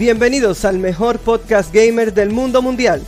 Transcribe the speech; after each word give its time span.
Bienvenidos 0.00 0.64
al 0.64 0.78
mejor 0.78 1.18
podcast 1.18 1.74
gamer 1.74 2.14
del 2.14 2.30
mundo 2.30 2.62
mundial, 2.62 3.02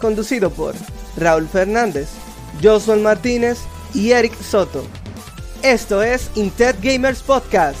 conducido 0.00 0.50
por 0.50 0.76
Raúl 1.16 1.48
Fernández, 1.48 2.10
Josuel 2.62 3.00
Martínez 3.00 3.58
y 3.92 4.12
Eric 4.12 4.40
Soto. 4.40 4.84
Esto 5.64 6.00
es 6.00 6.30
Intet 6.36 6.80
Gamers 6.80 7.22
Podcast. 7.22 7.76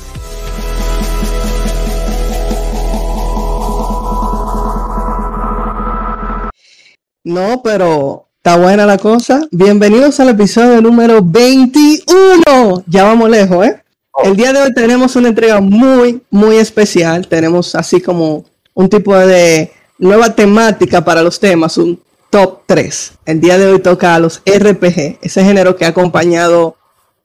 No, 7.22 7.62
pero 7.62 8.26
está 8.38 8.56
buena 8.56 8.86
la 8.86 8.98
cosa. 8.98 9.42
Bienvenidos 9.52 10.18
al 10.18 10.30
episodio 10.30 10.80
número 10.80 11.20
21. 11.22 12.82
Ya 12.88 13.04
vamos 13.04 13.30
lejos, 13.30 13.66
¿eh? 13.66 13.81
El 14.24 14.36
día 14.36 14.52
de 14.52 14.62
hoy 14.62 14.74
tenemos 14.74 15.16
una 15.16 15.28
entrega 15.28 15.60
muy, 15.60 16.22
muy 16.30 16.56
especial. 16.56 17.26
Tenemos 17.26 17.74
así 17.74 18.00
como 18.00 18.44
un 18.74 18.88
tipo 18.88 19.16
de 19.16 19.72
nueva 19.98 20.34
temática 20.34 21.04
para 21.04 21.22
los 21.22 21.40
temas, 21.40 21.78
un 21.78 22.00
top 22.30 22.60
3. 22.66 23.12
El 23.26 23.40
día 23.40 23.58
de 23.58 23.66
hoy 23.66 23.80
toca 23.80 24.14
a 24.14 24.18
los 24.18 24.42
RPG, 24.44 25.18
ese 25.22 25.44
género 25.44 25.76
que 25.76 25.84
ha 25.84 25.88
acompañado 25.88 26.76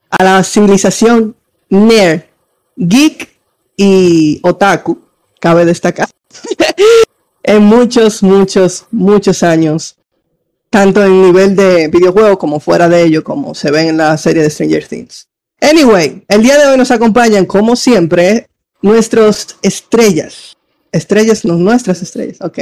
a 0.09 0.23
la 0.23 0.43
civilización 0.43 1.35
nerd, 1.69 2.21
geek 2.75 3.29
y 3.75 4.39
otaku, 4.43 4.99
cabe 5.39 5.65
destacar, 5.65 6.09
en 7.43 7.63
muchos, 7.63 8.23
muchos, 8.23 8.85
muchos 8.91 9.43
años, 9.43 9.97
tanto 10.69 11.03
en 11.03 11.21
nivel 11.21 11.55
de 11.55 11.89
videojuego 11.89 12.37
como 12.39 12.59
fuera 12.59 12.89
de 12.89 13.03
ello, 13.03 13.23
como 13.23 13.53
se 13.53 13.71
ve 13.71 13.87
en 13.87 13.97
la 13.97 14.17
serie 14.17 14.43
de 14.43 14.49
Stranger 14.49 14.87
Things. 14.87 15.27
Anyway, 15.61 16.23
el 16.27 16.43
día 16.43 16.57
de 16.57 16.67
hoy 16.67 16.77
nos 16.77 16.91
acompañan, 16.91 17.45
como 17.45 17.75
siempre, 17.75 18.47
nuestros 18.81 19.57
estrellas. 19.61 20.55
Estrellas, 20.91 21.45
no 21.45 21.55
nuestras 21.55 22.01
estrellas, 22.01 22.37
ok. 22.41 22.59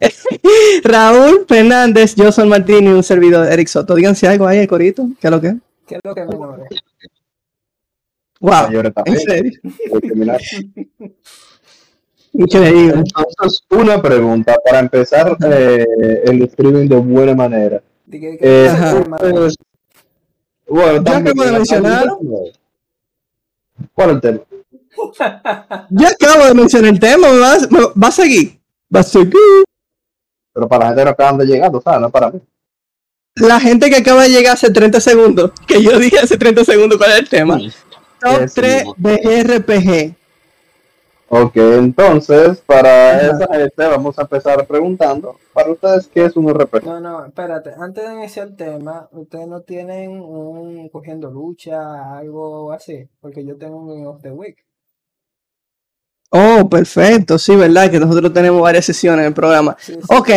Raúl 0.84 1.44
Fernández, 1.48 2.14
yo 2.14 2.30
soy 2.30 2.48
Martín 2.48 2.84
y 2.84 2.88
un 2.88 3.02
servidor 3.02 3.50
Eric 3.50 3.68
Soto. 3.68 3.94
Díganse 3.94 4.28
algo 4.28 4.46
ahí, 4.46 4.58
el 4.58 4.68
corito. 4.68 5.08
¿Qué 5.20 5.26
es 5.26 5.30
lo 5.30 5.40
que? 5.40 5.56
¿Qué 5.86 5.96
es 5.96 6.00
lo 6.04 6.14
que 6.14 6.24
menor? 6.24 6.68
Wow, 8.40 8.68
¿en 9.04 9.20
serio? 9.20 9.52
Increíble. 12.32 12.94
Entonces, 12.94 13.62
una 13.70 14.00
pregunta 14.00 14.56
para 14.64 14.78
empezar 14.78 15.36
eh, 15.50 15.84
el 16.24 16.42
streaming 16.42 16.88
de 16.88 16.96
buena 16.96 17.34
manera. 17.34 17.82
Eh, 18.10 18.70
pues, 19.18 19.56
bueno, 20.68 21.02
ya 21.04 21.16
acabo 21.16 21.44
de 21.44 21.52
mencionar. 21.52 22.08
¿Cuál 23.94 24.10
es 24.10 24.14
el 24.14 24.20
tema? 24.20 24.40
ya 25.90 26.08
acabo 26.08 26.44
de 26.44 26.54
mencionar 26.54 26.92
el 26.92 27.00
tema, 27.00 27.28
¿me 27.28 27.38
va, 27.38 27.56
me 27.70 27.80
va 28.02 28.08
a 28.08 28.12
seguir? 28.12 28.58
Va 28.94 29.00
a 29.00 29.04
seguir. 29.04 29.64
Pero 30.52 30.68
para 30.68 30.84
la 30.84 30.90
gente 30.90 31.04
que 31.04 31.10
acaban 31.10 31.38
de 31.38 31.46
llegar, 31.46 31.70
¿sabes? 31.84 32.00
No 32.00 32.10
para 32.10 32.30
mí. 32.30 32.40
La 33.36 33.60
gente 33.60 33.88
que 33.88 33.96
acaba 33.96 34.24
de 34.24 34.30
llegar 34.30 34.54
hace 34.54 34.70
30 34.70 35.00
segundos, 35.00 35.52
que 35.66 35.82
yo 35.82 35.98
dije 35.98 36.18
hace 36.18 36.36
30 36.36 36.64
segundos 36.64 36.98
cuál 36.98 37.12
es 37.12 37.18
el 37.18 37.28
tema. 37.28 37.58
Top 38.20 38.50
3 38.52 38.84
de 38.96 39.44
RPG. 39.44 40.17
Ok, 41.30 41.56
entonces, 41.56 42.62
para 42.62 43.20
esa 43.20 43.46
gente 43.52 43.86
vamos 43.86 44.18
a 44.18 44.22
empezar 44.22 44.66
preguntando, 44.66 45.36
para 45.52 45.70
ustedes, 45.72 46.08
¿qué 46.08 46.24
es 46.24 46.34
un 46.36 46.48
RPG? 46.48 46.86
No, 46.86 47.00
no, 47.00 47.26
espérate, 47.26 47.72
antes 47.78 48.08
de 48.08 48.14
iniciar 48.14 48.48
el 48.48 48.56
tema, 48.56 49.08
ustedes 49.12 49.46
no 49.46 49.60
tienen 49.60 50.20
un 50.20 50.88
cogiendo 50.88 51.30
lucha, 51.30 52.16
algo 52.16 52.72
así, 52.72 53.06
porque 53.20 53.44
yo 53.44 53.58
tengo 53.58 53.76
un 53.76 53.88
Game 53.88 54.06
of 54.06 54.22
the 54.22 54.30
Week. 54.30 54.64
Oh, 56.30 56.66
perfecto, 56.66 57.38
sí, 57.38 57.54
verdad, 57.56 57.90
que 57.90 58.00
nosotros 58.00 58.32
tenemos 58.32 58.62
varias 58.62 58.86
sesiones 58.86 59.20
en 59.20 59.26
el 59.26 59.34
programa. 59.34 59.76
Sí, 59.78 59.92
sí, 59.92 60.00
ok, 60.08 60.28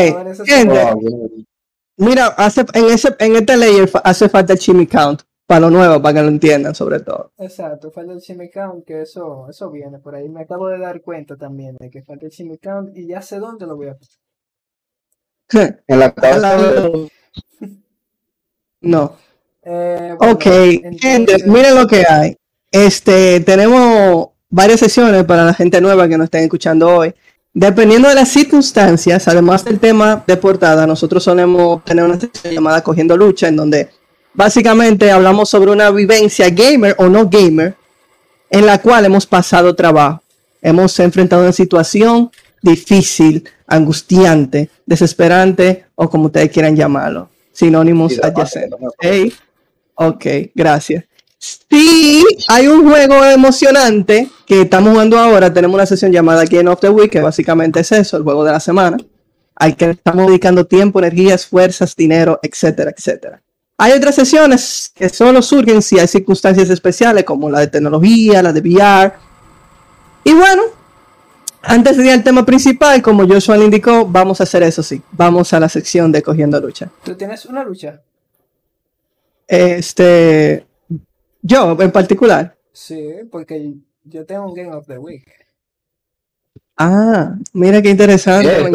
gente, 0.46 0.94
mira, 1.96 2.28
hace, 2.38 2.66
en, 2.74 2.86
ese, 2.88 3.16
en 3.18 3.38
este 3.38 3.56
layer 3.56 3.90
hace 4.04 4.28
falta 4.28 4.52
el 4.52 4.60
Chimmy 4.60 4.88
Count, 4.88 5.22
para 5.52 5.60
lo 5.60 5.70
nuevo, 5.70 6.02
para 6.02 6.14
que 6.14 6.22
lo 6.22 6.30
entiendan 6.30 6.74
sobre 6.74 7.02
todo. 7.02 7.34
Exacto, 7.38 7.92
falta 7.92 8.14
el 8.14 8.52
Count, 8.54 8.86
que 8.86 9.02
eso, 9.02 9.48
eso 9.50 9.70
viene 9.70 10.00
por 10.00 10.16
ahí. 10.16 10.30
Me 10.30 10.44
acabo 10.44 10.70
de 10.70 10.80
dar 10.80 11.02
cuenta 11.02 11.36
también 11.36 11.76
de 11.78 11.90
que 11.90 12.02
falta 12.04 12.26
el 12.26 12.60
Count 12.64 12.96
y 12.96 13.06
ya 13.06 13.22
sé 13.22 13.38
dónde 13.38 13.68
lo 13.68 13.76
voy 13.76 13.90
a 13.90 13.98
poner. 15.50 15.82
En 15.88 16.00
la 16.00 16.08
de... 16.08 17.12
No. 18.80 19.18
Eh, 19.62 20.16
bueno, 20.18 20.34
Ok, 20.36 20.44
gente, 20.44 21.16
entonces- 21.16 21.46
miren 21.46 21.76
lo 21.76 21.86
que 21.86 22.06
hay. 22.08 22.38
Este, 22.72 23.42
tenemos 23.42 24.30
varias 24.50 24.80
sesiones 24.80 25.26
para 25.26 25.44
la 25.44 25.54
gente 25.54 25.82
nueva 25.82 26.08
que 26.08 26.18
nos 26.18 26.26
estén 26.26 26.44
escuchando 26.44 26.88
hoy. 26.96 27.14
Dependiendo 27.54 28.08
de 28.08 28.16
las 28.16 28.30
circunstancias, 28.30 29.28
además 29.28 29.66
del 29.66 29.82
tema 29.82 30.24
de 30.26 30.38
portada, 30.38 30.88
nosotros 30.88 31.22
solemos 31.22 31.84
tener 31.84 32.06
una 32.06 32.18
sección 32.18 32.54
llamada 32.54 32.82
Cogiendo 32.82 33.18
Lucha, 33.18 33.50
en 33.50 33.58
donde 33.58 33.90
básicamente 34.34 35.12
hablamos 35.12 35.50
sobre 35.50 35.72
una 35.72 35.90
vivencia 35.92 36.50
gamer 36.50 36.96
o 36.98 37.08
no 37.08 37.30
gamer, 37.30 37.76
en 38.50 38.66
la 38.66 38.82
cual 38.82 39.06
hemos 39.06 39.26
pasado 39.26 39.76
trabajo. 39.76 40.22
Hemos 40.62 41.00
enfrentado 41.00 41.42
una 41.44 41.52
situación 41.52 42.32
difícil, 42.62 43.48
angustiante, 43.68 44.70
desesperante 44.86 45.86
o 45.96 46.10
como 46.10 46.26
ustedes 46.26 46.52
quieran 46.52 46.76
llamarlo. 46.76 47.30
Sinónimos 47.52 48.20
adyacentes. 48.22 48.80
Hey, 49.00 49.34
ok, 49.96 50.26
gracias. 50.54 51.06
Sí, 51.38 52.24
hay 52.50 52.68
un 52.68 52.88
juego 52.88 53.26
emocionante 53.26 54.30
que 54.46 54.62
estamos 54.62 54.92
jugando 54.92 55.18
ahora. 55.18 55.52
Tenemos 55.52 55.74
una 55.74 55.88
sesión 55.88 56.12
llamada 56.12 56.46
Game 56.46 56.70
of 56.70 56.80
the 56.80 56.90
Week, 56.90 57.10
que 57.10 57.20
básicamente 57.20 57.80
es 57.80 57.92
eso, 57.92 58.18
el 58.18 58.24
juego 58.24 58.44
de 58.44 58.52
la 58.52 58.60
semana, 58.60 58.98
al 59.56 59.76
que 59.76 59.92
estamos 59.92 60.28
dedicando 60.28 60.66
tiempo, 60.68 61.00
energías, 61.00 61.48
fuerzas, 61.48 61.96
dinero, 61.96 62.40
etcétera, 62.44 62.94
etcétera. 62.96 63.42
Hay 63.84 63.94
otras 63.94 64.14
sesiones 64.14 64.92
que 64.94 65.10
solo 65.10 65.42
surgen 65.42 65.82
si 65.82 65.98
hay 65.98 66.08
circunstancias 66.08 66.70
especiales, 66.70 67.24
como 67.24 67.50
la 67.50 67.62
de 67.62 67.68
tecnología, 67.68 68.44
la 68.44 68.54
de 68.54 68.62
VR. 68.62 69.14
Y 70.24 70.36
bueno, 70.36 70.62
antes 71.64 71.98
de 71.98 72.06
ir 72.06 72.12
al 72.12 72.24
tema 72.24 72.46
principal, 72.46 73.02
como 73.02 73.28
Joshua 73.28 73.58
le 73.58 73.66
indicó, 73.66 74.06
vamos 74.06 74.40
a 74.40 74.44
hacer 74.44 74.62
eso 74.62 74.84
sí. 74.84 75.02
Vamos 75.14 75.52
a 75.54 75.60
la 75.60 75.68
sección 75.68 76.12
de 76.12 76.22
Cogiendo 76.22 76.62
Lucha. 76.62 76.92
¿Tú 77.04 77.16
tienes 77.16 77.44
una 77.48 77.64
lucha? 77.64 78.04
Este, 79.48 80.64
yo 81.42 81.76
en 81.82 81.92
particular. 81.92 82.56
Sí, 82.72 83.04
porque 83.32 83.74
yo 84.04 84.28
tengo 84.28 84.46
un 84.46 84.54
Game 84.54 84.76
of 84.76 84.86
the 84.86 85.00
Week. 85.00 85.26
Ah, 86.78 87.36
mira 87.54 87.82
qué 87.82 87.90
interesante, 87.90 88.50
Eh, 88.50 88.72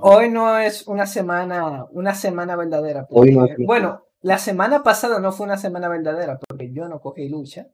hoy 0.00 0.28
no 0.30 0.58
es 0.58 0.86
una 0.86 1.06
semana, 1.06 1.86
una 1.92 2.14
semana 2.14 2.56
verdadera. 2.56 3.06
Hoy 3.10 3.34
no 3.34 3.46
bueno, 3.66 4.02
la 4.22 4.38
semana 4.38 4.82
pasada 4.82 5.18
no 5.20 5.32
fue 5.32 5.46
una 5.46 5.56
semana 5.58 5.88
verdadera 5.88 6.38
porque 6.48 6.72
yo 6.72 6.88
no 6.88 7.00
cogí 7.00 7.28
lucha. 7.28 7.66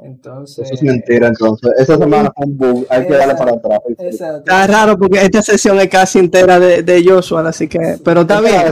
Entonces, 0.00 0.66
Eso 0.70 0.74
es 0.74 0.82
mentira, 0.84 1.26
entonces. 1.26 1.72
Esa 1.76 1.98
semana 1.98 2.30
fue 2.34 2.46
un 2.46 2.56
bug, 2.56 2.86
hay 2.88 3.04
que 3.04 3.14
darle 3.14 3.34
para 3.34 3.52
atrás. 3.52 3.80
Exacto. 3.98 4.38
Está 4.38 4.66
raro 4.68 4.96
porque 4.96 5.20
esta 5.20 5.42
sesión 5.42 5.80
es 5.80 5.88
casi 5.88 6.20
entera 6.20 6.60
de, 6.60 6.84
de 6.84 7.04
Joshua, 7.04 7.48
así 7.48 7.66
que, 7.66 7.96
pero 8.04 8.20
está 8.20 8.40
bien. 8.40 8.62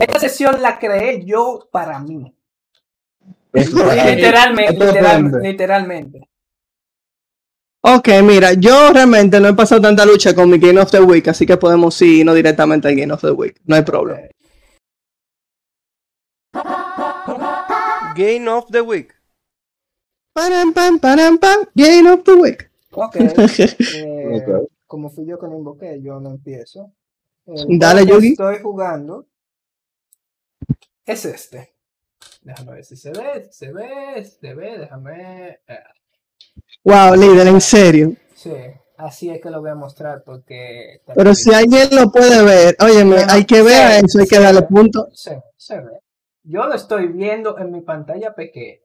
Esta 0.00 0.18
sesión 0.18 0.62
la 0.62 0.78
creé 0.78 1.24
yo 1.26 1.68
para 1.70 1.98
mí. 2.00 2.34
Literalmente, 3.52 4.72
Esto 4.72 4.84
literal- 4.86 5.24
depende. 5.24 5.48
literalmente. 5.48 6.29
Ok, 7.82 8.08
mira, 8.22 8.52
yo 8.52 8.92
realmente 8.92 9.40
no 9.40 9.48
he 9.48 9.54
pasado 9.54 9.80
tanta 9.80 10.04
lucha 10.04 10.34
con 10.34 10.50
mi 10.50 10.58
Game 10.58 10.78
of 10.78 10.90
the 10.90 11.00
Week, 11.00 11.26
así 11.28 11.46
que 11.46 11.56
podemos 11.56 12.00
irnos 12.02 12.34
directamente 12.34 12.88
al 12.88 12.96
Game 12.96 13.12
of 13.12 13.22
the 13.22 13.30
Week, 13.30 13.58
no 13.64 13.76
hay 13.76 13.82
problema. 13.82 14.28
Game 18.14 18.48
of 18.48 18.66
the 18.70 18.82
Week. 18.82 19.14
Param, 20.34 20.74
pam, 20.74 20.98
param, 20.98 21.38
pam, 21.38 21.64
Game 21.74 22.10
of 22.10 22.22
the 22.24 22.34
Week. 22.34 22.70
Ok. 22.92 23.16
eh. 23.96 24.66
Como 24.86 25.08
fui 25.08 25.24
yo 25.26 25.38
que 25.38 25.46
lo 25.46 25.56
invoqué, 25.56 26.00
yo 26.02 26.20
lo 26.20 26.30
empiezo. 26.30 26.92
El 27.46 27.78
Dale, 27.78 28.04
Yugi. 28.04 28.32
Estoy 28.32 28.58
jugando. 28.60 29.26
Es 31.06 31.24
este. 31.24 31.74
Déjame 32.42 32.72
ver 32.72 32.84
si 32.84 32.96
se 32.96 33.10
ve, 33.10 33.48
se 33.50 33.72
ve, 33.72 34.24
se 34.24 34.54
ve, 34.54 34.78
déjame. 34.78 35.60
eh, 35.66 35.78
Wow, 36.84 37.14
líder, 37.14 37.46
en 37.48 37.60
serio. 37.60 38.12
Sí, 38.34 38.52
así 38.96 39.30
es 39.30 39.40
que 39.40 39.50
lo 39.50 39.60
voy 39.60 39.70
a 39.70 39.74
mostrar 39.74 40.22
porque. 40.24 41.00
Pero 41.14 41.34
si 41.34 41.52
alguien 41.52 41.88
lo 41.92 42.10
puede 42.10 42.42
ver, 42.42 42.76
óyeme, 42.80 43.24
No, 43.26 43.32
hay 43.32 43.44
que 43.44 43.62
ver 43.62 44.00
sí, 44.00 44.06
eso, 44.06 44.18
hay 44.20 44.26
que 44.26 44.38
darle 44.38 44.62
punto. 44.62 45.08
Sí, 45.12 45.30
se 45.56 45.80
ve. 45.80 46.00
Yo 46.42 46.64
lo 46.66 46.74
estoy 46.74 47.08
viendo 47.08 47.58
en 47.58 47.70
mi 47.70 47.82
pantalla 47.82 48.34
pequeña. 48.34 48.78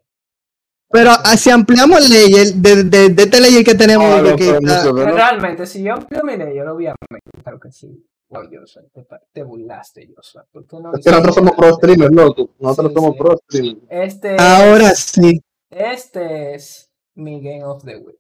Pero 0.90 1.12
ah, 1.12 1.36
si 1.36 1.50
ampliamos 1.50 2.00
el 2.06 2.10
layer 2.12 2.54
de, 2.54 2.84
de, 2.84 3.10
de 3.10 3.24
este 3.24 3.42
layer 3.42 3.64
que 3.64 3.76
tenemos, 3.76 4.06
Ah, 4.06 4.36
que 4.36 4.54
mucho, 4.60 4.94
¿verdad? 4.94 5.14
Realmente, 5.16 5.66
si 5.66 5.82
yo 5.84 5.94
amplio 5.94 6.24
mi 6.24 6.38
ley, 6.38 6.56
yo 6.56 6.64
lo 6.64 6.74
voy 6.76 6.88
a 6.88 6.96
Claro 7.44 7.60
que 7.60 7.72
sí. 7.72 8.06
Wow, 8.30 8.44
Joshua, 8.52 8.82
te, 8.94 9.06
te 9.34 9.44
burlaste, 9.44 10.08
Joshua. 10.16 10.46
¿Por 10.52 10.66
qué 10.68 10.78
no 10.80 10.94
Es 10.94 11.04
que 11.04 11.12
nosotros 11.12 11.36
somos 11.36 11.52
pro 11.56 11.74
streamers, 11.74 12.12
loco. 12.14 12.50
Nosotros 12.60 12.92
Sí, 12.92 12.96
somos 12.96 13.12
sí. 13.14 13.18
pro 13.20 13.38
streamers. 13.38 13.86
Este, 13.90 14.36
ahora 14.40 14.90
sí. 14.96 15.42
este 15.70 16.56
es 16.56 16.85
mi 17.16 17.42
Game 17.42 17.64
of 17.64 17.84
the 17.84 17.98
Week. 17.98 18.20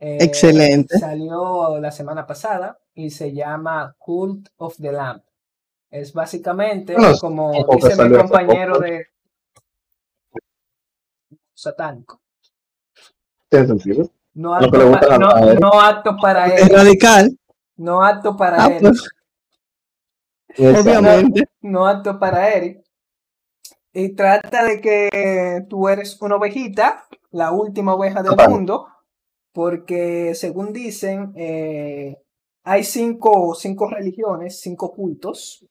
Eh, 0.00 0.18
Excelente. 0.20 0.98
Salió 0.98 1.78
la 1.80 1.90
semana 1.90 2.26
pasada 2.26 2.78
y 2.94 3.10
se 3.10 3.32
llama 3.32 3.94
Cult 3.98 4.48
of 4.56 4.76
the 4.80 4.92
Lamp. 4.92 5.24
Es 5.90 6.12
básicamente 6.12 6.94
como 7.20 7.52
dice 7.74 8.04
mi 8.04 8.16
compañero 8.16 8.78
de 8.78 9.06
satánico. 11.54 12.20
¿Tiene 13.48 13.66
sentido? 13.66 14.10
No 14.34 14.54
apto, 14.54 15.18
no, 15.58 15.80
apto 15.80 16.16
para 16.20 16.46
él. 16.46 16.58
Es 16.58 16.68
radical. 16.68 17.36
No 17.76 18.04
apto 18.04 18.36
para 18.36 18.64
ah, 18.64 18.68
él. 18.68 18.80
Pues. 18.82 19.08
Obviamente. 20.58 21.48
No, 21.62 21.86
apto 21.86 22.18
para 22.18 22.50
Eric. 22.50 22.84
Y 23.92 24.14
trata 24.14 24.64
de 24.64 24.80
que 24.80 25.66
tú 25.68 25.88
eres 25.88 26.20
una 26.20 26.36
ovejita, 26.36 27.06
la 27.30 27.52
última 27.52 27.94
oveja 27.94 28.22
del 28.22 28.36
mundo, 28.48 28.86
porque 29.52 30.34
según 30.34 30.72
dicen, 30.72 31.32
eh, 31.36 32.16
hay 32.62 32.84
cinco, 32.84 33.54
cinco 33.54 33.88
religiones, 33.88 34.60
cinco 34.60 34.92
cultos, 34.92 35.66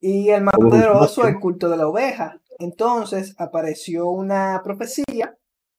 y 0.00 0.30
el 0.30 0.42
más 0.42 0.54
poderoso 0.54 1.22
es 1.22 1.28
el 1.28 1.40
culto 1.40 1.68
de 1.68 1.76
la 1.76 1.86
oveja. 1.86 2.40
Entonces 2.58 3.34
apareció 3.38 4.08
una 4.08 4.60
profecía 4.64 5.36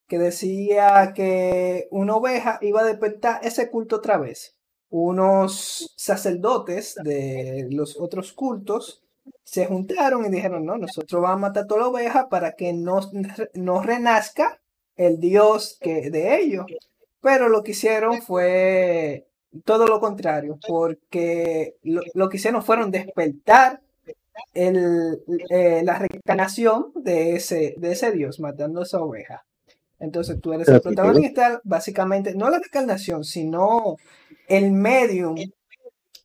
que 0.07 0.19
decía 0.19 1.13
que 1.15 1.87
una 1.89 2.15
oveja 2.15 2.59
iba 2.61 2.81
a 2.81 2.85
despertar 2.85 3.39
ese 3.43 3.69
culto 3.71 3.97
otra 3.97 4.17
vez. 4.17 4.57
Unos 4.89 5.93
sacerdotes 5.95 6.95
de 7.03 7.67
los 7.71 7.97
otros 7.99 8.33
cultos 8.33 9.01
se 9.43 9.65
juntaron 9.65 10.25
y 10.25 10.29
dijeron, 10.29 10.65
no, 10.65 10.77
nosotros 10.77 11.21
vamos 11.21 11.37
a 11.37 11.47
matar 11.47 11.67
toda 11.67 11.81
la 11.81 11.87
oveja 11.87 12.29
para 12.29 12.53
que 12.53 12.73
no, 12.73 13.01
no 13.53 13.81
renazca 13.81 14.61
el 14.95 15.19
Dios 15.19 15.77
que, 15.81 16.09
de 16.09 16.39
ellos. 16.39 16.65
Pero 17.21 17.49
lo 17.49 17.63
que 17.63 17.71
hicieron 17.71 18.21
fue 18.21 19.27
todo 19.65 19.87
lo 19.87 19.99
contrario, 19.99 20.57
porque 20.67 21.75
lo, 21.83 22.29
que 22.29 22.37
hicieron 22.37 22.63
fueron 22.63 22.91
despertar 22.91 23.81
el, 24.53 25.21
eh, 25.49 25.81
la 25.83 25.99
reencarnación 25.99 26.91
de 26.95 27.35
ese, 27.35 27.75
de 27.77 27.91
ese 27.91 28.11
Dios, 28.11 28.39
matando 28.39 28.79
a 28.79 28.83
esa 28.83 29.01
oveja. 29.01 29.45
Entonces 29.99 30.41
tú 30.41 30.53
eres 30.53 30.67
el 30.67 30.81
protagonista, 30.81 31.61
básicamente, 31.63 32.33
no 32.33 32.49
la 32.49 32.57
reencarnación, 32.57 33.23
sino 33.23 33.97
el 34.47 34.71
medium 34.71 35.35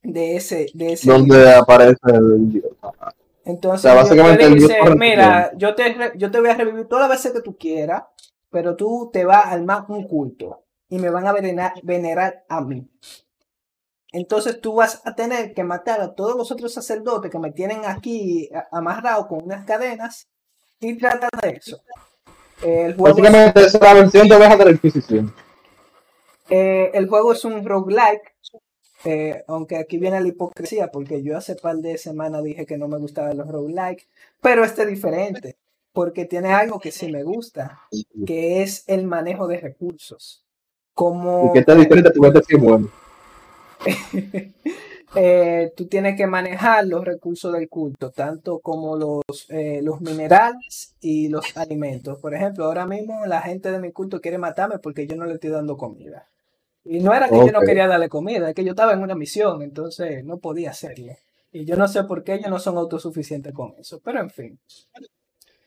de 0.07 0.37
ese, 0.37 0.67
de 0.73 0.93
ese 0.93 1.11
donde 1.11 1.53
aparece 1.53 1.99
el 2.05 2.51
Dios. 2.51 2.65
Entonces, 3.43 3.93
básicamente 3.93 4.49
dice, 4.49 4.77
mira, 4.97 5.51
yo 5.55 5.73
te, 5.75 5.95
yo 6.15 6.31
te 6.31 6.39
voy 6.39 6.49
a 6.49 6.55
revivir 6.55 6.87
todas 6.87 7.07
las 7.07 7.17
veces 7.17 7.33
que 7.33 7.41
tú 7.41 7.57
quieras, 7.57 8.03
pero 8.49 8.75
tú 8.75 9.09
te 9.11 9.25
vas 9.25 9.45
al 9.47 9.63
más 9.63 9.85
un 9.89 10.07
culto 10.07 10.63
y 10.89 10.97
me 10.99 11.09
van 11.09 11.27
a 11.27 11.33
venerar, 11.33 11.73
venerar 11.83 12.45
a 12.49 12.61
mí. 12.61 12.89
Entonces 14.11 14.61
tú 14.61 14.75
vas 14.75 15.01
a 15.05 15.15
tener 15.15 15.53
que 15.53 15.63
matar 15.63 16.01
a 16.01 16.15
todos 16.15 16.35
los 16.35 16.51
otros 16.51 16.73
sacerdotes 16.73 17.29
que 17.29 17.39
me 17.39 17.51
tienen 17.51 17.85
aquí 17.85 18.49
amarrado 18.71 19.27
con 19.27 19.43
unas 19.43 19.65
cadenas 19.65 20.29
y 20.79 20.97
trata 20.97 21.27
de 21.41 21.49
eso. 21.49 21.81
El 22.61 22.95
juego 22.95 23.15
Básicamente 23.15 23.61
es, 23.61 23.79
la 23.79 23.93
versión 23.93 24.27
de 24.27 24.37
de 24.37 24.65
la 24.65 24.71
Inquisición. 24.71 25.33
Eh, 26.49 26.91
el 26.93 27.07
juego 27.07 27.33
es 27.33 27.43
un 27.45 27.65
roguelike, 27.65 28.35
eh, 29.09 29.45
aunque 29.47 29.77
aquí 29.77 29.97
viene 29.97 30.19
la 30.19 30.27
hipocresía, 30.27 30.91
porque 30.91 31.23
yo 31.23 31.37
hace 31.37 31.55
par 31.55 31.77
de 31.77 31.97
semanas 31.97 32.43
dije 32.43 32.65
que 32.65 32.77
no 32.77 32.89
me 32.89 32.97
gustaban 32.97 33.37
los 33.37 33.47
roguelike, 33.47 34.05
pero 34.41 34.65
este 34.65 34.81
es 34.81 34.89
diferente, 34.89 35.55
porque 35.93 36.25
tiene 36.25 36.49
algo 36.49 36.77
que 36.81 36.91
sí 36.91 37.09
me 37.09 37.23
gusta, 37.23 37.79
que 38.25 38.63
es 38.63 38.83
el 38.87 39.05
manejo 39.05 39.47
de 39.47 39.61
recursos. 39.61 40.43
Como... 40.93 41.47
¿Y 41.47 41.53
qué 41.53 41.59
está 41.59 41.75
diferente? 41.75 42.11
Tu 42.11 42.25
es 42.25 42.61
bueno. 42.61 42.89
Eh, 45.15 45.71
tú 45.75 45.87
tienes 45.87 46.17
que 46.17 46.27
manejar 46.27 46.85
los 46.85 47.05
recursos 47.05 47.53
del 47.53 47.69
culto, 47.69 48.11
tanto 48.11 48.59
como 48.59 48.97
los, 48.97 49.23
eh, 49.47 49.79
los 49.81 50.01
minerales 50.01 50.95
y 50.99 51.29
los 51.29 51.55
alimentos. 51.55 52.19
Por 52.19 52.35
ejemplo, 52.35 52.65
ahora 52.65 52.85
mismo 52.85 53.25
la 53.25 53.41
gente 53.41 53.71
de 53.71 53.79
mi 53.79 53.93
culto 53.93 54.19
quiere 54.19 54.37
matarme 54.37 54.79
porque 54.79 55.07
yo 55.07 55.15
no 55.15 55.25
le 55.25 55.35
estoy 55.35 55.49
dando 55.49 55.77
comida. 55.77 56.27
Y 56.89 56.99
no 56.99 57.13
era 57.13 57.27
que 57.27 57.37
yo 57.37 57.51
no 57.51 57.61
quería 57.61 57.87
darle 57.87 58.09
comida, 58.09 58.49
es 58.49 58.55
que 58.55 58.63
yo 58.63 58.71
estaba 58.71 58.93
en 58.93 59.01
una 59.01 59.15
misión, 59.15 59.61
entonces 59.61 60.23
no 60.23 60.37
podía 60.37 60.71
hacerlo. 60.71 61.13
Y 61.51 61.65
yo 61.65 61.75
no 61.75 61.87
sé 61.87 62.03
por 62.03 62.23
qué 62.23 62.35
ellos 62.35 62.49
no 62.49 62.59
son 62.59 62.77
autosuficientes 62.77 63.53
con 63.53 63.73
eso, 63.77 63.99
pero 64.03 64.19
en 64.19 64.29
fin. 64.29 64.59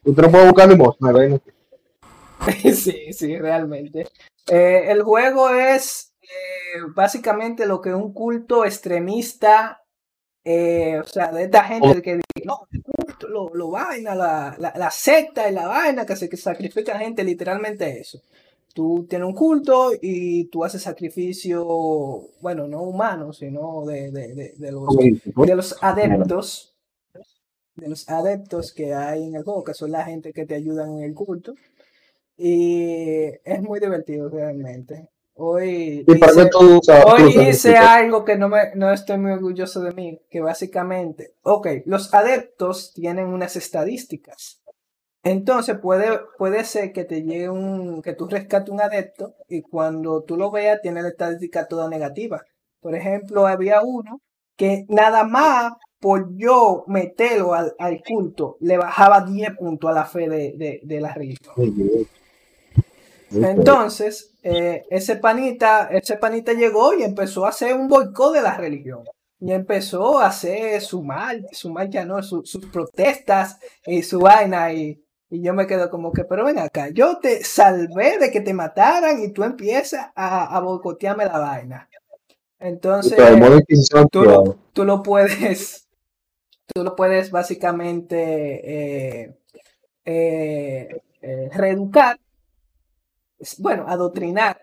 Usted 0.04 0.22
no 0.22 0.30
puede 0.30 0.46
buscar 0.46 0.68
limosna, 0.68 1.40
sí, 2.74 3.12
sí, 3.12 3.38
realmente. 3.38 4.08
Eh, 4.48 4.86
el 4.88 5.02
juego 5.02 5.50
es 5.50 6.14
eh, 6.22 6.80
básicamente 6.94 7.66
lo 7.66 7.80
que 7.80 7.92
un 7.92 8.14
culto 8.14 8.64
extremista, 8.64 9.82
eh, 10.42 10.98
o 10.98 11.06
sea, 11.06 11.32
de 11.32 11.44
esta 11.44 11.64
gente 11.64 12.00
que 12.00 12.14
dice, 12.14 12.46
no, 12.46 12.66
lo, 13.28 13.54
lo 13.54 13.70
vaina, 13.70 14.14
la, 14.14 14.56
la, 14.58 14.90
secta 14.90 15.50
y 15.50 15.52
la 15.52 15.66
vaina 15.66 16.06
que 16.06 16.16
se 16.16 16.28
que 16.28 16.36
sacrifica 16.36 16.94
a 16.94 16.98
gente, 16.98 17.22
literalmente 17.24 18.00
eso. 18.00 18.20
Tú 18.72 19.06
tienes 19.08 19.26
un 19.26 19.34
culto 19.34 19.90
y 20.00 20.44
tú 20.44 20.64
haces 20.64 20.82
sacrificio, 20.82 21.64
bueno, 22.40 22.68
no 22.68 22.82
humano, 22.82 23.32
sino 23.32 23.84
de, 23.84 24.12
de, 24.12 24.54
de, 24.56 24.72
los, 24.72 24.86
de 24.96 25.56
los 25.56 25.76
adeptos, 25.82 26.76
de 27.74 27.88
los 27.88 28.08
adeptos 28.08 28.72
que 28.72 28.94
hay 28.94 29.24
en 29.24 29.34
el 29.34 29.42
juego, 29.42 29.64
que 29.64 29.74
son 29.74 29.90
la 29.90 30.04
gente 30.04 30.32
que 30.32 30.46
te 30.46 30.54
ayudan 30.54 30.98
en 30.98 31.02
el 31.02 31.14
culto. 31.14 31.54
Y 32.36 33.24
es 33.44 33.62
muy 33.62 33.80
divertido 33.80 34.28
realmente. 34.28 35.10
Hoy, 35.42 36.04
hice, 37.48 37.76
algo 37.76 38.26
que 38.26 38.36
no, 38.36 38.50
me, 38.50 38.74
no 38.74 38.92
estoy 38.92 39.16
muy 39.16 39.32
orgulloso 39.32 39.80
de 39.80 39.92
mí, 39.92 40.20
que 40.30 40.40
básicamente, 40.42 41.34
ok, 41.42 41.66
los 41.86 42.12
adeptos 42.12 42.92
tienen 42.92 43.26
unas 43.26 43.56
estadísticas. 43.56 44.59
Entonces 45.22 45.78
puede, 45.78 46.20
puede 46.38 46.64
ser 46.64 46.92
que 46.92 47.04
te 47.04 47.22
llegue 47.22 47.50
un, 47.50 48.00
que 48.02 48.14
tú 48.14 48.26
rescates 48.26 48.70
un 48.70 48.80
adepto 48.80 49.34
y 49.48 49.62
cuando 49.62 50.22
tú 50.22 50.36
lo 50.36 50.50
veas 50.50 50.80
tiene 50.80 51.02
la 51.02 51.08
estadística 51.08 51.68
toda 51.68 51.88
negativa. 51.88 52.42
Por 52.80 52.94
ejemplo, 52.94 53.46
había 53.46 53.82
uno 53.82 54.20
que 54.56 54.86
nada 54.88 55.24
más 55.24 55.72
por 55.98 56.34
yo 56.36 56.84
meterlo 56.86 57.52
al, 57.52 58.02
culto 58.06 58.56
le 58.60 58.78
bajaba 58.78 59.20
10 59.20 59.56
puntos 59.56 59.90
a 59.90 59.94
la 59.94 60.06
fe 60.06 60.28
de, 60.28 60.80
de 60.82 61.00
la 61.00 61.12
religión. 61.12 61.54
Entonces, 63.32 64.34
eh, 64.42 64.84
ese 64.90 65.16
panita, 65.16 65.88
ese 65.90 66.16
panita 66.16 66.52
llegó 66.52 66.94
y 66.94 67.02
empezó 67.02 67.46
a 67.46 67.50
hacer 67.50 67.74
un 67.74 67.88
boicot 67.88 68.34
de 68.34 68.42
la 68.42 68.56
religión. 68.56 69.04
Y 69.38 69.52
empezó 69.52 70.18
a 70.18 70.26
hacer 70.26 70.80
su 70.82 71.02
mal, 71.02 71.46
su 71.52 71.70
mal 71.70 71.88
ya 71.88 72.04
no, 72.04 72.22
sus 72.22 72.66
protestas 72.72 73.58
y 73.86 74.02
su 74.02 74.20
vaina. 74.20 74.72
Y, 74.72 75.02
yo 75.30 75.54
me 75.54 75.66
quedo 75.66 75.90
como 75.90 76.12
que, 76.12 76.24
pero 76.24 76.44
ven 76.44 76.58
acá, 76.58 76.88
yo 76.88 77.18
te 77.18 77.44
salvé 77.44 78.18
de 78.18 78.30
que 78.30 78.40
te 78.40 78.52
mataran 78.52 79.22
y 79.22 79.32
tú 79.32 79.44
empiezas 79.44 80.10
a, 80.14 80.56
a 80.56 80.60
boicotearme 80.60 81.24
la 81.26 81.38
vaina. 81.38 81.88
Entonces, 82.58 83.16
tú 84.10 84.22
lo, 84.22 84.58
tú 84.72 84.84
lo, 84.84 85.02
puedes, 85.02 85.88
tú 86.74 86.82
lo 86.82 86.96
puedes 86.96 87.30
básicamente 87.30 89.22
eh, 89.24 89.34
eh, 90.04 91.50
reeducar 91.52 92.18
bueno, 93.58 93.84
adoctrinar. 93.88 94.62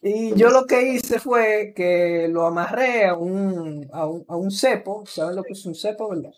Y 0.00 0.34
yo 0.34 0.50
lo 0.50 0.66
que 0.66 0.82
hice 0.82 1.18
fue 1.18 1.72
que 1.74 2.28
lo 2.28 2.46
amarré 2.46 3.06
a 3.06 3.14
un, 3.14 3.88
a 3.92 4.06
un, 4.06 4.24
a 4.28 4.36
un 4.36 4.50
cepo, 4.50 5.04
¿sabes 5.06 5.34
lo 5.34 5.42
que 5.42 5.54
es 5.54 5.66
un 5.66 5.74
cepo, 5.74 6.08
verdad? 6.10 6.34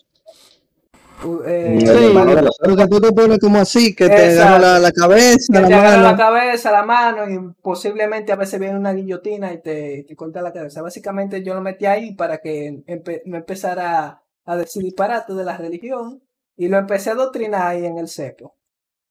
Eh, 1.47 1.79
sí, 1.81 2.77
que 2.77 2.87
tú 2.87 3.01
te 3.01 3.13
pones 3.13 3.39
como 3.41 3.59
así, 3.59 3.95
que 3.95 4.09
te 4.09 4.41
agarra 4.41 4.79
la, 4.79 4.93
cabeza, 4.93 5.53
que 5.53 5.61
la 5.61 5.69
te 5.69 5.75
mano. 5.75 6.03
la 6.03 6.17
cabeza, 6.17 6.71
la 6.71 6.85
mano 6.85 7.29
y 7.29 7.55
posiblemente 7.61 8.31
a 8.31 8.37
veces 8.37 8.61
viene 8.61 8.79
una 8.79 8.93
guillotina 8.93 9.53
y 9.53 9.61
te, 9.61 10.05
te 10.07 10.17
corta 10.17 10.43
la 10.43 10.53
cabeza. 10.53 10.81
Básicamente 10.81 11.43
yo 11.43 11.55
lo 11.55 11.61
metí 11.61 11.87
ahí 11.87 12.15
para 12.15 12.39
que 12.39 12.83
me 13.25 13.39
empezara 13.39 14.23
a, 14.45 14.57
decir 14.57 14.83
disparates 14.85 15.35
de 15.35 15.45
la 15.45 15.57
religión 15.57 16.23
y 16.57 16.69
lo 16.69 16.79
empecé 16.79 17.11
a 17.11 17.15
adoctrinar 17.15 17.67
ahí 17.67 17.85
en 17.85 17.99
el 17.99 18.09
cepo. 18.09 18.55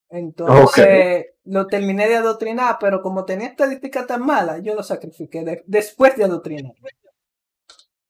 Entonces 0.10 1.26
lo 1.44 1.68
terminé 1.68 2.08
de 2.08 2.16
adoctrinar, 2.16 2.78
pero 2.80 3.02
como 3.02 3.26
tenía 3.26 3.48
estadísticas 3.48 4.08
tan 4.08 4.26
malas, 4.26 4.62
yo 4.64 4.76
lo 4.76 4.84
sacrifiqué 4.84 5.64
después 5.66 6.16
de 6.16 6.24
adoctrinar. 6.24 6.74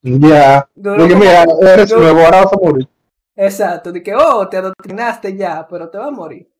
Ya, 0.03 0.69
mira, 0.75 1.45
eres 1.61 1.91
nuevo, 1.91 2.19
ahora 2.19 2.43
vas 2.43 2.53
a 2.53 2.57
morir. 2.57 2.87
Exacto, 3.37 3.91
de 3.93 4.03
que, 4.03 4.13
oh, 4.13 4.49
te 4.49 4.57
adoctrinaste 4.57 5.37
ya, 5.37 5.65
pero 5.69 5.89
te 5.89 5.97
va 5.97 6.07
a 6.07 6.11
morir. 6.11 6.51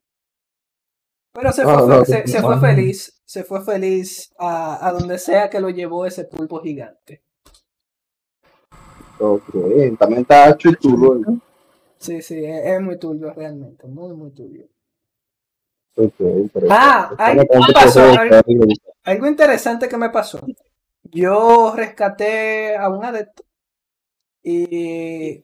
Pero 1.33 1.51
se 1.51 1.63
fue, 1.63 2.05
se, 2.05 2.41
fue 2.41 2.59
feliz, 2.59 3.21
se 3.25 3.43
fue 3.43 3.61
feliz 3.61 4.33
a, 4.39 4.87
a, 4.87 4.91
donde 4.93 5.19
sea 5.19 5.49
que 5.49 5.59
lo 5.59 5.69
llevó 5.69 6.05
ese 6.05 6.23
pulpo 6.23 6.61
gigante. 6.61 7.21
Ok, 9.19 9.43
también 9.99 10.21
está 10.21 10.49
hecho 10.51 10.69
y 10.69 10.75
turbio. 10.75 11.39
Sí, 11.97 12.21
sí, 12.21 12.45
es, 12.45 12.65
es 12.65 12.81
muy 12.81 12.97
turbio 12.97 13.33
realmente, 13.33 13.85
muy, 13.87 14.15
muy 14.15 14.31
turbio 14.31 14.69
ah, 16.69 17.15
hay, 17.17 17.37
pasó, 17.73 18.01
algo 19.03 19.27
interesante 19.27 19.87
que 19.87 19.97
me 19.97 20.09
pasó. 20.09 20.39
Yo 21.03 21.73
rescaté 21.75 22.75
a 22.75 22.89
un 22.89 23.03
adepto 23.03 23.43
y, 24.43 25.43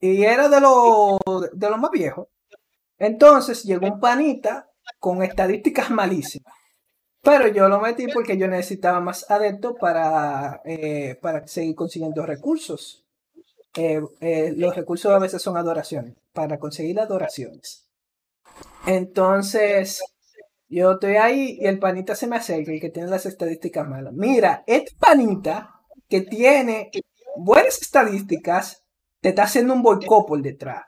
y 0.00 0.24
era 0.24 0.48
de 0.48 0.60
los 0.60 1.18
de 1.52 1.70
más 1.70 1.90
viejos. 1.90 2.28
Entonces 2.98 3.64
llegó 3.64 3.86
un 3.86 4.00
panita 4.00 4.70
con 4.98 5.22
estadísticas 5.22 5.90
malísimas. 5.90 6.54
Pero 7.22 7.48
yo 7.48 7.68
lo 7.68 7.80
metí 7.80 8.06
porque 8.08 8.38
yo 8.38 8.48
necesitaba 8.48 9.00
más 9.00 9.30
adeptos 9.30 9.74
para, 9.78 10.62
eh, 10.64 11.18
para 11.20 11.46
seguir 11.46 11.74
consiguiendo 11.74 12.24
recursos. 12.24 13.04
Eh, 13.76 14.00
eh, 14.20 14.54
los 14.56 14.74
recursos 14.74 15.12
a 15.12 15.18
veces 15.18 15.42
son 15.42 15.56
adoraciones, 15.56 16.14
para 16.32 16.58
conseguir 16.58 16.98
adoraciones. 16.98 17.86
Entonces, 18.86 20.02
yo 20.68 20.92
estoy 20.92 21.16
ahí 21.16 21.58
y 21.60 21.66
el 21.66 21.78
panita 21.78 22.14
se 22.14 22.26
me 22.26 22.36
acerca, 22.36 22.72
el 22.72 22.80
que 22.80 22.90
tiene 22.90 23.10
las 23.10 23.26
estadísticas 23.26 23.86
malas. 23.86 24.12
Mira, 24.14 24.64
este 24.66 24.92
panita 24.98 25.82
que 26.08 26.22
tiene 26.22 26.90
buenas 27.36 27.80
estadísticas, 27.80 28.79
te 29.20 29.30
está 29.30 29.44
haciendo 29.44 29.74
un 29.74 29.82
boicot 29.82 30.26
por 30.26 30.40
detrás. 30.42 30.84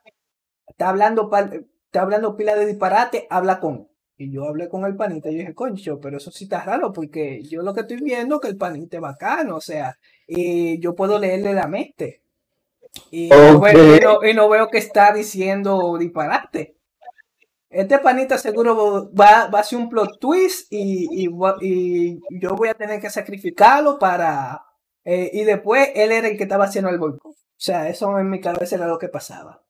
Está 0.67 0.89
hablando, 0.89 1.31
está 1.33 2.03
hablando 2.03 2.37
pila 2.37 2.55
de 2.55 2.67
disparate, 2.67 3.27
habla 3.31 3.61
con 3.61 3.93
y 4.23 4.31
yo 4.31 4.45
hablé 4.45 4.69
con 4.69 4.85
el 4.85 4.95
panita 4.95 5.31
y 5.31 5.37
dije, 5.37 5.55
concho, 5.55 5.99
pero 6.01 6.19
eso 6.19 6.31
sí 6.31 6.45
está 6.45 6.63
raro 6.63 6.93
porque 6.93 7.43
yo 7.43 7.63
lo 7.63 7.75
que 7.75 7.81
estoy 7.81 8.01
viendo 8.01 8.37
es 8.37 8.41
que 8.41 8.49
el 8.49 8.57
panita 8.57 8.97
es 8.97 9.01
bacano, 9.01 9.57
o 9.57 9.61
sea, 9.61 9.99
y 10.29 10.79
yo 10.81 10.95
puedo 10.95 11.19
leerle 11.19 11.55
la 11.55 11.67
mente. 11.67 12.23
Y, 13.11 13.31
no, 13.31 14.49
veo 14.49 14.69
que 14.69 14.79
está 14.79 15.13
diciendo 15.13 15.97
disparate. 15.99 16.77
Este 17.69 17.99
panita 17.99 18.39
seguro 18.39 19.11
va, 19.13 19.49
va 19.49 19.59
a 19.59 19.63
hacer 19.63 19.79
un 19.79 19.89
plot 19.89 20.21
twist 20.21 20.69
y, 20.71 21.09
y, 21.11 22.21
yo 22.39 22.55
voy 22.55 22.69
a 22.69 22.75
tener 22.75 23.01
que 23.01 23.11
sacrificarlo 23.11 23.99
para... 23.99 24.63
Eh, 25.05 25.31
y 25.33 25.43
después 25.43 25.89
él 25.97 26.13
era 26.13 26.29
el 26.29 26.37
que 26.37 26.45
estaba 26.45 26.67
haciendo 26.67 26.91
el 26.91 26.99
boicot. 26.99 27.35
O 27.63 27.65
sea, 27.65 27.89
eso 27.89 28.19
en 28.19 28.29
mi 28.29 28.41
cabeza 28.41 28.75
era 28.75 28.89
lo 28.89 28.99
que 28.99 29.09
pasaba. 29.09 29.63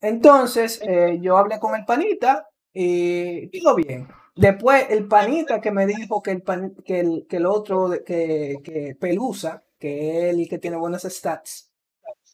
Entonces, 0.00 0.80
eh, 0.80 1.18
yo 1.20 1.36
hablé 1.36 1.58
con 1.58 1.74
el 1.74 1.84
panita 1.84 2.48
y 2.72 3.48
todo 3.60 3.74
bien. 3.74 4.06
Después, 4.36 4.86
el 4.90 5.08
panita 5.08 5.60
que 5.60 5.72
me 5.72 5.84
dijo 5.84 6.22
que 6.22 6.30
el, 6.30 6.44
que 6.84 7.00
el, 7.00 7.26
que 7.28 7.36
el 7.38 7.46
otro, 7.46 7.90
que, 8.06 8.58
que 8.62 8.94
Pelusa, 8.94 9.64
que 9.76 10.28
es 10.28 10.34
el 10.36 10.48
que 10.48 10.60
tiene 10.60 10.76
buenas 10.76 11.02
stats, 11.02 11.68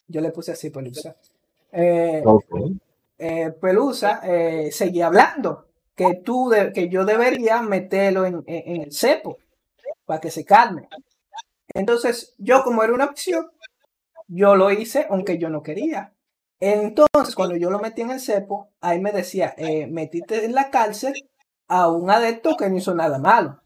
yo 0.09 0.21
le 0.21 0.31
puse 0.31 0.53
así 0.53 0.69
Pelusa. 0.69 1.17
Eh, 1.73 2.23
eh, 3.17 3.51
Pelusa 3.59 4.21
eh, 4.25 4.71
seguía 4.71 5.07
hablando 5.07 5.69
que 5.97 6.17
tú 6.17 6.53
que 6.75 6.91
yo 6.91 7.07
debería 7.07 7.63
meterlo 7.63 8.27
en, 8.27 8.45
en, 8.47 8.83
el 8.83 8.93
cepo 8.93 9.39
para 10.05 10.21
que 10.21 10.31
se 10.31 10.45
calme. 10.45 10.87
Entonces, 11.73 12.35
yo 12.37 12.63
como 12.63 12.85
era 12.85 12.93
una 12.93 13.07
opción, 13.07 13.51
yo 14.29 14.55
lo 14.55 14.71
hice 14.71 15.07
aunque 15.11 15.39
yo 15.39 15.51
no 15.51 15.63
quería. 15.63 16.15
Entonces, 16.61 17.35
cuando 17.35 17.57
yo 17.57 17.71
lo 17.71 17.79
metí 17.79 18.03
en 18.03 18.11
el 18.11 18.21
cepo, 18.21 18.71
ahí 18.81 19.01
me 19.01 19.13
decía, 19.13 19.55
eh, 19.57 19.87
metiste 19.87 20.45
en 20.45 20.55
la 20.55 20.71
cárcel 20.71 21.15
a 21.69 21.91
un 21.91 22.11
adepto 22.11 22.57
que 22.57 22.69
no 22.69 22.77
hizo 22.77 22.95
nada 22.95 23.19
malo. 23.19 23.61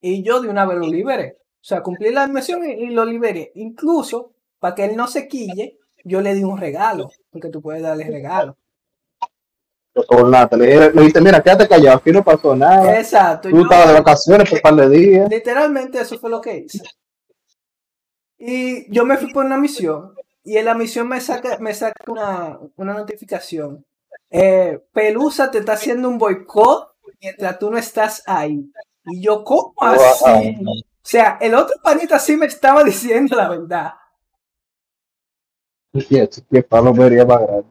Y 0.00 0.22
yo 0.22 0.40
de 0.40 0.48
una 0.48 0.66
vez 0.66 0.78
lo 0.78 0.86
liberé. 0.86 1.38
O 1.60 1.64
sea, 1.68 1.82
cumplí 1.82 2.12
la 2.12 2.26
misión 2.26 2.64
y, 2.64 2.86
lo 2.90 3.04
liberé. 3.04 3.52
Incluso, 3.54 4.32
para 4.58 4.74
que 4.74 4.84
él 4.84 4.96
no 4.96 5.06
se 5.06 5.28
quille, 5.28 5.78
yo 6.04 6.20
le 6.20 6.34
di 6.34 6.44
un 6.44 6.58
regalo, 6.58 7.10
porque 7.30 7.48
tú 7.48 7.60
puedes 7.60 7.82
darle 7.82 8.04
regalo. 8.04 8.56
Le 10.56 10.90
dijiste, 10.92 11.20
mira, 11.20 11.42
quédate 11.42 11.68
callado, 11.68 11.98
aquí 11.98 12.12
no 12.12 12.24
pasó 12.24 12.54
nada. 12.54 12.98
Exacto. 12.98 13.50
Tú 13.50 13.62
estabas 13.62 13.88
de 13.88 13.94
vacaciones 13.94 14.48
por 14.48 14.58
un 14.58 14.62
par 14.62 14.74
de 14.76 14.88
días. 14.88 15.28
Literalmente 15.28 16.00
eso 16.00 16.18
fue 16.18 16.30
lo 16.30 16.40
que 16.40 16.58
hice. 16.58 16.82
Y 18.38 18.90
yo 18.92 19.04
me 19.04 19.16
fui 19.16 19.32
por 19.32 19.44
una 19.44 19.58
misión 19.58 20.14
y 20.44 20.56
en 20.56 20.64
la 20.64 20.74
misión 20.74 21.08
me 21.08 21.20
saca, 21.20 21.58
me 21.58 21.74
saca 21.74 22.04
una, 22.06 22.94
notificación. 22.94 23.84
Eh, 24.30 24.80
Pelusa 24.92 25.50
te 25.50 25.58
está 25.58 25.72
haciendo 25.72 26.08
un 26.08 26.18
boicot 26.18 26.94
mientras 27.20 27.58
tú 27.58 27.70
no 27.70 27.78
estás 27.78 28.22
ahí. 28.26 28.70
Y 29.06 29.22
yo, 29.22 29.44
¿cómo 29.44 29.74
así? 29.80 30.54
O 30.64 31.10
sea, 31.10 31.38
el 31.40 31.54
otro 31.54 31.74
panita 31.82 32.18
sí 32.18 32.36
me 32.36 32.46
estaba 32.46 32.84
diciendo 32.84 33.36
la 33.36 33.48
verdad. 33.48 33.94
qué 36.50 36.62
palo 36.62 36.92
vería 36.92 37.24
más 37.24 37.40
grande. 37.40 37.64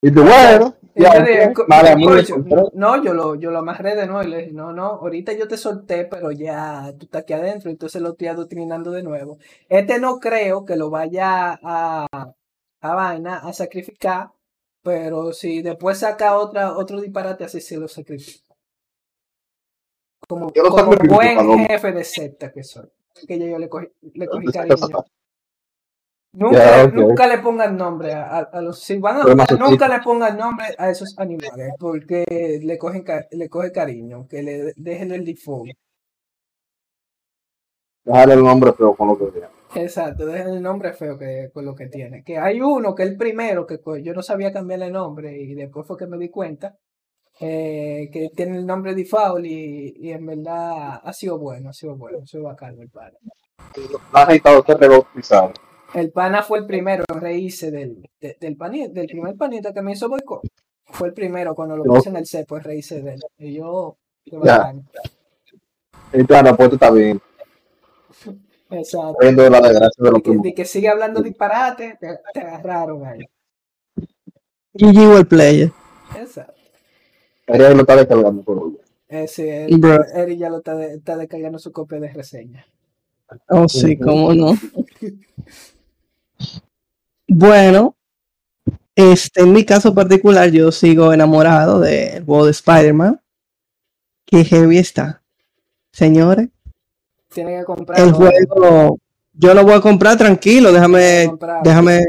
Y 0.00 0.10
tú, 0.10 0.22
bueno, 0.22 0.74
no, 2.74 3.02
yo 3.02 3.14
lo, 3.14 3.34
yo 3.34 3.50
lo 3.50 3.58
amarré 3.58 3.96
de 3.96 4.06
nuevo 4.06 4.22
y 4.22 4.30
le 4.30 4.38
dije, 4.38 4.52
no, 4.52 4.72
no, 4.72 4.86
ahorita 4.86 5.32
yo 5.32 5.48
te 5.48 5.56
solté, 5.56 6.04
pero 6.04 6.30
ya 6.30 6.92
tú 6.98 7.06
estás 7.06 7.22
aquí 7.22 7.32
adentro, 7.32 7.70
entonces 7.70 8.00
lo 8.00 8.10
estoy 8.10 8.28
adoctrinando 8.28 8.90
de 8.90 9.02
nuevo. 9.02 9.38
Este 9.68 9.98
no 9.98 10.20
creo 10.20 10.64
que 10.64 10.76
lo 10.76 10.90
vaya 10.90 11.58
a, 11.62 12.06
a 12.80 12.94
vaina, 12.94 13.38
a 13.38 13.52
sacrificar, 13.52 14.30
pero 14.82 15.32
si 15.32 15.62
después 15.62 15.98
saca 15.98 16.36
otra, 16.36 16.76
otro 16.76 17.00
disparate, 17.00 17.44
así 17.44 17.60
se 17.60 17.76
lo 17.76 17.88
sacrifica. 17.88 18.54
Como, 20.28 20.52
como 20.52 20.92
buen 21.08 21.66
jefe 21.66 21.92
de 21.92 22.04
secta 22.04 22.52
que 22.52 22.62
soy. 22.62 22.88
Que 23.26 23.38
yo, 23.38 23.58
le 23.58 23.68
cogí, 23.68 23.88
le 24.14 24.26
cogí 24.26 24.46
cariño. 24.46 24.76
Nunca, 26.36 26.88
nunca 26.88 27.28
le 27.28 27.38
pongan 27.38 27.76
nombre 27.76 28.12
a, 28.12 28.48
los 28.60 28.80
si 28.80 28.98
van 28.98 29.18
a 29.18 29.56
nunca 29.56 29.86
le 29.86 30.00
pongan 30.00 30.36
nombre 30.36 30.66
a 30.78 30.90
esos 30.90 31.16
animales 31.16 31.74
porque 31.78 32.24
le 32.60 32.76
cogen 32.76 33.04
le 33.30 33.48
coge 33.48 33.70
cariño, 33.70 34.26
que 34.28 34.42
le 34.42 34.72
dejen 34.74 35.12
el 35.12 35.24
default. 35.24 35.70
Déjale 38.04 38.34
el 38.34 38.42
nombre 38.42 38.72
feo 38.72 38.96
con 38.96 39.08
lo 39.08 39.18
que 39.18 39.26
tiene. 39.26 39.46
Exacto, 39.76 40.26
dejen 40.26 40.48
el 40.48 40.62
nombre 40.62 40.92
feo 40.92 41.16
que, 41.16 41.50
con 41.54 41.64
lo 41.64 41.74
que 41.76 41.86
tiene. 41.86 42.24
Que 42.24 42.36
hay 42.36 42.60
uno 42.60 42.96
que 42.96 43.04
el 43.04 43.16
primero, 43.16 43.64
que 43.64 43.78
yo 44.02 44.12
no 44.12 44.22
sabía 44.22 44.52
cambiarle 44.52 44.86
el 44.86 44.92
nombre 44.92 45.38
y 45.40 45.54
después 45.54 45.86
fue 45.86 45.96
que 45.96 46.08
me 46.08 46.18
di 46.18 46.30
cuenta, 46.30 46.76
eh, 47.38 48.10
que 48.12 48.30
tiene 48.34 48.58
el 48.58 48.66
nombre 48.66 48.94
default 48.94 49.46
y, 49.46 49.94
y 49.98 50.10
en 50.10 50.26
verdad 50.26 51.00
ha 51.02 51.12
sido 51.12 51.38
bueno, 51.38 51.70
ha 51.70 51.72
sido 51.72 51.96
bueno, 51.96 52.18
ha 52.24 52.26
sido 52.26 52.42
bacano 52.42 52.82
el 52.82 52.90
padre. 52.90 53.18
Ha 54.12 54.24
necesitado 54.24 54.64
ser 54.64 54.78
rebautizado. 54.78 55.52
El 55.94 56.10
pana 56.10 56.42
fue 56.42 56.58
el 56.58 56.66
primero 56.66 57.04
en 57.08 57.20
reírse 57.20 57.70
del, 57.70 58.10
del, 58.20 58.56
panita, 58.56 58.92
del 58.92 59.06
primer 59.06 59.36
panita 59.36 59.72
que 59.72 59.80
me 59.80 59.92
hizo 59.92 60.08
boicot. 60.08 60.42
Fue 60.86 61.08
el 61.08 61.14
primero 61.14 61.54
cuando 61.54 61.76
lo 61.76 61.84
puse 61.84 62.08
en 62.08 62.16
el 62.16 62.26
cepo, 62.26 62.56
en 62.56 62.64
reírse 62.64 63.00
de 63.00 63.14
él. 63.14 63.20
Y 63.38 63.54
yo, 63.54 63.96
ya. 64.24 64.74
Y 66.12 66.24
claro, 66.24 66.56
pues 66.56 66.72
está 66.72 66.90
bien. 66.90 67.20
Exacto. 68.70 69.16
Viendo 69.20 69.48
la 69.48 69.60
desgracia 69.60 70.02
de 70.04 70.10
los 70.10 70.22
que, 70.22 70.54
que 70.54 70.64
sigue 70.64 70.88
hablando 70.88 71.22
disparate, 71.22 71.96
te, 72.00 72.18
te 72.32 72.40
agarraron 72.40 73.06
ahí. 73.06 73.20
GG 74.74 75.16
el 75.16 75.26
player. 75.26 75.72
Exacto. 76.18 76.54
Eric 77.46 77.74
lo 77.74 77.80
está 77.80 77.96
descargando 77.96 78.42
por. 78.42 78.72
Eh, 79.08 79.28
sí, 79.28 79.42
Eric, 79.46 80.38
ya 80.38 80.50
lo 80.50 80.58
está, 80.58 80.82
está 80.84 81.16
descargando 81.16 81.58
su 81.58 81.70
copia 81.72 82.00
de 82.00 82.12
reseña. 82.12 82.66
Oh, 83.48 83.68
sí, 83.68 83.96
cómo 83.96 84.34
no. 84.34 84.54
Bueno, 87.36 87.96
este, 88.94 89.40
en 89.40 89.52
mi 89.52 89.64
caso 89.64 89.92
particular, 89.92 90.52
yo 90.52 90.70
sigo 90.70 91.12
enamorado 91.12 91.80
del 91.80 92.24
juego 92.24 92.44
de 92.44 92.52
Spider-Man. 92.52 93.20
Qué 94.24 94.44
heavy 94.44 94.78
está. 94.78 95.20
Señores. 95.90 96.48
Tiene 97.32 97.58
que 97.58 97.64
comprar. 97.64 97.98
El 97.98 98.12
juego, 98.12 98.98
yo 99.32 99.52
lo 99.52 99.64
voy 99.64 99.72
a 99.72 99.80
comprar 99.80 100.16
tranquilo, 100.16 100.70
déjame, 100.70 101.28
déjame, 101.64 102.04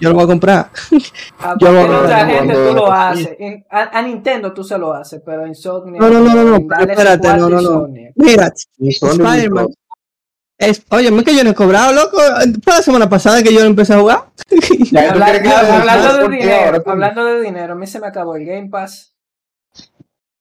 yo 0.00 0.08
lo 0.08 0.14
voy 0.14 0.24
a 0.24 0.28
comprar. 0.28 0.70
A 1.40 1.56
yo 1.58 2.00
otra 2.00 2.24
gente 2.24 2.54
tú 2.54 2.74
lo 2.74 2.90
haces. 2.90 3.36
A, 3.68 4.00
Nintendo 4.00 4.54
tú 4.54 4.64
se 4.64 4.78
lo 4.78 4.94
haces, 4.94 5.20
pero 5.22 5.44
en 5.44 5.54
Sony. 5.54 5.98
No, 5.98 6.08
no, 6.08 6.20
no, 6.20 6.34
no, 6.34 6.44
no, 6.44 6.56
espérate, 6.56 7.36
no, 7.36 7.50
no, 7.50 7.60
no. 7.60 7.88
Mira, 8.14 8.50
Spider-Man. 8.78 9.66
Es, 10.58 10.82
oye, 10.90 11.08
es 11.08 11.24
que 11.24 11.34
yo 11.34 11.42
no 11.42 11.50
he 11.50 11.54
cobrado, 11.54 11.92
loco. 11.92 12.18
Fue 12.62 12.72
la 12.72 12.82
semana 12.82 13.08
pasada 13.08 13.42
que 13.42 13.52
yo 13.52 13.60
empecé 13.60 13.94
a 13.94 13.98
jugar. 13.98 14.24
hablando, 15.10 16.28
de 16.28 16.36
dinero, 16.36 16.82
hablando 16.86 17.24
de 17.24 17.40
dinero, 17.42 17.72
a 17.72 17.76
mí 17.76 17.86
se 17.86 17.98
me 17.98 18.06
acabó 18.06 18.36
el 18.36 18.46
Game 18.46 18.68
Pass. 18.68 19.14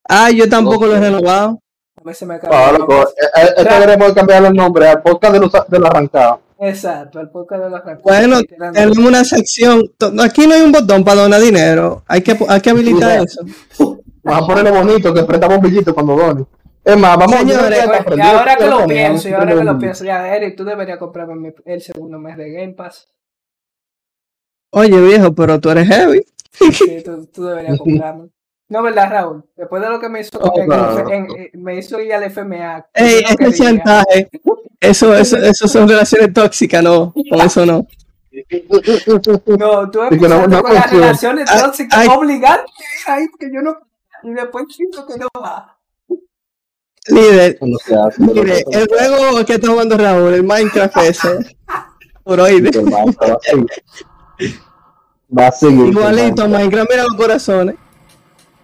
Ah, 0.07 0.29
yo 0.29 0.47
tampoco 0.47 0.85
lo 0.85 0.95
he 0.95 0.99
renovado. 0.99 1.59
A 1.95 2.01
mí 2.03 2.13
se 2.13 2.25
me 2.25 2.35
acabó. 2.35 2.53
Ah, 2.53 2.71
loco, 2.77 3.09
esto 3.35 3.79
queremos 3.79 4.13
cambiar 4.13 4.45
el 4.45 4.53
nombre 4.53 4.87
al 4.87 5.01
podcast 5.01 5.33
de 5.33 5.39
los, 5.39 5.51
de 5.51 5.79
los 5.79 5.89
arrancados. 5.89 6.39
Exacto, 6.59 7.19
al 7.19 7.31
podcast 7.31 7.63
de 7.63 7.69
los 7.71 7.79
arrancados. 7.79 8.03
Bueno, 8.03 8.41
tenemos 8.43 8.97
una 8.99 9.23
sección. 9.23 9.81
Aquí 10.21 10.45
no 10.45 10.53
hay 10.53 10.61
un 10.61 10.71
botón 10.71 11.03
para 11.03 11.21
donar 11.21 11.41
dinero. 11.41 12.03
Hay 12.07 12.21
que, 12.21 12.37
hay 12.47 12.61
que 12.61 12.69
habilitar 12.69 13.23
eso. 13.23 13.41
Vamos 14.23 14.43
a 14.43 14.47
ponerle 14.47 14.71
bonito 14.71 15.13
que 15.13 15.23
prestamos 15.23 15.59
billito 15.59 15.93
cuando 15.93 16.15
donen. 16.15 16.47
Es 16.85 16.97
más, 16.97 17.17
vamos 17.17 17.37
Señores, 17.37 17.79
a 17.79 18.15
y 18.15 18.21
ahora 18.21 18.55
que 18.57 18.65
lo 18.67 18.85
pienso, 18.85 19.29
y 19.29 19.33
ahora 19.33 19.55
que 19.55 19.63
lo 19.63 19.79
pienso, 19.79 20.03
ya, 20.03 20.35
Eric, 20.35 20.57
tú 20.57 20.65
deberías 20.65 20.97
comprarme 20.97 21.53
el 21.65 21.81
segundo 21.81 22.19
mes 22.19 22.35
de 22.35 22.51
Game 22.51 22.73
Pass. 22.73 23.07
Oye, 24.71 24.99
viejo, 24.99 25.33
pero 25.33 25.59
tú 25.61 25.69
eres 25.69 25.87
heavy. 25.87 26.25
Sí, 26.51 27.03
tú, 27.33 27.45
deberías 27.45 27.77
comprarme. 27.77 28.29
No, 28.67 28.81
¿verdad, 28.81 29.09
Raúl? 29.11 29.45
Después 29.55 29.81
de 29.81 29.89
lo 29.89 29.99
que 29.99 30.09
me 30.09 30.21
hizo, 30.21 30.39
me 31.53 31.77
hizo 31.77 32.01
ir 32.01 32.13
al 32.13 32.23
FMA. 32.23 32.87
Ey, 32.93 33.23
ese 33.23 33.63
chantaje. 33.63 34.29
Eso, 34.79 35.15
eso, 35.15 35.37
eso 35.37 35.67
son 35.67 35.87
relaciones 35.87 36.33
tóxicas, 36.33 36.83
no, 36.83 37.13
con 37.13 37.41
eso 37.41 37.65
no. 37.65 37.87
No, 39.57 39.91
tú 39.91 40.01
empezaste 40.01 40.47
no, 40.47 40.63
con 40.63 40.73
las 40.73 40.91
relaciones 40.91 41.49
tóxicas, 41.49 42.07
obligarte 42.09 42.71
ahí, 43.05 43.27
porque 43.29 43.51
yo 43.53 43.61
no. 43.61 43.77
Y 44.23 44.31
después 44.31 44.65
siento 44.75 45.05
que 45.05 45.17
no 45.17 45.27
va. 45.39 45.77
Líder, 47.07 47.57
mire, 48.17 48.63
el 48.71 48.87
juego 48.87 49.45
que 49.45 49.55
está 49.55 49.67
jugando 49.67 49.97
Raúl, 49.97 50.33
el 50.35 50.43
Minecraft 50.43 50.97
ese, 50.99 51.57
por 52.23 52.39
hoy. 52.39 52.61
Va 55.37 55.47
a 55.47 55.51
seguir. 55.51 55.87
Igualito, 55.87 56.47
Minecraft, 56.47 56.89
mira 56.89 57.03
los 57.03 57.15
corazones. 57.15 57.75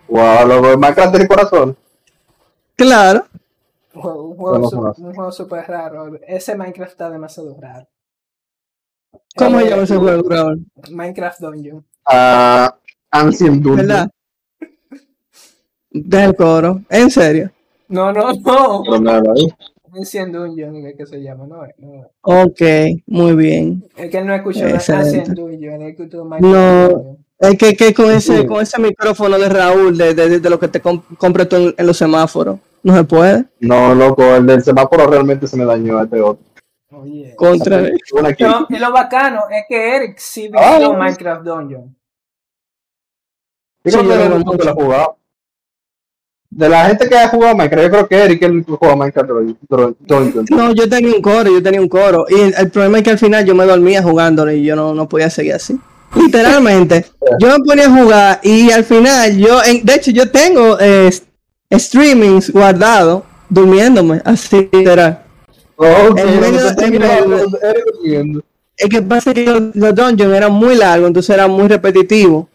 Wow, 0.07 0.47
los 0.47 0.77
Minecraft 0.77 1.11
tiene 1.11 1.27
corazón. 1.27 1.77
Claro. 2.77 3.25
Un 3.93 4.35
juego, 4.35 5.31
super 5.33 5.65
raro. 5.67 6.17
Ese 6.25 6.55
Minecraft 6.55 6.91
está 6.91 7.09
demasiado 7.09 7.57
raro. 7.59 7.87
¿Cómo 9.35 9.59
se 9.59 9.69
llama 9.69 9.83
ese 9.83 9.97
juego, 9.97 10.29
Raúl? 10.29 10.65
Minecraft 10.89 11.39
Dungeon. 11.41 11.85
Ah, 12.05 12.73
Ancient 13.11 13.61
Dungeon. 13.61 13.87
¿Verdad? 13.87 14.09
Del 15.91 16.35
coro. 16.35 16.81
¿En 16.89 17.11
serio? 17.11 17.51
No, 17.89 18.13
no, 18.13 18.31
no. 18.31 18.83
No, 18.83 18.99
no, 18.99 19.21
no. 19.21 19.33
Ancient 19.95 20.33
Dungeon, 20.33 20.85
es 20.85 20.95
que 20.95 21.05
se 21.05 21.21
llama, 21.21 21.45
no, 21.47 21.63
no. 21.77 22.11
Ok, 22.21 22.61
muy 23.07 23.35
bien. 23.35 23.83
Es 23.97 24.09
que 24.11 24.19
él 24.19 24.27
no 24.27 24.35
escuchó 24.35 24.65
Ancient 24.65 25.29
Dungeon, 25.29 25.81
él 25.81 25.89
escuchó 25.89 26.23
Minecraft 26.23 26.93
No. 26.93 27.17
Es 27.39 27.57
que, 27.57 27.75
que 27.75 27.93
con 27.93 28.11
ese 28.11 28.45
con 28.45 28.61
ese 28.61 28.79
micrófono 28.81 29.39
de 29.39 29.47
Raúl, 29.47 29.97
de, 29.97 30.13
de, 30.13 30.39
de 30.39 30.49
lo 30.49 30.59
que 30.59 30.67
te 30.67 30.81
comp 30.81 31.05
compras 31.17 31.47
tú 31.47 31.73
en, 31.75 31.87
los 31.87 31.97
semáforos, 31.97 32.59
no 32.83 32.95
se 32.95 33.03
puede. 33.05 33.45
No, 33.61 33.95
loco, 33.95 34.35
el 34.35 34.45
del 34.45 34.61
semáforo 34.61 35.07
realmente 35.07 35.47
se 35.47 35.55
me 35.55 35.63
dañó 35.63 35.97
a 35.97 36.03
este 36.03 36.21
otro. 36.21 36.43
Oye. 36.91 37.33
Contra 37.35 37.81
no, 37.81 38.67
y 38.67 38.77
lo 38.77 38.91
bacano 38.91 39.43
es 39.49 39.63
que 39.69 39.95
Eric 39.95 40.17
sí 40.17 40.49
vivió 40.49 40.93
Minecraft 40.93 41.43
Dungeon. 41.43 41.95
Sí, 43.85 43.91
yo 43.91 44.03
lo 44.03 44.73
jugado. 44.75 45.18
De 46.51 46.67
la 46.67 46.85
gente 46.85 47.07
que 47.07 47.15
ha 47.15 47.29
jugado 47.29 47.55
Minecraft, 47.55 47.83
yo 47.83 47.91
creo 47.91 48.07
que 48.07 48.15
Eric 48.15 48.41
es 48.41 48.49
el 48.49 48.65
que 48.65 48.71
jugó 48.71 48.95
Minecraft. 48.95 49.29
No, 50.49 50.73
yo 50.73 50.89
tenía 50.89 51.15
un 51.15 51.21
coro, 51.21 51.51
yo 51.51 51.61
tenía 51.61 51.79
un 51.79 51.87
coro. 51.87 52.25
Y 52.27 52.53
el, 52.59 52.71
problema 52.71 52.97
es 52.97 53.03
que 53.03 53.11
al 53.11 53.19
final 53.19 53.45
yo 53.45 53.53
me 53.53 53.65
dormía 53.65 54.01
jugándolo 54.01 54.51
y 54.51 54.63
yo 54.63 54.75
no, 54.75 54.95
no 54.95 55.07
podía 55.07 55.29
seguir 55.29 55.53
así. 55.53 55.79
Literalmente. 56.15 57.05
yo 57.39 57.49
me 57.49 57.63
ponía 57.63 57.85
a 57.85 57.91
jugar 57.91 58.39
y 58.41 58.71
al 58.71 58.83
final 58.83 59.37
yo, 59.37 59.61
de 59.61 59.93
hecho, 59.93 60.09
yo 60.09 60.31
tengo 60.31 60.77
eh, 60.79 61.11
streamings 61.71 62.51
guardados 62.51 63.23
durmiéndome, 63.47 64.21
así 64.25 64.67
literal. 64.71 65.23
Es 68.75 68.89
que 68.89 69.01
pasa 69.01 69.33
que 69.33 69.45
los, 69.45 69.75
los 69.75 69.95
dungeons 69.95 70.33
eran 70.33 70.51
muy 70.51 70.75
largos, 70.75 71.07
entonces 71.07 71.33
era 71.33 71.47
muy 71.47 71.67
repetitivo. 71.67 72.49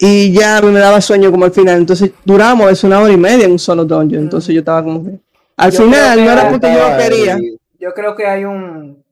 Y 0.00 0.32
ya 0.32 0.60
me 0.62 0.78
daba 0.78 1.00
sueño 1.00 1.30
como 1.30 1.44
al 1.44 1.52
final. 1.52 1.78
Entonces 1.78 2.12
duramos 2.24 2.70
es 2.70 2.84
una 2.84 3.00
hora 3.00 3.12
y 3.12 3.16
media 3.16 3.46
en 3.46 3.52
un 3.52 3.58
solo 3.58 3.84
dungeon. 3.84 4.22
Entonces 4.22 4.54
yo 4.54 4.60
estaba 4.60 4.82
como 4.82 5.04
que. 5.04 5.18
Al 5.56 5.72
final 5.72 6.24
no 6.24 6.30
era 6.30 6.50
porque 6.50 6.72
yo 6.72 6.96
quería. 6.96 7.38
Yo 7.80 7.92
creo 7.92 8.14
que 8.14 8.26
hay 8.26 8.44
un 8.44 9.04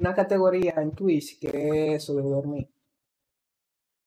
una 0.00 0.14
categoría 0.14 0.74
en 0.78 0.92
Twitch 0.92 1.38
que 1.38 1.94
es 1.94 2.02
eso 2.02 2.16
de 2.16 2.22
dormir. 2.22 2.68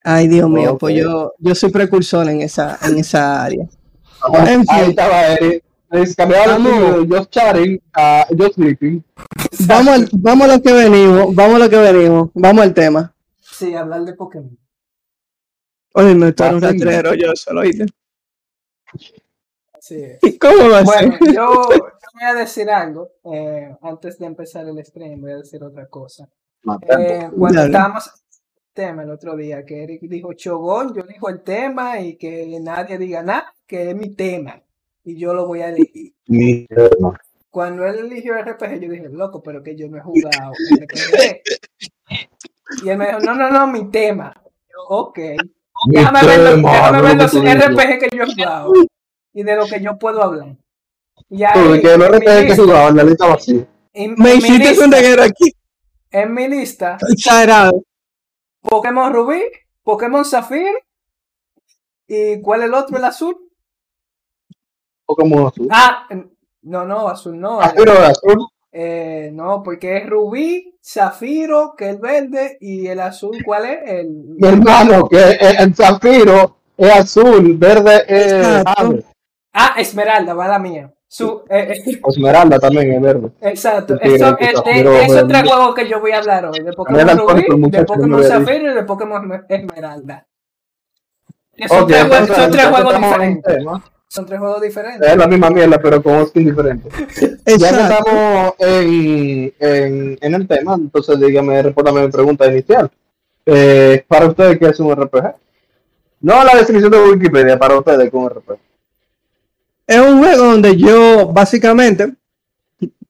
Ay, 0.04 0.28
Dios 0.28 0.50
mío, 0.50 0.78
pues 0.78 0.96
yo, 0.96 1.34
yo 1.38 1.56
soy 1.56 1.72
precursor 1.72 2.28
en 2.28 2.42
esa, 2.42 2.78
en 2.82 2.98
esa 2.98 3.42
área. 3.44 3.66
Ahí 4.68 4.90
estaba 4.90 5.28
Eric. 5.28 5.64
Cambiaron 6.18 7.08
yo 7.08 7.26
chatting 7.26 7.80
a 7.94 8.26
yo 8.32 8.50
sleeping. 8.50 9.04
Vamos, 9.68 10.10
vamos 10.12 10.50
a 10.50 10.56
lo 10.56 10.62
que 10.62 10.74
venimos, 10.74 11.36
vamos 11.36 11.56
a 11.56 11.60
lo 11.60 11.70
que 11.70 11.78
venimos, 11.78 12.30
vamos 12.34 12.64
al 12.64 12.74
tema. 12.74 13.14
Sí, 13.40 13.76
hablar 13.76 14.04
de 14.04 14.14
Pokémon. 14.14 14.58
Oye, 15.94 16.16
me 16.16 16.30
está 16.30 16.54
un 16.54 16.62
rastrero 16.62 17.14
yo 17.14 17.36
solo 17.36 17.62
oíste. 17.62 17.86
Sí. 19.80 20.02
¿Cómo 20.40 20.70
va 20.70 20.80
a 20.80 20.84
bueno, 20.84 21.18
Yo, 21.34 21.68
voy 21.68 22.24
a 22.24 22.34
decir 22.34 22.70
algo. 22.70 23.12
Eh, 23.26 23.76
antes 23.82 24.18
de 24.18 24.26
empezar 24.26 24.68
el 24.68 24.84
stream, 24.84 25.22
voy 25.22 25.32
a 25.32 25.38
decir 25.38 25.64
otra 25.64 25.88
cosa. 25.88 26.28
Eh, 26.88 27.30
cuando 27.38 27.64
estábamos 27.64 28.10
tema 28.74 29.04
el 29.04 29.12
otro 29.12 29.36
día, 29.36 29.64
que 29.66 29.84
Eric 29.84 30.02
dijo 30.04 30.34
Chogón, 30.34 30.96
yo 30.96 31.04
dijo 31.04 31.30
el 31.30 31.42
tema 31.42 32.00
y 32.00 32.16
que 32.16 32.60
nadie 32.60 32.98
diga 32.98 33.22
nada, 33.22 33.54
que 33.68 33.92
es 33.92 33.96
mi 33.96 34.16
tema. 34.16 34.62
Y 35.04 35.18
yo 35.18 35.34
lo 35.34 35.46
voy 35.46 35.62
a 35.62 35.70
elegir. 35.70 36.14
Mi 36.28 36.66
tema. 36.66 37.20
Cuando 37.50 37.86
él 37.86 38.00
eligió 38.00 38.34
RPG, 38.34 38.80
yo 38.80 38.90
dije, 38.90 39.10
loco, 39.10 39.44
pero 39.44 39.62
que 39.62 39.76
yo 39.76 39.88
no 39.88 39.98
he 39.98 40.02
jugado 40.02 40.54
RPG. 40.54 41.42
Y 42.84 42.90
él 42.90 42.98
me 42.98 43.06
dijo, 43.06 43.20
no, 43.20 43.36
no, 43.36 43.52
no, 43.52 43.68
mi 43.68 43.92
tema. 43.92 44.34
Yo, 44.68 44.88
ok. 44.88 45.20
Déjame 45.88 46.26
ver, 46.26 46.62
déjame 46.62 47.02
ver 47.02 47.18
los 47.18 47.34
RPG 47.34 48.00
que 48.00 48.10
yo 48.16 48.24
he 48.24 48.34
jugado 48.34 48.74
y 49.34 49.44
de 49.44 49.56
lo 49.56 49.66
que 49.66 49.82
yo 49.82 49.98
puedo 49.98 50.22
hablar. 50.22 50.56
Ya, 51.30 51.54
que 51.54 51.98
no 51.98 52.08
RPG 52.08 52.48
que 52.48 52.56
jugado, 52.56 52.92
la 52.92 53.04
lista 53.04 53.28
vacía. 53.28 53.68
Me 53.94 54.36
hiciste 54.36 54.84
un 54.84 54.92
reguero 54.92 55.24
aquí. 55.24 55.52
En 56.12 56.34
mi 56.34 56.48
lista. 56.48 56.98
Exagerado. 57.10 57.84
Pokémon 58.62 59.12
Rubí, 59.12 59.42
Pokémon 59.84 60.24
Zafir. 60.24 60.74
¿Y 62.08 62.42
cuál 62.42 62.62
es 62.62 62.68
el 62.68 62.74
otro, 62.74 62.98
el 62.98 63.04
azul? 63.04 63.36
Pokémon 65.06 65.48
azul. 65.48 65.68
Ah, 65.72 66.08
no, 66.62 66.86
no, 66.86 67.08
azul 67.08 67.40
no. 67.40 67.60
Ah, 67.62 67.74
pero 67.76 67.94
azul. 67.94 68.48
Eh, 68.72 69.32
no, 69.34 69.62
porque 69.64 69.98
es 69.98 70.10
rubí, 70.10 70.73
zafiro, 70.84 71.76
que 71.78 71.92
es 71.92 72.00
verde, 72.00 72.58
y 72.60 72.88
el 72.88 73.00
azul, 73.00 73.38
¿cuál 73.46 73.66
es? 73.66 73.80
El... 73.86 74.08
Mi 74.38 74.48
hermano, 74.48 75.08
que 75.08 75.38
el, 75.60 75.74
zafiro 75.74 76.58
es 76.78 76.92
azul, 76.92 77.58
verde 77.58 78.04
es 78.08 78.64
Ah, 79.54 79.76
esmeralda, 79.78 80.34
va 80.34 80.48
la 80.48 80.60
mía. 80.60 80.92
Su, 81.08 81.44
eh, 81.48 81.76
eh, 81.86 82.02
Esmeralda 82.08 82.58
también 82.58 82.92
es 82.92 83.02
verde. 83.02 83.30
Exacto. 83.42 84.00
Eso, 84.02 84.36
es, 84.40 84.50
esos 84.50 85.28
tres 85.28 85.44
juegos 85.44 85.76
que 85.76 85.88
yo 85.88 86.00
voy 86.02 86.12
a 86.12 86.18
hablar 86.18 86.48
hoy. 86.48 86.60
De 86.60 86.74
Pokémon 86.74 87.18
Rubí, 87.20 87.70
de 87.70 87.86
Pokémon 87.86 88.24
Zafiro 88.24 88.72
y 88.72 88.74
de 88.74 88.84
Pokémon 88.84 89.46
Esmeralda. 89.48 90.26
Son, 91.68 91.86
tres, 91.86 92.08
son 92.28 92.52
tres 92.52 92.66
juegos 92.66 92.98
diferentes. 92.98 93.64
Son 94.14 94.28
tres 94.28 94.40
juegos 94.40 94.62
diferentes. 94.62 95.10
Es 95.10 95.18
la 95.18 95.26
misma 95.28 95.50
mierda, 95.50 95.82
pero 95.82 96.04
con 96.04 96.28
skins 96.28 96.46
diferentes. 96.46 96.94
ya 97.48 97.70
que 97.70 97.82
estamos 97.82 98.54
en, 98.60 99.54
en, 99.60 100.18
en, 100.22 100.36
el 100.36 100.48
tema, 100.48 100.76
entonces 100.76 101.20
dígame, 101.20 101.64
respóndame 101.64 102.06
mi 102.06 102.12
pregunta 102.12 102.46
inicial. 102.46 102.92
Eh, 103.44 104.06
para 104.08 104.28
ustedes, 104.28 104.60
¿qué 104.60 104.68
es 104.68 104.80
un 104.80 104.96
RPG? 104.96 105.34
No 106.22 106.44
la 106.44 106.56
descripción 106.56 106.92
de 106.92 107.02
Wikipedia, 107.02 107.58
para 107.58 107.76
ustedes, 107.76 108.02
¿qué 108.02 108.06
es 108.06 108.14
un 108.14 108.30
RPG? 108.30 108.58
Es 109.88 110.00
un 110.00 110.20
juego 110.20 110.44
donde 110.44 110.78
yo 110.78 111.30
básicamente 111.34 112.14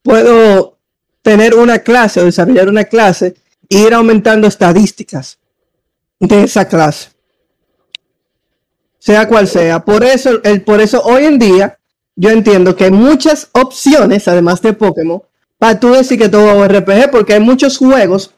puedo 0.03 0.77
tener 1.21 1.53
una 1.55 1.79
clase 1.79 2.21
o 2.21 2.23
desarrollar 2.23 2.69
una 2.69 2.85
clase 2.85 3.35
e 3.69 3.77
ir 3.77 3.93
aumentando 3.93 4.47
estadísticas 4.47 5.37
de 6.21 6.43
esa 6.43 6.65
clase 6.65 7.12
sea 9.03 9.27
cual 9.27 9.49
sea. 9.49 9.83
Por 9.83 10.05
eso, 10.05 10.41
el, 10.43 10.61
por 10.61 10.79
eso 10.79 11.03
hoy 11.03 11.25
en 11.25 11.37
día 11.37 11.77
yo 12.15 12.29
entiendo 12.29 12.73
que 12.73 12.85
hay 12.85 12.91
muchas 12.91 13.49
opciones, 13.51 14.29
además 14.29 14.61
de 14.61 14.71
Pokémon, 14.71 15.21
para 15.57 15.77
tú 15.77 15.91
decir 15.91 16.17
que 16.17 16.29
todo 16.29 16.63
es 16.63 16.71
RPG, 16.71 17.11
porque 17.11 17.33
hay 17.33 17.41
muchos 17.41 17.77
juegos 17.77 18.33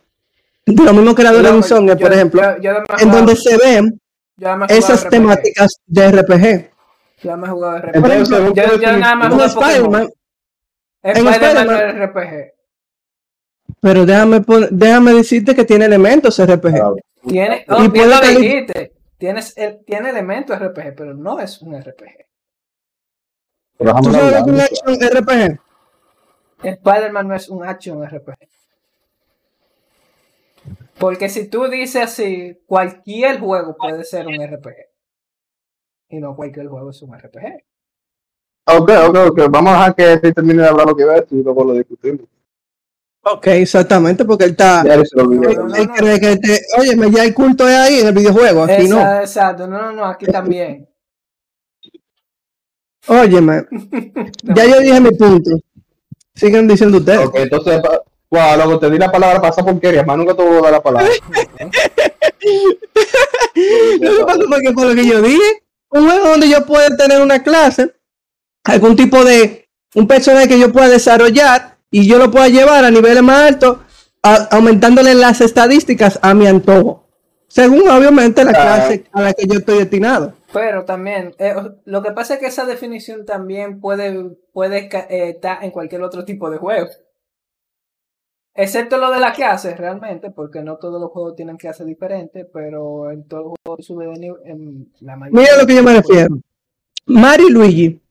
de 0.65 0.83
los 0.83 0.93
mismos 0.95 1.13
creadores 1.13 1.51
de 1.51 1.57
Insomnia, 1.57 1.95
por 1.95 2.11
ejemplo, 2.11 2.41
en 2.97 3.11
donde 3.11 3.35
se 3.35 3.55
ven 3.57 4.01
esas 4.67 5.07
temáticas 5.07 5.79
de 5.85 6.11
RPG. 6.11 6.71
Ya 7.21 7.37
me 7.37 7.45
he 7.45 7.49
jugado 7.51 7.77
RPG. 7.77 8.01
Por 8.01 8.11
ejemplo, 8.11 8.53
yo, 8.55 8.97
nada 8.97 9.15
más 9.15 9.33
juego 9.33 9.45
Spider-Man. 9.45 10.09
Spider-Man 11.03 12.07
RPG. 12.07 12.53
Pero 13.81 14.05
déjame, 14.05 14.41
déjame 14.71 15.13
decirte 15.13 15.53
que 15.53 15.63
tiene 15.63 15.85
elementos 15.85 16.43
RPG. 16.43 17.03
Tiene, 17.27 17.65
oh, 17.69 17.83
y 17.83 17.87
bien 17.87 18.09
lo 18.09 18.19
dijiste. 18.19 18.94
Tienes 19.25 19.57
el, 19.57 19.83
tiene 19.85 20.11
elementos 20.11 20.55
RPG, 20.59 20.93
pero 20.95 21.15
no 21.15 21.39
es 21.39 21.59
un 21.59 21.75
RPG. 21.75 22.27
¿Tú 23.79 24.11
sabes 24.11 24.43
un 24.43 24.59
action 24.59 24.95
RPG? 25.01 25.59
Spider-Man 26.61 27.27
no 27.27 27.35
es 27.35 27.49
un 27.49 27.65
action 27.65 28.05
RPG. 28.05 28.37
Porque 30.99 31.29
si 31.29 31.47
tú 31.47 31.67
dices 31.67 32.03
así, 32.03 32.61
cualquier 32.67 33.39
juego 33.39 33.75
puede 33.75 34.03
ser 34.03 34.27
un 34.27 34.35
RPG. 34.35 34.75
Y 36.09 36.19
no 36.19 36.35
cualquier 36.35 36.67
juego 36.67 36.91
es 36.91 37.01
un 37.01 37.17
RPG. 37.17 37.63
Ok, 38.67 38.91
ok, 39.09 39.17
ok. 39.31 39.39
Vamos 39.49 39.73
a 39.73 39.91
dejar 39.91 40.21
que 40.21 40.33
termine 40.33 40.61
de 40.61 40.69
hablar 40.69 40.85
lo 40.85 40.95
que 40.95 41.05
va 41.05 41.17
y 41.17 41.41
luego 41.41 41.63
lo 41.63 41.73
discutimos. 41.73 42.27
Ok, 43.27 43.47
exactamente, 43.47 44.23
porque 44.23 44.45
él 44.45 44.51
está. 44.51 44.83
Él, 44.83 45.03
cree 45.97 46.19
que 46.19 46.37
te, 46.37 46.61
oye, 46.77 46.95
ya 47.11 47.23
el 47.23 47.33
culto 47.33 47.67
es 47.67 47.75
ahí 47.75 48.01
en 48.01 48.07
el 48.07 48.13
videojuego, 48.13 48.63
aquí 48.63 48.87
no. 48.87 49.01
Exacto, 49.19 49.67
no, 49.67 49.81
no, 49.81 49.91
no, 49.93 50.05
aquí 50.05 50.27
también. 50.27 50.87
Óyeme, 53.07 53.65
ya 54.43 54.65
yo 54.65 54.79
dije 54.79 55.01
mi 55.01 55.09
punto. 55.11 55.57
Siguen 56.35 56.67
diciendo 56.67 56.99
ustedes. 56.99 57.25
Ok, 57.25 57.37
entonces, 57.37 57.81
wow, 58.29 58.57
luego 58.57 58.77
te 58.77 58.91
di 58.91 58.99
la 58.99 59.11
palabra 59.11 59.41
para 59.41 59.51
esa 59.51 59.65
porquería, 59.65 60.03
más 60.03 60.17
nunca 60.17 60.35
te 60.35 60.43
voy 60.43 60.59
a 60.59 60.61
dar 60.61 60.73
la 60.73 60.83
palabra. 60.83 61.09
no 64.01 64.13
se 64.13 64.23
pasa 64.23 64.43
porque 64.47 64.71
por 64.71 64.85
lo 64.85 64.93
que 64.93 65.07
yo 65.07 65.23
dije, 65.23 65.63
un 65.89 66.07
juego 66.07 66.29
donde 66.29 66.47
yo 66.47 66.63
pueda 66.63 66.95
tener 66.95 67.19
una 67.21 67.41
clase, 67.41 67.91
algún 68.65 68.95
tipo 68.95 69.25
de, 69.25 69.67
un 69.95 70.07
personaje 70.07 70.47
que 70.47 70.59
yo 70.59 70.71
pueda 70.71 70.89
desarrollar 70.89 71.74
y 71.95 72.05
yo 72.09 72.17
lo 72.17 72.29
pueda 72.29 72.49
llevar 72.49 72.83
a 72.83 72.91
niveles 72.91 73.23
más 73.23 73.53
altos, 73.53 73.77
aumentándole 74.21 75.13
las 75.15 75.39
estadísticas 75.39 76.19
a 76.21 76.33
mi 76.33 76.45
antojo. 76.45 77.07
Según 77.47 77.87
obviamente 77.87 78.43
la 78.43 78.51
clase 78.51 79.05
a 79.13 79.21
la 79.21 79.33
que 79.33 79.47
yo 79.47 79.59
estoy 79.59 79.77
destinado. 79.77 80.33
Pero 80.51 80.83
también, 80.83 81.33
eh, 81.39 81.55
lo 81.85 82.03
que 82.03 82.11
pasa 82.11 82.33
es 82.33 82.41
que 82.41 82.47
esa 82.47 82.65
definición 82.65 83.25
también 83.25 83.79
puede, 83.79 84.35
puede 84.51 84.89
eh, 84.93 85.29
estar 85.29 85.63
en 85.63 85.71
cualquier 85.71 86.01
otro 86.01 86.25
tipo 86.25 86.49
de 86.49 86.57
juego. 86.57 86.89
Excepto 88.53 88.97
lo 88.97 89.09
de 89.09 89.21
la 89.21 89.31
clase, 89.31 89.73
realmente, 89.73 90.31
porque 90.31 90.63
no 90.63 90.75
todos 90.75 90.99
los 90.99 91.11
juegos 91.11 91.37
tienen 91.37 91.55
clases 91.55 91.87
diferentes, 91.87 92.45
pero 92.51 93.09
en 93.09 93.25
todos 93.25 93.43
los 93.45 93.53
juegos 93.63 93.85
sube 93.85 94.05
de 94.07 94.19
nivel. 94.19 94.41
En 94.43 94.91
la 94.99 95.15
mayoría 95.15 95.41
Mira 95.43 95.61
lo 95.61 95.65
que 95.65 95.75
yo 95.75 95.83
me 95.83 95.93
refiero. 95.93 96.39
Mario 97.05 97.47
y 97.47 97.51
Luigi, 97.51 98.01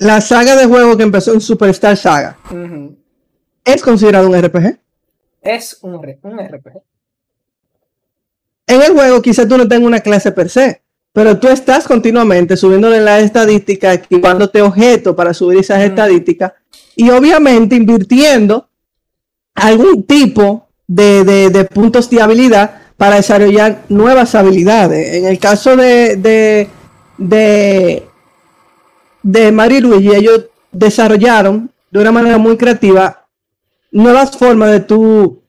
la 0.00 0.20
saga 0.20 0.56
de 0.56 0.66
juego 0.66 0.96
que 0.96 1.02
empezó 1.02 1.32
en 1.32 1.40
Superstar 1.40 1.96
Saga, 1.96 2.38
¿es 3.64 3.82
considerado 3.82 4.28
un 4.28 4.42
RPG? 4.42 4.78
Es 5.42 5.78
un, 5.82 5.94
un 5.94 6.38
RPG. 6.38 6.82
En 8.66 8.82
el 8.82 8.92
juego 8.92 9.20
quizás 9.20 9.46
tú 9.46 9.56
no 9.58 9.68
tengas 9.68 9.86
una 9.86 10.00
clase 10.00 10.32
per 10.32 10.48
se, 10.48 10.82
pero 11.12 11.38
tú 11.38 11.48
estás 11.48 11.86
continuamente 11.86 12.56
subiéndole 12.56 13.00
las 13.00 13.22
estadísticas, 13.22 13.96
equipándote 13.96 14.62
objetos 14.62 15.14
para 15.14 15.34
subir 15.34 15.58
esas 15.58 15.82
estadísticas 15.82 16.52
y 16.96 17.10
obviamente 17.10 17.76
invirtiendo 17.76 18.68
algún 19.54 20.04
tipo 20.04 20.68
de, 20.86 21.68
puntos 21.72 22.08
de 22.08 22.22
habilidad 22.22 22.82
para 22.96 23.16
desarrollar 23.16 23.82
nuevas 23.88 24.34
habilidades. 24.34 25.14
En 25.16 25.26
el 25.26 25.38
caso 25.38 25.76
de, 25.76 26.68
de, 27.18 28.06
de, 29.22 29.52
Mario 29.52 29.80
Luigi, 29.80 30.14
ellos 30.14 30.46
desarrollaron 30.72 31.70
de 31.90 32.00
una 32.00 32.12
manera 32.12 32.38
muy 32.38 32.56
creativa 32.56 33.26
nuevas 33.90 34.36
formas 34.36 34.70
de 34.70 34.80
tú 34.80 35.42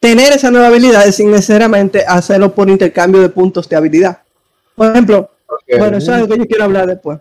tener 0.00 0.32
esa 0.32 0.50
nueva 0.50 0.68
habilidad 0.68 1.04
sin 1.10 1.30
necesariamente 1.30 2.04
hacerlo 2.06 2.54
por 2.54 2.68
intercambio 2.68 3.20
de 3.20 3.28
puntos 3.28 3.68
de 3.68 3.76
habilidad. 3.76 4.18
Por 4.74 4.90
ejemplo, 4.90 5.30
bueno, 5.78 5.96
eso 5.96 6.12
es 6.12 6.18
algo 6.18 6.28
que 6.28 6.38
yo 6.38 6.46
quiero 6.46 6.64
hablar 6.64 6.86
después. 6.86 7.18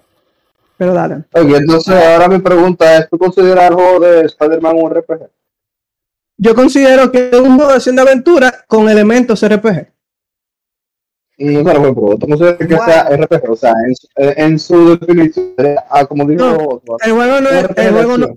Pero 0.78 0.94
dale. 0.94 1.24
entonces 1.34 1.96
ahora 1.96 2.28
mi 2.28 2.40
pregunta 2.40 2.98
es, 2.98 3.10
¿tú 3.10 3.18
consideras 3.18 3.70
el 3.70 3.76
juego 3.76 4.00
de 4.02 4.26
Spider-Man 4.26 4.76
un 4.76 4.94
RPG? 4.94 5.30
Yo 6.38 6.54
considero 6.54 7.12
que 7.12 7.30
es 7.32 7.40
un 7.40 7.56
juego 7.56 7.70
de 7.70 7.78
acción 7.78 7.96
de 7.96 8.02
aventura 8.02 8.66
con 8.68 8.90
elementos 8.90 9.48
RPG. 9.48 9.95
Y 11.38 11.58
bueno, 11.58 11.94
pues, 11.94 12.20
¿tú 12.20 12.28
consideras 12.28 12.58
que 12.58 12.78
sea 12.78 13.10
RPG? 13.10 13.50
O 13.50 13.56
sea, 13.56 13.74
en, 14.16 14.58
su 14.58 14.98
definición, 14.98 15.54
ah, 15.90 16.06
como 16.06 16.26
digo, 16.26 16.82
el 17.04 17.12
juego 17.12 17.42
no 17.42 17.50
es, 17.50 17.66
el 17.76 17.92
juego 17.92 18.18
no, 18.18 18.28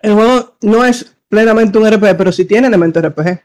el 0.00 0.14
juego 0.14 0.54
no 0.62 0.84
es 0.84 1.14
plenamente 1.28 1.78
un 1.78 1.88
RPG, 1.88 2.16
pero 2.16 2.32
sí 2.32 2.44
tiene 2.44 2.66
elementos 2.66 3.02
RPG. 3.04 3.40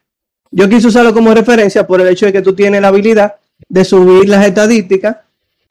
Yo 0.51 0.67
quise 0.67 0.87
usarlo 0.87 1.13
como 1.13 1.33
referencia 1.33 1.85
por 1.85 2.01
el 2.01 2.07
hecho 2.07 2.25
de 2.25 2.33
que 2.33 2.41
tú 2.41 2.55
tienes 2.55 2.81
la 2.81 2.87
habilidad 2.87 3.35
de 3.69 3.85
subir 3.85 4.27
las 4.27 4.45
estadísticas. 4.45 5.17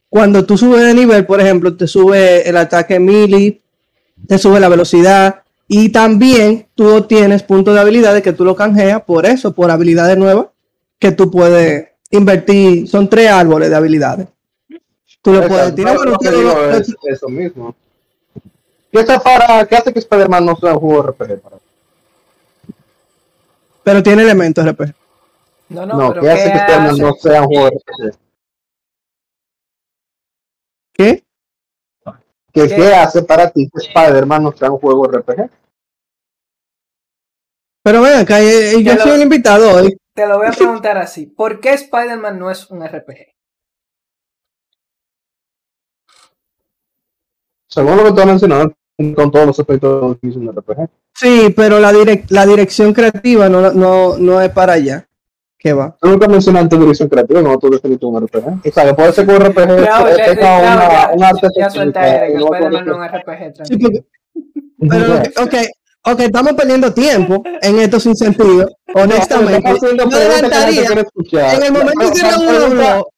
Cuando 0.08 0.46
tú 0.46 0.56
subes 0.56 0.82
de 0.82 0.94
nivel, 0.94 1.26
por 1.26 1.40
ejemplo, 1.40 1.76
te 1.76 1.88
sube 1.88 2.48
el 2.48 2.56
ataque 2.56 3.00
melee, 3.00 3.60
te 4.28 4.38
sube 4.38 4.60
la 4.60 4.68
velocidad 4.68 5.42
y 5.66 5.88
también 5.88 6.68
tú 6.76 6.88
obtienes 6.88 7.42
puntos 7.42 7.74
de 7.74 7.80
habilidades 7.80 8.22
que 8.22 8.32
tú 8.32 8.44
lo 8.44 8.54
canjeas 8.54 9.02
por 9.02 9.26
eso, 9.26 9.52
por 9.52 9.70
habilidades 9.70 10.16
nuevas 10.16 10.46
que 10.98 11.12
tú 11.12 11.30
puedes 11.30 11.88
invertir. 12.16 12.88
Son 12.88 13.08
tres 13.08 13.30
árboles 13.30 13.70
de 13.70 13.76
habilidades. 13.76 14.28
Tú 15.22 15.32
lo 15.32 15.46
puedes 15.48 15.74
tirar. 15.74 15.96
es, 16.74 16.94
eso 17.04 17.28
mismo. 17.28 17.74
¿Qué, 18.90 19.04
para, 19.22 19.66
¿Qué 19.66 19.76
hace 19.76 19.92
que 19.92 19.98
Spider-Man 19.98 20.46
no 20.46 20.56
sea 20.56 20.72
un 20.74 20.80
juego 20.80 21.02
RPG 21.02 21.40
para 21.40 21.56
Pero 23.82 24.02
tiene 24.02 24.22
elementos 24.22 24.64
RPG. 24.64 24.94
No, 25.68 25.84
no, 25.84 25.96
no 25.96 26.08
pero 26.10 26.22
¿qué, 26.22 26.30
hace 26.30 26.52
que 26.52 26.58
Spider-Man 26.58 26.98
no 26.98 27.14
sea 27.14 27.42
un 27.42 27.46
juego 27.48 27.68
RPG? 27.68 28.16
¿Qué? 30.92 31.24
¿Qué, 32.52 32.68
¿Qué 32.68 32.94
hace 32.94 33.22
para 33.22 33.50
ti 33.50 33.68
que 33.68 33.86
Spider-Man 33.86 34.44
no 34.44 34.52
sea 34.56 34.70
un 34.70 34.78
juego 34.78 35.06
RPG? 35.08 35.50
Pero 37.82 38.02
ven 38.02 38.18
acá, 38.18 38.40
eh, 38.40 38.72
eh, 38.72 38.82
yo 38.82 38.96
soy 38.96 39.12
el 39.12 39.22
invitado 39.22 39.70
hoy. 39.72 39.96
Te 40.16 40.26
lo 40.26 40.38
voy 40.38 40.46
a 40.48 40.50
preguntar 40.58 40.98
así. 40.98 41.26
¿Por 41.26 41.60
qué 41.60 41.74
Spider-Man 41.74 42.38
no 42.38 42.50
es 42.50 42.68
un 42.70 42.84
RPG? 42.84 43.36
Según 47.68 47.96
lo 47.98 48.04
que 48.04 48.12
tú 48.12 48.20
has 48.20 48.26
mencionado, 48.26 48.72
con 49.14 49.30
todos 49.30 49.46
los 49.46 49.60
aspectos 49.60 50.18
de 50.22 50.28
un 50.28 50.48
RPG. 50.56 50.88
Sí, 51.12 51.52
pero 51.54 51.78
la, 51.78 51.92
la 52.30 52.46
dirección 52.46 52.94
creativa 52.94 53.48
no, 53.48 53.72
no, 53.72 54.16
no 54.16 54.40
es 54.40 54.50
para 54.50 54.72
allá 54.72 55.06
¿Qué 55.58 55.72
va? 55.72 55.96
Tú 56.00 56.08
nunca 56.08 56.28
mencionaste 56.28 56.78
dirección 56.78 57.08
creativa, 57.08 57.42
no 57.42 57.58
tú 57.58 57.70
definiste 57.70 58.06
un 58.06 58.24
RPG. 58.24 58.68
O 58.68 58.72
sea, 58.72 58.84
que 58.84 58.94
puede 58.94 59.12
ser 59.12 59.26
que 59.26 59.32
un 59.32 59.40
RPG 59.40 59.66
tenga 59.66 60.58
una, 60.58 61.10
un 61.12 61.24
arte 61.24 61.48
ya 61.58 61.70
suelta 61.70 62.26
que 62.26 62.38
puede 62.38 62.66
un 62.66 63.08
RPG, 63.08 63.52
tranquilo. 63.54 64.04
pero, 64.88 65.14
ok, 65.42 65.54
ok, 66.06 66.20
estamos 66.20 66.52
perdiendo 66.54 66.92
tiempo 66.92 67.42
en 67.60 67.78
esto 67.80 67.98
sin 68.00 68.16
sentido, 68.16 68.70
honestamente. 68.94 69.74
Yo 69.80 70.16
adelantaría, 70.16 70.88
en 71.54 71.62
el 71.62 71.72
momento 71.72 72.12
que 72.12 72.20
uno 72.20 72.66
habló, 72.66 73.08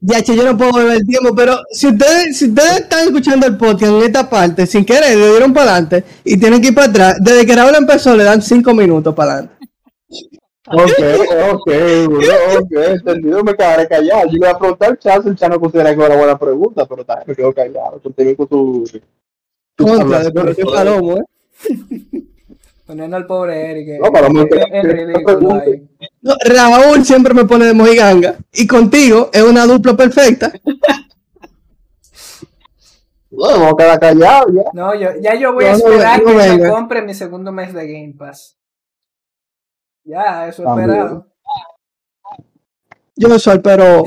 ya 0.00 0.22
che, 0.22 0.34
yo 0.34 0.44
no 0.44 0.56
puedo 0.56 0.72
volver 0.72 0.96
el 0.96 1.06
tiempo, 1.06 1.34
pero 1.34 1.58
si 1.70 1.88
ustedes, 1.88 2.36
si 2.36 2.48
ustedes 2.48 2.80
están 2.80 3.06
escuchando 3.06 3.46
el 3.46 3.56
podcast 3.56 3.92
en 3.92 4.02
esta 4.02 4.28
parte, 4.28 4.66
sin 4.66 4.84
querer, 4.84 5.16
le 5.16 5.30
dieron 5.30 5.52
para 5.52 5.72
adelante 5.72 6.04
y 6.24 6.36
tienen 6.38 6.60
que 6.60 6.68
ir 6.68 6.74
para 6.74 6.88
atrás, 6.88 7.16
desde 7.20 7.46
que 7.46 7.54
Raúl 7.54 7.74
empezó 7.76 8.16
le 8.16 8.24
dan 8.24 8.42
cinco 8.42 8.74
minutos 8.74 9.14
para 9.14 9.32
adelante. 9.32 9.54
Ok, 10.68 10.92
ok, 11.52 11.70
ok, 12.60 12.72
entendido, 12.72 13.44
me 13.44 13.54
quedaré 13.54 13.86
callado. 13.88 14.26
Yo 14.26 14.32
le 14.32 14.38
voy 14.38 14.48
a 14.48 14.58
preguntar 14.58 14.90
al 14.90 14.98
Chas, 14.98 15.26
el 15.26 15.36
Chas 15.36 15.50
no 15.50 15.60
considera 15.60 15.94
que 15.94 16.00
era 16.00 16.14
una 16.14 16.16
buena 16.16 16.38
pregunta, 16.38 16.86
pero 16.86 17.04
también 17.04 17.26
me 17.28 17.34
quedo 17.34 17.52
callado. 17.52 18.00
Continúe 18.00 18.36
con 18.36 18.46
tu. 18.46 18.84
Contra, 19.76 20.20
de 20.20 20.64
palomo, 20.64 21.16
¿eh? 21.16 21.22
Poniendo 22.86 23.16
al 23.16 23.26
pobre 23.26 23.70
Eric. 23.70 24.00
No, 24.00 24.12
Palomo, 24.12 24.44
no, 26.20 26.34
Raúl 26.44 27.04
siempre 27.04 27.32
me 27.34 27.44
pone 27.44 27.64
de 27.64 27.74
mojiganga, 27.74 28.36
y 28.52 28.66
contigo 28.66 29.30
es 29.32 29.42
una 29.42 29.66
dupla 29.66 29.96
perfecta. 29.96 30.52
Bueno, 33.34 33.60
vamos 33.60 33.72
a 33.72 33.76
quedar 33.78 33.98
callados 33.98 34.52
ya. 34.54 34.62
No, 34.74 34.94
yo, 34.94 35.08
ya 35.22 35.34
yo 35.34 35.54
voy 35.54 35.64
a 35.64 35.72
esperar 35.72 36.22
que 36.22 36.34
me 36.34 36.68
compre 36.68 37.00
mi 37.00 37.14
segundo 37.14 37.50
mes 37.50 37.72
de 37.72 37.86
Game 37.90 38.14
Pass. 38.18 38.58
Ya, 40.04 40.48
eso 40.48 40.68
esperado. 40.68 41.26
Yo 43.16 43.38
soy, 43.38 43.60
pero 43.60 44.04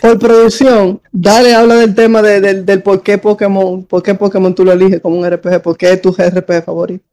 por 0.00 0.18
producción, 0.18 1.00
dale, 1.12 1.54
habla 1.54 1.76
del 1.76 1.94
tema 1.94 2.22
de, 2.22 2.40
del, 2.40 2.66
del 2.66 2.82
por 2.82 3.02
qué 3.02 3.18
Pokémon, 3.18 3.84
por 3.84 4.02
qué 4.02 4.14
Pokémon 4.14 4.54
tú 4.54 4.64
lo 4.64 4.72
eliges 4.72 5.00
como 5.00 5.18
un 5.18 5.28
RPG, 5.28 5.62
por 5.62 5.76
qué 5.76 5.92
es 5.92 6.02
tu 6.02 6.10
RPG 6.12 6.64
favorito. 6.64 7.04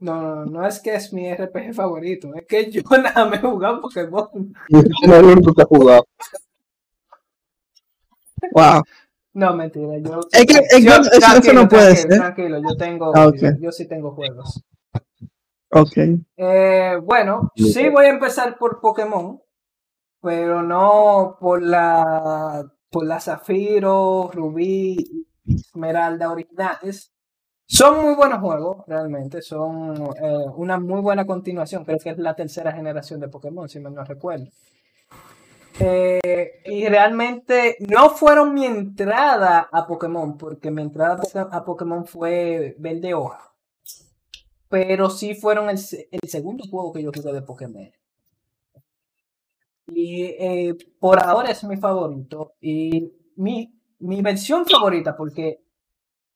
No, 0.00 0.20
no, 0.20 0.46
no 0.46 0.66
es 0.66 0.80
que 0.80 0.94
es 0.94 1.12
mi 1.12 1.32
RPG 1.32 1.74
favorito, 1.74 2.34
es 2.34 2.44
que 2.46 2.70
yo 2.70 2.82
nada 3.02 3.24
me 3.26 3.36
he 3.36 3.40
jugado 3.40 3.80
Pokémon. 3.80 4.28
jugado. 5.68 6.06
Wow. 8.52 8.82
No, 9.34 9.54
mentira, 9.54 9.98
yo. 9.98 10.20
Es 10.30 10.46
que, 10.46 10.58
es 10.58 10.84
yo, 10.84 10.92
eso, 10.92 11.52
no 11.52 11.68
puede 11.68 11.96
ser. 11.96 12.10
Tranquilo, 12.10 12.60
yo 12.60 12.76
tengo, 12.76 13.12
ah, 13.14 13.30
yo 13.58 13.72
sí 13.72 13.86
tengo 13.86 14.10
juegos. 14.10 14.62
Ok. 15.70 15.96
Eh, 16.36 16.98
bueno, 17.02 17.50
sí 17.56 17.88
voy 17.88 18.06
a 18.06 18.10
empezar 18.10 18.58
por 18.58 18.80
Pokémon, 18.80 19.40
pero 20.22 20.62
no 20.62 21.36
por 21.40 21.62
la 21.62 22.64
por 22.90 23.06
la 23.06 23.20
Zafiro, 23.20 24.30
Rubí 24.32 25.26
Esmeralda 25.46 26.30
originales. 26.30 27.12
Son 27.66 28.02
muy 28.04 28.14
buenos 28.14 28.40
juegos, 28.40 28.84
realmente. 28.86 29.40
Son 29.40 29.94
eh, 30.22 30.46
una 30.56 30.78
muy 30.78 31.00
buena 31.00 31.26
continuación. 31.26 31.84
Creo 31.84 31.98
que 31.98 32.10
es 32.10 32.18
la 32.18 32.34
tercera 32.34 32.72
generación 32.72 33.18
de 33.20 33.28
Pokémon, 33.28 33.68
si 33.68 33.80
me 33.80 33.90
no 33.90 34.04
recuerdo. 34.04 34.46
Eh, 35.80 36.60
y 36.66 36.86
realmente 36.86 37.76
no 37.80 38.10
fueron 38.10 38.52
mi 38.52 38.66
entrada 38.66 39.68
a 39.72 39.86
Pokémon, 39.86 40.36
porque 40.36 40.70
mi 40.70 40.82
entrada 40.82 41.22
a 41.50 41.64
Pokémon 41.64 42.06
fue 42.06 42.76
Verde 42.78 43.14
Hoja 43.14 43.52
pero 44.72 45.10
sí 45.10 45.34
fueron 45.34 45.68
el, 45.68 45.76
segundo 45.76 46.64
juego 46.66 46.94
que 46.94 47.02
yo 47.02 47.10
jugué 47.14 47.30
de 47.34 47.42
Pokémon. 47.42 47.92
Y 49.94 50.24
eh, 50.38 50.76
por 50.98 51.22
ahora 51.22 51.50
es 51.50 51.62
mi 51.64 51.76
favorito. 51.76 52.54
Y 52.60 53.12
mi, 53.36 53.72
mi 54.00 54.22
versión 54.22 54.66
favorita, 54.66 55.16
porque 55.16 55.62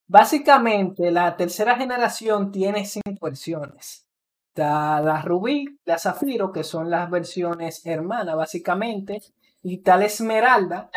básicamente 0.06 1.10
la 1.10 1.36
tercera 1.36 1.76
generación 1.76 2.52
tiene 2.52 2.84
cinco 2.84 3.26
versiones. 3.26 4.06
La 4.54 5.22
Rubí, 5.22 5.66
la 5.84 5.98
Zafiro, 5.98 6.50
que 6.50 6.64
son 6.64 6.90
las 6.90 7.10
versiones 7.10 7.84
hermanas, 7.84 8.36
básicamente. 8.36 9.20
Y 9.62 9.78
tal 9.78 10.02
Esmeralda, 10.02 10.90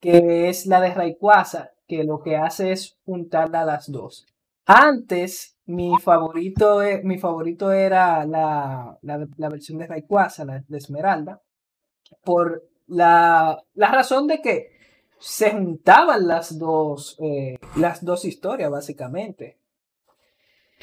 que 0.00 0.48
es 0.48 0.66
la 0.66 0.80
de 0.80 0.94
Rayquaza, 0.94 1.72
que 1.86 2.04
lo 2.04 2.22
que 2.22 2.36
hace 2.36 2.72
es 2.72 2.98
juntarla 3.04 3.62
a 3.62 3.64
las 3.64 3.90
dos. 3.90 4.26
Antes, 4.66 5.58
mi 5.66 5.92
favorito, 6.00 6.82
e, 6.82 7.02
mi 7.02 7.18
favorito 7.18 7.72
era 7.72 8.24
la, 8.24 8.98
versión 9.50 9.78
de 9.78 9.86
Rayquaza, 9.86 10.44
la 10.44 10.64
de 10.66 10.78
Esmeralda, 10.78 11.42
por 12.22 12.64
la, 12.86 13.62
razón 13.74 14.26
de 14.26 14.40
que 14.40 14.70
se 15.18 15.52
juntaban 15.52 16.26
las 16.26 16.58
dos, 16.58 17.16
eh, 17.20 17.56
las 17.76 18.04
dos 18.04 18.24
historias, 18.24 18.70
básicamente. 18.70 19.58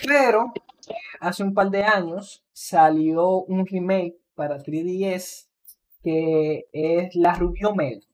Pero 0.06 0.52
hace 1.20 1.44
un 1.44 1.54
par 1.54 1.70
de 1.70 1.84
años 1.84 2.44
salió 2.52 3.44
un 3.44 3.66
remake 3.66 4.18
para 4.36 4.58
3DS 4.58 5.48
que 6.04 6.66
es 6.72 7.16
la 7.16 7.36
Rubio 7.36 7.76
Mel. 7.76 8.06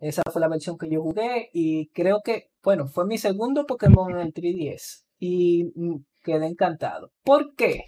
Esa 0.00 0.22
fue 0.32 0.40
la 0.40 0.48
versión 0.48 0.78
que 0.78 0.88
yo 0.88 1.02
jugué 1.02 1.50
y 1.52 1.88
creo 1.88 2.22
que, 2.24 2.50
bueno, 2.62 2.88
fue 2.88 3.04
mi 3.04 3.18
segundo 3.18 3.66
Pokémon 3.66 4.12
en 4.12 4.20
el 4.20 4.32
3DS 4.32 5.04
y 5.18 5.70
mm, 5.74 5.96
quedé 6.22 6.46
encantado. 6.46 7.12
¿Por 7.22 7.54
qué? 7.54 7.84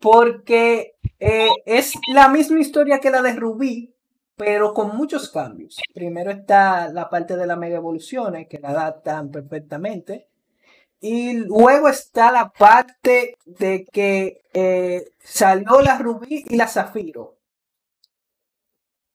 Porque 0.00 0.96
eh, 1.18 1.48
es 1.66 1.94
la 2.12 2.28
misma 2.28 2.60
historia 2.60 3.00
que 3.00 3.10
la 3.10 3.22
de 3.22 3.34
Rubí, 3.34 3.94
pero 4.36 4.74
con 4.74 4.96
muchos 4.96 5.30
cambios. 5.30 5.78
Primero 5.94 6.30
está 6.30 6.88
la 6.92 7.08
parte 7.10 7.36
de 7.36 7.46
la 7.46 7.56
mega 7.56 7.76
evoluciones 7.76 8.48
que 8.48 8.58
la 8.58 8.70
adaptan 8.70 9.30
perfectamente. 9.30 10.28
Y 11.00 11.34
luego 11.34 11.88
está 11.88 12.30
la 12.32 12.50
parte 12.50 13.36
de 13.46 13.86
que 13.86 14.42
eh, 14.52 15.04
salió 15.22 15.80
la 15.80 15.98
Rubí 15.98 16.44
y 16.48 16.56
la 16.56 16.66
Zafiro. 16.66 17.40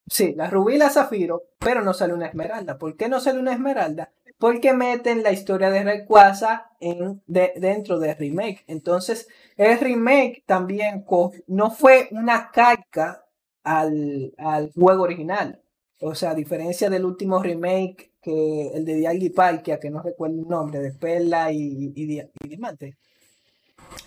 Sí, 0.07 0.33
la 0.35 0.49
rubí 0.49 0.75
y 0.75 0.77
la 0.77 0.89
zafiro, 0.89 1.43
pero 1.59 1.81
no 1.83 1.93
sale 1.93 2.13
una 2.13 2.27
esmeralda. 2.27 2.77
¿Por 2.77 2.95
qué 2.95 3.09
no 3.09 3.19
sale 3.19 3.39
una 3.39 3.53
esmeralda? 3.53 4.11
Porque 4.37 4.73
meten 4.73 5.23
la 5.23 5.31
historia 5.31 5.69
de 5.69 5.83
Rayquaza 5.83 6.71
en, 6.79 7.23
dentro 7.25 7.99
del 7.99 8.17
remake. 8.17 8.63
Entonces, 8.67 9.27
el 9.57 9.79
remake 9.79 10.43
también 10.45 11.05
no 11.47 11.71
fue 11.71 12.09
una 12.11 12.51
calca 12.51 13.25
al, 13.63 14.33
juego 14.75 15.03
original. 15.03 15.61
O 16.01 16.13
sea, 16.15 16.31
a 16.31 16.35
diferencia 16.35 16.89
del 16.89 17.05
último 17.05 17.41
remake, 17.41 18.13
que 18.21 18.71
el 18.73 18.85
de 18.85 18.95
Dialga 18.95 19.53
y 19.53 19.79
que 19.79 19.89
no 19.89 20.01
recuerdo 20.01 20.41
el 20.41 20.47
nombre, 20.47 20.79
de 20.79 20.91
Perla 20.91 21.51
y, 21.51 21.93
y 21.95 22.47
Diamante. 22.47 22.97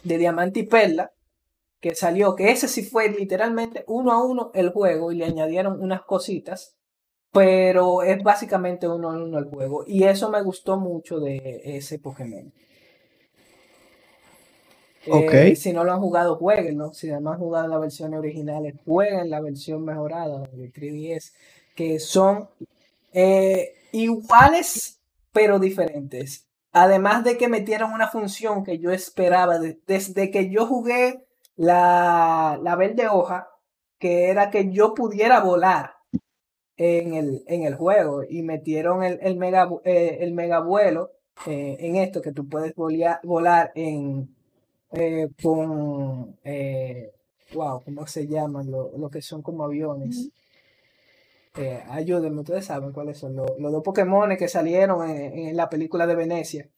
De 0.02 0.18
Diamante 0.18 0.60
y 0.60 0.66
Perla, 0.66 1.12
que 1.80 1.94
salió, 1.94 2.34
que 2.34 2.50
ese 2.50 2.68
sí 2.68 2.82
fue 2.82 3.08
literalmente 3.08 3.84
uno 3.86 4.12
a 4.12 4.24
uno 4.24 4.50
el 4.54 4.70
juego 4.70 5.12
y 5.12 5.16
le 5.16 5.24
añadieron 5.24 5.80
unas 5.80 6.02
cositas, 6.02 6.77
pero 7.32 8.02
es 8.02 8.22
básicamente 8.22 8.88
uno 8.88 9.10
a 9.10 9.14
uno 9.14 9.38
el 9.38 9.44
juego. 9.46 9.84
Y 9.86 10.04
eso 10.04 10.30
me 10.30 10.42
gustó 10.42 10.78
mucho 10.78 11.20
de 11.20 11.60
ese 11.64 11.98
Pokémon. 11.98 12.52
Eh, 15.06 15.56
si 15.56 15.72
no 15.72 15.84
lo 15.84 15.92
han 15.92 16.00
jugado, 16.00 16.36
jueguen, 16.36 16.80
Si 16.92 17.08
no 17.08 17.32
han 17.32 17.38
jugado 17.38 17.68
la 17.68 17.78
versión 17.78 18.14
original, 18.14 18.72
jueguen 18.84 19.30
la 19.30 19.40
versión 19.40 19.84
mejorada 19.84 20.42
de 20.52 20.72
3DS, 20.72 21.32
que 21.74 21.98
son 21.98 22.48
eh, 23.12 23.74
iguales 23.92 25.00
pero 25.32 25.58
diferentes. 25.58 26.46
Además 26.72 27.24
de 27.24 27.38
que 27.38 27.48
metieron 27.48 27.92
una 27.92 28.08
función 28.08 28.64
que 28.64 28.78
yo 28.78 28.90
esperaba 28.90 29.58
desde 29.58 30.30
que 30.30 30.50
yo 30.50 30.66
jugué 30.66 31.24
la, 31.56 32.58
la 32.62 32.76
verde 32.76 33.08
hoja, 33.08 33.48
que 33.98 34.28
era 34.28 34.50
que 34.50 34.70
yo 34.70 34.94
pudiera 34.94 35.40
volar 35.40 35.97
en 36.78 37.14
el, 37.14 37.42
en 37.48 37.64
el 37.64 37.74
juego 37.74 38.22
y 38.26 38.42
metieron 38.42 39.02
el, 39.02 39.18
el 39.20 39.36
mega, 39.36 39.68
eh, 39.84 40.18
el 40.20 40.32
mega 40.32 40.60
vuelo 40.60 41.10
eh, 41.46 41.76
en 41.80 41.96
esto, 41.96 42.22
que 42.22 42.32
tú 42.32 42.48
puedes 42.48 42.74
volar 42.76 43.72
en 43.74 44.34
eh, 44.92 45.28
con 45.42 46.36
wow, 47.54 47.82
¿cómo 47.84 48.06
se 48.06 48.26
llaman? 48.26 48.70
Lo, 48.70 49.10
que 49.10 49.20
son 49.20 49.42
como 49.42 49.64
aviones. 49.64 50.30
ayúdenme, 51.90 52.40
ustedes 52.40 52.66
saben 52.66 52.92
cuáles 52.92 53.18
son 53.18 53.34
los, 53.34 53.58
los 53.58 53.72
dos 53.72 53.82
Pokémon 53.82 54.36
que 54.36 54.48
salieron 54.48 55.08
en, 55.10 55.56
la 55.56 55.68
película 55.68 56.06
de 56.06 56.14
Venecia. 56.14 56.68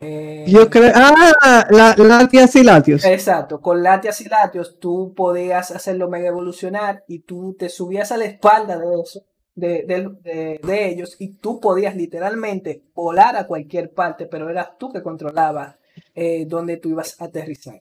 Eh, 0.00 0.44
Yo 0.46 0.68
creo. 0.68 0.92
Ah, 0.94 1.66
la, 1.70 1.94
Latias 1.96 2.54
y 2.56 2.62
Latios. 2.62 3.04
Exacto, 3.04 3.60
con 3.60 3.82
Latias 3.82 4.20
y 4.20 4.28
Latios 4.28 4.78
tú 4.78 5.14
podías 5.16 5.70
hacerlo 5.70 6.08
mega 6.08 6.28
evolucionar 6.28 7.04
y 7.08 7.20
tú 7.20 7.56
te 7.58 7.68
subías 7.68 8.12
a 8.12 8.18
la 8.18 8.26
espalda 8.26 8.78
de 8.78 9.00
eso, 9.00 9.24
de, 9.54 10.58
ellos, 10.68 11.16
y 11.18 11.34
tú 11.34 11.60
podías 11.60 11.96
literalmente 11.96 12.82
volar 12.94 13.36
a 13.36 13.46
cualquier 13.46 13.92
parte, 13.92 14.26
pero 14.26 14.50
eras 14.50 14.76
tú 14.78 14.92
que 14.92 15.02
controlabas 15.02 15.76
eh, 16.14 16.44
dónde 16.46 16.76
tú 16.76 16.90
ibas 16.90 17.20
a 17.20 17.24
aterrizar. 17.24 17.80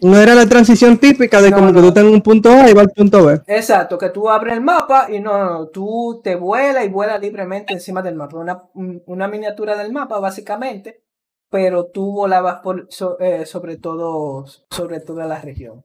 No 0.00 0.18
era 0.18 0.34
la 0.34 0.46
transición 0.46 0.98
típica 0.98 1.40
de 1.40 1.52
como 1.52 1.72
que 1.72 1.80
tú 1.80 1.92
tengas 1.92 2.12
un 2.12 2.22
punto 2.22 2.50
A 2.50 2.68
y 2.68 2.74
va 2.74 2.82
al 2.82 2.90
punto 2.90 3.24
B. 3.24 3.40
Exacto, 3.46 3.96
que 3.96 4.10
tú 4.10 4.28
abres 4.28 4.54
el 4.54 4.60
mapa 4.60 5.06
y 5.10 5.20
no, 5.20 5.38
no, 5.38 5.68
tú 5.68 6.20
te 6.22 6.36
vuelas 6.36 6.84
y 6.84 6.88
vuelas 6.88 7.20
libremente 7.20 7.72
encima 7.72 8.02
del 8.02 8.14
mapa. 8.14 8.36
Una, 8.74 9.28
miniatura 9.28 9.76
del 9.76 9.92
mapa, 9.92 10.18
básicamente, 10.18 11.02
pero 11.48 11.86
tú 11.86 12.12
volabas 12.12 12.60
por, 12.60 12.88
eh, 13.20 13.46
sobre 13.46 13.78
todo 13.78 14.44
sobre 14.70 15.00
toda 15.00 15.26
la 15.26 15.40
región. 15.40 15.82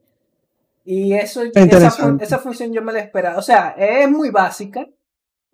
Y 0.84 1.14
eso, 1.14 1.44
esa, 1.44 2.40
función 2.40 2.74
yo 2.74 2.82
me 2.82 2.92
la 2.92 3.00
esperaba. 3.00 3.38
O 3.38 3.42
sea, 3.42 3.76
es 3.78 4.10
muy 4.10 4.30
básica. 4.30 4.88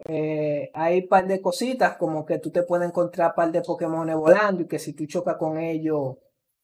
Eh, 0.05 0.72
hay 0.74 1.01
un 1.01 1.08
par 1.08 1.28
de 1.28 1.41
cositas 1.41 1.97
como 1.97 2.26
que 2.26 2.39
tú 2.39 2.49
te 2.51 2.64
puedes 2.64 2.88
encontrar 2.88 3.30
un 3.30 3.36
par 3.36 3.51
de 3.51 3.62
Pokémon 3.62 4.08
volando 4.20 4.62
y 4.64 4.68
que 4.68 4.80
si 4.80 4.93
tú 4.93 5.05
chocas 5.05 5.38
con 5.38 5.58
ellos 5.58 6.18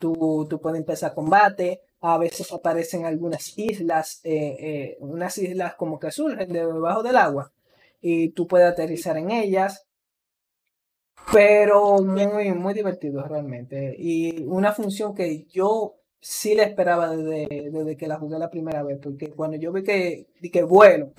tú, 0.04 0.46
tú 0.50 0.60
puedes 0.60 0.80
empezar 0.80 1.14
combate, 1.14 1.80
a 2.02 2.18
veces 2.18 2.52
aparecen 2.52 3.06
algunas 3.06 3.58
islas, 3.58 4.20
eh, 4.26 4.58
eh, 4.60 4.98
unas 5.00 5.38
islas 5.38 5.76
como 5.76 5.98
que 5.98 6.12
surgen 6.12 6.52
debajo 6.52 7.04
del 7.04 7.16
agua 7.16 7.54
y 8.02 8.32
tú 8.32 8.46
puedes 8.46 8.68
aterrizar 8.68 9.16
en 9.18 9.32
ellas, 9.32 9.86
pero 11.32 12.00
muy, 12.02 12.52
muy 12.52 12.74
divertido 12.74 13.24
realmente. 13.24 13.96
Y 13.98 14.44
una 14.44 14.74
función 14.74 15.16
que 15.16 15.46
yo 15.46 15.96
sí 16.20 16.54
le 16.54 16.64
esperaba 16.64 17.16
desde, 17.16 17.96
que 17.96 18.08
la 18.08 18.20
jugué 18.20 18.38
la 18.40 18.50
primera 18.50 18.84
vez, 18.84 19.00
porque 19.02 19.30
cuando 19.30 19.56
yo 19.56 19.72
vi 19.72 19.84
que, 19.84 20.28
que 20.52 20.64
vuelo, 20.64 21.14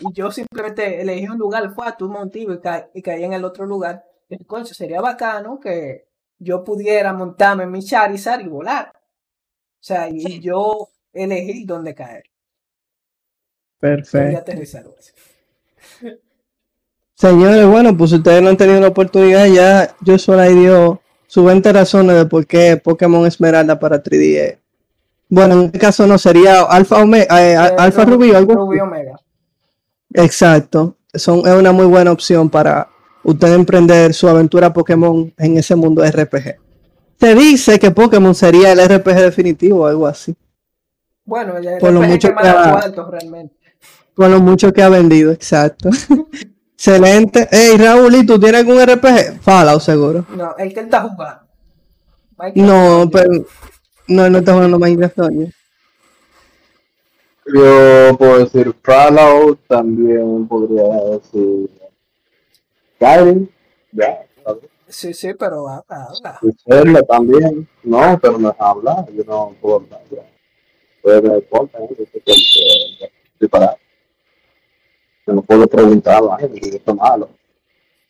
y 0.00 0.12
yo 0.12 0.32
simplemente 0.32 1.00
elegí 1.00 1.28
un 1.28 1.38
lugar, 1.38 1.72
fue 1.76 1.86
a 1.86 1.96
tu 1.96 2.08
motivo 2.08 2.52
y, 2.52 2.58
y 2.94 3.02
caí 3.02 3.22
en 3.22 3.34
el 3.34 3.44
otro 3.44 3.66
lugar, 3.66 4.04
entonces 4.28 4.76
sería 4.76 5.00
bacano 5.00 5.60
que 5.60 6.05
yo 6.38 6.64
pudiera 6.64 7.12
montarme 7.12 7.64
en 7.64 7.70
mi 7.70 7.82
Charizard 7.82 8.40
y 8.40 8.48
volar. 8.48 8.92
O 8.94 9.84
sea, 9.86 10.08
y 10.08 10.40
yo 10.40 10.88
elegí 11.12 11.64
dónde 11.64 11.94
caer. 11.94 12.24
Perfecto. 13.78 14.52
Señores, 17.14 17.66
bueno, 17.66 17.96
pues 17.96 18.12
ustedes 18.12 18.42
no 18.42 18.50
han 18.50 18.56
tenido 18.56 18.80
la 18.80 18.88
oportunidad, 18.88 19.46
ya 19.46 19.96
yo 20.02 20.18
solo 20.18 20.42
dio 20.42 21.00
su 21.26 21.44
20 21.44 21.72
razones 21.72 22.16
de 22.16 22.26
por 22.26 22.46
qué 22.46 22.76
Pokémon 22.76 23.26
Esmeralda 23.26 23.78
para 23.78 24.02
3D. 24.02 24.58
Bueno, 25.28 25.54
en 25.54 25.62
este 25.66 25.78
caso 25.78 26.06
no 26.06 26.18
sería 26.18 26.62
Alfa 26.62 27.02
Omega, 27.02 27.42
eh, 27.42 27.54
eh, 27.54 27.56
Alfa 27.56 28.04
Rubí 28.04 28.30
o 28.30 28.36
algo. 28.36 28.54
Rubí 28.54 28.80
Omega. 28.80 29.18
Exacto. 30.12 30.96
Son, 31.14 31.40
es 31.46 31.52
una 31.54 31.72
muy 31.72 31.86
buena 31.86 32.12
opción 32.12 32.50
para 32.50 32.88
usted 33.26 33.54
emprender 33.54 34.14
su 34.14 34.28
aventura 34.28 34.72
Pokémon 34.72 35.32
en 35.36 35.58
ese 35.58 35.74
mundo 35.74 36.04
RPG. 36.04 36.56
Se 37.18 37.34
dice 37.34 37.78
que 37.78 37.90
Pokémon 37.90 38.34
sería 38.34 38.72
el 38.72 38.78
RPG 38.78 39.16
definitivo 39.16 39.80
o 39.80 39.86
algo 39.86 40.06
así. 40.06 40.34
Bueno, 41.24 41.56
el 41.56 41.78
por 41.78 41.92
lo 41.92 42.02
mucho 42.02 42.28
que, 42.28 42.46
ha, 42.46 42.80
realmente. 43.10 43.56
Por 44.14 44.28
lo 44.28 44.40
mucho 44.40 44.72
que 44.72 44.82
ha 44.82 44.88
vendido, 44.88 45.32
exacto. 45.32 45.90
Excelente. 46.74 47.48
Hey, 47.50 47.76
Raúl, 47.78 48.14
¿y 48.14 48.24
tú 48.24 48.38
tienes 48.38 48.60
algún 48.60 48.80
RPG? 48.80 49.40
Fallout, 49.40 49.80
seguro. 49.80 50.24
No, 50.36 50.54
el 50.56 50.72
que 50.72 50.80
él 50.80 50.86
está 50.86 51.02
jugando. 51.02 51.42
no, 52.54 53.10
pero 53.10 53.30
no, 54.06 54.30
no 54.30 54.38
está 54.38 54.52
jugando 54.52 54.78
Minecraft. 54.78 55.18
Yo 57.46 58.16
puedo 58.18 58.38
decir 58.38 58.72
Fallout, 58.82 59.58
también 59.66 60.46
podría 60.46 60.84
decir 61.10 61.70
Skyrim, 62.96 63.48
ya, 63.92 64.26
Sí, 64.88 65.12
sí, 65.12 65.34
pero 65.34 65.68
habla. 65.68 66.40
Serle 66.64 67.02
también. 67.02 67.68
No, 67.82 68.18
pero 68.20 68.38
no 68.38 68.50
es 68.50 68.56
hablar. 68.58 69.04
Yo 69.12 69.24
no 69.24 69.54
puedo 69.60 69.76
hablar. 69.76 70.00
Puede 71.02 71.22
me 71.22 71.34
importa, 71.34 71.78
¿no? 71.78 71.88
Estoy 71.98 73.48
para. 73.48 73.76
Yo 75.26 75.34
no 75.34 75.42
puedo 75.42 75.66
preguntar 75.66 76.16
a 76.16 76.20
la 76.20 76.38
gente 76.38 76.76
esto 76.76 76.92
es 76.92 76.96
malo. 76.96 77.28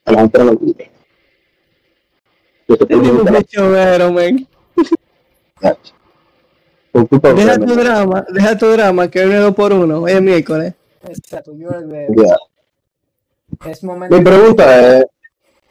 A 0.05 0.13
la 0.13 0.21
gente 0.21 0.39
no 0.39 0.45
lo 0.45 0.55
dice. 0.57 0.91
Yo 2.69 2.77
te 2.77 2.87
puedo 2.87 3.25
Deja 7.35 7.59
tu 7.59 7.75
drama, 7.75 8.27
deja 8.31 8.59
tu 8.59 8.67
drama, 8.67 9.11
que 9.11 9.23
es 9.23 9.41
dos 9.41 9.55
por 9.55 9.73
uno, 9.73 10.03
hoy 10.03 10.13
es 10.13 10.23
miércoles. 10.23 10.75
Exacto, 11.07 11.53
yo 11.55 11.69
el 11.71 12.07
Es 13.65 13.83
momento. 13.85 14.17
Mi 14.17 14.23
pregunta 14.23 14.99
es: 14.99 15.07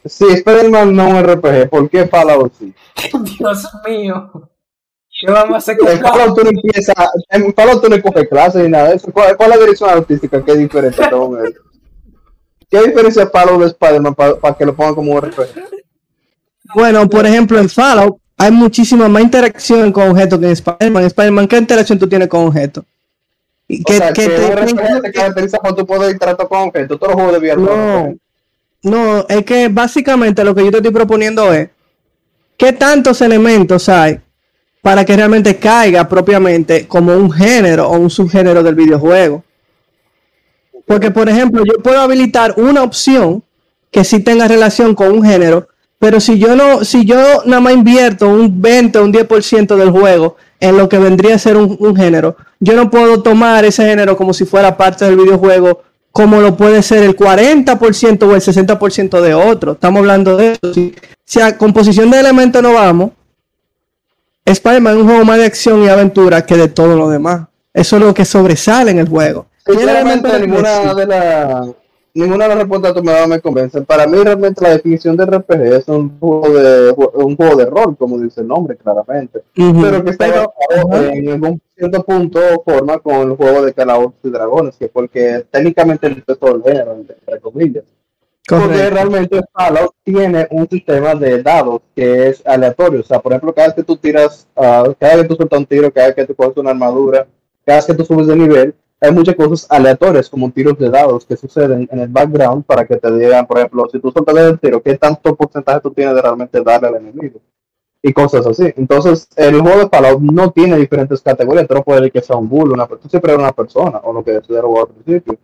si 0.04 0.24
Spider-Man 0.24 0.94
no 0.94 1.08
es 1.08 1.14
un 1.14 1.34
RPG, 1.34 1.68
¿por 1.68 1.90
qué 1.90 2.06
Fallout 2.06 2.52
sí? 2.58 2.74
Dios 3.38 3.68
mío. 3.86 4.50
¿Qué 5.18 5.30
vamos 5.30 5.54
a 5.54 5.56
hacer 5.58 5.78
con 5.78 5.88
en 5.88 6.00
Fallout? 6.00 6.36
Tú 6.36 6.44
no 6.44 6.50
empiezas, 6.50 6.94
en 7.30 7.54
Fallout 7.54 7.82
tú 7.82 7.88
no 7.88 8.02
coges 8.02 8.28
clases 8.28 8.62
ni 8.62 8.68
nada 8.68 8.90
de 8.90 8.96
eso. 8.96 9.10
¿Cuál, 9.10 9.36
es 9.38 9.48
la 9.48 9.56
dirección 9.56 9.90
artística? 9.90 10.44
¿Qué 10.44 10.54
diferencia 10.54 11.10
¿Qué 12.70 12.82
diferencia 12.82 13.26
Fallout 13.28 13.60
de 13.60 13.66
Spider-Man 13.68 14.14
para 14.14 14.54
que 14.56 14.66
lo 14.66 14.74
pongan 14.74 14.94
como 14.94 15.12
un 15.12 15.20
RPG? 15.22 15.76
Bueno, 16.74 17.08
por 17.08 17.24
ejemplo, 17.24 17.58
en 17.58 17.68
Fallout 17.68 18.18
hay 18.36 18.50
muchísima 18.50 19.08
más 19.08 19.22
interacción 19.22 19.92
con 19.92 20.10
objetos 20.10 20.38
que 20.38 20.46
en 20.46 20.52
Spider-Man. 20.52 21.02
En 21.02 21.06
Spider-Man, 21.06 21.48
¿qué 21.48 21.58
interacción 21.58 21.98
tú 21.98 22.08
tienes 22.08 22.28
con 22.28 22.48
objetos? 22.48 22.84
¿Qué, 23.68 23.82
o 23.84 23.92
sea, 23.92 24.12
que, 24.12 24.28
te, 24.28 25.12
caracteriza 25.12 25.58
con 25.58 26.68
objetos. 26.68 26.98
Todos 26.98 27.14
los 27.14 27.14
juegos 27.14 27.32
de 27.32 27.38
VR. 27.38 27.60
No, 27.60 28.16
no, 28.82 29.26
es 29.28 29.44
que 29.44 29.68
básicamente 29.68 30.44
lo 30.44 30.54
que 30.54 30.64
yo 30.64 30.70
te 30.70 30.76
estoy 30.76 30.92
proponiendo 30.92 31.52
es 31.52 31.70
qué 32.56 32.72
tantos 32.72 33.20
elementos 33.20 33.88
hay 33.88 34.20
para 34.80 35.04
que 35.04 35.16
realmente 35.16 35.56
caiga 35.56 36.08
propiamente 36.08 36.86
como 36.86 37.12
un 37.16 37.32
género 37.32 37.88
o 37.88 37.98
un 37.98 38.08
subgénero 38.08 38.62
del 38.62 38.76
videojuego. 38.76 39.42
Porque, 40.86 41.10
por 41.10 41.28
ejemplo, 41.28 41.64
yo 41.64 41.82
puedo 41.82 42.00
habilitar 42.00 42.54
una 42.56 42.84
opción 42.84 43.42
que 43.90 44.04
sí 44.04 44.20
tenga 44.20 44.46
relación 44.46 44.94
con 44.94 45.10
un 45.10 45.24
género, 45.24 45.66
pero 45.98 46.20
si 46.20 46.38
yo 46.38 46.54
no, 46.54 46.84
si 46.84 47.04
yo 47.04 47.42
nada 47.46 47.60
más 47.60 47.72
invierto 47.72 48.28
un 48.28 48.62
20 48.62 48.98
o 48.98 49.04
un 49.04 49.12
10% 49.12 49.74
del 49.74 49.90
juego 49.90 50.36
en 50.60 50.76
lo 50.76 50.88
que 50.88 50.98
vendría 50.98 51.34
a 51.34 51.38
ser 51.38 51.56
un, 51.56 51.76
un, 51.80 51.96
género, 51.96 52.36
yo 52.60 52.74
no 52.74 52.90
puedo 52.90 53.22
tomar 53.22 53.64
ese 53.64 53.84
género 53.84 54.16
como 54.16 54.32
si 54.32 54.44
fuera 54.44 54.76
parte 54.76 55.04
del 55.04 55.16
videojuego 55.16 55.82
como 56.16 56.40
lo 56.40 56.56
puede 56.56 56.82
ser 56.82 57.02
el 57.02 57.14
40% 57.14 58.22
o 58.22 58.34
el 58.34 58.40
60% 58.40 59.20
de 59.20 59.34
otro. 59.34 59.72
Estamos 59.72 60.00
hablando 60.00 60.34
de 60.38 60.52
eso. 60.52 60.72
Si, 60.72 61.40
a 61.42 61.58
composición 61.58 62.10
de 62.10 62.20
elementos 62.20 62.62
no 62.62 62.72
vamos, 62.72 63.10
Spider-Man 64.46 64.94
es 64.94 65.02
un 65.02 65.08
juego 65.08 65.24
más 65.26 65.36
de 65.36 65.44
acción 65.44 65.82
y 65.82 65.88
aventura 65.88 66.46
que 66.46 66.56
de 66.56 66.68
todo 66.68 66.96
lo 66.96 67.10
demás. 67.10 67.42
Eso 67.74 67.96
es 67.96 68.02
lo 68.02 68.14
que 68.14 68.24
sobresale 68.24 68.92
en 68.92 69.00
el 69.00 69.08
juego. 69.10 69.48
ninguna 70.38 70.94
de 70.94 71.74
ninguna 72.20 72.44
de 72.44 72.48
las 72.50 72.58
respuestas 72.58 72.92
que 72.92 73.02
me 73.02 73.12
das 73.12 73.28
me 73.28 73.40
convence. 73.40 73.80
Para 73.82 74.06
mí 74.06 74.18
realmente 74.22 74.62
la 74.62 74.70
definición 74.70 75.16
de 75.16 75.26
RPG 75.26 75.62
es 75.74 75.88
un 75.88 76.18
juego 76.18 76.48
de 76.50 76.94
un 77.14 77.36
juego 77.36 77.56
de 77.56 77.66
rol, 77.66 77.96
como 77.96 78.18
dice 78.18 78.40
el 78.40 78.48
nombre, 78.48 78.76
claramente. 78.76 79.42
Pero 79.54 80.04
que 80.04 80.10
está 80.10 80.26
en 81.12 81.28
algún 81.30 81.60
cierto 81.76 82.02
punto 82.04 82.40
forma 82.64 82.98
con 82.98 83.30
el 83.30 83.36
juego 83.36 83.64
de 83.64 83.74
Calabozos 83.74 84.14
y 84.22 84.30
Dragones, 84.30 84.76
que 84.76 84.88
porque 84.88 85.46
técnicamente 85.50 86.06
el 86.06 86.24
todo 86.24 86.56
el 86.56 86.62
género, 86.62 86.94
entre 86.94 87.40
comillas. 87.40 87.84
Porque 88.48 88.90
realmente 88.90 89.40
Fallout 89.52 89.92
tiene 90.04 90.46
un 90.50 90.68
sistema 90.68 91.16
de 91.16 91.42
dados 91.42 91.80
que 91.96 92.28
es 92.28 92.46
aleatorio. 92.46 93.00
O 93.00 93.02
sea, 93.02 93.18
por 93.18 93.32
ejemplo, 93.32 93.52
cada 93.52 93.68
vez 93.68 93.74
que 93.74 93.82
tú 93.82 93.96
tiras, 93.96 94.46
uh, 94.54 94.94
cada 94.98 95.16
vez 95.16 95.22
que 95.22 95.28
tú 95.28 95.34
sueltas 95.34 95.58
un 95.58 95.66
tiro, 95.66 95.92
cada 95.92 96.06
vez 96.08 96.16
que 96.16 96.26
tú 96.26 96.34
coges 96.36 96.56
una 96.56 96.70
armadura, 96.70 97.26
cada 97.64 97.78
vez 97.78 97.86
que 97.86 97.94
tú 97.94 98.04
subes 98.04 98.28
de 98.28 98.36
nivel, 98.36 98.74
hay 99.00 99.12
muchas 99.12 99.34
cosas 99.34 99.66
aleatorias 99.70 100.30
como 100.30 100.50
tiros 100.50 100.78
de 100.78 100.90
dados 100.90 101.26
que 101.26 101.36
suceden 101.36 101.88
en 101.90 101.98
el 101.98 102.08
background 102.08 102.64
para 102.64 102.86
que 102.86 102.96
te 102.96 103.10
digan, 103.12 103.46
por 103.46 103.58
ejemplo, 103.58 103.88
si 103.92 103.98
tú 103.98 104.10
sueltas 104.10 104.36
el 104.36 104.58
tiro, 104.58 104.82
¿qué 104.82 104.96
tanto 104.96 105.34
porcentaje 105.36 105.80
tú 105.80 105.90
tienes 105.90 106.14
de 106.14 106.22
realmente 106.22 106.62
darle 106.62 106.88
al 106.88 106.96
enemigo? 106.96 107.40
Y 108.02 108.12
cosas 108.12 108.46
así. 108.46 108.72
Entonces, 108.76 109.28
el 109.36 109.60
juego 109.60 109.80
de 109.80 109.88
Fallout 109.88 110.20
no 110.20 110.50
tiene 110.52 110.76
diferentes 110.76 111.20
categorías. 111.20 111.66
Tú 111.66 111.74
no 111.74 111.82
puedes 111.82 112.02
decir 112.02 112.12
que 112.12 112.22
sea 112.22 112.36
un 112.36 112.48
bull, 112.48 112.72
una, 112.72 112.86
tú 112.86 113.08
siempre 113.08 113.32
eres 113.32 113.42
una 113.42 113.52
persona, 113.52 114.00
o 114.04 114.12
lo 114.12 114.22
que 114.22 114.32
decía 114.32 114.60
al 114.60 114.88
principio. 114.88 115.38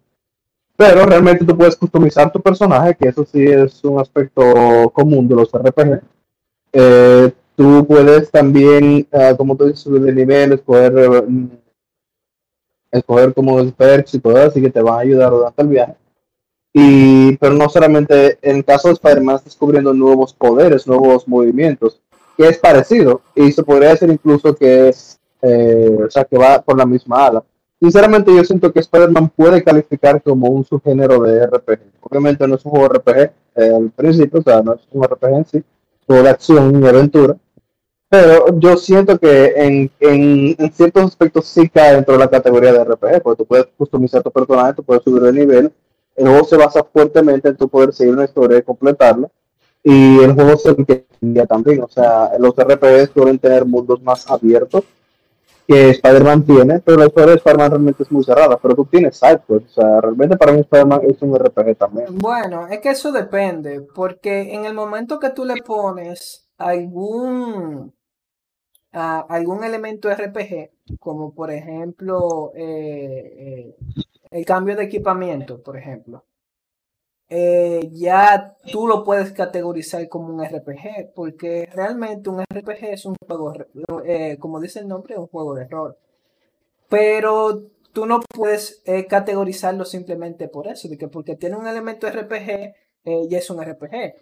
Pero 0.76 1.04
realmente 1.04 1.44
tú 1.44 1.56
puedes 1.56 1.76
customizar 1.76 2.32
tu 2.32 2.40
personaje, 2.40 2.94
que 2.94 3.08
eso 3.08 3.24
sí 3.24 3.44
es 3.44 3.82
un 3.84 4.00
aspecto 4.00 4.90
común 4.94 5.28
de 5.28 5.34
los 5.34 5.50
RPG. 5.52 6.00
Eh, 6.72 7.32
tú 7.56 7.86
puedes 7.86 8.30
también, 8.30 9.06
uh, 9.12 9.36
como 9.36 9.56
tú 9.56 9.66
dices, 9.66 9.92
de 9.92 10.12
nivel, 10.12 10.52
escoger 10.52 10.94
uh, 10.94 11.26
escoger 12.92 13.34
como 13.34 13.64
perks 13.72 14.14
y 14.14 14.20
todo 14.20 14.36
así 14.36 14.60
que 14.60 14.70
te 14.70 14.82
van 14.82 14.94
a 14.94 15.00
ayudar 15.00 15.30
durante 15.30 15.62
el 15.62 15.68
viaje. 15.68 15.94
Y, 16.74 17.36
pero 17.36 17.54
no 17.54 17.68
solamente 17.68 18.38
en 18.42 18.56
el 18.56 18.64
caso 18.64 18.88
de 18.88 18.94
Spider-Man 18.94 19.36
estás 19.36 19.52
descubriendo 19.52 19.92
nuevos 19.92 20.32
poderes, 20.32 20.86
nuevos 20.86 21.26
movimientos, 21.26 22.00
que 22.36 22.48
es 22.48 22.58
parecido 22.58 23.20
y 23.34 23.52
se 23.52 23.62
podría 23.62 23.90
decir 23.90 24.10
incluso 24.10 24.54
que 24.54 24.88
es, 24.88 25.18
eh, 25.42 25.98
o 26.06 26.10
sea, 26.10 26.24
que 26.24 26.38
va 26.38 26.62
por 26.62 26.78
la 26.78 26.86
misma 26.86 27.26
ala. 27.26 27.44
Sinceramente 27.80 28.34
yo 28.34 28.44
siento 28.44 28.72
que 28.72 28.80
Spider-Man 28.80 29.30
puede 29.30 29.62
calificar 29.62 30.22
como 30.22 30.48
un 30.48 30.64
subgénero 30.64 31.20
de 31.22 31.46
RPG. 31.46 31.80
Obviamente 32.00 32.46
no 32.46 32.54
es 32.54 32.64
un 32.64 32.70
juego 32.70 32.88
RPG 32.88 33.18
eh, 33.18 33.32
al 33.76 33.90
principio, 33.90 34.40
o 34.40 34.42
sea, 34.42 34.62
no 34.62 34.74
es 34.74 34.80
un 34.92 35.02
RPG 35.02 35.34
en 35.34 35.44
sí, 35.46 35.64
de 36.08 36.28
acción 36.28 36.82
y 36.82 36.86
aventura, 36.86 37.36
pero 38.12 38.58
yo 38.58 38.76
siento 38.76 39.18
que 39.18 39.54
en, 39.56 39.90
en, 39.98 40.72
ciertos 40.74 41.04
aspectos 41.04 41.46
sí 41.46 41.66
cae 41.70 41.94
dentro 41.94 42.12
de 42.12 42.20
la 42.20 42.28
categoría 42.28 42.70
de 42.70 42.84
RPG, 42.84 43.22
porque 43.22 43.38
tú 43.38 43.46
puedes 43.46 43.66
customizar 43.74 44.22
tu 44.22 44.30
personaje, 44.30 44.74
tú 44.74 44.82
puedes 44.82 45.02
subir 45.02 45.22
de 45.22 45.32
nivel. 45.32 45.72
El 46.14 46.28
juego 46.28 46.44
se 46.44 46.58
basa 46.58 46.84
fuertemente 46.84 47.48
en 47.48 47.56
tu 47.56 47.70
poder 47.70 47.94
seguir 47.94 48.12
una 48.12 48.24
historia 48.24 48.58
y 48.58 48.62
completarla. 48.62 49.30
Y 49.82 50.18
el 50.18 50.34
juego 50.34 50.58
se 50.58 50.68
entiende 50.68 51.46
también. 51.46 51.82
O 51.84 51.88
sea, 51.88 52.32
los 52.38 52.54
RPG 52.54 53.14
suelen 53.14 53.38
tener 53.38 53.64
mundos 53.64 54.02
más 54.02 54.30
abiertos 54.30 54.84
que 55.66 55.88
Spider-Man 55.88 56.42
tiene, 56.42 56.80
pero 56.80 56.98
la 56.98 57.06
historia 57.06 57.30
de 57.30 57.36
Spider-Man 57.36 57.70
realmente 57.70 58.02
es 58.02 58.12
muy 58.12 58.24
cerrada. 58.24 58.58
Pero 58.58 58.74
tú 58.74 58.84
tienes 58.84 59.16
sidequests. 59.16 59.78
O 59.78 59.80
sea, 59.80 60.02
realmente 60.02 60.36
para 60.36 60.52
mí 60.52 60.60
Spider-Man 60.60 61.00
es 61.08 61.22
un 61.22 61.34
RPG 61.34 61.76
también. 61.76 62.18
Bueno, 62.18 62.66
es 62.68 62.80
que 62.80 62.90
eso 62.90 63.10
depende, 63.10 63.80
porque 63.94 64.52
en 64.52 64.66
el 64.66 64.74
momento 64.74 65.18
que 65.18 65.30
tú 65.30 65.46
le 65.46 65.62
pones 65.62 66.46
algún 66.58 67.94
algún 68.92 69.64
elemento 69.64 70.10
RPG, 70.10 70.70
como 71.00 71.34
por 71.34 71.50
ejemplo 71.50 72.52
eh, 72.54 73.32
eh, 73.36 73.76
el 74.30 74.44
cambio 74.44 74.76
de 74.76 74.84
equipamiento, 74.84 75.62
por 75.62 75.76
ejemplo, 75.76 76.24
eh, 77.28 77.88
ya 77.92 78.56
tú 78.70 78.86
lo 78.86 79.04
puedes 79.04 79.32
categorizar 79.32 80.06
como 80.08 80.34
un 80.34 80.44
RPG, 80.44 81.14
porque 81.14 81.68
realmente 81.72 82.28
un 82.28 82.42
RPG 82.42 82.84
es 82.84 83.06
un 83.06 83.16
juego, 83.26 83.54
como 84.38 84.60
dice 84.60 84.80
el 84.80 84.88
nombre, 84.88 85.16
un 85.16 85.28
juego 85.28 85.54
de 85.54 85.66
rol. 85.66 85.96
Pero 86.90 87.62
tú 87.94 88.04
no 88.04 88.20
puedes 88.20 88.82
categorizarlo 89.08 89.86
simplemente 89.86 90.48
por 90.48 90.66
eso, 90.68 90.88
porque 91.10 91.36
tiene 91.36 91.56
un 91.56 91.66
elemento 91.66 92.10
RPG 92.10 92.74
y 93.04 93.34
es 93.34 93.48
un 93.48 93.62
RPG. 93.62 94.16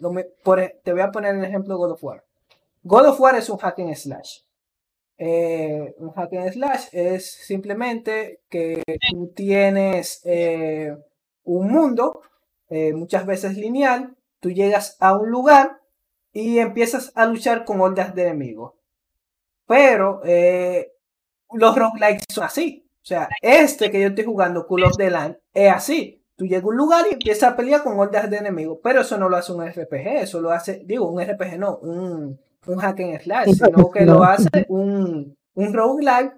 te 0.83 0.93
voy 0.93 1.01
a 1.01 1.11
poner 1.11 1.35
el 1.35 1.43
ejemplo 1.43 1.77
God 1.77 1.91
of 1.91 2.03
War. 2.03 2.23
God 2.83 3.07
of 3.07 3.19
War 3.19 3.35
es 3.35 3.49
un 3.49 3.57
hack 3.57 3.79
and 3.79 3.93
slash. 3.95 4.39
Eh, 5.23 5.93
un 5.99 6.09
hack 6.13 6.33
and 6.33 6.51
slash 6.51 6.87
es 6.93 7.31
simplemente 7.31 8.41
que 8.49 8.81
tú 9.11 9.31
tienes 9.35 10.19
eh, 10.25 10.97
un 11.43 11.71
mundo, 11.71 12.21
eh, 12.69 12.91
muchas 12.93 13.27
veces 13.27 13.55
lineal, 13.55 14.15
tú 14.39 14.49
llegas 14.49 14.97
a 14.99 15.15
un 15.15 15.29
lugar 15.29 15.79
y 16.33 16.57
empiezas 16.57 17.11
a 17.13 17.27
luchar 17.27 17.65
con 17.65 17.81
hordas 17.81 18.15
de 18.15 18.23
enemigos. 18.23 18.73
Pero 19.67 20.21
los 21.53 21.75
roguelikes 21.75 22.25
son 22.27 22.45
así. 22.45 22.89
O 23.03 23.05
sea, 23.05 23.29
este 23.43 23.91
que 23.91 24.01
yo 24.01 24.07
estoy 24.07 24.23
jugando, 24.23 24.65
Cool 24.65 24.85
of 24.85 24.97
the 24.97 25.11
Land, 25.11 25.37
es 25.53 25.71
así. 25.71 26.23
Tú 26.35 26.45
llegas 26.45 26.63
a 26.63 26.67
un 26.67 26.77
lugar 26.77 27.05
y 27.07 27.13
empiezas 27.13 27.51
a 27.51 27.55
pelear 27.55 27.83
con 27.83 27.99
hordas 27.99 28.27
de 28.27 28.37
enemigos. 28.37 28.79
Pero 28.81 29.01
eso 29.01 29.19
no 29.19 29.29
lo 29.29 29.37
hace 29.37 29.51
un 29.51 29.63
RPG, 29.63 30.23
eso 30.23 30.41
lo 30.41 30.49
hace, 30.49 30.81
digo, 30.83 31.07
un 31.07 31.23
RPG 31.23 31.59
no, 31.59 31.77
un, 31.77 32.39
un 32.67 32.79
hack 32.79 32.99
and 32.99 33.21
slash, 33.21 33.49
sino 33.53 33.89
que 33.89 34.05
lo 34.05 34.23
hace 34.23 34.65
un, 34.69 35.37
un 35.55 35.73
roguelike 35.73 36.33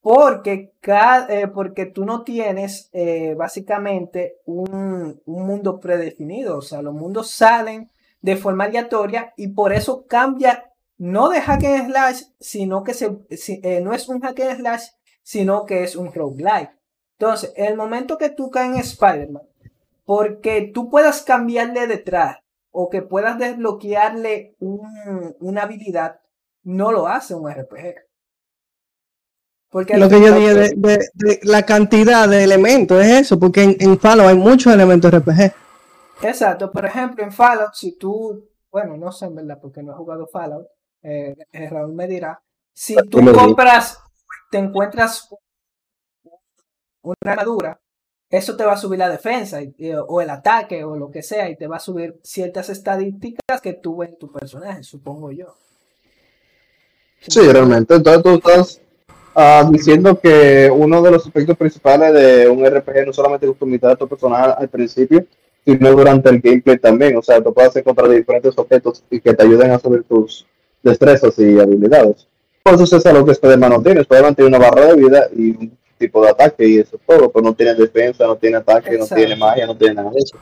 porque, 0.00 0.72
cada, 0.80 1.26
eh, 1.28 1.48
porque 1.48 1.86
tú 1.86 2.04
no 2.04 2.22
tienes 2.22 2.88
eh, 2.92 3.34
básicamente 3.36 4.38
un, 4.44 5.20
mundo 5.26 5.80
predefinido, 5.80 6.58
o 6.58 6.62
sea, 6.62 6.82
los 6.82 6.94
mundos 6.94 7.30
salen 7.30 7.90
de 8.20 8.36
forma 8.36 8.64
aleatoria 8.64 9.32
y 9.36 9.48
por 9.48 9.72
eso 9.72 10.06
cambia 10.06 10.72
no 10.96 11.28
de 11.28 11.40
hack 11.40 11.64
and 11.64 11.90
slash, 11.90 12.22
sino 12.40 12.82
que 12.82 12.94
se, 12.94 13.18
eh, 13.30 13.80
no 13.80 13.92
es 13.92 14.08
un 14.08 14.20
hack 14.20 14.40
and 14.40 14.56
slash, 14.58 14.84
sino 15.22 15.64
que 15.64 15.84
es 15.84 15.94
un 15.94 16.12
roguelike. 16.12 16.70
Entonces, 17.18 17.52
en 17.56 17.66
el 17.66 17.76
momento 17.76 18.18
que 18.18 18.30
tú 18.30 18.50
caes 18.50 18.74
en 18.74 18.80
Spider-Man, 18.80 19.42
porque 20.04 20.70
tú 20.72 20.88
puedas 20.88 21.22
cambiarle 21.22 21.86
detrás 21.86 22.38
o 22.70 22.88
que 22.90 23.02
puedas 23.02 23.38
desbloquearle 23.38 24.56
una 24.60 25.62
habilidad, 25.62 26.20
no 26.62 26.92
lo 26.92 27.06
hace 27.08 27.34
un 27.34 27.50
RPG. 27.50 28.08
Porque 29.70 29.98
lo 29.98 30.08
que 30.08 30.20
yo 30.20 30.34
dije 30.34 30.54
de, 30.54 31.40
la 31.42 31.62
cantidad 31.64 32.28
de 32.28 32.44
elementos 32.44 33.04
es 33.04 33.20
eso, 33.20 33.38
porque 33.38 33.62
en, 33.62 33.76
en 33.80 33.98
Fallout 33.98 34.28
hay 34.28 34.36
muchos 34.36 34.72
elementos 34.72 35.12
RPG. 35.12 35.52
Exacto, 36.22 36.72
por 36.72 36.84
ejemplo, 36.86 37.22
en 37.22 37.32
Fallout, 37.32 37.74
si 37.74 37.96
tú, 37.96 38.48
bueno, 38.70 38.96
no 38.96 39.12
sé 39.12 39.26
en 39.26 39.36
verdad, 39.36 39.58
porque 39.60 39.82
no 39.82 39.92
he 39.92 39.96
jugado 39.96 40.26
Fallout, 40.26 40.66
eh, 41.02 41.34
eh 41.52 41.70
Raúl 41.70 41.92
me 41.94 42.08
dirá, 42.08 42.42
si 42.72 42.96
tú 43.08 43.20
compras, 43.32 44.00
te 44.50 44.58
encuentras 44.58 45.28
una 47.02 47.14
armadura, 47.32 47.80
eso 48.30 48.56
te 48.56 48.64
va 48.64 48.72
a 48.72 48.78
subir 48.78 48.98
la 48.98 49.08
defensa 49.08 49.60
o 50.06 50.20
el 50.20 50.30
ataque 50.30 50.84
o 50.84 50.96
lo 50.96 51.10
que 51.10 51.22
sea 51.22 51.48
y 51.48 51.56
te 51.56 51.66
va 51.66 51.76
a 51.76 51.80
subir 51.80 52.18
ciertas 52.22 52.68
estadísticas 52.68 53.60
que 53.62 53.72
tú 53.72 54.02
en 54.02 54.16
tu 54.18 54.30
personaje, 54.30 54.82
supongo 54.82 55.32
yo. 55.32 55.54
Sí, 57.26 57.40
realmente. 57.50 57.94
Entonces 57.94 58.22
tú 58.22 58.30
estás 58.34 58.80
uh, 59.34 59.70
diciendo 59.72 60.20
que 60.20 60.70
uno 60.70 61.00
de 61.02 61.10
los 61.10 61.26
aspectos 61.26 61.56
principales 61.56 62.12
de 62.12 62.48
un 62.48 62.64
RPG 62.64 63.06
no 63.06 63.12
solamente 63.12 63.46
customizar 63.46 63.92
a 63.92 63.96
tu 63.96 64.06
personaje 64.06 64.54
al 64.58 64.68
principio, 64.68 65.24
sino 65.64 65.90
durante 65.92 66.28
el 66.28 66.40
gameplay 66.40 66.78
también. 66.78 67.16
O 67.16 67.22
sea, 67.22 67.42
tú 67.42 67.52
puedes 67.52 67.74
encontrar 67.76 68.10
diferentes 68.10 68.56
objetos 68.56 69.02
y 69.10 69.20
que 69.20 69.34
te 69.34 69.42
ayuden 69.42 69.70
a 69.70 69.78
subir 69.78 70.04
tus 70.04 70.46
destrezas 70.82 71.38
y 71.38 71.58
habilidades. 71.58 72.26
Por 72.62 72.74
eso 72.74 72.96
es 72.96 73.06
algo 73.06 73.24
que 73.24 73.32
Spider-Man 73.32 73.70
no 73.70 73.82
tiene. 73.82 74.00
Spider-Man 74.02 74.36
una 74.40 74.58
barra 74.58 74.86
de 74.86 74.96
vida 74.96 75.28
y 75.34 75.50
un 75.50 75.78
tipo 75.98 76.22
de 76.22 76.30
ataque 76.30 76.68
y 76.68 76.78
eso 76.78 76.96
es 76.96 77.02
todo, 77.06 77.30
pero 77.30 77.44
no 77.44 77.54
tiene 77.54 77.74
defensa, 77.74 78.26
no 78.26 78.36
tiene 78.36 78.56
ataque, 78.56 78.96
no 78.98 79.06
tiene 79.06 79.36
magia, 79.36 79.66
no 79.66 79.76
tiene 79.76 79.94
nada 79.94 80.10
de 80.10 80.18
eso. 80.18 80.36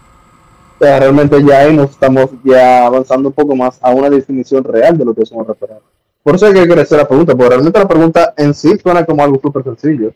O 0.78 0.84
sea, 0.84 1.00
realmente 1.00 1.42
ya 1.42 1.61
ahí 1.61 1.74
nos 1.74 1.90
estamos 1.90 2.30
ya 2.44 2.86
avanzando 2.86 3.30
un 3.30 3.34
poco 3.34 3.57
más 3.57 3.78
a 3.80 3.90
una 3.90 4.11
definición 4.11 4.62
real 4.62 4.98
de 4.98 5.04
lo 5.07 5.14
que 5.14 5.22
es 5.22 5.32
un 5.32 5.44
RPG. 5.44 5.80
Por 6.22 6.34
eso 6.34 6.46
hay 6.46 6.54
que 6.54 6.68
crecer 6.68 6.98
la 6.98 7.09
pregunta, 7.09 7.34
porque 7.34 7.48
realmente 7.48 7.78
la 7.78 7.88
pregunta 7.88 8.34
en 8.36 8.52
sí 8.52 8.76
suena 8.82 9.07
como 9.07 9.22
algo 9.22 9.40
súper 9.40 9.64
sencillo, 9.64 10.12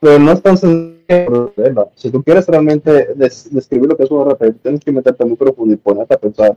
pero 0.00 0.18
no 0.18 0.32
es 0.32 0.42
tan 0.42 0.58
sencillo. 0.58 1.52
Si 1.94 2.10
tú 2.10 2.22
quieres 2.22 2.46
realmente 2.46 3.14
describir 3.14 3.88
lo 3.88 3.96
que 3.96 4.04
es 4.04 4.10
un 4.10 4.28
RPG, 4.30 4.60
tienes 4.62 4.80
que 4.80 4.92
meterte 4.92 5.24
muy 5.24 5.36
profundo 5.36 5.72
y 5.72 5.76
ponerte 5.76 6.14
a 6.14 6.18
pensar 6.18 6.56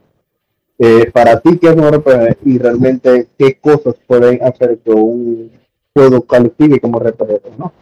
eh, 0.78 1.10
para 1.10 1.40
ti 1.40 1.56
qué 1.58 1.68
es 1.68 1.76
un 1.76 1.90
RPG 1.90 2.36
y 2.44 2.58
realmente 2.58 3.28
qué 3.38 3.58
cosas 3.58 3.94
pueden 4.06 4.42
hacer 4.44 4.78
que 4.78 4.90
un 4.90 5.50
juego 5.94 6.20
califique 6.22 6.80
como 6.80 6.98
RPG, 6.98 7.58
¿no? 7.58 7.72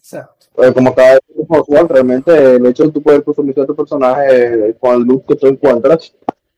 Exacto. 0.00 0.46
Eh, 0.62 0.72
como 0.72 0.94
cada 0.94 1.12
vez 1.12 1.20
que 1.26 1.86
realmente 1.88 2.56
el 2.56 2.66
hecho 2.66 2.84
de 2.84 2.90
tú 2.90 3.02
poder 3.02 3.22
customizar 3.22 3.66
tu 3.66 3.76
personaje 3.76 4.74
con 4.80 4.94
el 4.96 5.02
look 5.02 5.26
que 5.26 5.36
tú 5.36 5.46
encuentras 5.46 6.14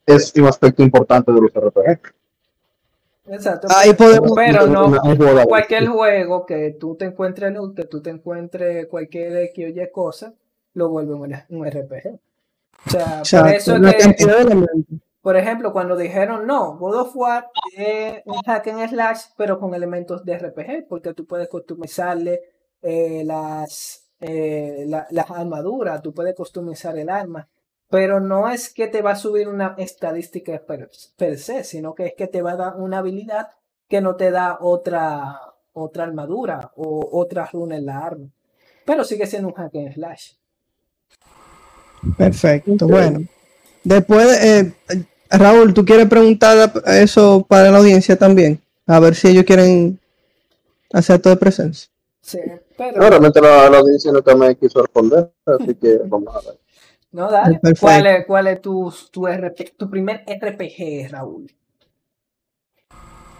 es 0.07 0.33
un 0.37 0.47
aspecto 0.47 0.83
importante 0.83 1.33
de 1.33 1.41
los 1.41 1.53
RPG. 1.53 2.15
Exacto. 3.27 3.69
Ahí 3.71 3.95
podemos, 3.95 4.33
pero 4.35 4.67
no 4.67 4.93
cualquier 5.47 5.87
juego 5.87 6.47
que 6.47 6.77
tú 6.79 6.97
te 6.97 7.05
encuentres 7.07 7.55
en 7.55 7.75
que 7.75 7.85
tú 7.85 8.01
te 8.01 8.11
encuentres 8.11 8.87
cualquier 8.87 9.37
X 9.49 9.67
o 9.67 9.69
Y 9.69 9.91
cosa, 9.91 10.35
lo 10.75 10.89
vuelve 10.89 11.15
un, 11.15 11.67
RPG. 11.67 12.19
O 12.87 13.25
sea, 13.25 13.43
por 13.43 13.55
eso 13.55 13.75
que, 13.81 14.67
por 15.21 15.37
ejemplo, 15.37 15.73
cuando 15.73 15.97
dijeron 15.97 16.47
no, 16.47 16.77
God 16.79 16.97
of 16.97 17.17
War 17.17 17.47
es 17.77 18.23
un 18.25 18.43
hack 18.43 18.67
and 18.69 18.89
slash, 18.89 19.21
pero 19.37 19.61
con 19.61 19.73
elementos 19.75 20.25
de 20.25 20.39
RPG, 20.39 20.89
porque 20.89 21.15
tú 21.15 21.27
puedes 21.27 21.49
customizarle 21.49 22.41
eh, 22.83 23.23
las, 23.25 24.09
eh, 24.21 24.87
las 24.89 25.31
armaduras, 25.31 26.03
tú 26.03 26.13
puedes 26.13 26.35
customizar 26.35 26.99
el 26.99 27.09
arma 27.09 27.49
pero 27.93 28.21
no 28.21 28.49
es 28.49 28.73
que 28.73 28.87
te 28.87 29.03
va 29.03 29.11
a 29.11 29.17
subir 29.17 29.49
una 29.49 29.75
estadística 29.77 30.59
per, 30.67 30.89
se, 31.37 31.63
sino 31.63 31.95
que 31.95 32.07
es 32.07 32.15
que 32.17 32.27
te 32.27 32.41
va 32.41 32.53
a 32.53 32.57
dar 32.57 32.77
una 32.77 33.01
habilidad 33.01 33.49
que 33.87 34.01
no 34.01 34.17
te 34.17 34.31
da 34.31 34.57
otra, 34.63 35.39
otra 35.75 36.05
armadura 36.05 36.73
o 36.75 37.11
otra 37.13 37.45
runa 37.53 37.77
en 37.77 37.85
la 37.85 37.99
arma. 37.99 38.29
Pero 38.87 39.05
sigue 39.05 39.27
siendo 39.27 39.49
un 39.49 39.55
hack 39.55 39.75
and 39.75 39.93
slash. 39.93 40.31
Perfecto, 42.17 42.89
bueno. 42.89 43.27
Después, 43.85 44.43
eh, 44.43 44.73
Raúl, 45.29 45.75
¿tú 45.75 45.85
quieres 45.85 46.09
preguntar 46.09 46.73
eso 46.87 47.45
para 47.47 47.71
la 47.71 47.77
audiencia 47.77 48.17
también? 48.17 48.59
A 48.87 49.01
ver 49.01 49.15
si 49.15 49.29
ellos 49.29 49.45
quieren 49.45 50.01
hacer 50.95 51.21
todo 51.21 51.35
de 51.35 51.41
presencia. 51.41 51.91
Sí, 52.23 52.39
pero... 52.77 53.01
No, 53.01 53.09
realmente 53.09 53.41
la, 53.41 53.69
la 53.71 53.79
audiencia 53.79 54.13
no 54.13 54.37
me 54.37 54.57
quiso 54.57 54.81
responder, 54.81 55.31
así 55.47 55.75
que 55.75 56.01
vamos 56.07 56.35
a 56.35 56.41
ver. 56.51 56.59
No, 57.13 57.31
dale. 57.31 57.61
¿Cuál 57.79 58.07
es, 58.07 58.27
cuál 58.27 58.47
es 58.47 58.63
tu, 58.63 58.93
tu, 59.11 59.27
tu 59.77 59.91
primer 59.91 60.25
RPG, 60.27 61.11
Raúl? 61.11 61.47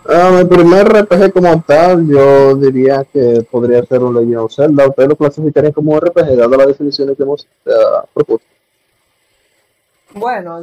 Ah, 0.05 0.31
mi 0.37 0.45
primer 0.45 0.89
RPG 0.89 1.33
como 1.33 1.63
tal, 1.63 2.07
yo 2.09 2.57
diría 2.57 3.05
que 3.05 3.47
podría 3.51 3.85
ser 3.85 4.03
un 4.03 4.15
Legend 4.15 4.37
of 4.39 4.53
Zelda. 4.53 4.89
Ustedes 4.89 5.09
lo 5.09 5.17
clasificarían 5.17 5.73
como 5.73 5.99
RPG, 5.99 6.37
dado 6.37 6.57
las 6.57 6.67
definiciones 6.67 7.17
que 7.17 7.23
hemos 7.23 7.47
uh, 7.67 8.07
propuesto. 8.13 8.47
Bueno, 10.15 10.61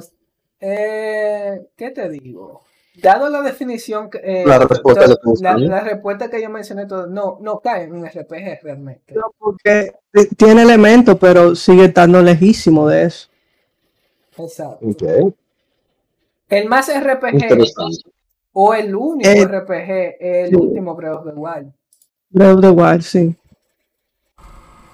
eh, 0.59 1.67
¿qué 1.75 1.91
te 1.91 2.09
digo? 2.09 2.61
Dado 3.01 3.29
la 3.29 3.41
definición, 3.41 4.09
eh, 4.21 4.43
la, 4.45 4.59
respuesta 4.59 5.05
la, 5.41 5.79
respuesta 5.81 6.29
que 6.29 6.41
yo 6.41 6.49
mencioné, 6.49 6.85
todo, 6.85 7.07
no, 7.07 7.37
no 7.41 7.59
cae 7.59 7.83
en 7.83 7.93
un 7.93 8.05
RPG 8.05 8.61
realmente. 8.63 9.15
porque 9.37 9.93
tiene 10.37 10.63
elementos, 10.63 11.17
pero 11.19 11.55
sigue 11.55 11.85
estando 11.85 12.21
lejísimo 12.21 12.87
de 12.87 13.03
eso. 13.03 13.29
Exacto. 14.37 14.85
El 16.49 16.67
más 16.67 16.89
RPG 16.89 17.63
o 18.53 18.73
el 18.73 18.95
único 18.95 19.29
eh, 19.29 19.45
RPG 19.45 19.91
es 20.19 20.49
el 20.49 20.55
último 20.55 20.95
Breath 20.95 21.17
of 21.17 21.25
the 21.25 21.31
Wild. 21.31 21.71
Breath 22.29 22.55
of 22.55 22.61
the 22.61 22.69
Wild, 22.69 23.01
sí. 23.01 23.35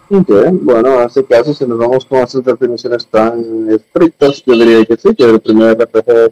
Okay. 0.09 0.51
Bueno, 0.51 1.01
en 1.01 1.07
este 1.07 1.25
caso, 1.25 1.53
si 1.53 1.65
nos 1.65 1.79
vamos 1.79 2.05
con 2.05 2.19
esas 2.19 2.43
definiciones 2.43 3.07
tan 3.07 3.69
estrictas, 3.71 4.43
yo 4.45 4.53
diría 4.53 4.85
que 4.85 4.97
sí, 4.97 5.15
que 5.15 5.23
el 5.23 5.39
primer 5.39 5.75
RPG 5.77 6.31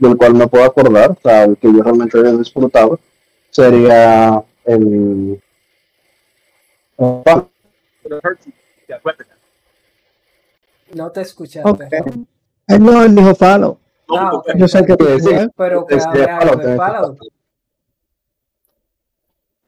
del 0.00 0.16
cual 0.16 0.34
me 0.34 0.48
puedo 0.48 0.64
acordar, 0.64 1.10
o 1.10 1.18
sea, 1.22 1.44
el 1.44 1.56
que 1.56 1.72
yo 1.72 1.82
realmente 1.82 2.18
había 2.18 2.32
disfrutado, 2.32 2.98
sería 3.50 4.42
el... 4.64 5.40
No 10.94 11.10
te 11.12 11.20
escuchaste. 11.20 11.70
Okay. 11.70 12.00
Él 12.66 12.82
no, 12.82 13.04
él 13.04 13.14
dijo 13.14 13.34
Falo. 13.34 13.78
Ah, 14.08 14.32
okay. 14.34 14.54
Yo 14.58 14.66
sé 14.66 14.84
que 14.84 14.96
te 14.96 15.04
decía, 15.04 15.48
pero 15.56 15.86
que 15.86 16.00
Fallout. 16.00 17.18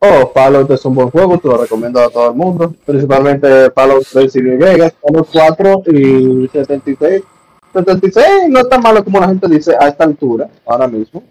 Oh, 0.00 0.32
Fallout 0.34 0.70
es 0.70 0.84
un 0.84 0.94
buen 0.96 1.10
juego, 1.10 1.38
te 1.38 1.46
lo 1.46 1.58
recomiendo 1.58 2.00
a 2.00 2.10
todo 2.10 2.30
el 2.30 2.36
mundo, 2.36 2.74
principalmente 2.84 3.70
Fallout 3.70 4.04
3 4.10 4.36
y 4.36 4.40
Vegas, 4.42 4.94
Fallout 5.00 5.28
4 5.30 5.82
y 5.92 6.48
76 6.48 7.22
76 7.72 8.26
no 8.48 8.60
es 8.60 8.68
tan 8.68 8.82
malo 8.82 9.04
como 9.04 9.20
la 9.20 9.28
gente 9.28 9.48
dice 9.48 9.74
a 9.78 9.88
esta 9.88 10.04
altura, 10.04 10.48
ahora 10.66 10.86
mismo. 10.86 11.22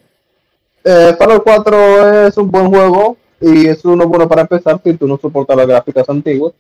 Eh, 0.84 1.16
Fallout 1.18 1.44
4 1.44 2.28
es 2.28 2.38
un 2.38 2.50
buen 2.50 2.70
juego 2.70 3.18
y 3.40 3.68
es 3.68 3.86
uno 3.86 4.08
bueno 4.08 4.28
para 4.28 4.42
empezar 4.42 4.80
si 4.84 4.94
tú 4.94 5.08
no 5.08 5.18
soportas 5.18 5.56
las 5.56 5.68
gráficas 5.68 6.10
antiguas. 6.10 6.54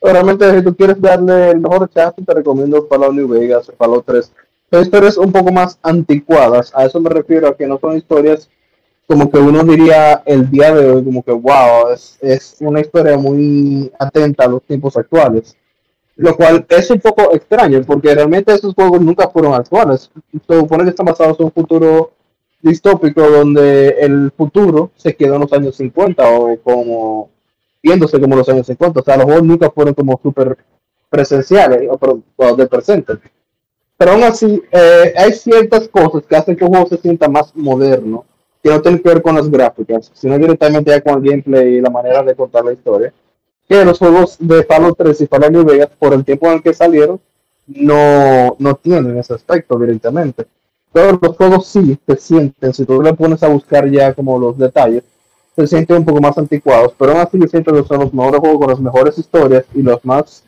Pero 0.00 0.14
realmente 0.14 0.54
si 0.54 0.62
tú 0.62 0.74
quieres 0.74 1.00
darle 1.00 1.50
el 1.50 1.60
mejor 1.60 1.88
chance 1.90 2.20
te 2.22 2.34
recomiendo 2.34 2.86
Fallout 2.88 3.14
New 3.14 3.28
Vegas, 3.28 3.72
Fallout 3.78 4.04
3. 4.04 4.32
Son 4.70 4.82
historias 4.82 5.16
un 5.16 5.32
poco 5.32 5.52
más 5.52 5.78
anticuadas, 5.82 6.72
a 6.74 6.84
eso 6.86 7.00
me 7.00 7.10
refiero 7.10 7.48
a 7.48 7.56
que 7.56 7.66
no 7.66 7.78
son 7.78 7.96
historias 7.96 8.48
como 9.06 9.30
que 9.30 9.38
uno 9.38 9.62
diría 9.64 10.22
el 10.24 10.50
día 10.50 10.74
de 10.74 10.90
hoy, 10.90 11.04
como 11.04 11.22
que 11.22 11.32
wow, 11.32 11.90
es, 11.92 12.18
es 12.22 12.56
una 12.60 12.80
historia 12.80 13.18
muy 13.18 13.92
atenta 13.98 14.44
a 14.44 14.48
los 14.48 14.62
tiempos 14.62 14.96
actuales 14.96 15.56
lo 16.16 16.36
cual 16.36 16.66
es 16.68 16.90
un 16.90 17.00
poco 17.00 17.32
extraño, 17.34 17.80
porque 17.86 18.14
realmente 18.14 18.52
esos 18.52 18.74
juegos 18.74 19.00
nunca 19.00 19.28
fueron 19.28 19.54
actuales. 19.54 20.10
Se 20.46 20.60
supone 20.60 20.84
que 20.84 20.90
están 20.90 21.06
basados 21.06 21.38
en 21.40 21.46
un 21.46 21.52
futuro 21.52 22.12
distópico 22.60 23.22
donde 23.22 23.88
el 24.00 24.30
futuro 24.36 24.90
se 24.96 25.14
quedó 25.16 25.34
en 25.34 25.40
los 25.42 25.52
años 25.52 25.76
50 25.76 26.28
o 26.30 26.56
como 26.58 27.30
viéndose 27.82 28.20
como 28.20 28.36
los 28.36 28.48
años 28.48 28.66
50. 28.66 29.00
O 29.00 29.02
sea, 29.02 29.16
los 29.16 29.24
juegos 29.24 29.42
nunca 29.42 29.70
fueron 29.70 29.94
como 29.94 30.20
súper 30.22 30.56
presenciales 31.08 31.88
o, 31.90 32.56
de 32.56 32.66
presente. 32.66 33.14
Pero 33.96 34.12
aún 34.12 34.22
así, 34.24 34.62
eh, 34.70 35.14
hay 35.16 35.32
ciertas 35.32 35.88
cosas 35.88 36.24
que 36.28 36.36
hacen 36.36 36.56
que 36.56 36.64
un 36.64 36.70
juego 36.70 36.86
se 36.88 36.98
sienta 36.98 37.28
más 37.28 37.54
moderno, 37.54 38.24
que 38.62 38.70
no 38.70 38.80
tienen 38.80 39.02
que 39.02 39.08
ver 39.08 39.22
con 39.22 39.34
las 39.34 39.48
gráficas, 39.50 40.10
sino 40.14 40.38
directamente 40.38 41.00
con 41.02 41.14
el 41.14 41.30
gameplay 41.30 41.76
y 41.76 41.80
la 41.80 41.90
manera 41.90 42.22
de 42.22 42.34
contar 42.34 42.64
la 42.64 42.72
historia 42.72 43.12
que 43.72 43.84
los 43.86 43.98
juegos 43.98 44.36
de 44.38 44.64
Fallout 44.64 44.98
3 44.98 45.22
y 45.22 45.26
Fallout 45.26 45.50
New 45.50 45.66
por 45.98 46.12
el 46.12 46.24
tiempo 46.24 46.46
en 46.46 46.54
el 46.54 46.62
que 46.62 46.74
salieron, 46.74 47.18
no, 47.66 48.54
no 48.58 48.74
tienen 48.74 49.16
ese 49.16 49.32
aspecto 49.32 49.78
directamente. 49.78 50.46
Pero 50.92 51.18
los 51.20 51.36
juegos 51.36 51.66
sí 51.68 51.98
se 52.06 52.16
sienten, 52.16 52.74
si 52.74 52.84
tú 52.84 53.00
le 53.00 53.14
pones 53.14 53.42
a 53.42 53.48
buscar 53.48 53.90
ya 53.90 54.12
como 54.12 54.38
los 54.38 54.58
detalles, 54.58 55.04
se 55.56 55.66
sienten 55.66 55.98
un 55.98 56.04
poco 56.04 56.20
más 56.20 56.36
anticuados, 56.36 56.92
pero 56.98 57.12
aún 57.12 57.22
así 57.22 57.38
yo 57.38 57.46
siento 57.46 57.72
que 57.72 57.88
son 57.88 58.00
los 58.00 58.12
mejores 58.12 58.40
juegos 58.40 58.58
con 58.58 58.70
las 58.70 58.80
mejores 58.80 59.18
historias 59.18 59.64
y 59.74 59.80
los 59.80 60.04
más 60.04 60.44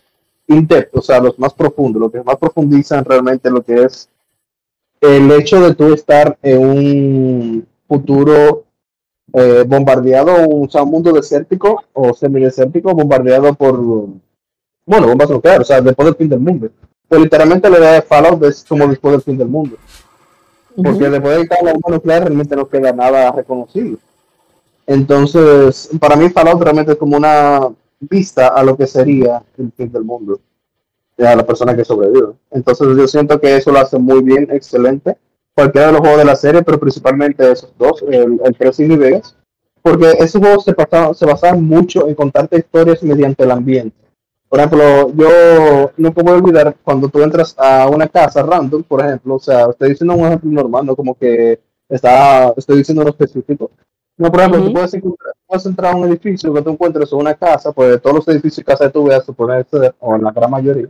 in 0.47 0.69
o 0.93 1.01
sea, 1.01 1.21
los 1.21 1.39
más 1.39 1.55
profundos, 1.55 2.03
los 2.03 2.13
que 2.13 2.23
más 2.23 2.37
profundizan 2.37 3.07
realmente 3.07 3.51
lo 3.51 3.63
que 3.63 3.85
es 3.85 4.11
el 5.01 5.31
hecho 5.33 5.63
de 5.63 5.75
tú 5.75 5.95
estar 5.95 6.37
en 6.43 6.59
un 6.59 7.67
futuro 7.89 8.65
eh, 9.35 9.65
bombardeado, 9.67 10.49
o 10.49 10.69
sea, 10.71 10.85
un 10.85 10.91
mundo 10.91 11.13
desértico 11.13 11.83
o 11.93 12.15
semidesértico, 12.15 12.95
bombardeado 12.95 13.53
por, 13.55 13.77
bueno, 14.87 15.09
bombas 15.09 15.29
nucleares, 15.29 15.63
o 15.63 15.65
sea, 15.65 15.81
después 15.81 16.07
del 16.07 16.15
fin 16.15 16.29
del 16.29 16.39
mundo. 16.39 16.69
Pero 17.09 17.23
literalmente 17.23 17.69
la 17.69 17.79
idea 17.79 17.93
de 17.95 18.03
Fallout 18.03 18.43
es 18.45 18.65
como 18.65 18.87
después 18.87 19.13
del 19.13 19.23
fin 19.23 19.37
del 19.37 19.49
mundo. 19.49 19.77
Porque 20.77 21.11
después 21.11 21.39
de 21.39 21.49
cada 21.49 21.73
bomba 21.73 21.91
nuclear 21.91 22.23
realmente 22.23 22.55
no 22.55 22.69
queda 22.69 22.93
nada 22.93 23.33
reconocido. 23.33 23.99
Entonces, 24.87 25.91
para 25.99 26.17
mí 26.17 26.29
Fallout 26.31 26.63
realmente 26.63 26.93
es 26.93 26.99
como 26.99 27.17
una 27.17 27.71
vista 27.99 28.49
a 28.49 28.63
lo 28.63 28.77
que 28.77 28.87
sería 28.87 29.43
el 29.59 29.73
fin 29.73 29.91
del 29.91 30.05
mundo, 30.05 30.41
a 31.19 31.35
la 31.35 31.45
persona 31.45 31.75
que 31.75 31.85
sobrevive. 31.85 32.35
Entonces 32.53 32.87
yo 32.97 33.09
siento 33.09 33.41
que 33.41 33.57
eso 33.57 33.73
lo 33.73 33.81
hace 33.81 33.99
muy 33.99 34.23
bien, 34.23 34.49
excelente, 34.51 35.17
cualquiera 35.55 35.89
de 35.89 35.93
los 35.93 36.01
juegos 36.01 36.19
de 36.19 36.25
la 36.25 36.37
serie, 36.37 36.63
pero 36.63 36.79
principalmente 36.79 37.51
esos 37.51 37.73
dos, 37.79 38.03
el, 38.09 38.41
el 38.45 38.57
3 38.57 38.81
y 38.81 38.97
Vegas, 38.97 39.37
porque 39.83 40.13
esos 40.19 40.41
juegos 40.41 40.65
se, 40.65 40.75
se 41.15 41.27
basaban 41.27 41.65
mucho 41.65 42.09
en 42.09 42.15
contarte 42.15 42.59
historias 42.59 43.03
mediante 43.03 43.45
el 43.45 43.51
ambiente. 43.51 43.97
Por 44.49 44.61
ejemplo, 44.61 45.13
yo 45.15 45.91
no 45.97 46.13
puedo 46.13 46.37
olvidar 46.37 46.77
cuando 46.85 47.09
tú 47.09 47.23
entras 47.23 47.55
a 47.59 47.89
una 47.89 48.07
casa 48.07 48.43
random, 48.43 48.83
por 48.85 49.01
ejemplo, 49.01 49.35
o 49.35 49.41
sea, 49.41 49.67
estoy 49.71 49.91
diciendo 49.91 50.15
un 50.15 50.27
ejemplo 50.27 50.51
normal, 50.51 50.87
no 50.87 50.95
como 50.95 51.15
que 51.15 51.61
está, 51.89 52.53
estoy 52.57 52.79
diciendo 52.79 53.03
lo 53.03 53.11
específico, 53.11 53.71
no, 54.17 54.31
por 54.31 54.41
ejemplo, 54.41 54.65
tú 54.65 54.73
puedes, 54.73 54.97
puedes, 55.47 55.67
entrar 55.67 55.93
a 55.93 55.97
un 55.97 56.05
edificio 56.05 56.55
que 56.55 56.63
tú 56.63 56.71
encuentres 56.71 57.13
o 57.13 57.17
una 57.17 57.35
casa, 57.35 57.73
pues 57.73 58.01
todos 58.01 58.17
los 58.17 58.29
edificios 58.29 58.61
y 58.61 58.65
casas 58.65 58.87
que 58.87 58.93
tú 58.93 59.05
veas, 59.05 59.25
suponerse, 59.25 59.93
o 59.99 60.15
en 60.15 60.23
la 60.23 60.31
gran 60.31 60.51
mayoría, 60.51 60.89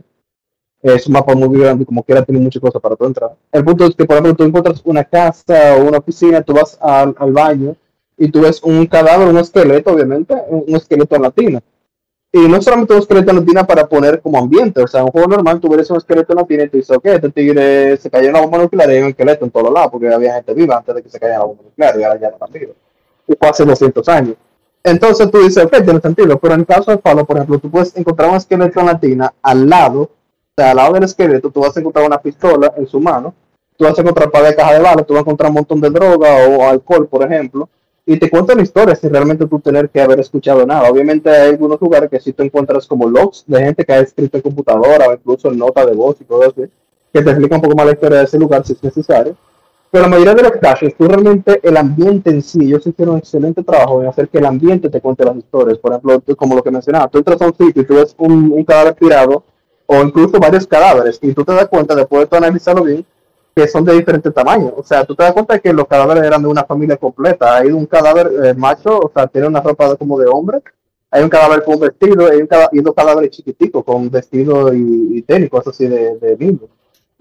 es 0.93 1.07
un 1.07 1.13
mapa 1.13 1.33
muy 1.35 1.59
grande, 1.59 1.85
como 1.85 2.03
quiera 2.03 2.23
tiene 2.23 2.41
muchas 2.41 2.61
cosas 2.61 2.81
para 2.81 2.95
tu 2.95 3.05
entrar. 3.05 3.35
El 3.51 3.63
punto 3.63 3.85
es 3.85 3.95
que, 3.95 4.05
por 4.05 4.17
ejemplo, 4.17 4.35
tú 4.35 4.43
encuentras 4.43 4.81
una 4.83 5.03
casa 5.03 5.75
o 5.77 5.87
una 5.87 5.97
oficina, 5.97 6.41
tú 6.41 6.53
vas 6.53 6.77
al, 6.81 7.15
al 7.17 7.31
baño 7.31 7.75
y 8.17 8.29
tú 8.29 8.41
ves 8.41 8.61
un 8.63 8.85
cadáver, 8.85 9.27
un 9.27 9.37
esqueleto, 9.37 9.91
obviamente, 9.91 10.35
un, 10.47 10.75
esqueleto 10.75 11.15
en 11.15 11.21
latina. 11.21 11.61
Y 12.31 12.39
no 12.47 12.61
solamente 12.61 12.93
un 12.93 12.99
esqueleto 12.99 13.31
en 13.31 13.37
latina 13.37 13.65
para 13.65 13.87
poner 13.87 14.21
como 14.21 14.37
ambiente, 14.37 14.81
o 14.81 14.87
sea, 14.87 15.03
un 15.03 15.11
juego 15.11 15.27
normal, 15.27 15.59
tú 15.59 15.69
ves 15.69 15.89
un 15.89 15.97
esqueleto 15.97 16.33
en 16.33 16.37
latina 16.37 16.63
y 16.63 16.69
tú 16.69 16.77
dices, 16.77 16.95
ok, 16.95 17.05
este 17.05 17.29
tigre 17.29 17.97
se 17.97 18.09
cayó 18.09 18.27
en 18.27 18.33
la 18.33 18.41
bomba 18.41 18.57
nuclear 18.57 18.89
y 18.89 18.93
hay 18.93 19.01
un 19.01 19.09
esqueleto 19.09 19.45
en 19.45 19.51
todos 19.51 19.71
lados, 19.71 19.89
porque 19.91 20.09
había 20.09 20.35
gente 20.35 20.53
viva 20.53 20.77
antes 20.77 20.95
de 20.95 21.03
que 21.03 21.09
se 21.09 21.19
cayera 21.19 21.39
la 21.39 21.45
bomba 21.45 21.63
nuclear 21.63 21.99
y 21.99 22.03
ahora 22.03 22.19
ya 22.19 22.29
no 22.29 22.35
están 22.35 22.51
vivos 22.51 22.75
y 23.27 23.35
fue 23.35 23.49
hace 23.49 23.65
200 23.65 24.09
años. 24.09 24.35
Entonces 24.83 25.31
tú 25.31 25.39
dices, 25.39 25.63
ok, 25.65 25.83
tiene 25.83 25.99
sentido, 25.99 26.37
pero 26.37 26.53
en 26.53 26.59
el 26.61 26.65
caso 26.65 26.91
de 26.91 26.97
Palo, 26.97 27.25
por 27.25 27.37
ejemplo, 27.37 27.57
tú 27.57 27.71
puedes 27.71 27.95
encontrar 27.97 28.29
un 28.29 28.35
esqueleto 28.35 28.79
en 28.79 28.85
latina 28.85 29.33
al 29.41 29.67
lado, 29.67 30.11
sea, 30.57 30.71
al 30.71 30.77
lado 30.77 30.93
del 30.93 31.03
esqueleto, 31.03 31.49
tú 31.49 31.61
vas 31.61 31.75
a 31.75 31.79
encontrar 31.79 32.05
una 32.05 32.17
pistola 32.17 32.73
en 32.77 32.87
su 32.87 32.99
mano, 32.99 33.33
tú 33.77 33.85
vas 33.85 33.97
a 33.97 34.01
encontrar 34.01 34.31
par 34.31 34.43
de 34.43 34.55
caja 34.55 34.73
de 34.73 34.79
balas, 34.79 35.05
tú 35.05 35.13
vas 35.13 35.19
a 35.19 35.21
encontrar 35.21 35.49
un 35.49 35.55
montón 35.55 35.81
de 35.81 35.89
droga 35.89 36.47
o 36.47 36.63
alcohol, 36.63 37.07
por 37.07 37.23
ejemplo, 37.23 37.69
y 38.05 38.17
te 38.17 38.29
cuentan 38.29 38.59
historias 38.59 38.99
sin 38.99 39.11
realmente 39.11 39.45
tú 39.47 39.59
tener 39.59 39.89
que 39.89 40.01
haber 40.01 40.19
escuchado 40.19 40.65
nada. 40.65 40.89
Obviamente 40.89 41.29
hay 41.29 41.49
algunos 41.51 41.81
lugares 41.81 42.09
que 42.09 42.19
sí 42.19 42.33
tú 42.33 42.43
encuentras 42.43 42.87
como 42.87 43.09
logs 43.09 43.43
de 43.47 43.59
gente 43.59 43.83
que 43.83 43.93
ha 43.93 43.99
escrito 43.99 44.37
en 44.37 44.43
computadora 44.43 45.07
o 45.09 45.13
incluso 45.13 45.49
en 45.49 45.57
nota 45.57 45.85
de 45.85 45.93
voz 45.93 46.17
y 46.21 46.23
todo 46.23 46.43
eso, 46.43 46.53
que 46.55 47.21
te 47.21 47.29
explica 47.29 47.55
un 47.55 47.61
poco 47.61 47.75
más 47.75 47.85
la 47.85 47.93
historia 47.93 48.19
de 48.19 48.25
ese 48.25 48.37
lugar 48.37 48.65
si 48.65 48.73
es 48.73 48.83
necesario 48.83 49.35
pero 49.95 50.03
la 50.03 50.09
mayoría 50.09 50.33
de 50.33 50.43
los 50.43 50.51
casos, 50.57 50.93
tú 50.97 51.07
realmente 51.07 51.61
el 51.63 51.77
ambiente 51.77 52.29
en 52.29 52.41
sí, 52.41 52.65
ellos 52.65 52.85
hicieron 52.85 53.13
un 53.13 53.19
excelente 53.19 53.63
trabajo 53.63 54.01
en 54.01 54.09
hacer 54.09 54.27
que 54.27 54.39
el 54.39 54.45
ambiente 54.45 54.89
te 54.89 54.99
cuente 54.99 55.23
las 55.23 55.37
historias. 55.37 55.77
Por 55.77 55.93
ejemplo, 55.93 56.21
como 56.35 56.53
lo 56.53 56.61
que 56.61 56.69
mencionaba, 56.69 57.07
tú 57.07 57.19
entras 57.19 57.41
a 57.41 57.45
un 57.45 57.55
sitio 57.55 57.81
y 57.81 57.85
tú 57.85 57.93
ves 57.93 58.13
un, 58.17 58.61
cadáver 58.65 58.95
tirado 58.95 59.45
o 59.87 60.01
incluso 60.01 60.39
varios 60.39 60.67
cadáveres 60.67 61.19
y 61.21 61.33
tú 61.33 61.43
te 61.43 61.53
das 61.53 61.67
cuenta, 61.67 61.95
después 61.95 62.29
de 62.29 62.37
analizarlo 62.37 62.83
bien, 62.83 63.05
que 63.55 63.67
son 63.67 63.85
de 63.85 63.93
diferentes 63.93 64.33
tamaños. 64.33 64.73
O 64.75 64.83
sea, 64.83 65.05
tú 65.05 65.15
te 65.15 65.23
das 65.23 65.33
cuenta 65.33 65.53
de 65.53 65.61
que 65.61 65.71
los 65.71 65.87
cadáveres 65.87 66.23
eran 66.23 66.41
de 66.41 66.47
una 66.49 66.65
familia 66.65 66.97
completa. 66.97 67.57
Hay 67.57 67.71
un 67.71 67.85
cadáver 67.85 68.29
eh, 68.43 68.53
macho, 68.53 68.99
o 68.99 69.11
sea, 69.13 69.27
tiene 69.27 69.47
una 69.47 69.61
ropa 69.61 69.95
como 69.95 70.19
de 70.19 70.27
hombre. 70.27 70.61
Hay 71.11 71.23
un 71.23 71.29
cadáver 71.29 71.63
con 71.63 71.79
vestido 71.79 72.29
hay 72.29 72.41
un 72.41 72.49
y 72.73 72.81
dos 72.81 72.93
cadáveres 72.93 73.29
chiquiticos 73.31 73.85
con 73.85 74.09
vestido 74.09 74.73
y, 74.73 75.17
y 75.17 75.21
tenis, 75.21 75.49
cosas 75.49 75.73
así 75.73 75.87
de, 75.87 76.17
de 76.17 76.35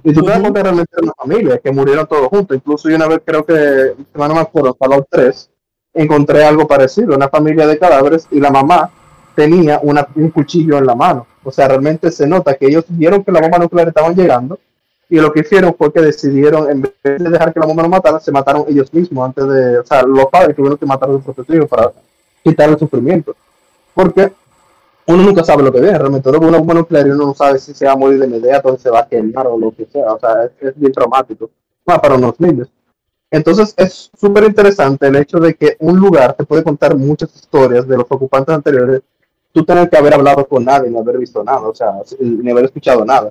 y 0.07 0.13
tú 0.13 0.23
te 0.23 0.31
das 0.31 0.41
cuenta 0.41 0.63
realmente 0.63 0.95
de 0.95 1.03
una 1.03 1.13
familia, 1.17 1.59
que 1.59 1.73
murieron 1.73 2.07
todos 2.07 2.29
juntos. 2.29 2.55
Incluso 2.55 2.91
yo 2.91 2.97
una 2.97 3.09
vez 3.09 3.21
creo 3.25 3.45
que, 3.45 3.95
no 4.15 4.35
me 4.35 4.41
acuerdo, 4.41 4.77
Fallout 4.79 5.07
3, 5.09 5.51
encontré 5.95 6.45
algo 6.45 6.69
parecido, 6.69 7.17
una 7.17 7.29
familia 7.29 7.67
de 7.67 7.79
cadáveres 7.79 8.29
y 8.31 8.39
la 8.39 8.51
mamá 8.51 8.91
tenía 9.35 9.81
una, 9.83 10.07
un 10.15 10.31
cuchillo 10.31 10.77
en 10.77 10.87
la 10.87 10.95
mano. 10.95 11.27
O 11.45 11.53
sea, 11.53 11.69
realmente 11.69 12.11
se 12.11 12.27
nota 12.27 12.55
que 12.55 12.67
ellos 12.67 12.85
vieron 12.89 13.23
que 13.23 13.33
la 13.33 13.41
bomba 13.41 13.59
nuclear 13.59 13.89
estaban 13.89 14.15
llegando 14.15 14.59
y 15.09 15.17
lo 15.17 15.33
que 15.33 15.41
hicieron 15.41 15.75
fue 15.77 15.93
que 15.93 16.01
decidieron, 16.01 16.71
en 16.71 16.83
vez 16.83 16.93
de 17.03 17.31
dejar 17.31 17.53
que 17.53 17.61
la 17.61 17.67
bomba 17.67 17.83
no 17.83 17.89
matara, 17.89 18.19
se 18.21 18.33
mataron 18.33 18.65
ellos 18.69 18.93
mismos 18.93 19.27
antes 19.27 19.47
de, 19.47 19.79
o 19.79 19.85
sea, 19.85 20.03
los 20.03 20.27
padres 20.27 20.57
tuvieron 20.57 20.79
que 20.79 20.87
matar 20.87 21.11
a 21.11 21.13
sus 21.13 21.23
propios 21.23 21.69
para 21.69 21.93
quitar 22.43 22.71
el 22.71 22.79
sufrimiento. 22.79 23.37
Porque 23.95 24.33
uno 25.07 25.23
nunca 25.23 25.45
sabe 25.45 25.63
lo 25.63 25.73
que 25.73 25.81
viene, 25.81 25.99
realmente 25.99 26.31
luego 26.31 26.49
una 26.49 26.59
bomba 26.59 26.75
nuclear 26.75 27.07
y 27.07 27.11
uno 27.11 27.27
no 27.27 27.35
sabe 27.35 27.59
si 27.59 27.75
se 27.75 27.87
va 27.87 27.93
a 27.93 27.97
morir 27.97 28.19
de 28.19 28.27
inmediato, 28.27 28.75
si 28.77 28.83
se 28.83 28.91
va 28.91 29.01
a 29.01 29.09
quemar 29.09 29.47
o 29.47 29.59
lo 29.59 29.71
que 29.71 29.85
sea, 29.87 30.15
o 30.15 30.19
sea, 30.19 30.51
es, 30.61 30.79
bien 30.79 30.93
traumático, 30.93 31.51
más 31.85 31.99
para 32.01 32.15
unos 32.15 32.41
niños. 32.41 32.69
Entonces 33.31 33.75
es 33.77 34.11
súper 34.19 34.45
interesante 34.45 35.07
el 35.07 35.17
hecho 35.17 35.39
de 35.39 35.55
que 35.55 35.77
un 35.81 35.99
lugar 35.99 36.35
te 36.35 36.45
puede 36.45 36.63
contar 36.63 36.97
muchas 36.97 37.35
historias 37.35 37.87
de 37.87 37.97
los 37.97 38.07
ocupantes 38.09 38.55
anteriores, 38.55 39.03
tú 39.55 39.65
tener 39.65 39.89
que 39.89 39.97
haber 39.97 40.15
hablado 40.15 40.45
con 40.47 40.65
nadie, 40.65 40.91
ni 40.91 40.99
haber 40.99 41.17
visto 41.17 41.43
nada, 41.45 41.69
o 41.69 41.75
sea, 41.75 41.95
ni 42.19 42.51
haber 42.51 42.65
escuchado 42.65 43.05
nada. 43.05 43.31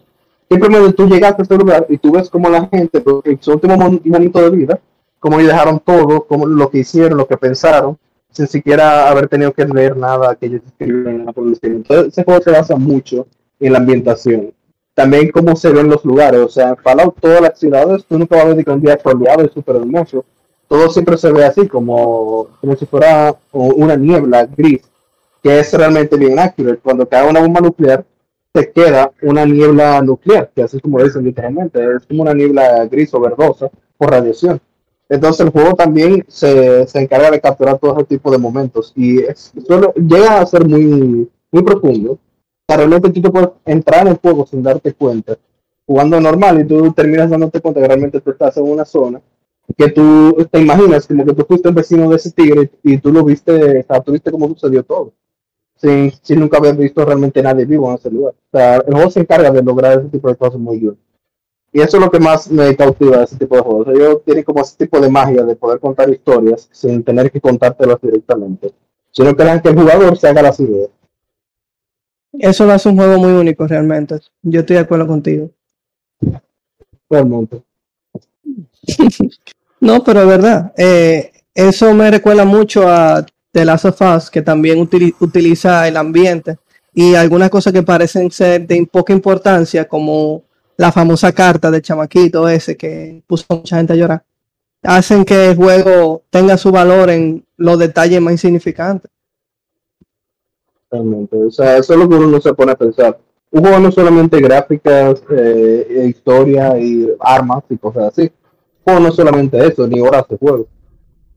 Simplemente 0.50 0.94
tú 0.94 1.06
llegaste 1.06 1.42
a 1.42 1.44
este 1.44 1.58
lugar 1.58 1.86
y 1.90 1.98
tú 1.98 2.14
ves 2.14 2.30
como 2.30 2.50
la 2.50 2.66
gente, 2.68 3.04
en 3.26 3.42
su 3.42 3.52
último 3.52 3.76
momento 3.76 4.42
de 4.42 4.50
vida, 4.50 4.80
cómo 5.20 5.38
ellos 5.38 5.52
dejaron 5.52 5.80
todo, 5.80 6.26
cómo 6.26 6.46
lo 6.46 6.70
que 6.70 6.80
hicieron, 6.80 7.18
lo 7.18 7.28
que 7.28 7.36
pensaron, 7.36 7.98
sin 8.32 8.48
siquiera 8.48 9.10
haber 9.10 9.28
tenido 9.28 9.52
que 9.52 9.66
leer 9.66 9.98
nada 9.98 10.36
que 10.36 10.46
ellos 10.46 10.62
escribieron 10.66 11.16
en 11.16 11.26
la 11.26 11.34
publicidad. 11.34 11.76
Entonces, 11.76 12.08
ese 12.08 12.24
juego 12.24 12.42
se 12.42 12.52
basa 12.52 12.76
mucho 12.78 13.28
en 13.60 13.74
la 13.74 13.80
ambientación. 13.80 14.54
También 14.94 15.30
cómo 15.32 15.56
se 15.58 15.72
ven 15.72 15.90
los 15.90 16.06
lugares. 16.06 16.40
O 16.40 16.50
sea, 16.50 16.70
en 16.70 16.78
Fallout, 16.78 17.20
todas 17.20 17.42
las 17.42 17.60
ciudades, 17.60 18.06
tú 18.06 18.18
nunca 18.18 18.38
vas 18.38 18.46
a 18.46 18.54
ver 18.54 18.64
que 18.64 18.72
un 18.72 18.82
día 18.82 18.98
soleado 19.02 19.44
y 19.44 19.50
súper 19.50 19.76
hermoso. 19.76 20.24
Todo 20.70 20.90
siempre 20.90 21.18
se 21.18 21.32
ve 21.32 21.44
así, 21.44 21.68
como, 21.68 22.48
como 22.62 22.76
si 22.76 22.86
fuera 22.86 23.36
una 23.52 23.96
niebla 23.96 24.46
gris, 24.46 24.82
que 25.44 25.60
es 25.60 25.74
realmente 25.74 26.16
bien 26.18 26.40
accurate. 26.40 26.80
Cuando 26.82 27.08
cae 27.08 27.30
una 27.30 27.42
bomba 27.42 27.62
nuclear, 27.62 28.06
te 28.52 28.72
queda 28.72 29.12
una 29.22 29.46
niebla 29.46 30.02
nuclear, 30.02 30.52
que 30.56 30.64
así 30.64 30.80
como 30.80 31.04
dicen 31.04 31.24
literalmente. 31.24 31.80
Es 31.98 32.06
como 32.08 32.24
una 32.24 32.34
niebla 32.34 32.86
gris 32.86 33.14
o 33.14 33.20
verdosa 33.20 33.70
por 33.98 34.12
radiación. 34.12 34.60
Entonces 35.10 35.46
el 35.46 35.52
juego 35.52 35.74
también 35.76 36.24
se, 36.28 36.88
se 36.88 37.00
encarga 37.00 37.30
de 37.30 37.42
capturar 37.42 37.78
todo 37.78 37.94
ese 37.98 38.06
tipo 38.06 38.32
de 38.32 38.38
momentos 38.38 38.94
y 38.96 39.20
es, 39.20 39.52
llega 39.96 40.40
a 40.40 40.46
ser 40.46 40.66
muy, 40.66 41.30
muy 41.52 41.64
profundo. 41.64 42.18
O 42.68 42.76
realmente 42.76 43.12
tú 43.12 43.22
te 43.22 43.30
puedes 43.30 43.50
entrar 43.66 44.02
en 44.04 44.14
el 44.14 44.18
juego 44.18 44.48
sin 44.48 44.64
darte 44.64 44.94
cuenta, 44.94 45.38
jugando 45.86 46.20
normal 46.20 46.62
y 46.62 46.66
tú 46.66 46.92
terminas 46.94 47.30
dándote 47.30 47.60
cuenta 47.60 47.82
que 47.82 47.88
realmente 47.88 48.22
tú 48.22 48.32
estás 48.32 48.56
en 48.58 48.64
una 48.64 48.86
zona 48.86 49.22
que 49.78 49.90
tú 49.90 50.48
te 50.52 50.62
imaginas 50.62 51.08
como 51.08 51.26
que 51.26 51.34
tú 51.34 51.46
fuiste 51.46 51.70
el 51.70 51.76
vecino 51.76 52.10
de 52.10 52.18
ese 52.18 52.32
tigre 52.32 52.70
y 52.84 52.98
tú 52.98 53.12
lo 53.12 53.24
viste, 53.24 53.80
o 53.80 53.84
sea, 53.84 54.02
tú 54.02 54.12
viste 54.12 54.32
cómo 54.32 54.48
sucedió 54.50 54.84
todo, 54.84 55.14
sin, 55.84 56.14
sin 56.22 56.40
nunca 56.40 56.58
haber 56.58 56.76
visto 56.78 57.04
realmente 57.04 57.44
nadie 57.44 57.66
vivo 57.66 57.90
en 57.90 57.96
ese 57.96 58.10
lugar. 58.10 58.34
O 58.34 58.58
sea, 58.58 58.78
el 58.78 58.94
juego 58.94 59.12
se 59.12 59.20
encarga 59.20 59.52
de 59.52 59.62
lograr 59.62 60.00
ese 60.00 60.10
tipo 60.10 60.30
de 60.30 60.36
cosas 60.36 60.58
muy 60.58 60.80
bien. 60.80 60.98
Y 61.74 61.82
eso 61.82 61.98
es 61.98 62.04
lo 62.04 62.10
que 62.10 62.20
más 62.20 62.50
me 62.50 62.74
cautiva 62.76 63.18
de 63.18 63.24
ese 63.26 63.36
tipo 63.36 63.56
de 63.56 63.62
juegos. 63.62 63.88
Ellos 63.90 64.22
tienen 64.24 64.44
como 64.44 64.62
ese 64.62 64.78
tipo 64.78 65.00
de 65.02 65.10
magia 65.10 65.44
de 65.44 65.56
poder 65.56 65.80
contar 65.80 66.10
historias 66.10 66.70
sin 66.72 67.04
tener 67.04 67.30
que 67.32 67.42
contártelas 67.42 68.00
directamente, 68.02 68.74
sino 69.12 69.36
que 69.36 69.44
que 69.62 69.70
el 69.70 69.76
jugador 69.76 70.18
se 70.18 70.30
haga 70.30 70.42
las 70.42 70.60
ideas. 70.60 70.90
Eso 72.32 72.66
lo 72.66 72.74
hace 72.74 72.90
un 72.90 72.96
juego 72.96 73.18
muy 73.18 73.34
único 73.34 73.68
realmente. 73.68 74.20
Yo 74.42 74.62
estoy 74.62 74.78
de 74.78 74.84
acuerdo 74.84 75.06
contigo. 75.06 75.50
Realmente. 77.10 77.62
no, 79.82 80.04
pero 80.04 80.22
es 80.22 80.28
verdad. 80.28 80.74
Eh, 80.78 81.32
eso 81.54 81.94
me 81.94 82.10
recuerda 82.10 82.46
mucho 82.46 82.88
a 82.88 83.26
The 83.54 83.66
Last 83.66 83.86
of 83.86 84.02
Us, 84.02 84.30
que 84.32 84.42
también 84.42 84.80
utiliza 84.80 85.88
el 85.88 85.96
ambiente 85.96 86.58
y 86.92 87.14
algunas 87.14 87.52
cosas 87.52 87.72
que 87.72 87.84
parecen 87.84 88.32
ser 88.32 88.66
de 88.66 88.88
poca 88.92 89.14
importancia, 89.14 89.88
como 89.88 90.44
la 90.76 90.92
famosa 90.92 91.32
carta 91.32 91.70
del 91.70 91.84
chamaquito 91.84 92.50
ese 92.50 92.76
que 92.76 93.22
puso 93.28 93.46
mucha 93.50 93.78
gente 93.78 93.94
a 93.94 93.96
llorar, 93.96 94.24
hacen 94.82 95.24
que 95.24 95.52
el 95.52 95.56
juego 95.56 96.24
tenga 96.32 96.58
su 96.58 96.72
valor 96.72 97.12
en 97.12 97.46
los 97.56 97.78
detalles 97.78 98.20
más 98.20 98.34
insignificantes. 98.34 99.12
Realmente, 100.90 101.38
o 101.38 101.52
sea, 101.52 101.78
eso 101.78 101.94
es 101.94 102.00
lo 102.00 102.10
que 102.10 102.16
uno 102.16 102.42
se 102.42 102.54
pone 102.56 102.72
a 102.72 102.76
pensar. 102.76 103.20
Un 103.52 103.62
juego 103.62 103.80
no 103.80 103.92
solamente 103.92 104.42
gráficas, 104.42 105.22
eh, 105.30 106.08
historia 106.10 106.76
y 106.80 107.08
armas 107.20 107.64
y 107.70 107.78
cosas 107.78 108.06
así. 108.06 108.22
Un 108.24 108.84
juego 108.84 109.00
no 109.00 109.12
solamente 109.12 109.64
eso, 109.64 109.88
ni 109.88 110.02
horas 110.02 110.28
de 110.28 110.38
juego 110.38 110.68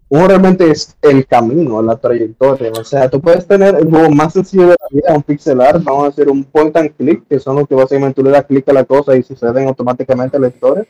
uno 0.08 0.28
realmente 0.28 0.70
es 0.70 0.96
el 1.02 1.26
camino, 1.26 1.82
la 1.82 1.96
trayectoria. 1.96 2.70
O 2.78 2.84
sea, 2.84 3.10
tú 3.10 3.20
puedes 3.20 3.46
tener 3.46 3.74
el 3.74 3.90
juego 3.90 4.10
más 4.10 4.32
sencillo 4.32 4.68
de 4.68 4.76
la 4.80 4.86
vida, 4.90 5.14
un 5.16 5.22
pixel 5.22 5.60
art, 5.60 5.82
vamos 5.82 6.04
a 6.04 6.08
hacer 6.08 6.28
un 6.28 6.44
point 6.44 6.76
and 6.76 6.94
click, 6.96 7.26
que 7.28 7.40
son 7.40 7.56
los 7.56 7.66
que 7.66 7.74
básicamente 7.74 8.14
tú 8.14 8.22
le 8.22 8.30
das 8.30 8.44
clic 8.44 8.68
a 8.68 8.72
la 8.72 8.84
cosa 8.84 9.16
y 9.16 9.22
suceden 9.22 9.66
automáticamente 9.66 10.38
la 10.38 10.48
historia. 10.48 10.86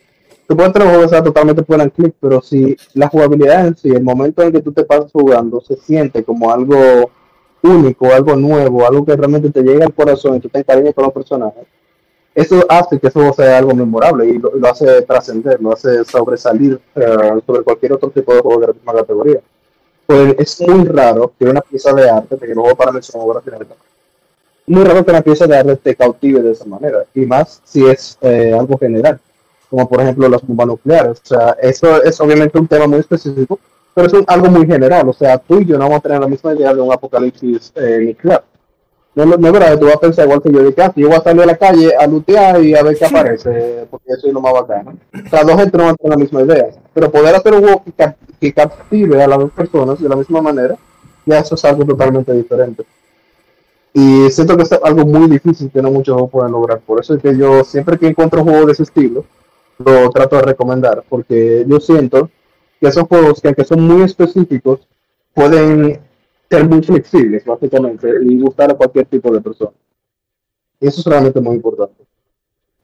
tú 0.46 0.54
puedes 0.56 0.72
tener 0.72 0.86
un 0.86 0.94
juego 0.94 1.08
que 1.08 1.14
sea 1.14 1.22
totalmente 1.24 1.64
fuera 1.64 1.84
en 1.84 1.90
click, 1.90 2.14
pero 2.20 2.42
si 2.42 2.76
la 2.94 3.08
jugabilidad 3.08 3.66
en 3.66 3.76
sí, 3.76 3.88
el 3.88 4.02
momento 4.02 4.42
en 4.42 4.52
que 4.52 4.60
tú 4.60 4.72
te 4.72 4.84
pasas 4.84 5.10
jugando, 5.12 5.60
se 5.62 5.76
siente 5.76 6.22
como 6.22 6.52
algo 6.52 6.76
único, 7.62 8.12
algo 8.12 8.36
nuevo, 8.36 8.86
algo 8.86 9.04
que 9.04 9.16
realmente 9.16 9.50
te 9.50 9.62
llega 9.62 9.86
al 9.86 9.94
corazón 9.94 10.36
y 10.36 10.40
tú 10.40 10.48
te 10.50 10.58
encariñas 10.58 10.94
con 10.94 11.04
los 11.04 11.12
personajes, 11.12 11.64
eso 12.36 12.64
hace 12.68 13.00
que 13.00 13.08
eso 13.08 13.32
sea 13.32 13.56
algo 13.56 13.74
memorable 13.74 14.28
y 14.28 14.38
lo, 14.38 14.68
hace 14.68 15.00
trascender, 15.02 15.58
lo 15.58 15.72
hace 15.72 16.04
sobresalir 16.04 16.78
eh, 16.94 17.40
sobre 17.46 17.62
cualquier 17.62 17.94
otro 17.94 18.10
tipo 18.10 18.34
de 18.34 18.42
juego 18.42 18.60
de 18.60 18.66
la 18.66 18.72
misma 18.74 18.92
categoría. 18.92 19.40
Pues 20.04 20.34
es 20.38 20.60
muy 20.68 20.84
raro 20.84 21.32
que 21.38 21.46
una 21.46 21.62
pieza 21.62 21.94
de 21.94 22.10
arte, 22.10 22.36
que 22.36 22.54
no 22.54 22.62
para 22.76 22.92
mencionar 22.92 23.26
ahora 23.26 23.40
muy 24.66 24.84
raro 24.84 25.02
que 25.02 25.10
una 25.12 25.22
pieza 25.22 25.46
de 25.46 25.56
arte 25.56 25.76
te 25.76 25.96
cautive 25.96 26.42
de 26.42 26.52
esa 26.52 26.66
manera, 26.66 27.04
y 27.14 27.24
más 27.24 27.62
si 27.64 27.86
es 27.86 28.18
eh, 28.20 28.52
algo 28.52 28.76
general, 28.76 29.18
como 29.70 29.88
por 29.88 30.02
ejemplo 30.02 30.28
las 30.28 30.46
bombas 30.46 30.66
nucleares. 30.66 31.22
O 31.24 31.26
sea, 31.26 31.56
eso 31.62 32.02
es 32.02 32.20
obviamente 32.20 32.58
un 32.58 32.68
tema 32.68 32.86
muy 32.86 32.98
específico, 32.98 33.58
pero 33.94 34.08
es 34.08 34.24
algo 34.26 34.48
muy 34.48 34.66
general. 34.66 35.08
O 35.08 35.12
sea, 35.14 35.38
tú 35.38 35.60
y 35.60 35.64
yo 35.64 35.78
no 35.78 35.84
vamos 35.84 35.98
a 35.98 36.02
tener 36.02 36.20
la 36.20 36.28
misma 36.28 36.54
idea 36.54 36.74
de 36.74 36.80
un 36.82 36.92
apocalipsis 36.92 37.72
eh, 37.76 37.98
nuclear. 38.08 38.44
No, 39.16 39.24
no, 39.24 39.46
es 39.46 39.52
verdad, 39.52 39.78
tú 39.78 39.86
vas 39.86 39.94
a 39.94 40.00
pensar 40.00 40.26
igual 40.26 40.42
que 40.42 40.52
yo, 40.52 40.62
de 40.62 40.74
que 40.74 40.82
ah, 40.82 40.92
yo 40.94 41.08
voy 41.08 41.16
a 41.16 41.22
salir 41.22 41.42
a 41.42 41.46
la 41.46 41.56
calle 41.56 41.90
a 41.98 42.06
lutear 42.06 42.62
y 42.62 42.74
a 42.74 42.82
ver 42.82 42.98
qué 42.98 43.06
aparece, 43.06 43.86
porque 43.90 44.12
eso 44.12 44.26
es 44.26 44.32
lo 44.34 44.42
más 44.42 44.52
bacano. 44.52 44.92
O 45.24 45.28
sea, 45.30 45.42
dos 45.42 45.56
gente 45.56 45.78
no 45.78 45.84
van 45.84 45.96
la 46.02 46.16
misma 46.18 46.42
idea. 46.42 46.68
Pero 46.92 47.10
poder 47.10 47.34
hacer 47.34 47.54
un 47.54 47.62
juego 47.62 47.82
que, 48.38 48.52
captive 48.52 49.22
a 49.22 49.26
las 49.26 49.38
dos 49.38 49.52
personas 49.52 50.02
de 50.02 50.06
la 50.10 50.16
misma 50.16 50.42
manera, 50.42 50.76
ya 51.24 51.38
eso 51.38 51.54
es 51.54 51.64
algo 51.64 51.86
totalmente 51.86 52.30
diferente. 52.34 52.84
Y 53.94 54.28
siento 54.28 54.54
que 54.54 54.64
es 54.64 54.72
algo 54.72 55.06
muy 55.06 55.30
difícil 55.30 55.70
que 55.70 55.80
no 55.80 55.90
muchos 55.90 56.12
juegos 56.12 56.30
pueden 56.30 56.52
lograr. 56.52 56.80
Por 56.80 57.00
eso 57.00 57.14
es 57.14 57.22
que 57.22 57.34
yo 57.34 57.64
siempre 57.64 57.96
que 57.96 58.08
encuentro 58.08 58.42
un 58.42 58.48
juego 58.50 58.66
de 58.66 58.72
ese 58.72 58.82
estilo, 58.82 59.24
lo 59.78 60.10
trato 60.10 60.36
de 60.36 60.42
recomendar, 60.42 61.02
porque 61.08 61.64
yo 61.66 61.80
siento 61.80 62.28
que 62.78 62.88
esos 62.88 63.04
juegos 63.04 63.40
que 63.40 63.48
aunque 63.48 63.64
son 63.64 63.80
muy 63.80 64.02
específicos, 64.02 64.80
pueden 65.32 66.05
ser 66.48 66.68
muy 66.68 66.82
flexibles, 66.82 67.44
básicamente, 67.44 68.08
y 68.22 68.38
gustar 68.40 68.70
a 68.70 68.74
cualquier 68.74 69.06
tipo 69.06 69.32
de 69.32 69.40
persona. 69.40 69.72
Y 70.80 70.86
eso 70.86 71.00
es 71.00 71.06
realmente 71.06 71.40
muy 71.40 71.56
importante. 71.56 72.04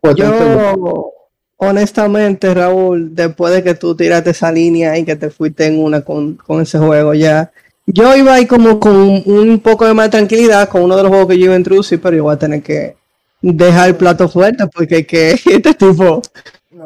Pues 0.01 0.17
Yo, 0.17 1.13
honestamente, 1.57 2.53
Raúl, 2.53 3.15
después 3.15 3.55
de 3.55 3.63
que 3.63 3.75
tú 3.75 3.95
tiraste 3.95 4.31
esa 4.31 4.51
línea 4.51 4.99
y 4.99 5.05
que 5.05 5.17
te 5.17 5.31
fuiste 5.31 5.67
en 5.67 5.83
una 5.83 6.03
con, 6.03 6.39
ese 6.61 6.79
juego, 6.79 7.15
ya. 7.15 7.53
Yo 7.87 8.15
iba 8.17 8.35
ahí 8.35 8.47
como 8.47 8.79
con 8.79 9.23
un 9.27 9.61
poco 9.61 9.87
de 9.87 9.95
más 9.95 10.11
tranquilidad 10.11 10.69
con 10.69 10.83
uno 10.83 10.97
de 10.97 11.03
los 11.03 11.11
juegos 11.11 11.29
que 11.29 11.39
yo 11.39 11.47
iba 11.47 11.55
a 11.55 11.59
introducir, 11.59 12.01
pero 12.01 12.17
yo 12.17 12.25
voy 12.25 12.35
a 12.35 12.39
tener 12.39 12.63
que 12.63 12.97
dejar 13.41 13.89
el 13.89 13.97
plato 13.97 14.29
fuerte 14.29 14.65
porque 14.73 15.05
que 15.05 15.33
este 15.47 15.75
tipo 15.75 16.23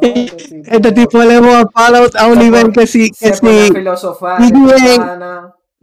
este 0.01 0.93
tipo 0.93 1.22
elevó 1.22 1.55
a 1.55 1.70
Fallout 1.70 2.16
a 2.16 2.27
un 2.27 2.39
nivel 2.39 2.72
que 2.72 2.87
sí 2.87 3.11
que 3.11 3.33
sí 3.35 3.70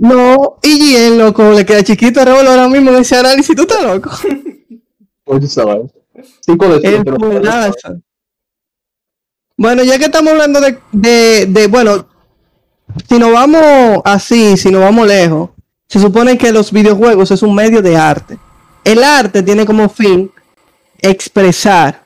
no, 0.03 0.57
y 0.61 0.97
en 0.97 1.17
loco, 1.17 1.53
le 1.53 1.65
queda 1.65 1.81
chiquito 1.81 2.19
a 2.19 2.25
Revol 2.25 2.45
ahora 2.45 2.67
mismo 2.67 2.91
en 2.91 2.97
ese 2.97 3.15
análisis, 3.15 3.55
tú 3.55 3.61
estás 3.61 3.83
loco. 3.83 4.11
Oye, 5.23 5.47
sabes. 5.47 5.91
Cinco 6.41 6.67
de 6.67 8.01
Bueno, 9.55 9.81
ya 9.83 9.97
que 9.97 10.03
estamos 10.03 10.33
hablando 10.33 10.59
de, 10.59 10.77
de, 10.91 11.45
de, 11.45 11.67
bueno, 11.67 12.05
si 13.07 13.17
nos 13.17 13.31
vamos 13.31 14.01
así, 14.03 14.57
si 14.57 14.69
nos 14.71 14.81
vamos 14.81 15.07
lejos, 15.07 15.51
se 15.87 16.01
supone 16.01 16.37
que 16.37 16.51
los 16.51 16.73
videojuegos 16.73 17.31
es 17.31 17.41
un 17.41 17.55
medio 17.55 17.81
de 17.81 17.95
arte. 17.95 18.37
El 18.83 19.05
arte 19.05 19.41
tiene 19.41 19.65
como 19.65 19.87
fin 19.87 20.29
expresar. 20.99 22.03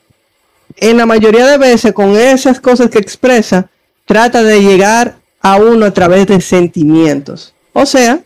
En 0.75 0.97
la 0.97 1.07
mayoría 1.07 1.47
de 1.47 1.57
veces, 1.57 1.93
con 1.93 2.15
esas 2.15 2.59
cosas 2.59 2.91
que 2.91 2.99
expresa, 2.99 3.71
trata 4.05 4.43
de 4.43 4.61
llegar 4.61 5.17
a 5.41 5.55
uno 5.55 5.87
a 5.87 5.91
través 5.91 6.27
de 6.27 6.39
sentimientos. 6.41 7.55
O 7.79 7.85
sea, 7.85 8.21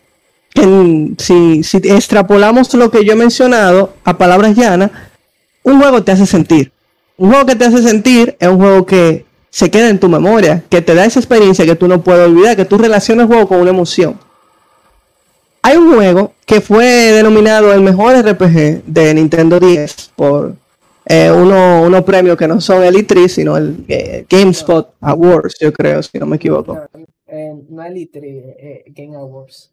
si, 1.18 1.60
extrapolamos 1.84 2.72
lo 2.72 2.90
que 2.90 3.04
yo 3.04 3.12
he 3.12 3.16
mencionado 3.16 3.92
a 4.02 4.16
palabras 4.16 4.56
llanas, 4.56 4.90
un 5.62 5.78
juego 5.78 6.02
te 6.02 6.12
hace 6.12 6.24
sentir. 6.24 6.72
Un 7.18 7.28
juego 7.28 7.44
que 7.44 7.54
te 7.54 7.66
hace 7.66 7.82
sentir 7.82 8.34
es 8.40 8.48
un 8.48 8.56
juego 8.56 8.86
que 8.86 9.26
se 9.50 9.70
queda 9.70 9.90
en 9.90 10.00
tu 10.00 10.08
memoria, 10.08 10.64
que 10.70 10.80
te 10.80 10.94
da 10.94 11.04
esa 11.04 11.20
experiencia 11.20 11.66
que 11.66 11.74
tú 11.74 11.86
no 11.86 12.00
puedes 12.02 12.26
olvidar, 12.26 12.56
que 12.56 12.64
tú 12.64 12.78
relacionas 12.78 13.24
el 13.24 13.28
juego 13.28 13.46
con 13.46 13.60
una 13.60 13.68
emoción. 13.68 14.18
Hay 15.60 15.76
un 15.76 15.92
juego 15.92 16.32
que 16.46 16.62
fue 16.62 16.86
denominado 16.86 17.74
el 17.74 17.82
mejor 17.82 18.16
RPG 18.26 18.84
de 18.86 19.12
Nintendo 19.12 19.60
10 19.60 20.12
por 20.16 20.54
eh, 21.04 21.30
unos 21.30 22.02
premios 22.04 22.38
que 22.38 22.48
no 22.48 22.58
son 22.58 22.82
el 22.84 22.94
E3, 22.94 23.28
sino 23.28 23.58
el 23.58 23.84
eh, 23.86 24.24
GameSpot 24.30 24.94
Awards, 25.02 25.56
yo 25.60 25.70
creo, 25.74 26.02
si 26.02 26.18
no 26.18 26.24
me 26.24 26.36
equivoco 26.36 26.78
no 27.68 27.82
Elite 27.82 28.20
eh, 28.22 28.84
Game 28.88 29.16
Awards. 29.16 29.70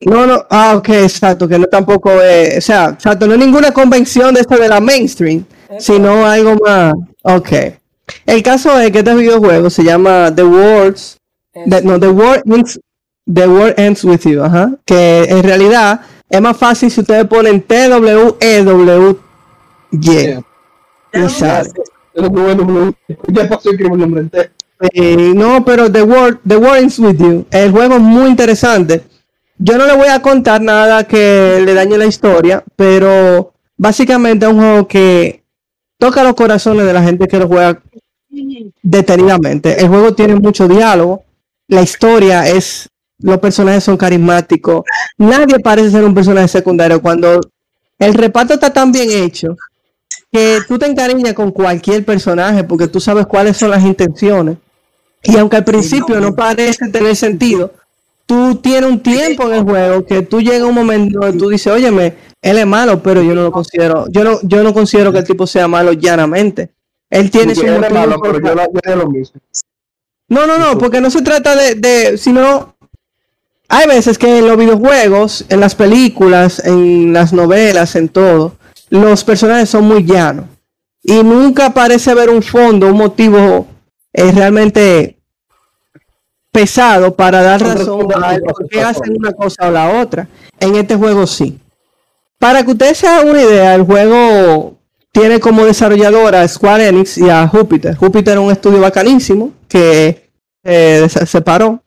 No, 0.00 0.26
no, 0.26 0.44
ah, 0.50 0.74
ok, 0.76 0.88
exacto, 0.88 1.46
que 1.46 1.58
no 1.58 1.66
tampoco 1.66 2.10
es, 2.20 2.58
o 2.58 2.60
sea, 2.60 2.88
exacto, 2.90 3.26
no 3.26 3.34
es 3.34 3.38
ninguna 3.38 3.70
convención 3.72 4.34
de 4.34 4.40
esta 4.40 4.56
de 4.56 4.68
la 4.68 4.80
mainstream, 4.80 5.44
sino 5.78 6.26
algo 6.26 6.56
más, 6.56 6.92
ok. 7.22 7.52
El 8.26 8.42
caso 8.42 8.80
es 8.80 8.90
que 8.90 8.98
este 8.98 9.14
videojuego 9.14 9.70
se 9.70 9.84
llama 9.84 10.34
The 10.34 10.42
Words, 10.42 11.18
no, 11.84 12.00
The 12.00 12.08
World 12.08 12.42
Ends, 12.46 12.80
The 13.32 13.46
World 13.46 13.74
Ends 13.78 14.02
With 14.02 14.22
You, 14.22 14.42
ajá, 14.42 14.76
que 14.84 15.22
en 15.22 15.44
realidad 15.44 16.00
es 16.28 16.40
más 16.40 16.56
fácil 16.56 16.90
si 16.90 17.00
ustedes 17.00 17.26
ponen 17.26 17.62
T-W-E-W-Y. 17.62 19.18
Y 21.14 21.28
sale. 21.28 21.70
Ya 23.28 23.48
pasó 23.48 23.70
el 23.70 23.78
nombre 23.82 24.22
entero. 24.22 24.50
Eh, 24.90 25.32
no, 25.34 25.64
pero 25.64 25.90
The 25.92 26.02
World, 26.02 26.40
The 26.46 26.56
World 26.56 26.92
With 26.98 27.18
You, 27.18 27.46
el 27.52 27.70
juego 27.70 27.94
es 27.94 28.00
muy 28.00 28.28
interesante. 28.28 29.04
Yo 29.56 29.78
no 29.78 29.86
le 29.86 29.94
voy 29.96 30.08
a 30.08 30.20
contar 30.20 30.60
nada 30.60 31.04
que 31.06 31.62
le 31.64 31.72
dañe 31.72 31.96
la 31.96 32.06
historia, 32.06 32.64
pero 32.74 33.52
básicamente 33.76 34.44
es 34.44 34.52
un 34.52 34.58
juego 34.58 34.88
que 34.88 35.44
toca 35.98 36.24
los 36.24 36.34
corazones 36.34 36.84
de 36.84 36.92
la 36.92 37.02
gente 37.02 37.28
que 37.28 37.38
lo 37.38 37.46
juega 37.46 37.80
detenidamente. 38.82 39.80
El 39.80 39.88
juego 39.88 40.14
tiene 40.14 40.34
mucho 40.34 40.66
diálogo, 40.66 41.22
la 41.68 41.82
historia 41.82 42.48
es, 42.48 42.88
los 43.20 43.38
personajes 43.38 43.84
son 43.84 43.96
carismáticos, 43.96 44.82
nadie 45.16 45.60
parece 45.60 45.92
ser 45.92 46.04
un 46.04 46.14
personaje 46.14 46.48
secundario 46.48 47.00
cuando 47.00 47.40
el 48.00 48.14
reparto 48.14 48.54
está 48.54 48.72
tan 48.72 48.90
bien 48.90 49.10
hecho 49.12 49.56
que 50.32 50.58
tú 50.66 50.76
te 50.76 50.86
encariñas 50.86 51.34
con 51.34 51.52
cualquier 51.52 52.04
personaje 52.04 52.64
porque 52.64 52.88
tú 52.88 52.98
sabes 52.98 53.26
cuáles 53.26 53.56
son 53.56 53.70
las 53.70 53.84
intenciones. 53.84 54.56
Y 55.22 55.36
aunque 55.36 55.56
al 55.56 55.64
principio 55.64 56.20
no 56.20 56.34
parece 56.34 56.88
tener 56.88 57.14
sentido, 57.14 57.72
tú 58.26 58.56
tienes 58.56 58.90
un 58.90 59.00
tiempo 59.00 59.44
en 59.44 59.54
el 59.54 59.62
juego 59.62 60.04
que 60.04 60.22
tú 60.22 60.40
llegas 60.40 60.62
a 60.62 60.66
un 60.66 60.74
momento 60.74 61.20
donde 61.20 61.38
tú 61.38 61.48
dices, 61.48 61.72
óyeme, 61.72 62.14
él 62.40 62.58
es 62.58 62.66
malo, 62.66 63.02
pero 63.02 63.22
yo 63.22 63.34
no 63.34 63.42
lo 63.42 63.52
considero, 63.52 64.06
yo 64.10 64.24
no, 64.24 64.38
yo 64.42 64.62
no 64.62 64.74
considero 64.74 65.12
que 65.12 65.18
el 65.18 65.24
tipo 65.24 65.46
sea 65.46 65.68
malo 65.68 65.92
llanamente. 65.92 66.70
Él 67.08 67.30
tiene 67.30 67.54
su 67.54 67.66
motivo. 67.66 67.88
No, 70.28 70.46
no, 70.46 70.58
no, 70.58 70.78
porque 70.78 71.00
no 71.00 71.10
se 71.10 71.20
trata 71.20 71.54
de, 71.54 71.74
de, 71.74 72.16
sino 72.16 72.74
hay 73.68 73.86
veces 73.86 74.18
que 74.18 74.38
en 74.38 74.46
los 74.46 74.56
videojuegos, 74.56 75.44
en 75.48 75.60
las 75.60 75.74
películas, 75.74 76.62
en 76.64 77.12
las 77.12 77.32
novelas, 77.32 77.96
en 77.96 78.08
todo, 78.08 78.56
los 78.90 79.24
personajes 79.24 79.68
son 79.70 79.84
muy 79.84 80.04
llanos. 80.04 80.46
Y 81.02 81.22
nunca 81.22 81.72
parece 81.72 82.10
haber 82.10 82.30
un 82.30 82.42
fondo, 82.42 82.88
un 82.88 82.98
motivo 82.98 83.66
es 84.12 84.34
realmente 84.34 85.18
pesado 86.50 87.14
para 87.14 87.42
dar 87.42 87.62
razón 87.62 88.08
a 88.12 88.36
que 88.70 88.80
hacen 88.80 89.16
una 89.16 89.32
cosa 89.32 89.68
o 89.68 89.70
la 89.70 90.00
otra. 90.00 90.28
En 90.60 90.76
este 90.76 90.96
juego 90.96 91.26
sí. 91.26 91.58
Para 92.38 92.62
que 92.62 92.72
ustedes 92.72 92.98
se 92.98 93.08
hagan 93.08 93.28
una 93.28 93.42
idea, 93.42 93.74
el 93.74 93.82
juego 93.82 94.76
tiene 95.12 95.40
como 95.40 95.64
desarrolladora 95.64 96.42
a 96.42 96.48
Square 96.48 96.88
Enix 96.88 97.18
y 97.18 97.30
a 97.30 97.46
Jupiter. 97.48 97.96
Jupiter 97.96 98.34
es 98.34 98.44
un 98.44 98.52
estudio 98.52 98.80
bacanísimo 98.80 99.52
que 99.68 100.30
eh, 100.64 101.06
se 101.08 101.26
separó. 101.26 101.82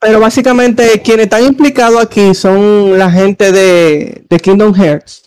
Pero 0.00 0.18
básicamente 0.18 1.00
quienes 1.02 1.26
están 1.26 1.44
implicados 1.44 2.02
aquí 2.02 2.34
son 2.34 2.98
la 2.98 3.10
gente 3.10 3.52
de, 3.52 4.24
de 4.28 4.40
Kingdom 4.40 4.74
Hearts. 4.74 5.22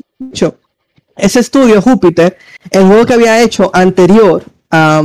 Ese 1.16 1.39
estudio, 1.39 1.82
Jupiter, 1.82 2.38
el 2.72 2.86
juego 2.86 3.06
que 3.06 3.14
había 3.14 3.41
hecho 3.41 3.72
anterior 3.74 4.43
a 4.70 5.01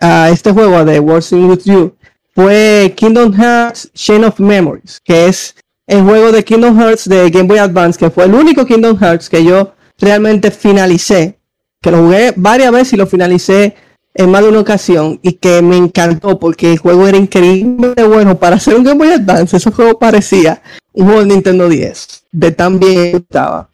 a 0.00 0.30
este 0.30 0.52
juego 0.52 0.84
de 0.84 1.00
Working 1.00 1.48
With 1.48 1.64
You 1.64 1.94
fue 2.34 2.92
Kingdom 2.96 3.32
Hearts 3.32 3.90
Chain 3.94 4.24
of 4.24 4.38
Memories, 4.38 5.00
que 5.02 5.26
es 5.26 5.54
el 5.86 6.02
juego 6.02 6.32
de 6.32 6.44
Kingdom 6.44 6.78
Hearts 6.78 7.08
de 7.08 7.30
Game 7.30 7.48
Boy 7.48 7.58
Advance, 7.58 7.98
que 7.98 8.10
fue 8.10 8.24
el 8.24 8.34
único 8.34 8.66
Kingdom 8.66 8.98
Hearts 8.98 9.30
que 9.30 9.42
yo 9.42 9.72
realmente 9.98 10.50
finalicé, 10.50 11.38
que 11.80 11.90
lo 11.90 12.02
jugué 12.02 12.34
varias 12.36 12.72
veces 12.72 12.92
y 12.92 12.96
lo 12.96 13.06
finalicé 13.06 13.74
en 14.12 14.30
más 14.30 14.42
de 14.42 14.48
una 14.48 14.60
ocasión 14.60 15.18
y 15.22 15.32
que 15.34 15.62
me 15.62 15.76
encantó 15.76 16.38
porque 16.38 16.72
el 16.72 16.78
juego 16.78 17.06
era 17.06 17.16
increíblemente 17.16 18.04
bueno 18.04 18.38
para 18.38 18.56
hacer 18.56 18.74
un 18.74 18.84
Game 18.84 18.98
Boy 18.98 19.12
Advance. 19.12 19.56
Ese 19.56 19.70
juego 19.70 19.98
parecía 19.98 20.62
un 20.92 21.06
juego 21.06 21.24
Nintendo 21.24 21.68
10, 21.68 22.24
de 22.32 22.52
tan 22.52 22.78
bien 22.78 23.16
estaba. 23.16 23.70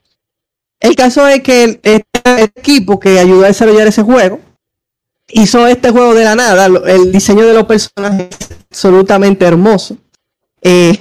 El 0.78 0.94
caso 0.96 1.26
es 1.26 1.42
que 1.42 1.64
el, 1.64 1.80
este 1.82 2.42
equipo 2.44 3.00
que 3.00 3.18
ayudó 3.18 3.44
a 3.44 3.48
desarrollar 3.48 3.86
ese 3.86 4.02
juego 4.02 4.40
hizo 5.28 5.66
este 5.66 5.90
juego 5.90 6.14
de 6.14 6.24
la 6.24 6.34
nada. 6.34 6.66
El 6.66 7.12
diseño 7.12 7.46
de 7.46 7.54
los 7.54 7.64
personajes 7.64 8.28
es 8.38 8.48
absolutamente 8.70 9.44
hermoso. 9.44 9.96
Eh, 10.60 10.96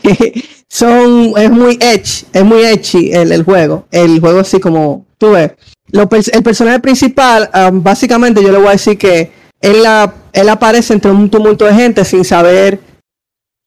son, 0.69 1.33
es 1.37 1.51
muy 1.51 1.77
edge, 1.79 2.25
es 2.33 2.43
muy 2.43 2.63
edgy 2.63 3.11
el, 3.13 3.31
el, 3.31 3.43
juego. 3.43 3.87
El 3.91 4.19
juego 4.19 4.39
así 4.39 4.59
como, 4.59 5.05
tú 5.17 5.31
ves. 5.31 5.51
el 5.91 6.43
personaje 6.43 6.79
principal, 6.79 7.49
básicamente 7.73 8.41
yo 8.41 8.51
le 8.51 8.57
voy 8.57 8.69
a 8.69 8.71
decir 8.71 8.97
que 8.97 9.31
él, 9.59 9.83
él 10.33 10.49
aparece 10.49 10.93
entre 10.93 11.11
un 11.11 11.29
tumulto 11.29 11.65
de 11.65 11.73
gente 11.73 12.03
sin 12.05 12.25
saber 12.25 12.79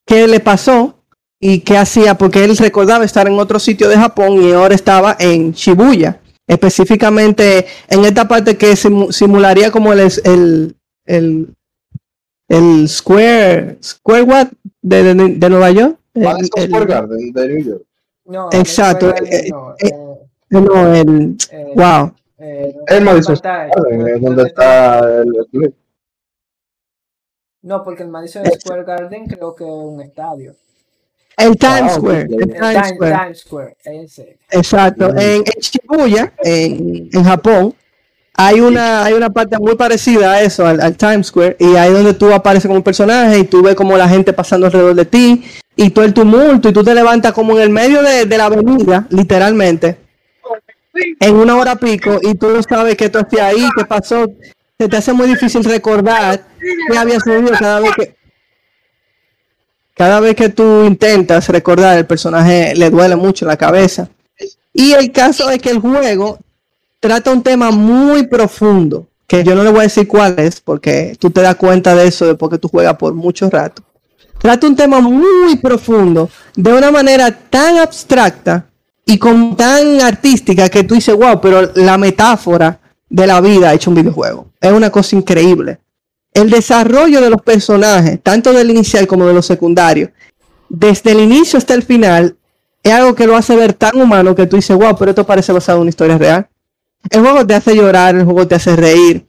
qué 0.05 0.27
le 0.27 0.39
pasó 0.39 0.95
y 1.39 1.59
qué 1.59 1.77
hacía, 1.77 2.17
porque 2.17 2.43
él 2.43 2.57
recordaba 2.57 3.05
estar 3.05 3.27
en 3.27 3.39
otro 3.39 3.59
sitio 3.59 3.87
de 3.87 3.97
Japón 3.97 4.41
y 4.41 4.51
ahora 4.51 4.75
estaba 4.75 5.15
en 5.19 5.51
Shibuya 5.51 6.19
específicamente 6.47 7.65
en 7.89 8.05
esta 8.05 8.27
parte 8.27 8.57
que 8.57 8.75
simularía 8.75 9.71
como 9.71 9.93
el, 9.93 9.99
el, 10.23 10.75
el, 11.05 11.55
el 12.47 12.89
Square, 12.89 13.77
Square 13.81 14.23
what 14.23 14.47
de, 14.81 15.15
de, 15.15 15.35
de 15.35 15.49
Nueva 15.49 15.71
York. 15.71 15.97
El, 16.13 16.45
Square 16.45 16.85
Garden 16.85 17.33
de 17.33 17.47
New 17.47 17.63
York. 17.63 17.83
No, 18.25 18.49
exacto. 18.51 19.13
Eh, 19.15 19.49
no, 19.49 19.75
eh, 19.79 19.91
no, 20.49 20.95
el, 20.95 21.37
eh, 21.51 21.73
wow. 21.75 22.13
el 22.87 23.03
Madison 23.03 23.35
Square 23.35 23.69
Garden, 23.75 24.21
donde 24.21 24.43
está 24.43 25.21
el 25.21 25.73
No, 27.61 27.83
porque 27.83 28.03
el 28.03 28.09
Madison 28.09 28.45
Square 28.45 28.83
Garden 28.83 29.27
creo 29.27 29.55
que 29.55 29.63
es 29.63 29.69
un 29.69 30.01
estadio. 30.01 30.55
El 31.37 31.57
Times 31.57 31.93
Square. 31.93 32.27
El 32.31 32.53
Times 32.53 33.39
Square. 33.39 33.75
Exacto. 34.51 35.13
En, 35.17 35.43
Shibuya, 35.43 36.33
en, 36.43 37.23
Japón, 37.23 37.73
hay 38.33 38.61
una, 38.61 39.03
hay 39.03 39.13
una 39.13 39.29
parte 39.29 39.57
muy 39.59 39.75
parecida 39.75 40.33
a 40.33 40.41
eso, 40.41 40.65
al, 40.65 40.95
Times 40.95 41.27
Square, 41.27 41.57
y 41.59 41.75
ahí 41.75 41.91
donde 41.91 42.13
tú 42.13 42.31
apareces 42.33 42.67
como 42.67 42.77
un 42.77 42.83
personaje 42.83 43.39
y 43.39 43.43
tú 43.45 43.61
ves 43.61 43.75
como 43.75 43.97
la 43.97 44.07
gente 44.07 44.33
pasando 44.33 44.67
alrededor 44.67 44.95
de 44.95 45.05
ti 45.05 45.43
y 45.75 45.89
todo 45.89 46.05
el 46.05 46.13
tumulto 46.13 46.69
y 46.69 46.73
tú 46.73 46.83
te 46.83 46.95
levantas 46.95 47.33
como 47.33 47.57
en 47.57 47.63
el 47.63 47.69
medio 47.69 48.01
de, 48.01 48.25
la 48.25 48.45
avenida, 48.45 49.07
literalmente, 49.09 49.97
en 51.19 51.35
una 51.35 51.57
hora 51.57 51.75
pico 51.75 52.19
y 52.21 52.35
tú 52.35 52.49
no 52.49 52.63
sabes 52.63 52.95
que 52.95 53.09
tú 53.09 53.19
estés 53.19 53.41
ahí, 53.41 53.67
qué 53.77 53.85
pasó. 53.85 54.25
Se 54.77 54.89
te 54.89 54.97
hace 54.97 55.13
muy 55.13 55.27
difícil 55.27 55.63
recordar 55.63 56.43
qué 56.59 56.97
había 56.97 57.15
sucedido 57.15 57.51
cada 57.57 57.79
vez 57.79 57.91
que 57.95 58.15
cada 59.95 60.19
vez 60.19 60.35
que 60.35 60.49
tú 60.49 60.83
intentas 60.83 61.47
recordar 61.49 61.97
el 61.97 62.05
personaje 62.05 62.75
le 62.75 62.89
duele 62.89 63.15
mucho 63.15 63.45
la 63.45 63.57
cabeza. 63.57 64.09
Y 64.73 64.91
el 64.91 65.11
caso 65.11 65.49
es 65.49 65.59
que 65.61 65.69
el 65.69 65.79
juego 65.79 66.37
trata 66.99 67.31
un 67.31 67.41
tema 67.41 67.71
muy 67.71 68.27
profundo, 68.27 69.07
que 69.25 69.43
yo 69.43 69.55
no 69.55 69.63
le 69.63 69.69
voy 69.69 69.79
a 69.79 69.83
decir 69.83 70.05
cuál 70.05 70.37
es, 70.37 70.59
porque 70.59 71.15
tú 71.17 71.31
te 71.31 71.41
das 71.41 71.55
cuenta 71.55 71.95
de 71.95 72.07
eso 72.07 72.27
después 72.27 72.51
que 72.51 72.57
tú 72.57 72.67
juegas 72.67 72.95
por 72.95 73.13
mucho 73.13 73.49
rato. 73.49 73.81
Trata 74.37 74.67
un 74.67 74.75
tema 74.75 74.99
muy 74.99 75.55
profundo, 75.55 76.29
de 76.55 76.73
una 76.73 76.91
manera 76.91 77.31
tan 77.31 77.77
abstracta 77.77 78.65
y 79.05 79.17
con 79.17 79.55
tan 79.55 80.01
artística 80.01 80.67
que 80.67 80.83
tú 80.83 80.95
dices, 80.95 81.15
wow, 81.15 81.39
pero 81.39 81.71
la 81.75 81.97
metáfora 81.97 82.77
de 83.09 83.27
la 83.27 83.39
vida 83.39 83.73
hecho 83.73 83.91
un 83.91 83.95
videojuego. 83.95 84.47
Es 84.59 84.73
una 84.73 84.89
cosa 84.89 85.15
increíble 85.15 85.79
el 86.35 86.49
desarrollo 86.49 87.21
de 87.21 87.29
los 87.29 87.41
personajes, 87.41 88.19
tanto 88.21 88.53
del 88.53 88.69
inicial 88.69 89.07
como 89.07 89.25
de 89.25 89.33
los 89.33 89.45
secundarios, 89.45 90.09
desde 90.69 91.13
el 91.13 91.21
inicio 91.21 91.57
hasta 91.57 91.73
el 91.73 91.81
final, 91.81 92.35
es 92.83 92.91
algo 92.91 93.15
que 93.15 93.25
lo 93.25 93.37
hace 93.37 93.55
ver 93.55 93.73
tan 93.73 93.99
humano 93.99 94.35
que 94.35 94.45
tú 94.45 94.57
dices, 94.57 94.75
wow, 94.75 94.95
pero 94.99 95.11
esto 95.11 95.25
parece 95.25 95.53
basado 95.53 95.77
en 95.77 95.83
una 95.83 95.89
historia 95.89 96.17
real. 96.17 96.47
El 97.09 97.21
juego 97.21 97.47
te 97.47 97.55
hace 97.55 97.75
llorar, 97.75 98.15
el 98.15 98.25
juego 98.25 98.45
te 98.47 98.55
hace 98.55 98.75
reír. 98.75 99.25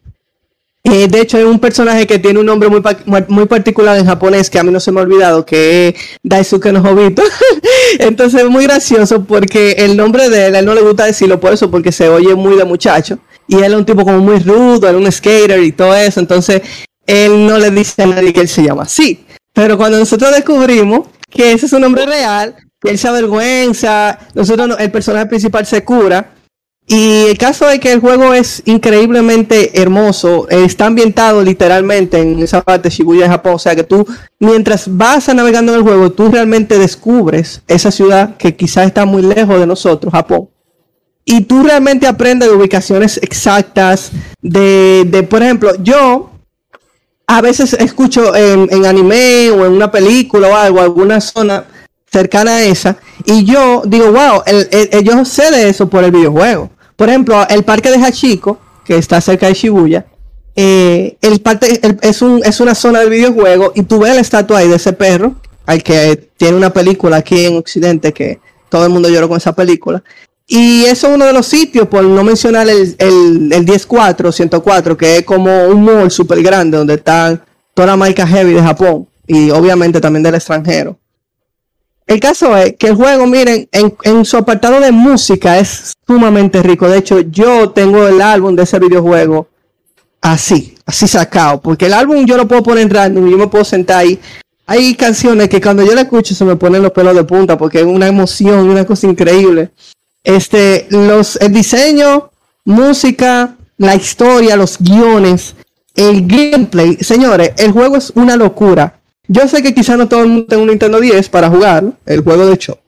Eh, 0.83 1.09
de 1.09 1.21
hecho, 1.21 1.37
hay 1.37 1.45
un 1.45 1.59
personaje 1.59 2.07
que 2.07 2.19
tiene 2.19 2.41
un 2.41 2.47
nombre 2.47 2.69
muy, 2.69 2.83
muy 3.29 3.47
particular 3.47 3.99
en 3.99 4.07
japonés 4.07 4.51
que 4.51 4.59
a 4.59 4.65
mí 4.65 4.73
no 4.73 4.81
se 4.81 4.91
me 4.91 5.01
ha 5.01 5.05
olvidado, 5.05 5.47
que 5.47 5.89
es 5.89 5.95
Daisuke 6.25 6.73
no 6.73 6.81
Hobito. 6.81 7.23
Entonces 7.99 8.43
es 8.43 8.49
muy 8.49 8.65
gracioso 8.65 9.25
porque 9.25 9.73
el 9.79 9.97
nombre 9.97 10.29
de 10.29 10.47
él, 10.47 10.57
él 10.57 10.65
no 10.65 10.75
le 10.75 10.83
gusta 10.83 11.05
decirlo 11.05 11.39
por 11.39 11.53
eso, 11.53 11.71
porque 11.71 11.93
se 11.93 12.09
oye 12.09 12.35
muy 12.35 12.57
de 12.57 12.65
muchacho. 12.65 13.19
Y 13.49 13.57
él 13.57 13.73
es 13.73 13.79
un 13.79 13.85
tipo 13.85 14.05
como 14.05 14.19
muy 14.19 14.39
rudo, 14.41 14.89
es 14.89 14.95
un 14.95 15.11
skater 15.11 15.63
y 15.63 15.73
todo 15.73 15.95
eso. 15.95 16.21
Entonces 16.21 16.63
él 17.07 17.47
no 17.47 17.59
le 17.59 17.71
dice 17.71 18.03
a 18.03 18.07
nadie 18.07 18.33
que 18.33 18.41
él 18.41 18.49
se 18.49 18.63
llama 18.63 18.83
así. 18.83 19.25
Pero 19.53 19.77
cuando 19.77 19.99
nosotros 19.99 20.33
descubrimos 20.33 21.09
que 21.31 21.53
ese 21.53 21.67
es 21.67 21.73
un 21.73 21.83
nombre 21.83 22.07
real, 22.07 22.55
que 22.81 22.91
él 22.91 22.99
se 22.99 23.09
avergüenza, 23.09 24.19
nosotros 24.35 24.77
el 24.79 24.91
personaje 24.91 25.27
principal 25.27 25.67
se 25.67 25.85
cura. 25.85 26.33
Y 26.89 27.25
el 27.31 27.39
caso 27.39 27.69
es 27.69 27.81
que 27.81 27.93
el 27.93 28.01
juego 28.01 28.33
es 28.33 28.63
increíblemente 28.65 29.81
hermoso, 29.81 30.49
está 30.49 30.87
ambientado 30.87 31.43
literalmente 31.43 32.21
en 32.21 32.39
esa 32.39 32.63
parte 32.63 32.89
de 32.89 32.95
Shibuya, 32.95 33.29
Japón, 33.29 33.55
o 33.55 33.59
sea 33.59 33.75
que 33.75 33.83
tú 33.83 34.07
mientras 34.39 34.85
vas 34.97 35.27
navegando 35.35 35.73
en 35.73 35.79
el 35.79 35.85
juego, 35.85 36.13
tú 36.13 36.31
realmente 36.31 36.79
descubres 36.79 37.61
esa 37.67 37.91
ciudad 37.91 38.37
que 38.37 38.55
quizás 38.55 38.87
está 38.87 39.05
muy 39.05 39.23
lejos 39.23 39.59
de 39.59 39.67
nosotros, 39.67 40.13
Japón. 40.13 40.49
Y 41.25 41.41
tú 41.41 41.65
realmente 41.65 42.07
aprendes 42.07 42.49
de 42.49 42.55
ubicaciones 42.55 43.19
exactas, 43.21 44.13
de, 44.41 45.03
de 45.09 45.25
por 45.25 45.43
ejemplo, 45.43 45.73
yo 45.83 46.36
a 47.27 47.41
veces 47.41 47.73
escucho 47.75 48.35
en, 48.35 48.85
anime 48.85 49.51
o 49.51 49.67
en 49.67 49.73
una 49.73 49.91
película 49.91 50.49
o 50.49 50.55
algo, 50.55 50.81
alguna 50.81 51.21
zona 51.21 51.65
cercana 52.11 52.57
a 52.57 52.63
esa, 52.65 52.97
y 53.25 53.45
yo 53.45 53.83
digo, 53.85 54.13
wow, 54.13 54.43
el, 54.47 55.05
yo 55.05 55.25
sé 55.25 55.51
de 55.51 55.69
eso 55.69 55.89
por 55.89 56.05
el 56.05 56.13
videojuego. 56.13 56.71
Por 56.95 57.09
ejemplo, 57.09 57.47
el 57.49 57.65
parque 57.65 57.91
de 57.91 57.99
Hachiko, 57.99 58.59
que 58.85 58.97
está 58.97 59.21
cerca 59.21 59.49
de 59.49 59.55
Shibuya, 59.55 60.07
eh, 60.55 61.19
el 61.21 61.41
parque 61.41 61.81
es, 62.01 62.23
un, 62.23 62.41
es 62.45 62.61
una 62.61 62.75
zona 62.75 63.01
del 63.01 63.11
videojuego 63.11 63.73
y 63.75 63.83
tú 63.83 63.99
ves 63.99 64.15
la 64.15 64.21
estatua 64.21 64.61
ahí 64.61 64.69
de 64.69 64.77
ese 64.77 64.93
perro, 64.93 65.35
al 65.67 65.83
que 65.83 66.31
tiene 66.37 66.57
una 66.57 66.71
película 66.73 67.17
aquí 67.17 67.45
en 67.45 67.57
Occidente 67.57 68.13
que 68.13 68.39
todo 68.69 68.87
el 68.87 68.93
mundo 68.93 69.09
lloró 69.09 69.29
con 69.29 69.37
esa 69.37 69.55
película. 69.55 70.03
Y 70.47 70.85
eso 70.85 71.09
es 71.09 71.15
uno 71.15 71.25
de 71.25 71.33
los 71.33 71.47
sitios, 71.47 71.89
por 71.89 72.05
no 72.05 72.23
mencionar 72.23 72.69
el, 72.69 72.95
el, 72.99 73.53
el 73.53 73.65
104, 73.67 74.31
104, 74.31 74.97
que 74.97 75.17
es 75.19 75.25
como 75.25 75.65
un 75.67 75.85
mall 75.85 76.11
súper 76.11 76.43
grande 76.43 76.79
donde 76.79 76.95
están 76.95 77.43
toda 77.75 77.89
la 77.89 77.97
marca 77.97 78.27
heavy 78.27 78.55
de 78.55 78.63
Japón 78.63 79.09
y 79.27 79.51
obviamente 79.51 80.01
también 80.01 80.23
del 80.23 80.37
extranjero. 80.37 80.97
El 82.07 82.21
caso 82.21 82.57
es 82.57 82.77
que 82.79 82.87
el 82.89 82.95
juego, 82.95 83.27
miren, 83.27 83.69
en, 83.73 83.97
en, 84.05 84.25
su 84.25 84.37
apartado 84.37 84.79
de 84.79 84.93
música 84.93 85.59
es 85.59 85.93
sumamente 86.07 86.63
rico. 86.63 86.89
De 86.89 86.99
hecho, 86.99 87.21
yo 87.21 87.71
tengo 87.71 88.07
el 88.07 88.23
álbum 88.23 88.55
de 88.55 88.63
ese 88.63 88.79
videojuego 88.79 89.49
así, 90.21 90.77
así 90.87 91.09
sacado. 91.09 91.61
Porque 91.61 91.87
el 91.87 91.95
álbum 91.95 92.25
yo 92.25 92.37
lo 92.37 92.47
puedo 92.47 92.63
poner 92.63 92.85
en 92.85 92.91
random 92.91 93.27
y 93.27 93.33
yo 93.33 93.39
me 93.39 93.49
puedo 93.49 93.65
sentar 93.65 93.99
ahí. 93.99 94.21
Hay 94.67 94.95
canciones 94.95 95.49
que 95.49 95.61
cuando 95.61 95.85
yo 95.85 95.95
la 95.95 96.03
escucho 96.03 96.35
se 96.35 96.45
me 96.45 96.55
ponen 96.55 96.83
los 96.83 96.93
pelos 96.93 97.15
de 97.15 97.25
punta 97.25 97.59
porque 97.59 97.81
es 97.81 97.85
una 97.85 98.07
emoción, 98.07 98.69
una 98.69 98.85
cosa 98.85 99.09
increíble. 99.09 99.71
Este, 100.27 100.89
los, 100.91 101.37
el 101.37 101.53
diseño, 101.53 102.31
música, 102.65 103.57
la 103.79 103.95
historia, 103.95 104.57
los 104.57 104.77
guiones, 104.81 105.55
el 105.95 106.27
gameplay. 106.27 106.97
Señores, 106.97 107.53
el 107.59 107.71
juego 107.71 107.97
es 107.97 108.11
una 108.17 108.35
locura. 108.35 108.99
Yo 109.29 109.47
sé 109.47 109.63
que 109.63 109.73
quizá 109.73 109.97
no 109.97 110.09
todo 110.09 110.25
el 110.25 110.29
mundo 110.29 110.47
tenga 110.47 110.63
un 110.63 110.69
Nintendo 110.69 111.01
10 111.01 111.29
para 111.29 111.49
jugar. 111.49 111.85
El 112.05 112.23
juego, 112.23 112.45
de 112.45 112.55
hecho, 112.55 112.81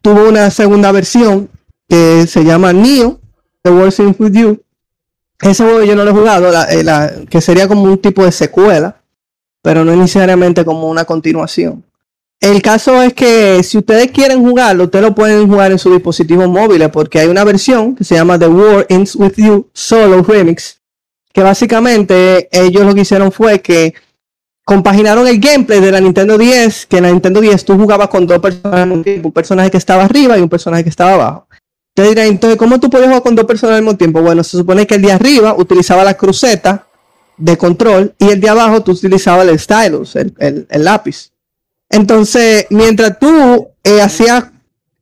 tuvo 0.00 0.26
una 0.26 0.50
segunda 0.50 0.90
versión 0.90 1.50
que 1.86 2.26
se 2.26 2.42
llama 2.44 2.72
Neo, 2.72 3.20
The 3.60 3.70
World 3.70 3.94
in 3.98 4.16
With 4.18 4.32
You. 4.32 4.62
Ese 5.42 5.64
juego 5.64 5.82
yo 5.82 5.94
no 5.94 6.04
lo 6.04 6.12
he 6.12 6.14
jugado, 6.14 6.50
eh, 6.70 7.26
que 7.28 7.42
sería 7.42 7.68
como 7.68 7.82
un 7.82 7.98
tipo 7.98 8.24
de 8.24 8.32
secuela, 8.32 9.02
pero 9.60 9.84
no 9.84 9.94
necesariamente 9.94 10.64
como 10.64 10.88
una 10.88 11.04
continuación. 11.04 11.84
El 12.40 12.60
caso 12.60 13.00
es 13.02 13.14
que 13.14 13.62
si 13.62 13.78
ustedes 13.78 14.10
quieren 14.10 14.42
jugarlo, 14.42 14.84
ustedes 14.84 15.04
lo 15.04 15.14
pueden 15.14 15.48
jugar 15.48 15.72
en 15.72 15.78
su 15.78 15.90
dispositivo 15.90 16.46
móvil 16.46 16.88
porque 16.90 17.20
hay 17.20 17.28
una 17.28 17.42
versión 17.42 17.94
que 17.94 18.04
se 18.04 18.16
llama 18.16 18.38
The 18.38 18.48
War 18.48 18.86
Ends 18.90 19.16
With 19.16 19.34
You 19.36 19.70
Solo 19.72 20.22
Remix, 20.22 20.80
que 21.32 21.42
básicamente 21.42 22.48
ellos 22.52 22.84
lo 22.84 22.94
que 22.94 23.00
hicieron 23.00 23.32
fue 23.32 23.60
que 23.60 23.94
compaginaron 24.64 25.26
el 25.26 25.40
gameplay 25.40 25.80
de 25.80 25.90
la 25.90 26.00
Nintendo 26.00 26.36
10, 26.36 26.86
que 26.86 26.98
en 26.98 27.04
la 27.04 27.10
Nintendo 27.10 27.40
10 27.40 27.64
tú 27.64 27.78
jugabas 27.78 28.08
con 28.08 28.26
dos 28.26 28.40
personajes 28.40 29.22
un 29.22 29.32
personaje 29.32 29.70
que 29.70 29.78
estaba 29.78 30.04
arriba 30.04 30.38
y 30.38 30.42
un 30.42 30.48
personaje 30.48 30.84
que 30.84 30.90
estaba 30.90 31.14
abajo. 31.14 31.48
Te 31.94 32.02
dirán, 32.02 32.26
entonces, 32.26 32.58
¿cómo 32.58 32.80
tú 32.80 32.90
puedes 32.90 33.06
jugar 33.06 33.22
con 33.22 33.34
dos 33.34 33.44
personas 33.44 33.76
al 33.76 33.82
mismo 33.82 33.96
tiempo? 33.96 34.20
Bueno, 34.20 34.42
se 34.42 34.56
supone 34.56 34.86
que 34.86 34.96
el 34.96 35.02
de 35.02 35.12
arriba 35.12 35.54
utilizaba 35.56 36.02
la 36.02 36.14
cruceta 36.14 36.88
de 37.36 37.56
control 37.56 38.14
y 38.18 38.30
el 38.30 38.40
de 38.40 38.48
abajo 38.48 38.82
tú 38.82 38.92
utilizabas 38.92 39.46
el 39.46 39.58
stylus, 39.58 40.16
el 40.16 40.66
lápiz. 40.70 41.33
Entonces, 41.94 42.66
mientras 42.70 43.20
tú 43.20 43.68
eh, 43.84 44.02
hacías 44.02 44.46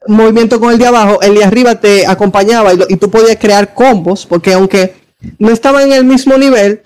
movimiento 0.06 0.60
con 0.60 0.72
el 0.72 0.78
de 0.78 0.86
abajo, 0.86 1.22
el 1.22 1.36
de 1.36 1.44
arriba 1.44 1.76
te 1.76 2.06
acompañaba 2.06 2.72
y, 2.74 2.96
tú 2.96 3.10
podías 3.10 3.38
crear 3.38 3.72
combos, 3.72 4.26
porque 4.26 4.52
aunque 4.52 4.94
no 5.38 5.50
estaban 5.50 5.84
en 5.84 5.92
el 5.92 6.04
mismo 6.04 6.36
nivel, 6.36 6.82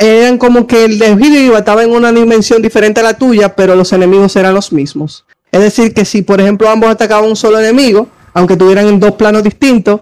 eran 0.00 0.36
como 0.38 0.66
que 0.66 0.86
el 0.86 0.98
de 0.98 1.06
arriba 1.06 1.58
estaba 1.58 1.84
en 1.84 1.92
una 1.92 2.10
dimensión 2.10 2.60
diferente 2.60 2.98
a 2.98 3.04
la 3.04 3.14
tuya, 3.14 3.54
pero 3.54 3.76
los 3.76 3.92
enemigos 3.92 4.34
eran 4.34 4.52
los 4.52 4.72
mismos. 4.72 5.24
Es 5.52 5.60
decir, 5.60 5.94
que 5.94 6.04
si 6.04 6.22
por 6.22 6.40
ejemplo 6.40 6.68
ambos 6.68 6.90
atacaban 6.90 7.28
un 7.28 7.36
solo 7.36 7.60
enemigo, 7.60 8.08
aunque 8.34 8.56
tuvieran 8.56 8.88
en 8.88 8.98
dos 8.98 9.12
planos 9.12 9.44
distintos, 9.44 10.00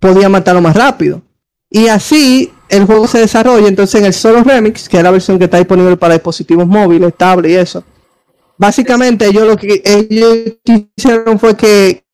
podía 0.00 0.30
matarlo 0.30 0.62
más 0.62 0.74
rápido. 0.74 1.20
Y 1.68 1.88
así 1.88 2.50
el 2.70 2.86
juego 2.86 3.06
se 3.06 3.18
desarrolla 3.18 3.68
entonces 3.68 4.00
en 4.00 4.06
el 4.06 4.14
Solo 4.14 4.42
Remix, 4.42 4.88
que 4.88 4.96
es 4.96 5.02
la 5.02 5.10
versión 5.10 5.38
que 5.38 5.44
está 5.44 5.58
disponible 5.58 5.98
para 5.98 6.14
dispositivos 6.14 6.66
móviles, 6.66 7.12
tablet 7.14 7.50
y 7.50 7.56
eso. 7.56 7.84
Básicamente 8.58 9.26
ellos 9.26 9.46
lo 9.46 9.56
que 9.56 9.82
ellos 9.84 10.58
hicieron 10.96 11.38
fue 11.38 11.56
que 11.56 12.04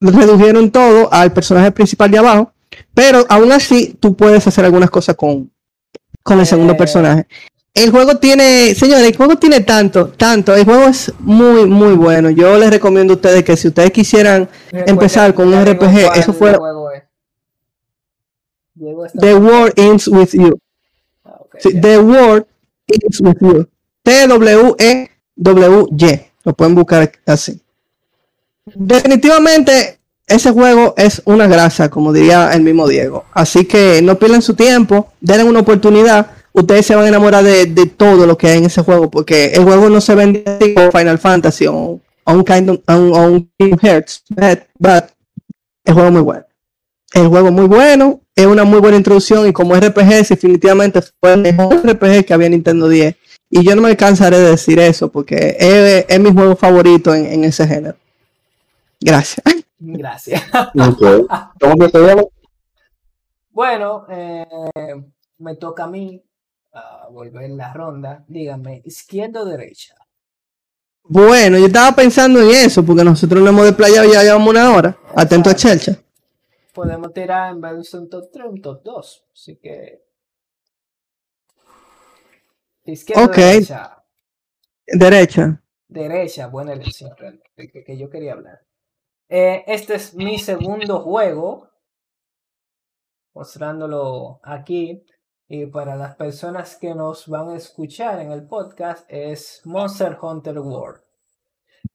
redujeron 0.00 0.70
todo 0.70 1.12
al 1.12 1.32
personaje 1.32 1.72
principal 1.72 2.10
de 2.10 2.18
abajo, 2.18 2.52
pero 2.92 3.24
aún 3.28 3.52
así 3.52 3.96
tú 3.98 4.16
puedes 4.16 4.46
hacer 4.46 4.64
algunas 4.64 4.90
cosas 4.90 5.16
con, 5.16 5.50
con 6.22 6.40
el 6.40 6.46
segundo 6.46 6.74
eh. 6.74 6.76
personaje. 6.76 7.26
El 7.72 7.90
juego 7.90 8.18
tiene, 8.18 8.72
señores, 8.76 9.04
el 9.04 9.16
juego 9.16 9.36
tiene 9.36 9.60
tanto, 9.60 10.08
tanto, 10.10 10.54
el 10.54 10.64
juego 10.64 10.84
es 10.84 11.12
muy, 11.18 11.66
muy 11.66 11.94
bueno. 11.94 12.30
Yo 12.30 12.56
les 12.56 12.70
recomiendo 12.70 13.14
a 13.14 13.16
ustedes 13.16 13.42
que 13.42 13.56
si 13.56 13.66
ustedes 13.66 13.90
quisieran 13.90 14.48
empezar 14.70 15.34
con 15.34 15.48
un 15.52 15.66
RPG, 15.66 16.16
eso 16.16 16.32
fue... 16.32 16.56
The 19.18 19.34
World 19.34 19.72
Ends 19.76 20.06
With 20.08 20.30
You. 20.32 20.58
Ah, 21.24 21.40
The 21.60 21.98
World 21.98 22.46
Ends 22.86 23.20
With 23.20 23.38
You. 23.40 23.68
T-W-E-W-Y. 25.36 26.20
Lo 26.44 26.52
pueden 26.54 26.74
buscar 26.74 27.10
así. 27.26 27.60
Definitivamente, 28.74 29.98
ese 30.26 30.50
juego 30.52 30.94
es 30.96 31.22
una 31.26 31.46
grasa, 31.46 31.90
como 31.90 32.12
diría 32.12 32.52
el 32.52 32.62
mismo 32.62 32.88
Diego. 32.88 33.24
Así 33.32 33.64
que 33.64 34.00
no 34.02 34.18
pierdan 34.18 34.42
su 34.42 34.54
tiempo, 34.54 35.12
denle 35.20 35.44
una 35.44 35.60
oportunidad. 35.60 36.30
Ustedes 36.52 36.86
se 36.86 36.94
van 36.94 37.04
a 37.04 37.08
enamorar 37.08 37.44
de, 37.44 37.66
todo 37.96 38.26
lo 38.26 38.38
que 38.38 38.48
hay 38.48 38.58
en 38.58 38.66
ese 38.66 38.82
juego, 38.82 39.10
porque 39.10 39.46
el 39.46 39.64
juego 39.64 39.90
no 39.90 40.00
se 40.00 40.14
vende 40.14 40.74
como 40.74 40.92
Final 40.92 41.18
Fantasy 41.18 41.66
o, 41.66 42.00
un 42.26 42.44
Kind 42.44 42.70
of, 42.70 42.78
un, 42.88 43.50
Hearts, 43.82 44.22
but, 44.78 45.04
el 45.84 45.94
juego 45.94 46.10
muy 46.10 46.22
bueno. 46.22 46.44
El 47.12 47.28
juego 47.28 47.52
muy 47.52 47.66
bueno, 47.66 48.20
es 48.34 48.46
una 48.46 48.64
muy 48.64 48.80
buena 48.80 48.96
introducción 48.96 49.46
y 49.46 49.52
como 49.52 49.74
RPG 49.76 50.28
definitivamente 50.28 51.00
fue 51.20 51.34
el 51.34 51.40
mejor 51.42 51.76
RPG 51.86 52.24
que 52.24 52.34
había 52.34 52.48
Nintendo 52.48 52.88
10. 52.88 53.14
Y 53.56 53.64
yo 53.64 53.76
no 53.76 53.82
me 53.82 53.96
cansaré 53.96 54.38
de 54.38 54.50
decir 54.50 54.80
eso 54.80 55.12
porque 55.12 55.56
es, 56.08 56.20
mi 56.20 56.32
juego 56.32 56.56
favorito 56.56 57.14
en 57.14 57.44
ese 57.44 57.68
género. 57.68 57.96
Gracias. 59.00 59.44
Gracias. 59.78 60.42
Bueno, 63.50 64.06
eh, 64.10 64.44
me 65.38 65.54
toca 65.54 65.84
a 65.84 65.86
mí 65.86 66.20
volver 67.12 67.50
la 67.50 67.72
ronda. 67.72 68.24
Dígame, 68.26 68.82
¿izquierda 68.84 69.42
o 69.42 69.44
derecha? 69.44 69.94
Bueno, 71.04 71.56
yo 71.56 71.66
estaba 71.66 71.94
pensando 71.94 72.40
en 72.40 72.50
eso, 72.50 72.84
porque 72.84 73.04
nosotros 73.04 73.40
lo 73.40 73.50
hemos 73.50 73.66
desplayado 73.66 74.12
ya 74.12 74.24
llevamos 74.24 74.48
una 74.48 74.74
hora. 74.74 74.96
Atento 75.14 75.50
a 75.50 75.54
Chelcha. 75.54 75.96
Podemos 76.72 77.12
tirar 77.12 77.52
en 77.52 77.60
vez 77.60 77.92
de 77.92 77.98
un 77.98 78.10
top 78.10 78.30
3, 78.32 78.46
un 78.48 78.60
top 78.60 78.82
2. 78.82 79.24
Así 79.32 79.56
que. 79.62 80.03
Izquierda 82.84 83.26
derecha. 83.28 84.04
Derecha. 84.86 85.62
Derecha, 85.88 86.46
buena 86.48 86.72
elección, 86.72 87.14
que 87.56 87.98
yo 87.98 88.10
quería 88.10 88.32
hablar. 88.32 88.60
Eh, 89.28 89.64
este 89.66 89.94
es 89.94 90.14
mi 90.14 90.38
segundo 90.38 91.00
juego, 91.00 91.70
mostrándolo 93.34 94.40
aquí. 94.42 95.04
Y 95.46 95.66
para 95.66 95.96
las 95.96 96.16
personas 96.16 96.76
que 96.76 96.94
nos 96.94 97.28
van 97.28 97.50
a 97.50 97.56
escuchar 97.56 98.20
en 98.20 98.32
el 98.32 98.46
podcast, 98.46 99.06
es 99.08 99.60
Monster 99.64 100.16
Hunter 100.20 100.58
World. 100.58 101.02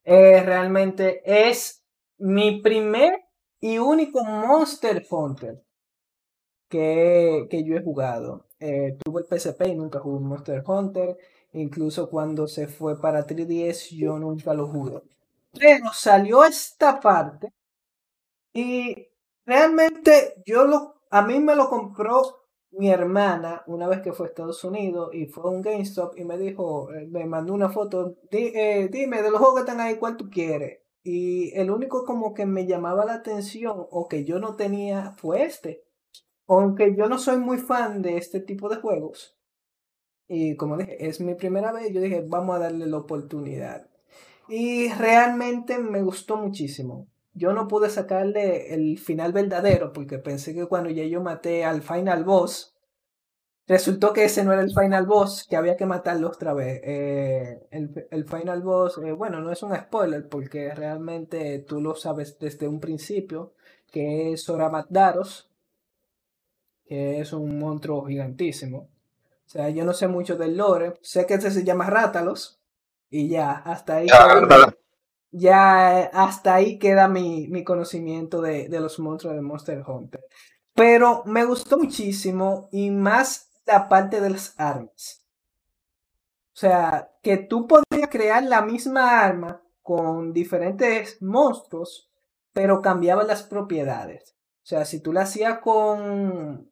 Eh, 0.04 0.42
realmente 0.44 1.22
es 1.26 1.84
mi 2.18 2.62
primer 2.62 3.14
y 3.60 3.78
único 3.78 4.24
Monster 4.24 5.06
Hunter 5.10 5.64
que, 6.68 7.48
que 7.50 7.64
yo 7.64 7.76
he 7.76 7.84
jugado. 7.84 8.49
Eh, 8.60 8.98
tuve 9.04 9.22
el 9.22 9.28
PSP 9.28 9.68
y 9.68 9.76
nunca 9.76 10.00
jugué 10.00 10.20
Monster 10.20 10.64
Hunter. 10.66 11.18
Incluso 11.54 12.10
cuando 12.10 12.48
se 12.48 12.68
fue 12.68 13.00
para 13.00 13.26
3DS, 13.26 13.96
yo 13.96 14.20
nunca 14.20 14.54
lo 14.54 14.68
jugué. 14.68 15.02
Pero 15.54 15.92
salió 15.94 16.44
esta 16.46 17.00
parte 17.00 17.52
y 18.54 19.08
realmente 19.46 20.42
yo 20.46 20.66
lo, 20.66 21.02
a 21.10 21.22
mí 21.22 21.40
me 21.40 21.56
lo 21.56 21.70
compró 21.70 22.22
mi 22.72 22.90
hermana 22.90 23.64
una 23.68 23.88
vez 23.88 24.02
que 24.02 24.14
fue 24.14 24.28
a 24.28 24.30
Estados 24.30 24.64
Unidos 24.64 25.10
y 25.14 25.26
fue 25.26 25.44
a 25.44 25.54
un 25.54 25.62
GameStop 25.62 26.18
y 26.18 26.24
me 26.26 26.38
dijo, 26.38 26.92
eh, 26.94 27.08
me 27.08 27.26
mandó 27.26 27.54
una 27.54 27.70
foto, 27.70 28.18
eh, 28.32 28.90
dime 28.92 29.22
de 29.24 29.32
los 29.32 29.40
juegos 29.40 29.56
que 29.56 29.62
están 29.62 29.80
ahí, 29.80 29.98
¿cuál 29.98 30.18
tú 30.18 30.30
quieres? 30.30 30.80
Y 31.04 31.52
el 31.58 31.72
único 31.72 32.06
como 32.06 32.34
que 32.34 32.46
me 32.46 32.68
llamaba 32.68 33.06
la 33.06 33.16
atención 33.16 33.88
o 33.90 34.08
que 34.08 34.26
yo 34.26 34.40
no 34.40 34.56
tenía 34.56 35.16
fue 35.18 35.44
este. 35.44 35.84
Aunque 36.50 36.96
yo 36.96 37.08
no 37.08 37.20
soy 37.20 37.38
muy 37.38 37.60
fan 37.60 38.02
de 38.02 38.18
este 38.18 38.40
tipo 38.40 38.70
de 38.70 38.78
juegos. 38.78 39.38
Y 40.28 40.56
como 40.56 40.78
dije, 40.78 41.08
es 41.08 41.22
mi 41.22 41.36
primera 41.36 41.72
vez, 41.72 41.94
yo 41.94 42.02
dije, 42.02 42.26
vamos 42.28 42.56
a 42.56 42.60
darle 42.60 42.88
la 42.88 42.98
oportunidad. 42.98 43.88
Y 44.48 44.92
realmente 44.94 45.78
me 45.78 46.02
gustó 46.02 46.38
muchísimo. 46.38 47.08
Yo 47.34 47.54
no 47.54 47.68
pude 47.68 47.90
sacarle 47.90 48.74
el 48.74 48.98
final 48.98 49.32
verdadero 49.32 49.94
porque 49.94 50.18
pensé 50.18 50.56
que 50.56 50.66
cuando 50.66 50.90
ya 50.90 51.04
yo 51.06 51.22
maté 51.22 51.64
al 51.64 51.84
final 51.84 52.24
boss, 52.24 52.76
resultó 53.68 54.12
que 54.12 54.26
ese 54.26 54.44
no 54.44 54.52
era 54.52 54.64
el 54.64 54.74
final 54.74 55.06
boss, 55.06 55.46
que 55.48 55.56
había 55.56 55.78
que 55.78 55.86
matarlo 55.86 56.30
otra 56.30 56.56
vez. 56.56 56.82
Eh, 56.84 57.68
el, 57.70 58.26
final 58.26 58.64
boss, 58.64 58.98
eh, 58.98 59.12
bueno, 59.12 59.40
no 59.42 59.52
es 59.52 59.62
un 59.62 59.76
spoiler 59.76 60.28
porque 60.28 60.74
realmente 60.74 61.60
tú 61.60 61.80
lo 61.80 61.94
sabes 61.94 62.40
desde 62.40 62.68
un 62.68 62.80
principio, 62.80 63.54
que 63.92 64.34
es 64.34 64.52
Daros, 64.90 65.49
que 66.90 67.20
es 67.20 67.34
un 67.34 67.60
monstruo 67.60 68.04
gigantísimo. 68.06 68.80
O 68.80 69.50
sea, 69.50 69.70
yo 69.70 69.86
no 69.86 69.94
sé 69.94 70.08
mucho 70.08 70.36
del 70.38 70.58
lore, 70.58 70.96
sé 71.04 71.28
que 71.28 71.36
ese 71.36 71.52
se 71.52 71.64
llama 71.64 71.86
Rátalos, 71.88 72.60
y 73.12 73.30
ya, 73.30 73.52
hasta 73.52 73.98
ahí. 73.98 74.08
Ya, 75.32 76.06
hasta 76.06 76.56
ahí 76.56 76.80
queda 76.80 77.08
mi, 77.08 77.48
mi 77.48 77.64
conocimiento 77.64 78.42
de, 78.42 78.70
de, 78.70 78.80
los 78.80 78.98
monstruos 78.98 79.36
de 79.36 79.42
Monster 79.42 79.84
Hunter. 79.88 80.26
Pero 80.74 81.22
me 81.28 81.46
gustó 81.46 81.78
muchísimo 81.78 82.70
y 82.72 82.90
más 82.90 83.52
la 83.68 83.88
parte 83.88 84.20
de 84.20 84.32
las 84.32 84.60
armas. 84.60 85.24
O 86.54 86.58
sea, 86.60 87.12
que 87.22 87.38
tú 87.38 87.68
podrías 87.68 88.10
crear 88.10 88.42
la 88.42 88.64
misma 88.64 89.22
arma 89.22 89.62
con 89.84 90.34
diferentes 90.34 91.22
monstruos, 91.22 92.10
pero 92.52 92.82
cambiaba 92.82 93.24
las 93.24 93.44
propiedades. 93.44 94.36
O 94.64 94.68
sea, 94.70 94.86
si 94.86 95.00
tú 95.00 95.14
la 95.14 95.22
hacías 95.22 95.60
con. 95.60 96.69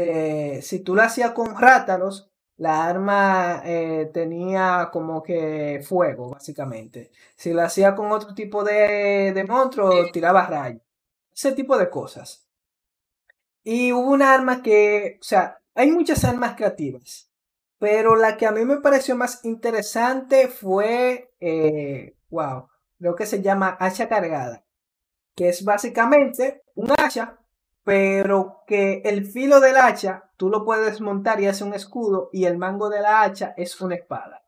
Eh, 0.00 0.60
si 0.62 0.78
tú 0.78 0.94
la 0.94 1.06
hacías 1.06 1.32
con 1.32 1.58
rátalos, 1.58 2.30
la 2.56 2.86
arma 2.86 3.62
eh, 3.64 4.08
tenía 4.14 4.90
como 4.92 5.24
que 5.24 5.82
fuego, 5.84 6.30
básicamente. 6.30 7.10
Si 7.34 7.52
lo 7.52 7.62
hacía 7.62 7.96
con 7.96 8.12
otro 8.12 8.32
tipo 8.32 8.62
de, 8.62 9.32
de 9.34 9.44
monstruo, 9.44 10.08
tiraba 10.12 10.46
rayos. 10.46 10.82
Ese 11.34 11.50
tipo 11.50 11.76
de 11.76 11.90
cosas. 11.90 12.46
Y 13.64 13.90
hubo 13.92 14.12
una 14.12 14.32
arma 14.32 14.62
que, 14.62 15.18
o 15.20 15.24
sea, 15.24 15.58
hay 15.74 15.90
muchas 15.90 16.24
armas 16.24 16.54
creativas. 16.54 17.32
Pero 17.80 18.14
la 18.14 18.36
que 18.36 18.46
a 18.46 18.52
mí 18.52 18.64
me 18.64 18.76
pareció 18.80 19.16
más 19.16 19.44
interesante 19.44 20.46
fue, 20.46 21.32
eh, 21.40 22.14
wow, 22.30 22.68
lo 23.00 23.16
que 23.16 23.26
se 23.26 23.42
llama 23.42 23.76
hacha 23.80 24.08
cargada. 24.08 24.64
Que 25.34 25.48
es 25.48 25.64
básicamente 25.64 26.62
un 26.76 26.92
hacha 26.96 27.38
pero 27.88 28.64
que 28.66 29.00
el 29.06 29.24
filo 29.24 29.60
del 29.60 29.78
hacha 29.78 30.28
tú 30.36 30.50
lo 30.50 30.62
puedes 30.62 31.00
montar 31.00 31.40
y 31.40 31.46
hace 31.46 31.64
un 31.64 31.72
escudo 31.72 32.28
y 32.34 32.44
el 32.44 32.58
mango 32.58 32.90
de 32.90 33.00
la 33.00 33.22
hacha 33.22 33.54
es 33.56 33.80
una 33.80 33.94
espada. 33.94 34.44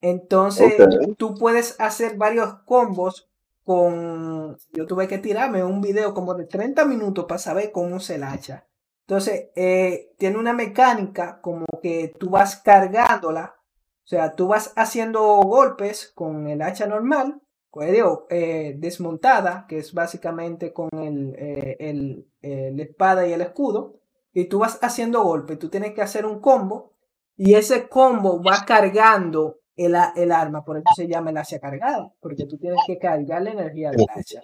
Entonces 0.00 0.72
tú 1.18 1.34
puedes 1.34 1.78
hacer 1.78 2.16
varios 2.16 2.54
combos 2.64 3.28
con... 3.62 4.56
Yo 4.72 4.86
tuve 4.86 5.06
que 5.06 5.18
tirarme 5.18 5.62
un 5.62 5.82
video 5.82 6.14
como 6.14 6.32
de 6.32 6.46
30 6.46 6.86
minutos 6.86 7.26
para 7.26 7.38
saber 7.38 7.70
cómo 7.72 8.00
se 8.00 8.14
el 8.14 8.22
hacha. 8.22 8.66
Entonces 9.06 9.50
eh, 9.54 10.14
tiene 10.16 10.38
una 10.38 10.54
mecánica 10.54 11.42
como 11.42 11.66
que 11.82 12.14
tú 12.18 12.30
vas 12.30 12.56
cargándola. 12.56 13.56
O 14.02 14.08
sea, 14.08 14.34
tú 14.34 14.48
vas 14.48 14.72
haciendo 14.76 15.22
golpes 15.42 16.10
con 16.14 16.48
el 16.48 16.62
hacha 16.62 16.86
normal 16.86 17.41
eh, 17.80 18.74
desmontada, 18.78 19.66
que 19.68 19.78
es 19.78 19.94
básicamente 19.94 20.72
con 20.72 20.90
el, 20.92 21.34
eh, 21.38 21.76
el, 21.80 22.26
la 22.42 22.82
espada 22.82 23.26
y 23.26 23.32
el 23.32 23.40
escudo, 23.40 23.94
y 24.32 24.44
tú 24.46 24.58
vas 24.58 24.78
haciendo 24.82 25.22
golpe, 25.22 25.56
tú 25.56 25.68
tienes 25.68 25.92
que 25.94 26.02
hacer 26.02 26.26
un 26.26 26.40
combo, 26.40 26.92
y 27.36 27.54
ese 27.54 27.88
combo 27.88 28.42
va 28.42 28.64
cargando 28.66 29.60
el, 29.76 29.96
el 30.16 30.32
arma, 30.32 30.64
por 30.64 30.76
eso 30.76 30.86
se 30.94 31.08
llama 31.08 31.30
el 31.30 31.38
hacha 31.38 31.58
cargada, 31.58 32.12
porque 32.20 32.46
tú 32.46 32.58
tienes 32.58 32.80
que 32.86 32.98
cargar 32.98 33.42
la 33.42 33.52
energía 33.52 33.90
del 33.90 34.06
hacha. 34.08 34.40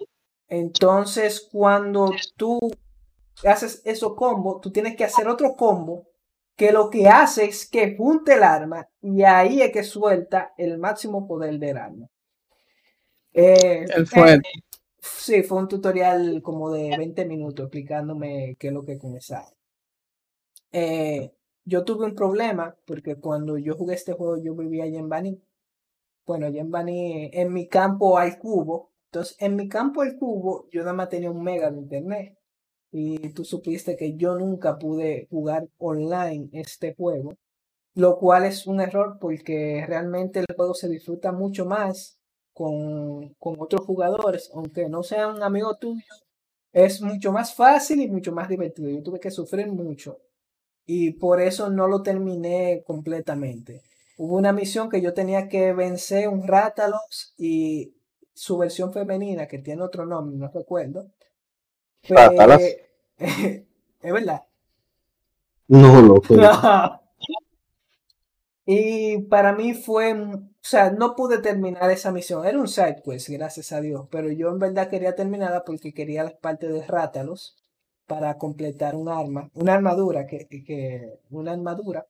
Entonces, 0.47 1.47
cuando 1.51 2.11
tú 2.35 2.59
haces 3.45 3.81
eso 3.85 4.15
combo, 4.15 4.59
tú 4.59 4.71
tienes 4.71 4.95
que 4.95 5.05
hacer 5.05 5.27
otro 5.27 5.55
combo 5.55 6.07
que 6.55 6.71
lo 6.71 6.89
que 6.89 7.07
hace 7.07 7.45
es 7.45 7.69
que 7.69 7.95
junte 7.95 8.33
el 8.33 8.43
arma 8.43 8.89
y 9.01 9.23
ahí 9.23 9.61
es 9.61 9.71
que 9.71 9.83
suelta 9.83 10.53
el 10.57 10.77
máximo 10.77 11.25
poder 11.25 11.57
del 11.57 11.77
arma. 11.77 12.07
Eh, 13.33 13.85
el 13.95 14.07
fuego. 14.07 14.41
Sí, 15.01 15.43
fue 15.43 15.59
un 15.59 15.67
tutorial 15.67 16.41
como 16.41 16.71
de 16.71 16.95
20 16.97 17.25
minutos 17.25 17.65
explicándome 17.65 18.55
qué 18.59 18.67
es 18.67 18.73
lo 18.73 18.83
que 18.83 18.97
comenzaba. 18.97 19.53
Eh, 20.71 21.31
yo 21.65 21.83
tuve 21.83 22.05
un 22.05 22.15
problema 22.15 22.75
porque 22.85 23.15
cuando 23.15 23.57
yo 23.57 23.75
jugué 23.75 23.95
este 23.95 24.13
juego 24.13 24.37
yo 24.37 24.55
vivía 24.55 24.85
allá 24.85 24.99
en 24.99 25.09
Bani. 25.09 25.41
Bueno, 26.25 26.47
allá 26.47 26.61
en 26.61 26.71
Bani, 26.71 27.31
en 27.33 27.53
mi 27.53 27.67
campo 27.67 28.17
hay 28.17 28.37
cubo. 28.37 28.91
Entonces, 29.07 29.37
en 29.39 29.55
mi 29.55 29.67
campo 29.69 30.01
hay 30.01 30.17
cubo, 30.17 30.67
yo 30.71 30.81
nada 30.81 30.93
más 30.93 31.09
tenía 31.09 31.31
un 31.31 31.43
mega 31.43 31.71
de 31.71 31.79
internet. 31.79 32.37
Y 32.91 33.29
tú 33.33 33.45
supiste 33.45 33.95
que 33.97 34.15
yo 34.17 34.35
nunca 34.37 34.77
pude 34.79 35.27
jugar 35.31 35.67
online 35.79 36.49
este 36.53 36.95
juego. 36.95 37.35
Lo 37.95 38.17
cual 38.19 38.45
es 38.45 38.67
un 38.67 38.81
error 38.81 39.17
porque 39.21 39.85
realmente 39.87 40.39
el 40.41 40.47
juego 40.55 40.73
se 40.75 40.89
disfruta 40.89 41.31
mucho 41.33 41.65
más 41.65 42.18
con, 42.59 43.35
con 43.35 43.55
otros 43.57 43.85
jugadores, 43.85 44.51
aunque 44.53 44.89
no 44.89 45.01
sean 45.01 45.37
un 45.37 45.43
amigo 45.43 45.77
tuyo. 45.77 46.03
Es 46.73 47.01
mucho 47.01 47.31
más 47.31 47.55
fácil 47.55 48.01
y 48.01 48.09
mucho 48.09 48.33
más 48.33 48.49
divertido. 48.49 48.89
Yo 48.89 49.01
tuve 49.01 49.21
que 49.21 49.31
sufrir 49.31 49.67
mucho 49.67 50.19
y 50.85 51.11
por 51.11 51.39
eso 51.39 51.69
no 51.69 51.87
lo 51.87 52.03
terminé 52.03 52.83
completamente. 52.85 53.81
Hubo 54.17 54.35
una 54.35 54.51
misión 54.51 54.89
que 54.89 54.99
yo 55.01 55.13
tenía 55.13 55.47
que 55.47 55.71
vencer 55.71 56.27
un 56.27 56.45
Rátalos 56.45 57.33
y 57.37 57.93
su 58.33 58.57
versión 58.57 58.91
femenina, 58.91 59.47
que 59.47 59.59
tiene 59.59 59.81
otro 59.81 60.05
nombre, 60.05 60.35
no 60.35 60.51
recuerdo. 60.53 61.07
Es 64.01 64.13
verdad. 64.13 64.43
No, 65.67 66.01
lo 66.01 66.21
Y 68.71 69.23
para 69.23 69.53
mí 69.53 69.73
fue, 69.73 70.13
o 70.13 70.43
sea, 70.61 70.91
no 70.91 71.15
pude 71.15 71.39
terminar 71.39 71.89
esa 71.89 72.11
misión. 72.11 72.45
Era 72.45 72.59
un 72.59 72.67
side 72.67 73.01
quest, 73.03 73.29
gracias 73.29 73.71
a 73.71 73.81
Dios. 73.81 74.07
Pero 74.11 74.31
yo 74.31 74.49
en 74.49 74.59
verdad 74.59 74.89
quería 74.91 75.15
terminarla 75.15 75.63
porque 75.63 75.91
quería 75.91 76.23
las 76.23 76.35
partes 76.35 76.71
de 76.71 76.85
Rátalos 76.85 77.55
para 78.05 78.37
completar 78.37 78.95
un 78.95 79.09
arma, 79.09 79.49
una 79.55 79.73
armadura, 79.73 80.27
que, 80.27 80.45
que, 80.47 81.19
una 81.31 81.53
armadura, 81.53 82.05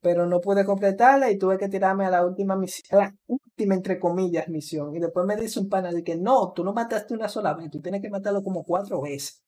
pero 0.00 0.24
no 0.24 0.40
pude 0.40 0.64
completarla 0.64 1.30
y 1.30 1.36
tuve 1.36 1.58
que 1.58 1.68
tirarme 1.68 2.06
a 2.06 2.10
la 2.10 2.24
última 2.24 2.56
misión, 2.56 3.00
la 3.00 3.14
última 3.26 3.74
entre 3.74 4.00
comillas 4.00 4.48
misión. 4.48 4.96
Y 4.96 5.00
después 5.00 5.26
me 5.26 5.36
dice 5.36 5.60
un 5.60 5.68
pana 5.68 5.92
de 5.92 6.02
que 6.02 6.16
no, 6.16 6.52
tú 6.54 6.64
no 6.64 6.72
mataste 6.72 7.12
una 7.12 7.28
sola 7.28 7.52
vez, 7.52 7.70
tú 7.70 7.82
tienes 7.82 8.00
que 8.00 8.08
matarlo 8.08 8.42
como 8.42 8.64
cuatro 8.64 9.02
veces 9.02 9.42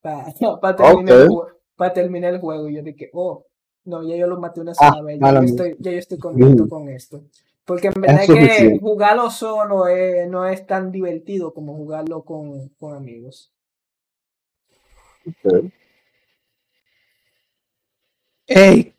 para, 0.00 0.24
para, 0.60 0.74
terminar, 0.74 1.20
el, 1.20 1.28
para 1.76 1.92
terminar 1.92 2.34
el 2.34 2.40
juego. 2.40 2.68
Y 2.68 2.74
yo 2.74 2.82
dije, 2.82 3.08
oh, 3.12 3.46
no, 3.84 4.02
ya 4.02 4.16
yo 4.16 4.26
lo 4.26 4.38
maté 4.38 4.60
una 4.60 4.74
sola 4.74 4.96
ah, 4.98 5.02
vez, 5.02 5.18
ya 5.20 5.32
yo, 5.32 5.40
estoy, 5.42 5.76
ya 5.78 5.90
yo 5.90 5.98
estoy 5.98 6.18
contento 6.18 6.68
con 6.68 6.88
esto. 6.88 7.22
Porque 7.64 7.88
en 7.88 8.00
verdad 8.00 8.22
es 8.22 8.28
que 8.28 8.78
jugarlo 8.80 9.30
solo 9.30 9.84
no 10.28 10.46
es 10.46 10.66
tan 10.66 10.90
divertido 10.90 11.54
como 11.54 11.76
jugarlo 11.76 12.22
con, 12.22 12.68
con 12.70 12.94
amigos. 12.94 13.52
Hey, 18.46 18.94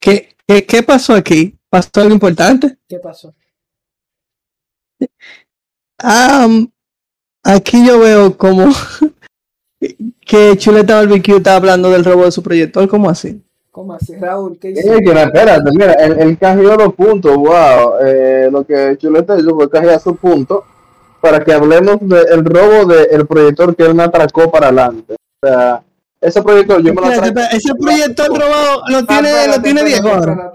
¿qué, 0.00 0.34
qué, 0.46 0.82
pasó 0.82 1.14
aquí? 1.14 1.54
¿Pasó 1.68 1.90
algo 1.96 2.14
importante? 2.14 2.78
¿Qué 2.88 2.98
pasó? 2.98 3.34
Um, 6.02 6.68
aquí 7.42 7.86
yo 7.86 8.00
veo 8.00 8.36
como 8.36 8.68
que 10.20 10.56
Chuleta 10.56 10.96
Barbecue 10.96 11.36
está 11.36 11.56
hablando 11.56 11.90
del 11.90 12.04
robo 12.04 12.24
de 12.24 12.32
su 12.32 12.42
proyector, 12.42 12.88
¿cómo 12.88 13.10
así? 13.10 13.45
¿Cómo 13.76 13.92
así, 13.92 14.16
Raúl? 14.16 14.58
¿Qué 14.58 14.70
hizo? 14.70 14.90
espérate, 14.90 15.70
mira, 15.70 15.92
él, 15.92 16.38
canjeó 16.38 16.76
los 16.76 16.94
puntos, 16.94 17.36
wow. 17.36 17.98
Eh, 18.02 18.48
lo 18.50 18.64
que 18.64 18.96
Chuleta 18.96 19.38
hizo 19.38 19.54
fue 19.54 19.68
canjear 19.68 20.00
su 20.00 20.16
punto 20.16 20.64
para 21.20 21.44
que 21.44 21.52
hablemos 21.52 21.98
del 22.00 22.42
robo 22.42 22.86
del 22.86 23.26
proyector 23.26 23.76
que 23.76 23.82
él 23.82 23.94
me 23.94 24.04
atracó 24.04 24.50
para 24.50 24.68
adelante. 24.68 25.16
O 25.42 25.46
sea, 25.46 25.84
ese 26.18 26.42
proyecto 26.42 26.78
yo 26.80 26.94
me 26.94 27.02
lo 27.02 27.08
Ese 27.10 27.74
proyecto 27.78 28.22
robado 28.28 28.82
lo 28.88 28.96
ah, 28.96 29.06
tiene, 29.06 29.48
lo 29.54 29.60
tiene 29.60 29.84
viejo 29.84 30.08
ahora. 30.08 30.52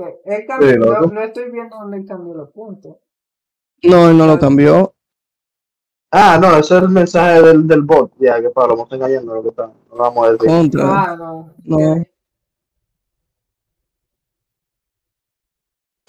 no, 0.57 1.21
estoy 1.21 1.51
viendo 1.51 1.77
dónde 1.77 1.97
él 1.97 2.05
cambió 2.07 2.33
los 2.33 2.49
puntos. 2.49 2.95
No, 3.83 4.09
él 4.09 4.17
no 4.17 4.25
lo 4.25 4.39
cambió. 4.39 4.95
Ah, 6.09 6.39
no, 6.41 6.57
ese 6.57 6.75
es 6.75 6.81
el 6.81 6.89
mensaje 6.89 7.39
del, 7.43 7.67
del 7.67 7.83
bot. 7.83 8.13
Ya, 8.17 8.41
que 8.41 8.49
Pablo, 8.49 8.77
me 8.77 8.81
está 8.81 8.95
engañando 8.95 9.35
lo 9.35 9.43
que 9.43 9.49
está. 9.49 9.67
No 9.67 9.95
vamos 9.95 10.27
a 10.27 10.31
decir. 10.31 10.47
Contra. 10.47 11.03
Ah, 11.03 11.15
no. 11.15 11.53
no. 11.65 12.05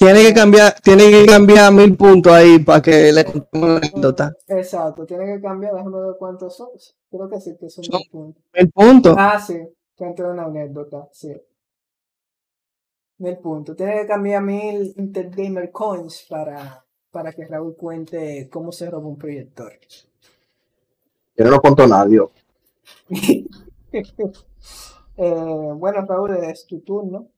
Tiene 0.03 0.25
que 0.25 0.35
cambiar, 0.35 0.75
tiene 0.81 1.11
que 1.13 1.27
cambiar 1.27 1.73
mil 1.73 1.97
puntos 1.97 2.33
ahí 2.33 2.59
para 2.59 2.83
que 2.83 3.13
le 3.13 3.25
contemos 3.25 3.69
la 3.69 3.77
anécdota. 3.77 4.37
Exacto, 4.49 5.07
tiene 5.07 5.27
que 5.27 5.41
cambiar, 5.41 5.75
déjame 5.75 6.01
ver 6.01 6.17
cuántos 6.19 6.57
son. 6.57 6.71
Creo 7.09 7.31
que 7.31 7.41
sí, 7.41 7.57
que 7.57 7.71
son 7.71 7.85
mil 7.89 8.09
puntos. 8.11 8.43
Mil 8.53 8.73
puntos. 8.73 9.15
Ah, 9.17 9.39
sí, 9.39 9.55
de 9.55 10.25
una 10.25 10.47
anécdota, 10.47 11.09
sí. 11.13 11.33
Mil 13.19 13.39
puntos. 13.39 13.77
Tiene 13.77 14.01
que 14.01 14.07
cambiar 14.09 14.43
mil 14.43 14.93
Intergamer 14.97 15.71
Coins 15.71 16.27
para, 16.29 16.85
para 17.13 17.33
que 17.33 17.47
Raúl 17.47 17.77
cuente 17.77 18.49
cómo 18.51 18.73
se 18.73 18.91
roba 18.91 19.07
un 19.07 19.17
proyector. 19.17 19.73
Yo 21.37 21.45
no 21.45 21.51
lo 21.53 21.61
contó 21.61 21.87
nadie. 21.87 22.21
eh, 23.93 25.73
bueno, 25.77 26.05
Raúl, 26.09 26.39
es 26.39 26.67
tu 26.67 26.81
turno 26.81 27.29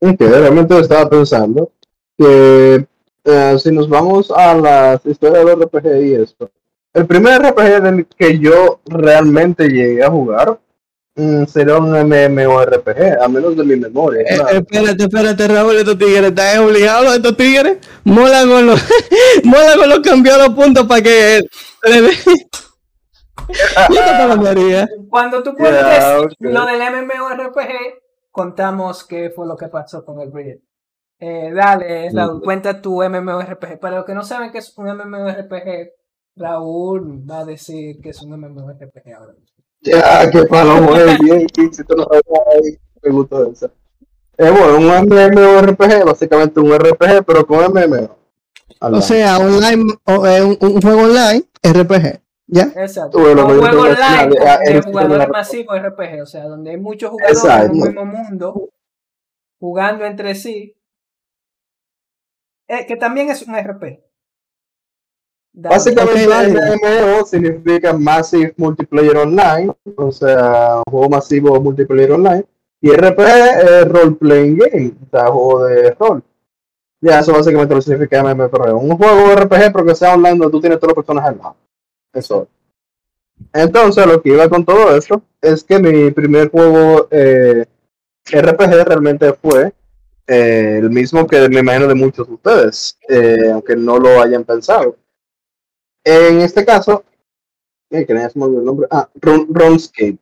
que 0.00 0.28
realmente 0.28 0.78
estaba 0.78 1.08
pensando 1.08 1.70
que 2.16 2.86
eh, 3.24 3.56
si 3.58 3.70
nos 3.70 3.88
vamos 3.88 4.30
a 4.30 4.54
las 4.54 5.04
historias 5.04 5.44
de 5.44 5.56
los 5.56 5.66
RPG 5.66 6.02
y 6.02 6.14
esto, 6.14 6.50
el 6.92 7.06
primer 7.06 7.42
RPG 7.42 7.82
del 7.82 8.06
que 8.06 8.38
yo 8.38 8.80
realmente 8.86 9.68
llegué 9.68 10.02
a 10.02 10.10
jugar 10.10 10.58
mm, 11.14 11.44
sería 11.44 11.76
un 11.76 11.92
MMORPG, 11.92 13.22
a 13.22 13.28
menos 13.28 13.56
de 13.56 13.64
mi 13.64 13.76
memoria. 13.76 14.22
Eh, 14.22 14.56
espérate, 14.56 15.04
espérate, 15.04 15.48
Raúl, 15.48 15.76
estos 15.76 15.98
tigres, 15.98 16.30
¿estás 16.30 16.58
obligado 16.58 17.14
estos 17.14 17.36
tigres? 17.36 17.78
Mola 18.04 18.44
con 18.46 18.66
los, 18.66 18.82
mola 19.44 19.76
con 19.76 19.88
los 19.88 20.00
cambiados 20.00 20.54
puntos 20.54 20.86
para 20.86 21.02
que 21.02 21.40
Cuando 25.08 25.42
tú 25.42 25.54
cuentes 25.54 26.04
lo 26.38 26.66
del 26.66 26.78
MMORPG, 26.78 27.99
contamos 28.30 29.04
qué 29.04 29.30
fue 29.30 29.46
lo 29.46 29.56
que 29.56 29.68
pasó 29.68 30.04
con 30.04 30.20
el 30.20 30.30
proyecto. 30.30 30.66
Eh, 31.18 31.52
dale, 31.54 32.10
Raúl, 32.10 32.40
cuenta 32.42 32.80
tu 32.80 33.02
MMORPG. 33.02 33.78
Para 33.78 33.96
los 33.96 34.06
que 34.06 34.14
no 34.14 34.22
saben 34.22 34.50
qué 34.50 34.58
es 34.58 34.76
un 34.78 34.86
MMORPG, 34.86 35.92
Raúl 36.36 37.30
va 37.30 37.40
a 37.40 37.44
decir 37.44 38.00
que 38.00 38.10
es 38.10 38.22
un 38.22 38.30
MMORPG 38.30 39.12
ahora. 39.16 39.34
Ya, 39.82 40.30
qué 40.30 40.42
palo, 40.44 40.80
muy 40.80 40.98
bien, 41.20 41.46
si 41.72 41.84
tú 41.84 41.94
no 41.96 42.06
me 43.02 43.10
gustó 43.10 43.50
eso. 43.50 43.70
Eh, 44.38 44.50
bueno, 44.50 44.78
un 44.78 45.06
MMORPG, 45.06 46.04
básicamente 46.04 46.60
un 46.60 46.72
RPG, 46.72 47.24
pero 47.26 47.46
con 47.46 47.72
MMO. 47.72 48.16
O 48.80 49.02
sea, 49.02 49.38
online, 49.38 49.84
eh, 50.06 50.42
un, 50.42 50.56
un, 50.60 50.80
juego 50.80 51.02
online, 51.02 51.44
RPG. 51.62 52.20
¿Ya? 52.52 52.64
Exacto. 52.76 53.18
un 53.18 53.24
juego 53.24 53.82
online 53.82 54.34
de 54.64 54.82
jugadores 54.82 55.28
masivos 55.28 55.80
RPG, 55.80 56.22
o 56.22 56.26
sea, 56.26 56.44
donde 56.44 56.72
hay 56.72 56.76
muchos 56.76 57.10
jugadores 57.10 57.44
en 57.44 57.70
un 57.70 57.78
mismo 57.78 58.04
mundo 58.04 58.70
jugando 59.60 60.04
entre 60.04 60.34
sí. 60.34 60.76
Eh, 62.66 62.86
que 62.86 62.96
también 62.96 63.30
es 63.30 63.42
un 63.42 63.54
RP. 63.56 64.02
Básicamente, 65.52 66.24
MMO 66.24 67.24
significa 67.26 67.92
Massive 67.92 68.54
Multiplayer 68.56 69.16
Online, 69.16 69.72
o 69.96 70.12
sea, 70.12 70.76
un 70.86 70.92
juego 70.92 71.08
masivo 71.08 71.60
multiplayer 71.60 72.12
online. 72.12 72.44
Y 72.80 72.92
RPG 72.92 73.20
es 73.20 73.88
Role 73.88 74.12
Playing 74.12 74.56
Game, 74.56 74.92
o 75.04 75.10
sea, 75.10 75.26
juego 75.26 75.64
de 75.64 75.90
rol. 75.92 76.22
Ya, 77.00 77.18
eso 77.18 77.32
básicamente 77.32 77.74
lo 77.74 77.82
significa 77.82 78.22
MMO. 78.22 78.78
Un 78.78 78.96
juego 78.96 79.34
RPG, 79.34 79.72
pero 79.72 79.84
que 79.84 79.94
sea 79.94 80.14
online 80.14 80.38
donde 80.38 80.52
tú 80.52 80.60
tienes 80.60 80.78
todas 80.78 80.96
las 80.96 81.04
personas 81.04 81.26
al 81.26 81.38
lado. 81.38 81.56
Eso. 82.12 82.48
Entonces, 83.52 84.06
lo 84.06 84.20
que 84.20 84.30
iba 84.30 84.48
con 84.48 84.64
todo 84.64 84.96
esto 84.96 85.22
es 85.40 85.64
que 85.64 85.78
mi 85.78 86.10
primer 86.10 86.50
juego 86.50 87.08
eh, 87.10 87.64
RPG 88.30 88.84
realmente 88.84 89.32
fue 89.32 89.72
eh, 90.26 90.78
el 90.78 90.90
mismo 90.90 91.26
que 91.26 91.48
me 91.48 91.60
imagino 91.60 91.88
de 91.88 91.94
muchos 91.94 92.28
de 92.28 92.34
ustedes, 92.34 92.98
eh, 93.08 93.50
aunque 93.52 93.74
no 93.74 93.98
lo 93.98 94.20
hayan 94.20 94.44
pensado. 94.44 94.96
En 96.04 96.40
este 96.40 96.64
caso, 96.64 97.04
eh, 97.90 98.06
que 98.06 98.12
el 98.12 98.30
nombre, 98.64 98.86
ah, 98.90 99.08
RuneScape. 99.16 100.18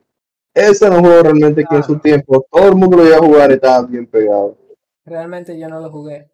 Ese 0.54 0.86
era 0.86 0.96
un 0.96 1.04
juego 1.04 1.22
realmente 1.22 1.64
que 1.68 1.76
en 1.76 1.82
su 1.84 1.98
tiempo 1.98 2.46
todo 2.50 2.68
el 2.68 2.74
mundo 2.74 2.96
lo 2.96 3.06
iba 3.06 3.16
a 3.16 3.20
jugar 3.20 3.50
y 3.50 3.54
estaba 3.54 3.86
bien 3.86 4.06
pegado. 4.06 4.56
Realmente 5.04 5.58
yo 5.58 5.68
no 5.68 5.80
lo 5.80 5.90
jugué. 5.90 6.30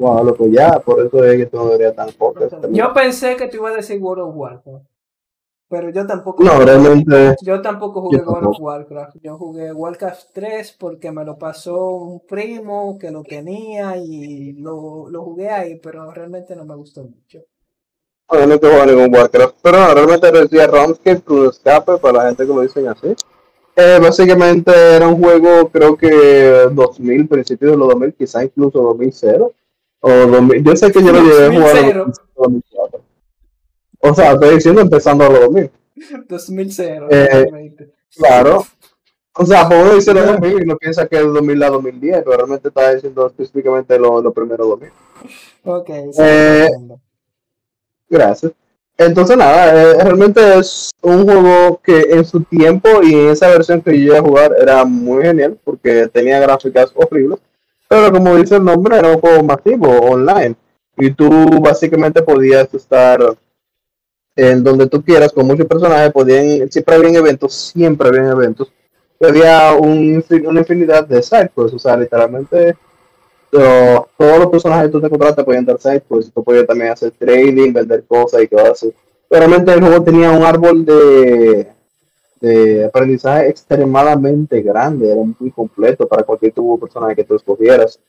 Wow, 0.00 0.24
loco, 0.24 0.46
ya, 0.46 0.80
por 0.80 0.98
eso 1.06 1.22
es 1.24 1.36
que 1.36 1.54
no 1.54 1.92
tan 1.92 2.10
poco. 2.12 2.48
Yo 2.70 2.90
pensé 2.94 3.36
que 3.36 3.48
te 3.48 3.58
iba 3.58 3.68
a 3.68 3.74
decir 3.74 4.00
World 4.00 4.30
of 4.30 4.34
Warcraft. 4.34 4.86
Pero 5.68 5.90
yo 5.90 6.06
tampoco. 6.06 6.42
No, 6.42 6.58
realmente. 6.58 7.36
Yo 7.42 7.60
tampoco 7.60 8.00
jugué 8.00 8.22
World 8.22 8.48
of 8.48 8.56
Warcraft. 8.60 9.16
Yo 9.22 9.36
jugué 9.36 9.70
Warcraft 9.74 10.28
3 10.32 10.76
porque 10.80 11.12
me 11.12 11.22
lo 11.22 11.36
pasó 11.36 11.90
un 11.90 12.26
primo 12.26 12.98
que 12.98 13.10
lo 13.10 13.22
tenía 13.22 13.98
y 13.98 14.54
lo, 14.54 15.10
lo 15.10 15.22
jugué 15.22 15.50
ahí, 15.50 15.78
pero 15.82 16.10
realmente 16.10 16.56
no 16.56 16.64
me 16.64 16.76
gustó 16.76 17.02
mucho. 17.02 17.40
No, 18.32 18.46
no 18.46 18.58
te 18.58 18.68
juego 18.68 18.86
ningún 18.86 19.14
Warcraft, 19.14 19.56
pero 19.60 19.80
no, 19.80 19.94
realmente 19.94 20.32
decía 20.32 20.66
RuneScape 20.66 21.20
True 21.20 21.48
Escape 21.48 21.98
para 21.98 22.18
la 22.18 22.28
gente 22.28 22.46
que 22.46 22.54
lo 22.54 22.62
dicen 22.62 22.88
así. 22.88 23.14
Eh, 23.76 23.98
básicamente 24.00 24.72
era 24.96 25.06
un 25.06 25.22
juego, 25.22 25.68
creo 25.68 25.94
que 25.94 26.68
2000, 26.72 27.28
principios 27.28 27.72
de 27.72 27.76
los 27.76 27.88
2000, 27.88 28.14
quizá 28.14 28.42
incluso 28.42 28.80
2000 28.80 29.12
o 30.00 30.10
2000. 30.10 30.64
Yo 30.64 30.76
sé 30.76 30.92
que 30.92 31.02
yo 31.02 31.12
lo 31.12 31.22
llegué 31.22 31.46
a 31.46 31.60
jugar 31.60 31.76
en 31.76 32.12
2004. 32.36 33.00
O 34.02 34.14
sea, 34.14 34.32
estoy 34.32 34.54
diciendo 34.54 34.80
empezando 34.80 35.24
a 35.24 35.28
los 35.28 35.40
2000. 35.40 35.70
2000. 36.28 36.70
Eh, 37.10 37.84
claro. 38.16 38.64
O 39.34 39.46
sea, 39.46 39.66
uno 39.68 39.94
dice 39.94 40.12
los 40.12 40.26
2000 40.26 40.62
y 40.62 40.66
no 40.66 40.76
piensa 40.76 41.06
que 41.06 41.16
es 41.16 41.22
2000 41.22 41.62
a 41.62 41.70
2010, 41.70 42.22
pero 42.24 42.36
realmente 42.36 42.68
está 42.68 42.94
diciendo 42.94 43.26
específicamente 43.26 43.98
los 43.98 44.22
lo 44.22 44.32
primeros 44.32 44.68
2000. 44.68 44.90
Ok. 45.64 45.90
Eh, 46.18 46.68
gracias. 48.08 48.52
Entonces, 48.96 49.34
nada, 49.34 49.82
eh, 49.82 50.04
realmente 50.04 50.58
es 50.58 50.90
un 51.00 51.24
juego 51.24 51.80
que 51.82 52.00
en 52.10 52.24
su 52.24 52.42
tiempo 52.42 53.02
y 53.02 53.14
en 53.14 53.30
esa 53.30 53.48
versión 53.48 53.80
que 53.80 53.98
yo 53.98 54.08
iba 54.08 54.18
a 54.18 54.22
jugar 54.22 54.54
era 54.60 54.84
muy 54.84 55.22
genial 55.22 55.58
porque 55.64 56.06
tenía 56.08 56.38
gráficas 56.38 56.92
horribles, 56.94 57.40
pero 57.90 58.12
como 58.12 58.36
dice 58.36 58.54
el 58.56 58.64
nombre, 58.64 58.96
era 58.96 59.08
un 59.08 59.20
juego 59.20 59.42
masivo, 59.42 59.88
online, 59.88 60.54
y 60.96 61.10
tú 61.10 61.28
básicamente 61.60 62.22
podías 62.22 62.72
estar 62.72 63.20
en 64.36 64.62
donde 64.62 64.86
tú 64.86 65.02
quieras 65.02 65.32
con 65.32 65.46
muchos 65.46 65.66
personajes, 65.66 66.12
podían, 66.12 66.70
siempre 66.70 66.94
había 66.94 67.18
eventos, 67.18 67.52
siempre 67.52 68.08
había 68.08 68.30
eventos, 68.30 68.72
había 69.20 69.74
un, 69.74 70.24
una 70.46 70.60
infinidad 70.60 71.04
de 71.04 71.20
sites, 71.20 71.50
pues, 71.52 71.74
o 71.74 71.78
sea, 71.80 71.96
literalmente 71.96 72.76
pero 73.50 74.08
todos 74.16 74.38
los 74.38 74.46
personajes 74.46 74.86
que 74.86 74.92
tú 74.92 75.00
te 75.00 75.06
encontraste 75.06 75.42
podían 75.42 75.64
dar 75.64 75.80
side 75.80 76.04
pues 76.06 76.32
tú 76.32 76.44
podías 76.44 76.66
también 76.66 76.92
hacer 76.92 77.10
trading, 77.10 77.72
vender 77.72 78.04
cosas 78.04 78.42
y 78.42 78.48
cosas 78.48 78.70
así. 78.70 78.94
Pero 79.28 79.46
realmente 79.46 79.72
el 79.72 79.80
juego 79.80 80.04
tenía 80.04 80.30
un 80.30 80.44
árbol 80.44 80.84
de, 80.84 81.66
de 82.40 82.86
aprendizaje 82.86 83.48
extremadamente 83.48 84.62
grande, 84.62 85.12
era 85.12 85.22
muy 85.38 85.50
completo 85.50 86.08
para 86.08 86.22
cualquier 86.22 86.52
tipo 86.52 86.74
de 86.74 86.80
personaje 86.80 87.16
que 87.16 87.24
tú 87.24 87.34
escogieras. 87.34 88.00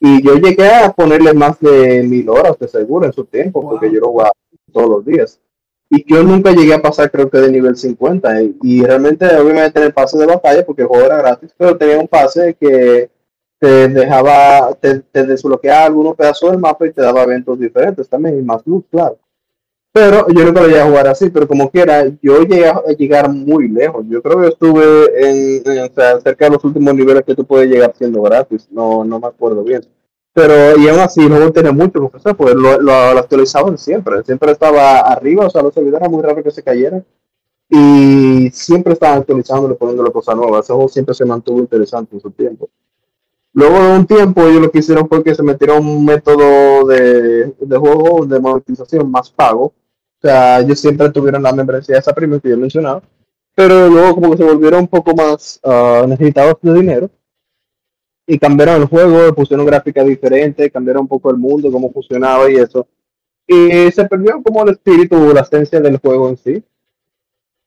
Y 0.00 0.22
yo 0.22 0.34
llegué 0.36 0.68
a 0.68 0.92
ponerle 0.92 1.32
más 1.34 1.58
de 1.60 2.02
mil 2.02 2.28
horas 2.28 2.58
de 2.58 2.68
seguro 2.68 3.06
en 3.06 3.12
su 3.12 3.24
tiempo, 3.24 3.62
porque 3.62 3.92
yo 3.92 4.00
lo 4.00 4.08
jugaba 4.08 4.32
todos 4.72 4.88
los 4.88 5.04
días. 5.04 5.40
Y 5.90 6.04
yo 6.12 6.22
nunca 6.22 6.52
llegué 6.52 6.74
a 6.74 6.82
pasar, 6.82 7.10
creo 7.10 7.30
que 7.30 7.38
de 7.38 7.50
nivel 7.50 7.76
50. 7.76 8.42
Y, 8.62 8.82
realmente, 8.82 9.26
obviamente, 9.36 9.72
tener 9.72 9.94
pase 9.94 10.18
de 10.18 10.26
batalla, 10.26 10.64
porque 10.64 10.82
el 10.82 10.88
juego 10.88 11.06
era 11.06 11.16
gratis, 11.16 11.54
pero 11.56 11.76
tenía 11.76 11.98
un 11.98 12.08
pase 12.08 12.54
que 12.54 13.10
te 13.58 13.88
dejaba, 13.88 14.74
te, 14.74 15.02
desbloqueaba 15.12 15.86
algunos 15.86 16.14
pedazos 16.14 16.50
del 16.50 16.60
mapa 16.60 16.86
y 16.86 16.92
te 16.92 17.02
daba 17.02 17.24
eventos 17.24 17.58
diferentes 17.58 18.08
también 18.08 18.38
y 18.38 18.42
más 18.42 18.64
luz, 18.66 18.84
claro. 18.90 19.18
Pero 19.92 20.28
yo 20.28 20.44
nunca 20.44 20.60
lo 20.60 20.68
llegué 20.68 20.80
a 20.80 20.86
jugar 20.86 21.08
así, 21.08 21.30
pero 21.30 21.48
como 21.48 21.70
quiera, 21.70 22.04
yo 22.22 22.42
llegué 22.42 22.68
a 22.68 22.82
llegar 22.96 23.28
muy 23.30 23.68
lejos. 23.68 24.04
Yo 24.08 24.22
creo 24.22 24.40
que 24.40 24.48
estuve 24.48 25.28
en, 25.28 25.90
cerca 26.22 26.44
de 26.44 26.50
los 26.50 26.64
últimos 26.64 26.94
niveles 26.94 27.24
que 27.24 27.34
tú 27.34 27.44
puedes 27.44 27.68
llegar 27.68 27.94
siendo 27.96 28.22
gratis, 28.22 28.68
no, 28.70 29.04
no 29.04 29.18
me 29.18 29.26
acuerdo 29.26 29.64
bien. 29.64 29.82
Pero 30.32 30.78
y 30.78 30.88
aún 30.88 31.00
así 31.00 31.28
no 31.28 31.50
tenía 31.50 31.72
mucho 31.72 32.08
que 32.10 32.16
hacer, 32.18 32.36
pues 32.36 32.54
lo, 32.54 32.80
lo, 32.80 32.92
actualizaban 32.92 33.76
siempre, 33.76 34.22
siempre 34.24 34.52
estaba 34.52 35.00
arriba, 35.00 35.46
o 35.46 35.50
sea, 35.50 35.62
los 35.62 35.74
servidores 35.74 36.02
era 36.02 36.10
muy 36.10 36.22
raro 36.22 36.44
que 36.44 36.50
se 36.50 36.62
cayeran. 36.62 37.04
Y 37.70 38.50
siempre 38.50 38.94
estaban 38.94 39.18
actualizándolo, 39.18 39.76
poniéndole 39.76 40.10
cosas 40.10 40.36
nuevas. 40.36 40.64
Ese 40.64 40.72
juego 40.72 40.88
siempre 40.88 41.14
se 41.14 41.24
mantuvo 41.24 41.58
interesante 41.58 42.14
en 42.14 42.20
su 42.20 42.30
tiempo. 42.30 42.70
Luego 43.58 43.82
de 43.82 43.98
un 43.98 44.06
tiempo 44.06 44.46
ellos 44.46 44.62
lo 44.62 44.70
que 44.70 44.78
hicieron 44.78 45.08
fue 45.08 45.24
que 45.24 45.34
se 45.34 45.42
metieron 45.42 45.84
un 45.84 46.04
método 46.04 46.86
de, 46.86 47.52
juego 47.68 48.24
de 48.24 48.38
monetización 48.38 49.10
más 49.10 49.32
pago. 49.32 49.64
O 49.64 50.20
sea, 50.22 50.60
ellos 50.60 50.78
siempre 50.78 51.10
tuvieron 51.10 51.42
la 51.42 51.52
membresía 51.52 51.96
de 51.96 51.98
esa 51.98 52.14
prima 52.14 52.38
que 52.38 52.50
yo 52.50 52.56
mencionaba, 52.56 53.02
pero 53.56 53.88
luego 53.88 54.14
como 54.14 54.30
que 54.30 54.36
se 54.36 54.44
volvieron 54.44 54.82
un 54.82 54.86
poco 54.86 55.12
más 55.12 55.58
uh, 55.64 56.06
necesitados 56.06 56.54
de 56.62 56.72
dinero 56.72 57.10
y 58.28 58.38
cambiaron 58.38 58.82
el 58.82 58.86
juego, 58.86 59.34
pusieron 59.34 59.66
gráficas 59.66 60.06
diferentes, 60.06 60.70
cambiaron 60.70 61.02
un 61.02 61.08
poco 61.08 61.28
el 61.32 61.36
mundo, 61.36 61.72
cómo 61.72 61.92
funcionaba 61.92 62.48
y 62.48 62.58
eso. 62.58 62.86
Y 63.44 63.90
se 63.90 64.04
perdió 64.04 64.40
como 64.40 64.62
el 64.62 64.74
espíritu, 64.74 65.34
la 65.34 65.40
esencia 65.40 65.80
del 65.80 65.98
juego 65.98 66.28
en 66.28 66.36
sí. 66.36 66.62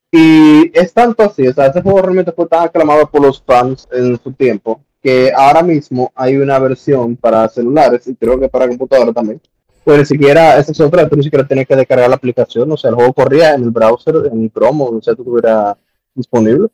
Y 0.09 0.71
es 0.73 0.93
tanto 0.93 1.23
así, 1.23 1.45
o 1.49 1.53
sea, 1.53 1.65
ese 1.65 1.81
juego 1.81 2.01
realmente 2.01 2.31
fue 2.31 2.47
tan 2.47 2.63
aclamado 2.63 3.09
por 3.09 3.21
los 3.21 3.43
fans 3.43 3.89
en 3.91 4.17
su 4.23 4.31
tiempo, 4.31 4.81
que 5.01 5.31
ahora 5.35 5.63
mismo 5.63 6.11
hay 6.15 6.37
una 6.37 6.59
versión 6.59 7.15
para 7.15 7.47
celulares 7.49 8.07
y 8.07 8.15
creo 8.15 8.39
que 8.39 8.49
para 8.49 8.67
computadora 8.67 9.11
también. 9.11 9.41
Pues 9.83 9.97
ni 9.97 10.05
siquiera, 10.05 10.59
esa 10.59 10.71
es 10.71 10.79
otra, 10.79 11.09
tú 11.09 11.15
ni 11.15 11.23
siquiera 11.23 11.47
tienes 11.47 11.67
que 11.67 11.75
descargar 11.75 12.07
la 12.07 12.15
aplicación, 12.15 12.71
o 12.71 12.77
sea, 12.77 12.91
el 12.91 12.95
juego 12.95 13.13
corría 13.13 13.55
en 13.55 13.63
el 13.63 13.71
browser, 13.71 14.15
en 14.31 14.51
Chrome, 14.51 14.83
o 14.83 15.01
sea, 15.01 15.15
tuviera 15.15 15.75
disponible. 16.13 16.67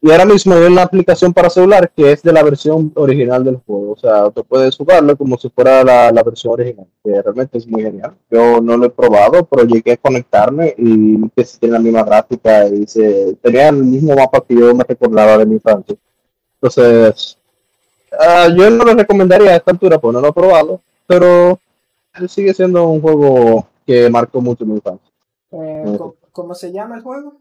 Y 0.00 0.12
ahora 0.12 0.26
mismo 0.26 0.54
hay 0.54 0.64
una 0.66 0.82
aplicación 0.82 1.32
para 1.32 1.50
celular 1.50 1.90
que 1.90 2.12
es 2.12 2.22
de 2.22 2.32
la 2.32 2.42
versión 2.44 2.92
original 2.94 3.42
del 3.42 3.56
juego, 3.56 3.92
o 3.92 3.96
sea, 3.96 4.30
tú 4.30 4.44
puedes 4.44 4.76
jugarlo 4.76 5.16
como 5.16 5.38
si 5.38 5.48
fuera 5.48 5.82
la, 5.82 6.12
la 6.12 6.22
versión 6.22 6.52
original, 6.52 6.86
que 7.02 7.20
realmente 7.22 7.58
es 7.58 7.66
muy 7.66 7.82
genial. 7.82 8.14
Yo 8.30 8.60
no 8.60 8.76
lo 8.76 8.86
he 8.86 8.90
probado, 8.90 9.44
pero 9.46 9.64
llegué 9.64 9.92
a 9.92 9.96
conectarme 9.96 10.74
y 10.76 11.28
que 11.30 11.44
tiene 11.58 11.72
la 11.72 11.80
misma 11.80 12.04
gráfica 12.04 12.68
y 12.68 12.86
se, 12.86 13.34
tenía 13.42 13.70
el 13.70 13.82
mismo 13.82 14.14
mapa 14.14 14.44
que 14.46 14.54
yo 14.54 14.72
me 14.74 14.84
recordaba 14.84 15.38
de 15.38 15.46
mi 15.46 15.54
infancia. 15.54 15.96
Entonces, 16.60 17.37
Uh, 18.12 18.54
yo 18.56 18.70
no 18.70 18.84
lo 18.84 18.94
recomendaría 18.94 19.50
a 19.50 19.56
esta 19.56 19.70
altura, 19.70 19.98
pues 19.98 20.14
no 20.14 20.20
lo 20.20 20.28
he 20.28 20.32
probado, 20.32 20.80
pero 21.06 21.60
sigue 22.26 22.54
siendo 22.54 22.88
un 22.88 23.00
juego 23.00 23.68
que 23.86 24.08
marcó 24.10 24.40
mucho 24.40 24.64
mi 24.64 24.74
infancia. 24.74 25.08
Eh, 25.50 25.98
¿cómo, 26.32 26.54
se 26.54 26.72
llama 26.72 26.96
el 26.96 27.02
juego? 27.02 27.40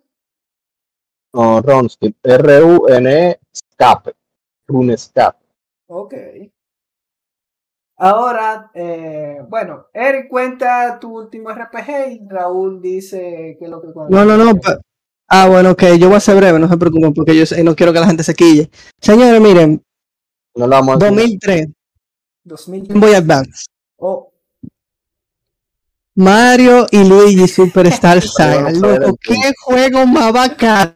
No, 1.34 1.61
Runescape, 1.61 2.15
R-U-N-E, 2.23 3.39
Escape, 3.53 4.14
Runescape. 4.68 5.38
Ok. 5.88 6.14
Ahora, 7.99 8.69
eh, 8.73 9.41
bueno, 9.49 9.88
Eric 9.94 10.30
cuenta 10.30 10.99
tu 10.99 11.18
último 11.18 11.49
RPG 11.49 12.11
y 12.11 12.27
Raúl 12.27 12.80
dice 12.81 13.57
que 13.60 13.68
lo 13.68 13.81
que... 13.81 13.88
No, 14.10 14.23
no, 14.23 14.38
no. 14.38 14.52
Ah, 15.27 15.49
bueno, 15.49 15.72
ok, 15.72 15.84
yo 15.99 16.07
voy 16.07 16.18
a 16.18 16.22
ser 16.22 16.38
breve, 16.38 16.60
no 16.60 16.69
se 16.69 16.77
preocupen, 16.77 17.14
porque 17.14 17.35
yo 17.35 17.64
no 17.64 17.76
quiero 17.76 17.91
que 17.91 17.99
la 17.99 18.06
gente 18.06 18.23
se 18.23 18.34
quille. 18.34 18.69
Señores, 19.02 19.41
miren, 19.41 19.84
no 20.58 20.98
2003. 20.98 21.68
2003. 22.44 22.88
Game 22.88 23.00
Boy 23.00 23.16
Advance. 23.16 23.66
Oh. 23.98 24.32
Mario 26.16 26.88
y 26.90 27.04
Luigi 27.04 27.48
Superstar 27.48 28.22
Saga. 28.28 28.72
Loco, 28.72 29.18
qué 29.22 29.54
juego 29.62 30.06
más 30.08 30.34
bacán. 30.34 30.94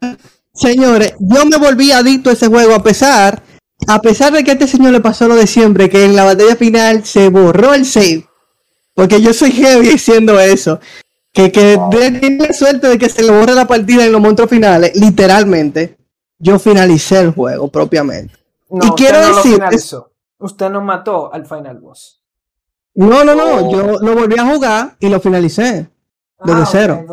Señores, 0.53 1.13
yo 1.19 1.45
me 1.45 1.57
volví 1.57 1.91
adicto 1.91 2.29
a 2.29 2.33
ese 2.33 2.47
juego 2.47 2.73
a 2.73 2.83
pesar, 2.83 3.43
a 3.87 4.01
pesar 4.01 4.33
de 4.33 4.43
que 4.43 4.51
a 4.51 4.53
este 4.53 4.67
señor 4.67 4.91
le 4.91 4.99
pasó 4.99 5.27
lo 5.27 5.35
de 5.35 5.47
siempre, 5.47 5.89
que 5.89 6.03
en 6.03 6.15
la 6.15 6.25
batalla 6.25 6.55
final 6.55 7.05
se 7.05 7.29
borró 7.29 7.73
el 7.73 7.85
save. 7.85 8.27
Porque 8.95 9.21
yo 9.21 9.33
soy 9.33 9.51
heavy 9.51 9.87
diciendo 9.91 10.39
eso. 10.39 10.79
Que, 11.33 11.49
que 11.49 11.79
tiene 12.19 12.53
suerte 12.53 12.89
de 12.89 12.97
que 12.97 13.07
se 13.07 13.23
le 13.23 13.31
borre 13.31 13.55
la 13.55 13.65
partida 13.65 14.05
en 14.05 14.11
los 14.11 14.19
monstruos 14.19 14.49
finales. 14.49 14.93
Literalmente, 14.95 15.97
yo 16.39 16.59
finalicé 16.59 17.19
el 17.19 17.31
juego 17.31 17.69
propiamente 17.69 18.40
y 18.71 18.89
quiero 18.91 19.19
decir. 19.35 19.61
Usted 20.39 20.69
no 20.69 20.81
mató 20.81 21.31
al 21.31 21.45
final 21.45 21.79
boss. 21.79 22.21
No, 22.95 23.23
no, 23.23 23.35
no. 23.35 23.43
Oh. 23.43 23.71
Yo 23.71 23.99
lo 23.99 24.15
volví 24.15 24.37
a 24.39 24.51
jugar 24.51 24.95
y 24.99 25.09
lo 25.09 25.19
finalicé. 25.19 25.89
Desde 26.43 26.61
ah, 26.61 26.69
cero. 26.69 27.05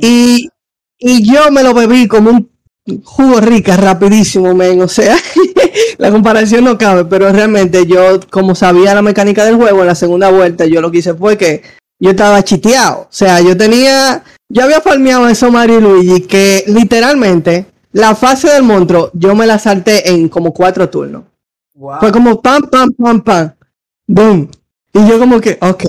Y, 0.00 0.48
y 0.98 1.32
yo 1.32 1.50
me 1.50 1.62
lo 1.62 1.74
bebí 1.74 2.06
como 2.06 2.30
un 2.30 2.50
jugo 3.04 3.40
rica, 3.40 3.76
rapidísimo, 3.76 4.54
men. 4.54 4.80
O 4.80 4.88
sea, 4.88 5.16
la 5.98 6.10
comparación 6.10 6.64
no 6.64 6.78
cabe, 6.78 7.04
pero 7.04 7.30
realmente 7.32 7.86
yo, 7.86 8.20
como 8.30 8.54
sabía 8.54 8.94
la 8.94 9.02
mecánica 9.02 9.44
del 9.44 9.56
juego, 9.56 9.80
en 9.80 9.88
la 9.88 9.94
segunda 9.96 10.30
vuelta, 10.30 10.66
yo 10.66 10.80
lo 10.80 10.90
que 10.90 10.98
hice 10.98 11.14
fue 11.14 11.36
que 11.36 11.62
yo 11.98 12.10
estaba 12.10 12.42
chiteado. 12.42 13.00
O 13.00 13.08
sea, 13.10 13.40
yo 13.40 13.56
tenía. 13.56 14.22
Yo 14.48 14.64
había 14.64 14.80
farmeado 14.80 15.28
eso 15.28 15.50
Mario 15.50 15.78
y 15.78 15.82
Luigi, 15.82 16.20
que 16.22 16.64
literalmente 16.66 17.66
la 17.92 18.14
fase 18.14 18.50
del 18.50 18.62
monstruo, 18.62 19.10
yo 19.14 19.34
me 19.34 19.46
la 19.46 19.58
salté 19.58 20.10
en 20.10 20.28
como 20.28 20.52
cuatro 20.52 20.88
turnos. 20.88 21.24
Fue 21.98 22.12
como 22.12 22.40
pam, 22.40 22.62
pam, 22.70 22.90
pam, 22.92 23.20
pam. 23.22 23.52
Boom. 24.06 24.50
Y 24.92 25.08
yo 25.08 25.18
como 25.18 25.40
que, 25.40 25.58
ok. 25.60 25.84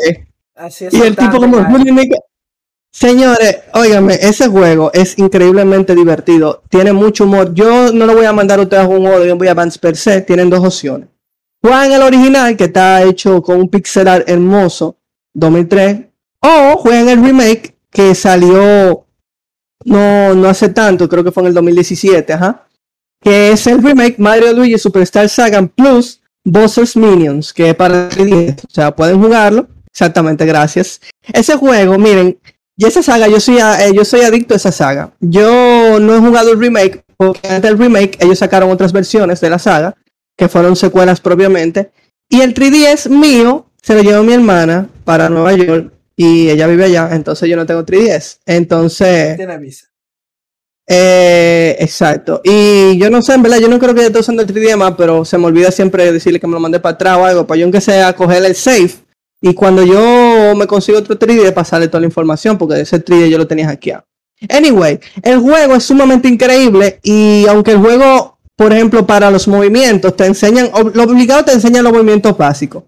y 0.91 1.01
el 1.01 1.15
tipo 1.15 1.39
como, 1.39 1.57
señores, 2.91 3.59
óigame, 3.73 4.15
ese 4.21 4.47
juego 4.47 4.91
es 4.93 5.17
increíblemente 5.17 5.95
divertido. 5.95 6.63
Tiene 6.69 6.93
mucho 6.93 7.25
humor. 7.25 7.53
Yo 7.53 7.91
no 7.91 8.05
lo 8.05 8.15
voy 8.15 8.25
a 8.25 8.33
mandar 8.33 8.59
a 8.59 8.63
ustedes 8.63 8.83
a 8.83 8.87
un 8.87 9.01
juego 9.01 9.19
de 9.19 9.27
Game 9.27 9.39
Boy 9.39 9.47
Advance 9.47 9.79
per 9.79 9.97
se. 9.97 10.21
Tienen 10.21 10.49
dos 10.49 10.63
opciones. 10.63 11.09
Juegan 11.61 11.91
el 11.91 12.01
original, 12.01 12.57
que 12.57 12.65
está 12.65 13.03
hecho 13.03 13.41
con 13.41 13.59
un 13.59 13.69
pixel 13.69 14.07
art 14.07 14.27
hermoso, 14.27 14.97
2003. 15.33 16.05
O 16.39 16.77
juegan 16.77 17.09
el 17.09 17.23
remake, 17.23 17.75
que 17.91 18.15
salió 18.15 19.05
no, 19.85 20.35
no 20.35 20.47
hace 20.47 20.69
tanto, 20.69 21.07
creo 21.09 21.23
que 21.23 21.31
fue 21.31 21.43
en 21.43 21.47
el 21.47 21.53
2017, 21.53 22.33
ajá. 22.33 22.67
Que 23.21 23.51
es 23.51 23.67
el 23.67 23.83
remake 23.83 24.17
Mario 24.17 24.53
Luigi 24.53 24.77
Superstar 24.77 25.29
Saga 25.29 25.61
Plus 25.67 26.21
Bowser's 26.43 26.95
Minions, 26.95 27.53
que 27.53 27.69
es 27.69 27.75
para 27.75 28.09
3 28.09 28.55
O 28.67 28.73
sea, 28.73 28.95
pueden 28.95 29.21
jugarlo 29.21 29.67
Exactamente, 29.91 30.45
gracias. 30.45 31.01
Ese 31.33 31.55
juego, 31.57 31.97
miren, 31.97 32.39
y 32.77 32.85
esa 32.85 33.03
saga, 33.03 33.27
yo 33.27 33.39
soy, 33.39 33.57
eh, 33.57 33.91
yo 33.93 34.05
soy 34.05 34.21
adicto 34.21 34.53
a 34.53 34.57
esa 34.57 34.71
saga. 34.71 35.11
Yo 35.19 35.99
no 35.99 36.15
he 36.15 36.19
jugado 36.19 36.51
el 36.53 36.59
remake, 36.59 37.03
porque 37.17 37.47
antes 37.49 37.69
del 37.69 37.77
remake 37.77 38.17
ellos 38.19 38.39
sacaron 38.39 38.71
otras 38.71 38.93
versiones 38.93 39.41
de 39.41 39.49
la 39.49 39.59
saga, 39.59 39.95
que 40.37 40.47
fueron 40.47 40.75
secuelas 40.75 41.19
propiamente. 41.19 41.91
Y 42.29 42.41
el 42.41 42.53
3DS 42.53 43.09
mío 43.09 43.65
se 43.81 43.93
lo 43.93 44.01
llevó 44.01 44.23
mi 44.23 44.33
hermana 44.33 44.87
para 45.03 45.29
Nueva 45.29 45.53
York 45.53 45.91
y 46.21 46.49
ella 46.51 46.67
vive 46.67 46.85
allá, 46.85 47.09
entonces 47.13 47.49
yo 47.49 47.55
no 47.55 47.65
tengo 47.65 47.83
3DS. 47.83 48.39
Entonces... 48.45 49.37
Tiene 49.37 49.57
visa. 49.57 49.87
Eh, 50.87 51.77
exacto. 51.79 52.41
Y 52.43 52.95
yo 52.99 53.09
no 53.09 53.23
sé, 53.23 53.33
en 53.33 53.41
verdad, 53.41 53.59
yo 53.59 53.67
no 53.67 53.79
creo 53.79 53.95
que 53.95 54.05
esté 54.05 54.19
usando 54.19 54.43
el 54.43 54.47
3D 54.47 54.75
más, 54.75 54.93
pero 54.95 55.25
se 55.25 55.37
me 55.39 55.47
olvida 55.47 55.71
siempre 55.71 56.11
decirle 56.11 56.39
que 56.39 56.45
me 56.45 56.53
lo 56.53 56.59
mande 56.59 56.79
para 56.79 56.93
atrás 56.93 57.17
o 57.17 57.25
algo, 57.25 57.47
para 57.47 57.57
yo 57.57 57.65
aunque 57.65 57.81
sea 57.81 58.13
coger 58.13 58.45
el 58.45 58.53
safe. 58.53 58.95
Y 59.41 59.55
cuando 59.55 59.83
yo 59.83 60.53
me 60.55 60.67
consigo 60.67 60.99
otro 60.99 61.17
3D, 61.17 61.53
pasarle 61.53 61.87
toda 61.87 62.01
la 62.01 62.07
información, 62.07 62.57
porque 62.59 62.81
ese 62.81 63.03
3D 63.03 63.29
yo 63.29 63.39
lo 63.39 63.47
tenía 63.47 63.65
hackeado. 63.65 64.03
Anyway, 64.47 64.99
el 65.23 65.39
juego 65.39 65.75
es 65.75 65.83
sumamente 65.83 66.27
increíble 66.27 66.99
y 67.03 67.45
aunque 67.47 67.71
el 67.71 67.77
juego, 67.77 68.37
por 68.55 68.73
ejemplo, 68.73 69.07
para 69.07 69.31
los 69.31 69.47
movimientos, 69.47 70.15
te 70.15 70.25
enseñan, 70.25 70.69
lo 70.93 71.03
obligado 71.03 71.45
te 71.45 71.53
enseñan 71.53 71.83
los 71.83 71.93
movimientos 71.93 72.37
básicos. 72.37 72.83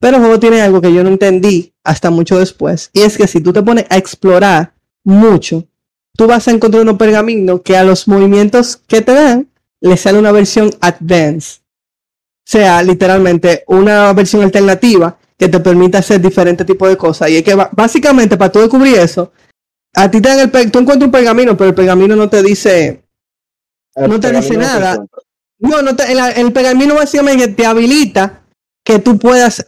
Pero 0.00 0.16
el 0.16 0.22
juego 0.22 0.40
tiene 0.40 0.60
algo 0.60 0.80
que 0.80 0.92
yo 0.92 1.02
no 1.02 1.10
entendí 1.10 1.74
hasta 1.82 2.10
mucho 2.10 2.38
después. 2.38 2.90
Y 2.92 3.02
es 3.02 3.16
que 3.16 3.26
si 3.26 3.40
tú 3.40 3.52
te 3.52 3.62
pones 3.62 3.86
a 3.90 3.96
explorar 3.96 4.72
mucho, 5.04 5.66
tú 6.16 6.26
vas 6.26 6.46
a 6.46 6.52
encontrar 6.52 6.82
unos 6.82 6.96
pergaminos 6.96 7.62
que 7.62 7.76
a 7.76 7.84
los 7.84 8.06
movimientos 8.06 8.76
que 8.76 9.02
te 9.02 9.12
dan 9.12 9.48
le 9.80 9.96
sale 9.96 10.18
una 10.18 10.32
versión 10.32 10.70
advanced. 10.80 11.60
O 12.46 12.50
sea, 12.50 12.82
literalmente 12.82 13.64
una 13.66 14.12
versión 14.12 14.42
alternativa 14.42 15.18
que 15.36 15.48
te 15.48 15.60
permite 15.60 15.98
hacer 15.98 16.20
diferentes 16.20 16.66
tipos 16.66 16.88
de 16.88 16.96
cosas. 16.96 17.30
Y 17.30 17.36
es 17.36 17.42
que 17.42 17.54
básicamente 17.54 18.36
para 18.36 18.50
tú 18.50 18.60
descubrir 18.60 18.98
eso, 18.98 19.32
a 19.94 20.10
ti 20.10 20.20
te 20.20 20.28
dan 20.28 20.40
el 20.40 20.50
tú 20.50 20.78
encuentras 20.78 21.06
un 21.06 21.12
pergamino, 21.12 21.56
pero 21.56 21.70
el 21.70 21.74
pergamino 21.74 22.16
no 22.16 22.28
te 22.28 22.42
dice, 22.42 23.02
no 23.96 24.18
te 24.18 24.32
dice 24.32 24.56
nada. 24.56 25.04
No, 25.60 25.82
no 25.82 25.94
te, 25.94 26.10
el, 26.10 26.18
el 26.36 26.52
pergamino 26.52 26.94
básicamente 26.94 27.48
te 27.48 27.66
habilita 27.66 28.42
que 28.84 28.98
tú 28.98 29.18
puedas 29.18 29.66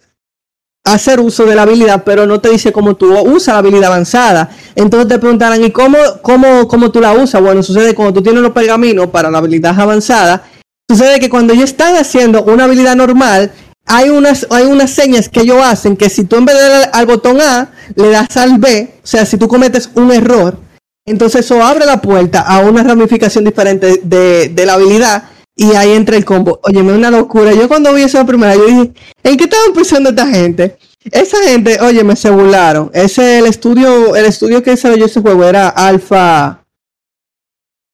hacer 0.85 1.21
uso 1.21 1.45
de 1.45 1.55
la 1.55 1.63
habilidad, 1.63 2.03
pero 2.05 2.27
no 2.27 2.41
te 2.41 2.51
dice 2.51 2.73
cómo 2.73 2.97
tú 2.97 3.13
usas 3.19 3.55
la 3.55 3.59
habilidad 3.59 3.93
avanzada. 3.93 4.51
Entonces 4.75 5.09
te 5.09 5.19
preguntarán, 5.19 5.63
¿y 5.63 5.71
cómo, 5.71 5.99
cómo, 6.23 6.67
cómo 6.69 6.91
tú 6.91 7.01
la 7.01 7.13
usas? 7.13 7.41
Bueno, 7.43 7.63
sucede 7.63 7.95
cuando 7.95 8.15
tú 8.15 8.23
tienes 8.23 8.43
los 8.43 8.53
pergaminos 8.53 9.09
para 9.09 9.31
la 9.31 9.39
habilidad 9.39 9.79
avanzada, 9.79 10.45
sucede 10.89 11.21
que 11.21 11.29
cuando 11.29 11.53
ellos 11.53 11.71
están 11.71 11.97
haciendo 11.97 12.43
una 12.45 12.65
habilidad 12.65 12.97
normal, 12.97 13.53
hay 13.87 14.11
unas, 14.11 14.47
hay 14.51 14.65
unas 14.65 14.91
señas 14.91 15.29
que 15.29 15.41
ellos 15.41 15.59
hacen 15.63 15.97
que 15.97 16.09
si 16.09 16.25
tú 16.25 16.37
en 16.37 16.45
vez 16.45 16.57
de 16.57 16.63
darle 16.63 16.91
al 16.93 17.07
botón 17.07 17.41
A, 17.41 17.71
le 17.95 18.11
das 18.11 18.37
al 18.37 18.59
B, 18.59 18.95
o 19.03 19.07
sea, 19.07 19.27
si 19.27 19.37
tú 19.37 19.49
cometes 19.49 19.91
un 19.95 20.13
error, 20.13 20.59
entonces 21.07 21.45
eso 21.45 21.63
abre 21.63 21.87
la 21.87 22.01
puerta 22.01 22.41
a 22.41 22.61
una 22.61 22.83
ramificación 22.83 23.45
diferente 23.45 24.01
de, 24.05 24.49
de 24.49 24.67
la 24.67 24.75
habilidad 24.75 25.25
y 25.61 25.75
ahí 25.77 25.91
entra 25.91 26.17
el 26.17 26.25
combo. 26.25 26.59
Oye, 26.63 26.83
me 26.83 26.95
una 26.95 27.11
locura. 27.11 27.53
Yo 27.53 27.69
cuando 27.69 27.93
vi 27.93 28.01
esa 28.01 28.25
primera, 28.25 28.55
yo 28.55 28.65
dije, 28.65 28.95
¿en 29.23 29.37
qué 29.37 29.45
estaban 29.45 29.75
pensando 29.75 30.09
esta 30.09 30.27
gente? 30.27 30.79
Esa 31.13 31.37
gente, 31.43 31.79
oye, 31.83 32.03
me 32.03 32.17
se 32.17 32.31
burlaron. 32.31 32.91
Ese 32.95 33.41
el 33.41 33.45
estudio, 33.45 34.17
el 34.17 34.25
estudio 34.25 34.63
que 34.63 34.71
desarrolló 34.71 35.05
ese 35.05 35.21
juego 35.21 35.45
era 35.45 35.69
Alpha, 35.69 36.65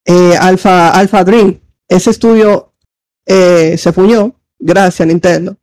eh, 0.04 0.36
Alpha, 0.40 0.90
Alpha 0.90 1.24
Dream. 1.24 1.58
Ese 1.88 2.10
estudio 2.10 2.72
eh, 3.26 3.76
se 3.76 3.92
fuñó. 3.92 4.32
Gracias, 4.60 5.08
Nintendo. 5.08 5.56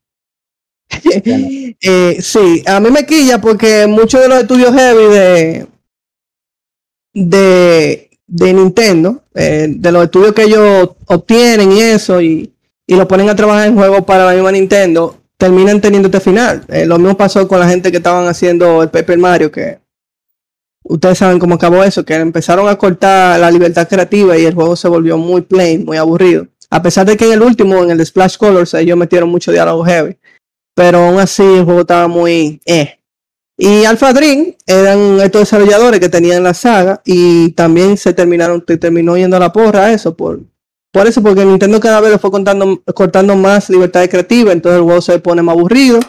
eh, 1.06 2.18
sí, 2.20 2.64
a 2.68 2.82
mí 2.82 2.92
me 2.92 3.06
quilla 3.06 3.40
porque 3.40 3.88
muchos 3.88 4.20
de 4.20 4.28
los 4.28 4.42
estudios 4.42 4.74
heavy 4.76 5.68
de 7.14 8.13
de 8.34 8.52
Nintendo, 8.52 9.22
eh, 9.36 9.68
de 9.70 9.92
los 9.92 10.06
estudios 10.06 10.34
que 10.34 10.44
ellos 10.46 10.90
obtienen 11.06 11.72
y 11.72 11.82
eso, 11.82 12.20
y, 12.20 12.52
y 12.88 12.96
lo 12.96 13.08
ponen 13.08 13.30
a 13.30 13.36
trabajar 13.36 13.68
en 13.68 13.76
juegos 13.76 14.04
para 14.06 14.26
la 14.26 14.34
misma 14.34 14.52
Nintendo, 14.52 15.18
terminan 15.38 15.80
teniendo 15.80 16.08
este 16.08 16.20
final. 16.20 16.64
Eh, 16.68 16.88
lo 16.88 16.98
mismo 16.98 17.16
pasó 17.16 17.48
con 17.48 17.60
la 17.60 17.70
gente 17.70 17.92
que 17.92 17.98
estaban 17.98 18.28
haciendo 18.28 18.82
el 18.82 18.90
Paper 18.90 19.20
Mario, 19.20 19.52
que 19.52 19.78
ustedes 20.84 21.20
saben 21.20 21.38
cómo 21.38 21.54
acabó 21.56 21.84
eso, 21.84 22.04
que 22.04 22.16
empezaron 22.16 22.68
a 22.68 22.76
cortar 22.76 23.40
la 23.40 23.52
libertad 23.52 23.88
creativa 23.88 24.36
y 24.36 24.46
el 24.46 24.56
juego 24.56 24.76
se 24.76 24.88
volvió 24.88 25.16
muy 25.16 25.42
plain, 25.42 25.86
muy 25.86 25.98
aburrido. 25.98 26.48
A 26.72 26.82
pesar 26.82 27.06
de 27.06 27.16
que 27.16 27.28
en 27.28 27.34
el 27.34 27.44
último, 27.44 27.84
en 27.84 27.92
el 27.92 28.04
Splash 28.04 28.38
Colors, 28.38 28.74
ellos 28.74 28.98
metieron 28.98 29.30
mucho 29.30 29.52
diálogo 29.52 29.86
heavy. 29.86 30.18
Pero 30.74 31.06
aún 31.06 31.20
así 31.20 31.44
el 31.44 31.66
juego 31.66 31.82
estaba 31.82 32.08
muy 32.08 32.60
eh. 32.66 32.98
Y 33.58 33.86
Alpha 33.86 34.14
Dream 34.14 34.56
eran 34.66 35.20
estos 35.22 35.42
desarrolladores 35.42 36.00
que 36.00 36.10
tenían 36.10 36.44
la 36.44 36.54
saga 36.54 37.02
y 37.06 37.52
también 37.52 37.98
se 37.98 38.14
terminaron, 38.14 38.66
te 38.66 38.78
terminó 38.78 39.16
yendo 39.16 39.38
a 39.38 39.40
la 39.40 39.54
porra 39.54 39.94
eso, 39.94 40.16
por, 40.16 40.40
por 40.92 41.08
eso, 41.08 41.22
porque 41.22 41.46
Nintendo 41.46 41.80
cada 41.80 42.02
vez 42.02 42.12
le 42.12 42.20
fue 42.20 42.32
contando, 42.32 42.82
cortando 42.96 43.36
más 43.36 43.70
libertad 43.70 44.08
creativa, 44.10 44.52
entonces 44.52 44.80
el 44.80 44.86
juego 44.86 45.02
se 45.02 45.20
pone 45.20 45.42
más 45.42 45.56
aburrido. 45.56 46.00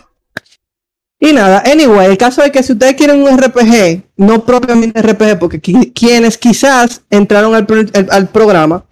Y 1.20 1.32
nada, 1.32 1.62
anyway, 1.64 2.10
el 2.10 2.18
caso 2.18 2.42
es 2.42 2.50
que 2.50 2.62
si 2.62 2.72
ustedes 2.72 2.94
quieren 2.94 3.22
un 3.22 3.38
RPG, 3.38 4.02
no 4.16 4.44
propiamente 4.44 5.00
RPG, 5.00 5.38
porque 5.38 5.60
quienes 5.60 6.36
quizás 6.36 7.02
entraron 7.08 7.54
al, 7.54 7.66
al 8.10 8.28
programa, 8.28 8.84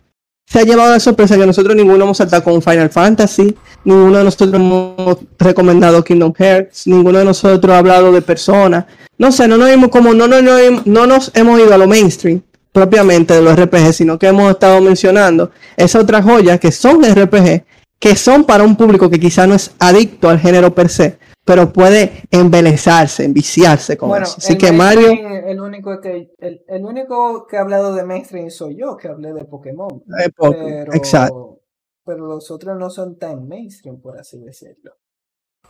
se 0.52 0.58
ha 0.58 0.64
llevado 0.64 0.90
la 0.90 1.00
sorpresa 1.00 1.38
que 1.38 1.46
nosotros 1.46 1.74
ninguno 1.74 2.04
hemos 2.04 2.18
saltado 2.18 2.44
con 2.44 2.60
Final 2.60 2.90
Fantasy, 2.90 3.56
ninguno 3.84 4.18
de 4.18 4.24
nosotros 4.24 4.52
hemos 4.52 5.16
recomendado 5.38 6.04
Kingdom 6.04 6.34
Hearts, 6.38 6.86
ninguno 6.86 7.20
de 7.20 7.24
nosotros 7.24 7.74
ha 7.74 7.78
hablado 7.78 8.12
de 8.12 8.20
personas. 8.20 8.84
No 9.16 9.32
sé, 9.32 9.48
no 9.48 9.56
nos 9.56 9.70
hemos 9.70 9.88
como 9.88 10.12
no, 10.12 10.28
no, 10.28 10.42
no, 10.42 10.52
no 10.84 11.06
nos 11.06 11.30
hemos 11.32 11.58
ido 11.58 11.72
a 11.72 11.78
lo 11.78 11.86
mainstream 11.86 12.42
propiamente 12.70 13.32
de 13.32 13.40
los 13.40 13.58
RPG, 13.58 13.94
sino 13.94 14.18
que 14.18 14.26
hemos 14.26 14.50
estado 14.50 14.78
mencionando 14.82 15.52
esas 15.74 16.02
otras 16.02 16.22
joyas 16.22 16.60
que 16.60 16.70
son 16.70 17.02
RPG, 17.02 17.64
que 17.98 18.14
son 18.14 18.44
para 18.44 18.62
un 18.62 18.76
público 18.76 19.08
que 19.08 19.18
quizá 19.18 19.46
no 19.46 19.54
es 19.54 19.70
adicto 19.78 20.28
al 20.28 20.38
género 20.38 20.74
per 20.74 20.90
se, 20.90 21.16
pero 21.44 21.72
puede 21.72 22.22
embelezarse, 22.30 23.24
enviciarse 23.24 23.96
con 23.96 24.22
eso. 24.22 24.36
Así 24.38 24.56
que 24.56 24.72
Mario. 24.72 25.10
El 25.10 25.60
único 25.60 26.00
que, 26.00 26.32
el, 26.38 26.64
el, 26.68 26.84
único 26.84 27.46
que 27.46 27.56
ha 27.56 27.62
hablado 27.62 27.94
de 27.94 28.04
mainstream 28.04 28.50
soy 28.50 28.76
yo, 28.76 28.96
que 28.96 29.08
hablé 29.08 29.32
de 29.32 29.44
Pokémon. 29.44 30.02
pero, 30.36 30.94
Exacto. 30.94 31.58
Pero 32.04 32.26
los 32.26 32.50
otros 32.50 32.78
no 32.78 32.90
son 32.90 33.18
tan 33.18 33.46
mainstream, 33.46 34.00
por 34.00 34.18
así 34.18 34.38
decirlo. 34.38 34.92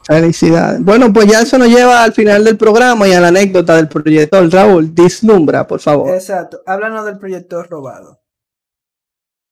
Felicidades. 0.04 0.82
Bueno, 0.82 1.12
pues 1.12 1.26
ya 1.26 1.42
eso 1.42 1.58
nos 1.58 1.68
lleva 1.68 2.02
al 2.02 2.12
final 2.12 2.44
del 2.44 2.56
programa 2.56 3.06
y 3.06 3.12
a 3.12 3.20
la 3.20 3.28
anécdota 3.28 3.76
del 3.76 3.88
proyector. 3.88 4.50
Raúl, 4.50 4.94
dislumbra, 4.94 5.66
por 5.66 5.80
favor. 5.80 6.10
Exacto. 6.10 6.62
Háblanos 6.66 7.04
del 7.04 7.18
proyector 7.18 7.68
robado. 7.68 8.20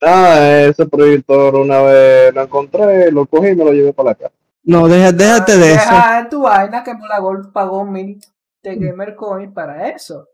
Ah, 0.03 0.65
ese 0.69 0.87
proyector 0.87 1.55
una 1.55 1.83
vez 1.83 2.35
lo 2.35 2.43
encontré, 2.43 3.13
lo 3.13 3.27
cogí 3.27 3.49
y 3.49 3.55
me 3.55 3.65
lo 3.65 3.73
llevé 3.73 3.93
para 3.93 4.11
la 4.11 4.15
casa. 4.15 4.40
No, 4.63 4.89
déjate, 4.89 5.17
déjate 5.17 5.57
de 5.57 5.73
eso. 5.73 5.91
Deja 5.91 6.29
tu 6.29 6.43
vaina 6.43 6.85
que 6.85 6.95
Molagol 6.95 7.51
pagó 7.53 7.85
mil 7.85 8.21
de 8.63 8.77
Gamer 8.77 9.15
Coin 9.17 9.53
para 9.53 9.89
eso. 9.89 10.29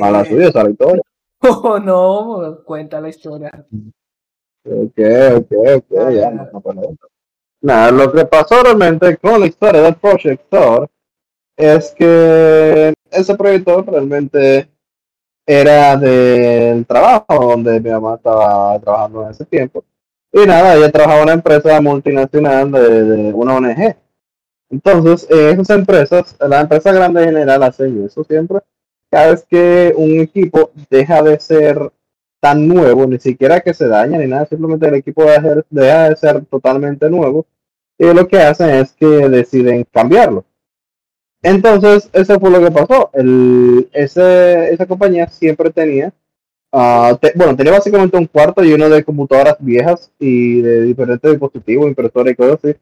A 0.00 0.10
la 0.10 0.22
eh, 0.22 0.24
suya, 0.26 0.48
esa 0.48 0.64
la 0.64 0.70
historia. 0.70 1.02
Oh, 1.40 1.78
no, 1.78 2.64
cuenta 2.64 3.00
la 3.00 3.10
historia. 3.10 3.52
Ok, 4.64 4.98
ok, 5.36 5.52
ok, 5.76 6.10
ya, 6.12 6.30
no, 6.32 6.50
no, 6.52 6.96
Nada, 7.60 7.90
lo 7.92 8.12
que 8.12 8.24
pasó 8.24 8.62
realmente 8.62 9.16
con 9.18 9.40
la 9.40 9.46
historia 9.46 9.82
del 9.82 9.94
proyector 9.94 10.90
es 11.56 11.92
que 11.92 12.92
ese 13.10 13.36
proyector 13.36 13.86
realmente 13.86 14.68
era 15.46 15.96
del 15.96 16.86
trabajo 16.86 17.50
donde 17.50 17.80
mi 17.80 17.90
mamá 17.90 18.16
estaba 18.16 18.78
trabajando 18.80 19.24
en 19.24 19.30
ese 19.30 19.44
tiempo. 19.44 19.84
Y 20.32 20.46
nada, 20.46 20.76
ella 20.76 20.90
trabajaba 20.90 21.20
en 21.20 21.24
una 21.24 21.32
empresa 21.34 21.80
multinacional 21.80 22.70
de, 22.70 23.32
una 23.32 23.56
ONG. 23.56 23.96
Entonces, 24.70 25.26
esas 25.30 25.70
empresas, 25.70 26.36
la 26.40 26.60
empresa 26.60 26.92
grande 26.92 27.22
en 27.22 27.28
general 27.30 27.62
hacen 27.62 28.04
eso 28.04 28.22
siempre. 28.24 28.58
Cada 29.10 29.30
vez 29.30 29.46
que 29.48 29.94
un 29.96 30.20
equipo 30.20 30.70
deja 30.90 31.22
de 31.22 31.40
ser 31.40 31.90
tan 32.40 32.68
nuevo, 32.68 33.06
ni 33.06 33.18
siquiera 33.18 33.60
que 33.60 33.72
se 33.72 33.88
daña 33.88 34.18
ni 34.18 34.26
nada, 34.26 34.46
simplemente 34.46 34.86
el 34.86 34.96
equipo 34.96 35.24
deja, 35.24 35.62
de 35.70 36.16
ser 36.16 36.44
totalmente 36.44 37.08
nuevo. 37.08 37.46
Y 37.98 38.12
lo 38.12 38.28
que 38.28 38.38
hacen 38.38 38.70
es 38.70 38.92
que 38.92 39.06
deciden 39.06 39.84
cambiarlo. 39.90 40.44
Entonces, 41.42 42.10
eso 42.12 42.38
fue 42.38 42.50
lo 42.50 42.60
que 42.60 42.70
pasó. 42.70 43.10
El, 43.14 43.88
esa 43.92 44.86
compañía 44.86 45.28
siempre 45.28 45.70
tenía 45.70 46.12
Ah, 46.70 47.18
bueno, 47.34 47.56
tenía 47.56 47.72
básicamente 47.72 48.16
un 48.16 48.26
cuarto 48.26 48.60
lleno 48.62 48.88
de 48.88 49.02
computadoras 49.02 49.56
viejas 49.58 50.10
y 50.18 50.60
de 50.60 50.82
diferentes 50.82 51.30
dispositivos, 51.30 51.88
impresoras 51.88 52.32
y 52.32 52.36
cosas 52.36 52.58
así, 52.62 52.76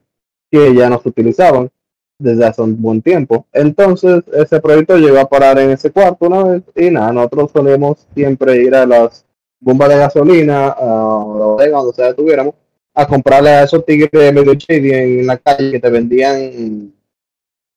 que 0.51 0.75
ya 0.75 0.91
no 0.91 1.01
se 1.01 1.09
utilizaban 1.09 1.71
desde 2.19 2.45
hace 2.47 2.63
un 2.63 2.81
buen 2.81 3.01
tiempo. 3.01 3.47
Entonces, 3.53 4.25
ese 4.33 4.61
proyecto 4.61 4.97
llegó 4.97 5.19
a 5.19 5.29
parar 5.29 5.59
en 5.59 5.71
ese 5.71 5.91
cuarto 5.91 6.27
una 6.27 6.45
vez 6.45 6.63
y 6.75 6.91
nada, 6.91 7.13
nosotros 7.13 7.51
solemos 7.53 8.07
siempre 8.15 8.57
ir 8.63 8.75
a 8.75 8.87
las 8.87 9.25
bombas 9.61 9.89
de 9.89 9.97
gasolina, 9.99 10.69
a 10.69 10.85
la 10.85 11.47
bodega, 11.47 11.79
donde 11.79 11.95
sea 11.95 12.15
tuviéramos, 12.15 12.55
a 12.95 13.07
comprarle 13.07 13.51
a 13.51 13.63
esos 13.65 13.85
tigres 13.85 14.11
de 14.11 14.33
medio 14.33 14.55
shady 14.55 14.93
en 14.93 15.27
la 15.27 15.37
calle 15.37 15.71
que 15.71 15.81
te 15.81 15.91
vendían 15.91 16.93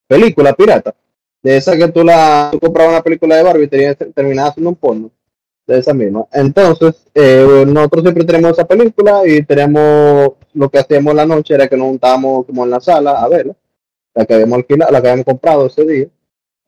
película 0.08 0.54
pirata. 0.54 0.96
De 1.42 1.58
esa 1.58 1.78
que 1.78 1.88
tú 1.90 2.04
la 2.04 2.50
tú 2.52 2.60
comprabas 2.60 2.94
una 2.94 3.04
película 3.04 3.36
de 3.36 3.44
Barbie 3.44 3.66
y 3.66 3.68
tenías, 3.68 3.98
terminabas 4.14 4.52
haciendo 4.52 4.72
un 4.72 4.76
porno. 4.76 5.12
De 5.70 5.78
esa 5.78 5.94
misma. 5.94 6.26
Entonces, 6.34 7.06
eh, 7.14 7.64
nosotros 7.68 8.02
siempre 8.02 8.24
tenemos 8.24 8.54
esa 8.54 8.66
película 8.66 9.22
y 9.24 9.44
tenemos 9.44 10.32
lo 10.56 10.68
que 10.68 10.80
hacíamos 10.80 11.14
la 11.14 11.28
noche 11.28 11.54
era 11.54 11.68
que 11.68 11.78
nos 11.78 11.90
juntábamos 11.90 12.48
como 12.48 12.64
en 12.64 12.72
la 12.72 12.80
sala 12.80 13.22
a 13.22 13.28
verla, 13.30 13.54
la 14.16 14.26
que 14.26 14.34
habíamos 14.34 14.58
alquilado, 14.58 14.92
la 14.92 15.00
que 15.00 15.08
habíamos 15.10 15.26
comprado 15.26 15.68
ese 15.68 15.86
día. 15.86 16.08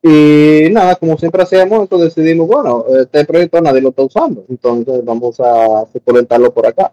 Y 0.04 0.70
nada, 0.72 0.98
como 0.98 1.18
siempre 1.18 1.42
hacíamos, 1.42 1.80
entonces 1.80 2.14
decidimos, 2.14 2.46
bueno, 2.46 2.86
este 2.90 3.26
proyecto 3.26 3.60
nadie 3.60 3.82
lo 3.82 3.90
está 3.90 4.04
usando, 4.04 4.46
entonces 4.48 5.04
vamos 5.04 5.40
a 5.40 5.84
suplementarlo 5.92 6.54
por 6.54 6.68
acá. 6.68 6.92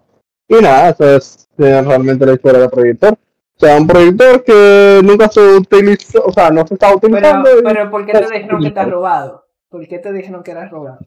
Y 0.49 0.55
nada, 0.63 0.89
eso 0.89 1.15
es 1.15 1.47
realmente 1.59 2.25
la 2.25 2.33
historia 2.33 2.61
del 2.61 2.71
proyector. 2.71 3.13
O 3.13 3.61
sea, 3.61 3.77
un 3.77 3.87
proyector 3.87 4.43
que 4.45 5.03
nunca 5.05 5.29
se 5.29 5.43
utilizó, 5.43 6.25
o 6.25 6.33
sea, 6.33 6.49
no 6.49 6.67
se 6.67 6.73
estaba 6.73 6.97
utilizando. 6.97 7.51
Pero, 7.51 7.63
pero 7.63 7.91
¿por 7.91 8.07
qué 8.07 8.13
te 8.13 8.33
dijeron 8.33 8.63
que 8.63 8.69
está 8.69 8.87
robado? 8.87 9.45
¿Por 9.69 9.87
qué 9.87 9.99
te 9.99 10.11
dijeron 10.11 10.43
que 10.43 10.53
era 10.53 10.67
robado? 10.71 11.01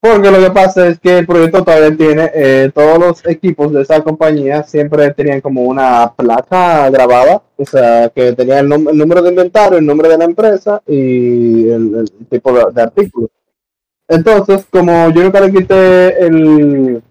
Porque 0.00 0.30
lo 0.30 0.38
que 0.38 0.50
pasa 0.52 0.86
es 0.86 1.00
que 1.00 1.18
el 1.18 1.26
proyecto 1.26 1.64
todavía 1.64 1.96
tiene, 1.96 2.30
eh, 2.32 2.70
todos 2.72 2.98
los 3.00 3.26
equipos 3.26 3.72
de 3.72 3.82
esa 3.82 4.00
compañía 4.02 4.62
siempre 4.62 5.12
tenían 5.12 5.40
como 5.40 5.62
una 5.62 6.14
placa 6.14 6.88
grabada, 6.88 7.42
o 7.56 7.64
sea, 7.64 8.08
que 8.10 8.32
tenía 8.32 8.60
el, 8.60 8.68
número 8.68 9.22
de 9.22 9.30
inventario, 9.30 9.78
el 9.78 9.86
nombre 9.86 10.08
de 10.08 10.18
la 10.18 10.24
empresa 10.24 10.80
y 10.86 11.68
el, 11.68 12.08
tipo 12.30 12.52
de, 12.52 12.80
artículo. 12.80 13.28
Entonces, 14.06 14.66
como 14.70 15.10
yo 15.10 15.22
nunca 15.24 15.40
le 15.40 15.52
quité 15.52 16.24
el, 16.24 17.02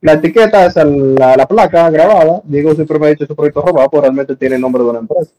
la 0.00 0.14
etiqueta, 0.14 0.64
esa, 0.64 0.84
la, 0.84 1.36
la 1.36 1.46
placa 1.46 1.90
grabada, 1.90 2.40
digo, 2.44 2.74
siempre 2.74 2.98
me 2.98 3.06
ha 3.06 3.10
dicho 3.10 3.24
ese 3.24 3.34
proyecto 3.34 3.60
robado, 3.62 3.90
pues 3.90 4.02
realmente 4.02 4.34
tiene 4.36 4.56
el 4.56 4.62
nombre 4.62 4.82
de 4.82 4.90
una 4.90 5.00
empresa 5.00 5.30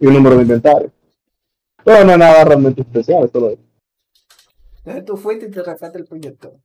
y 0.00 0.06
un 0.06 0.14
número 0.14 0.36
de 0.36 0.42
inventario. 0.42 0.90
Pero 1.84 2.04
no 2.04 2.12
es 2.12 2.18
nada 2.18 2.44
realmente 2.44 2.80
especial, 2.82 3.24
esto 3.24 3.38
lo 3.40 3.50
es. 3.50 3.58
Entonces 4.84 5.04
tú 5.04 5.16
fuiste 5.16 5.46
y 5.46 5.50
te 5.50 5.62
rascaste 5.62 5.98
el 5.98 6.04
proyecto. 6.04 6.60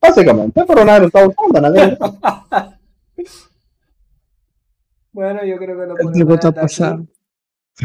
Básicamente, 0.00 0.64
pero 0.66 0.84
nadie 0.84 1.00
lo 1.00 1.06
está 1.06 1.26
usando, 1.26 1.60
nadie. 1.60 1.98
bueno, 5.12 5.44
yo 5.44 5.56
creo 5.56 5.78
que 5.78 5.86
lo 5.86 5.96
podemos 5.96 6.54
pasar. 6.54 6.98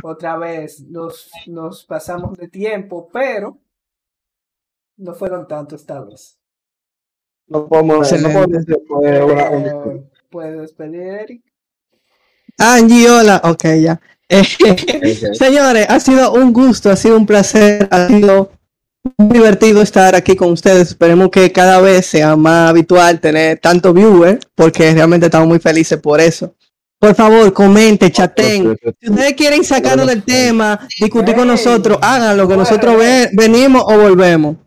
Otra 0.03 0.37
vez 0.37 0.81
nos, 0.81 1.31
nos 1.45 1.85
pasamos 1.85 2.37
de 2.37 2.49
tiempo, 2.49 3.07
pero 3.13 3.57
no 4.97 5.13
fueron 5.13 5.47
tanto 5.47 5.75
esta 5.75 6.01
vez. 6.01 6.37
No 7.47 7.67
podemos, 7.67 8.11
no 8.11 8.29
podemos 8.87 10.03
¿Puedo 10.29 10.61
despedir, 10.61 11.01
Eric? 11.01 11.43
Angie, 12.57 13.09
hola. 13.09 13.41
Ok, 13.45 13.63
ya. 13.81 14.01
Señores, 15.33 15.85
ha 15.89 15.99
sido 16.01 16.33
un 16.33 16.51
gusto, 16.51 16.89
ha 16.89 16.97
sido 16.97 17.15
un 17.15 17.25
placer, 17.25 17.87
ha 17.91 18.07
sido 18.07 18.51
muy 19.17 19.29
divertido 19.29 19.81
estar 19.81 20.15
aquí 20.15 20.35
con 20.35 20.51
ustedes. 20.51 20.89
Esperemos 20.89 21.29
que 21.29 21.51
cada 21.51 21.79
vez 21.79 22.05
sea 22.05 22.35
más 22.35 22.69
habitual 22.69 23.19
tener 23.19 23.59
tanto 23.59 23.93
viewer, 23.93 24.39
porque 24.55 24.93
realmente 24.93 25.27
estamos 25.27 25.47
muy 25.47 25.59
felices 25.59 25.99
por 25.99 26.19
eso. 26.19 26.53
Por 26.99 27.13
favor, 27.13 27.53
comente, 27.53 28.11
chaten. 28.11 28.75
Si 28.99 29.09
ustedes 29.09 29.33
quieren 29.33 29.63
sacarnos 29.63 30.07
del 30.07 30.23
tema, 30.23 30.79
discutir 30.99 31.35
con 31.35 31.47
nosotros, 31.47 31.99
háganlo, 32.01 32.47
que 32.47 32.57
nosotros 32.57 32.95
venimos 33.33 33.83
o 33.85 33.97
volvemos. 33.97 34.57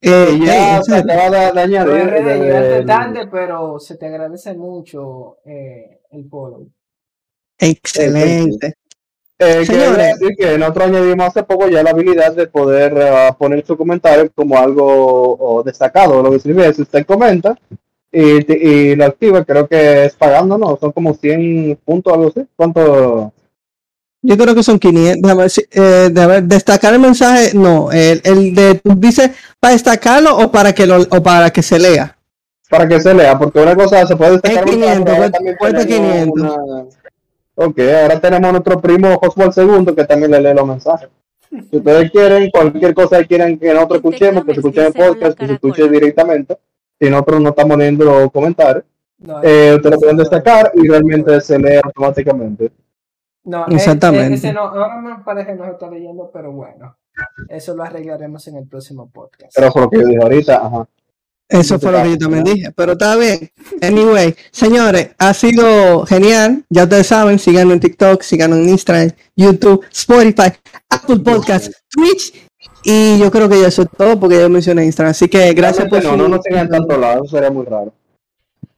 Eh, 0.00 0.38
ya 0.44 0.82
se 0.82 1.02
de 1.02 1.60
añadir. 1.60 2.86
tarde, 2.86 3.26
pero 3.26 3.80
se 3.80 3.96
te 3.96 4.06
agradece 4.06 4.54
mucho 4.54 5.38
eh, 5.46 6.02
el 6.10 6.28
follow. 6.28 6.68
Excelente. 7.58 8.74
Eh, 9.38 9.66
Señores, 9.66 10.18
decir 10.18 10.36
que 10.38 10.56
nosotros 10.58 10.86
añadimos 10.88 11.26
hace 11.26 11.42
poco 11.42 11.68
ya 11.68 11.82
la 11.82 11.90
habilidad 11.90 12.34
de 12.34 12.46
poder 12.46 12.92
uh, 12.94 13.34
poner 13.36 13.66
su 13.66 13.76
comentario 13.76 14.30
como 14.32 14.58
algo 14.58 15.62
destacado. 15.64 16.22
Lo 16.22 16.30
que 16.30 16.38
significa 16.38 16.72
si 16.72 16.82
usted 16.82 17.04
comenta 17.04 17.58
y, 18.12 18.52
y, 18.52 18.94
lo 18.94 19.06
activa, 19.06 19.44
creo 19.44 19.66
que 19.66 20.04
es 20.04 20.14
pagando, 20.14 20.56
¿no? 20.56 20.78
Son 20.80 20.92
como 20.92 21.14
100 21.14 21.80
puntos, 21.84 22.12
algo 22.12 22.28
así. 22.28 22.46
¿Cuánto? 22.54 23.32
Yo 24.22 24.38
creo 24.38 24.54
que 24.54 24.62
son 24.62 24.78
500. 24.78 25.20
Déjame, 25.20 25.46
eh, 25.72 26.10
de 26.10 26.42
destacar 26.42 26.94
el 26.94 27.00
mensaje, 27.00 27.50
no. 27.54 27.90
El, 27.90 28.20
el 28.24 28.54
de, 28.54 28.80
dice 28.96 29.32
para 29.58 29.72
destacarlo 29.72 30.38
o 30.38 30.52
para 30.52 30.72
que 30.72 30.86
lo, 30.86 31.02
o 31.02 31.22
para 31.22 31.50
que 31.50 31.62
se 31.62 31.78
lea. 31.78 32.16
Para 32.70 32.88
que 32.88 33.00
se 33.00 33.12
lea, 33.12 33.36
porque 33.36 33.58
una 33.58 33.74
cosa 33.74 34.06
se 34.06 34.16
puede 34.16 34.32
destacar. 34.32 34.64
Es 34.64 34.70
500, 34.70 35.30
cuesta 35.58 35.86
500. 35.86 36.56
Ok, 37.56 37.78
ahora 37.78 38.20
tenemos 38.20 38.48
a 38.48 38.52
nuestro 38.52 38.80
primo 38.80 39.16
Josué 39.18 39.52
segundo 39.52 39.94
que 39.94 40.04
también 40.04 40.30
le 40.32 40.40
lee 40.40 40.54
los 40.54 40.66
mensajes. 40.66 41.08
Si 41.50 41.76
ustedes 41.76 42.10
quieren, 42.10 42.50
cualquier 42.50 42.94
cosa 42.94 43.18
que 43.18 43.28
quieran 43.28 43.58
que 43.58 43.72
nosotros 43.72 43.98
escuchemos, 43.98 44.44
que 44.44 44.54
se 44.54 44.60
escuche 44.60 44.86
en 44.86 44.92
podcast, 44.92 45.38
que 45.38 45.46
se 45.46 45.52
escuche 45.54 45.88
directamente, 45.88 46.58
si 47.00 47.08
nosotros 47.08 47.40
no 47.40 47.50
estamos 47.50 47.78
leyendo 47.78 48.04
los 48.04 48.32
comentarios, 48.32 48.84
eh, 49.42 49.74
ustedes 49.76 49.94
lo 49.94 50.00
pueden 50.00 50.16
destacar 50.16 50.72
y 50.74 50.88
realmente 50.88 51.40
se 51.40 51.58
lee 51.58 51.80
automáticamente. 51.82 52.72
No, 53.44 53.62
eh, 53.68 53.74
Exactamente. 53.74 54.34
Ese 54.34 54.52
no, 54.52 54.62
ahora 54.62 55.00
me 55.00 55.22
parece 55.22 55.52
que 55.52 55.54
no 55.54 55.64
se 55.64 55.70
está 55.72 55.88
leyendo, 55.88 56.30
pero 56.32 56.50
bueno, 56.50 56.96
eso 57.48 57.76
lo 57.76 57.84
arreglaremos 57.84 58.48
en 58.48 58.56
el 58.56 58.66
próximo 58.66 59.08
podcast. 59.10 59.52
Pero 59.54 59.70
por 59.70 59.82
lo 59.82 59.90
que 59.90 59.98
yo 59.98 60.06
dije 60.06 60.22
ahorita, 60.22 60.66
ajá. 60.66 60.88
Eso 61.48 61.78
fue 61.78 61.92
lo 61.92 62.02
que 62.02 62.10
yo 62.10 62.18
también 62.18 62.44
dije, 62.44 62.72
pero 62.74 62.92
está 62.92 63.16
bien. 63.16 63.50
Anyway, 63.82 64.34
señores, 64.50 65.10
ha 65.18 65.34
sido 65.34 66.06
genial. 66.06 66.64
Ya 66.70 66.84
ustedes 66.84 67.06
saben, 67.06 67.38
síganos 67.38 67.74
en 67.74 67.80
TikTok, 67.80 68.22
síganos 68.22 68.58
en 68.58 68.70
Instagram, 68.70 69.10
YouTube, 69.36 69.84
Spotify, 69.92 70.52
Apple 70.88 71.20
Podcasts, 71.20 71.70
Twitch. 71.90 72.34
Y 72.82 73.18
yo 73.18 73.30
creo 73.30 73.48
que 73.48 73.60
ya 73.60 73.68
eso 73.68 73.82
es 73.82 73.88
todo 73.96 74.18
porque 74.18 74.38
ya 74.38 74.48
mencioné 74.48 74.84
Instagram. 74.84 75.10
Así 75.10 75.28
que 75.28 75.52
gracias 75.52 75.88
por. 75.88 76.02
No, 76.02 76.16
no 76.16 76.28
nos 76.28 76.40
tengan 76.40 76.66
en 76.66 76.70
tanto 76.70 76.98
lado, 76.98 77.26
sería 77.26 77.50
muy 77.50 77.64
raro. 77.66 77.92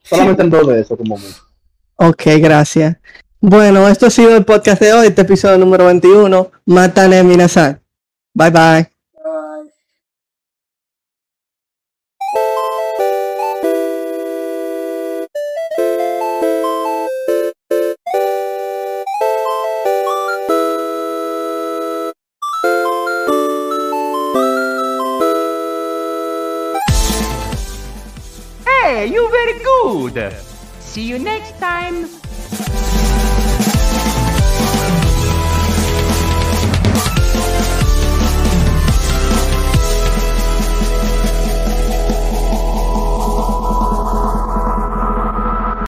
Solamente 0.03 0.43
en 0.43 0.51
dos 0.51 0.67
de 0.67 0.81
eso, 0.81 0.97
como 0.97 1.17
mucho. 1.17 1.43
Ok, 1.97 2.23
gracias. 2.39 2.97
Bueno, 3.41 3.89
esto 3.89 4.07
ha 4.07 4.11
sido 4.11 4.37
el 4.37 4.45
podcast 4.45 4.81
de 4.81 4.93
hoy, 4.93 5.07
este 5.09 5.23
episodio 5.23 5.59
número 5.59 5.87
21. 5.87 6.51
Matane 6.67 7.23
Minasan. 7.23 7.81
Bye 8.35 8.51
bye. 8.51 8.96
See 30.97 31.03
you 31.03 31.19
next 31.19 31.59
time. 31.59 32.26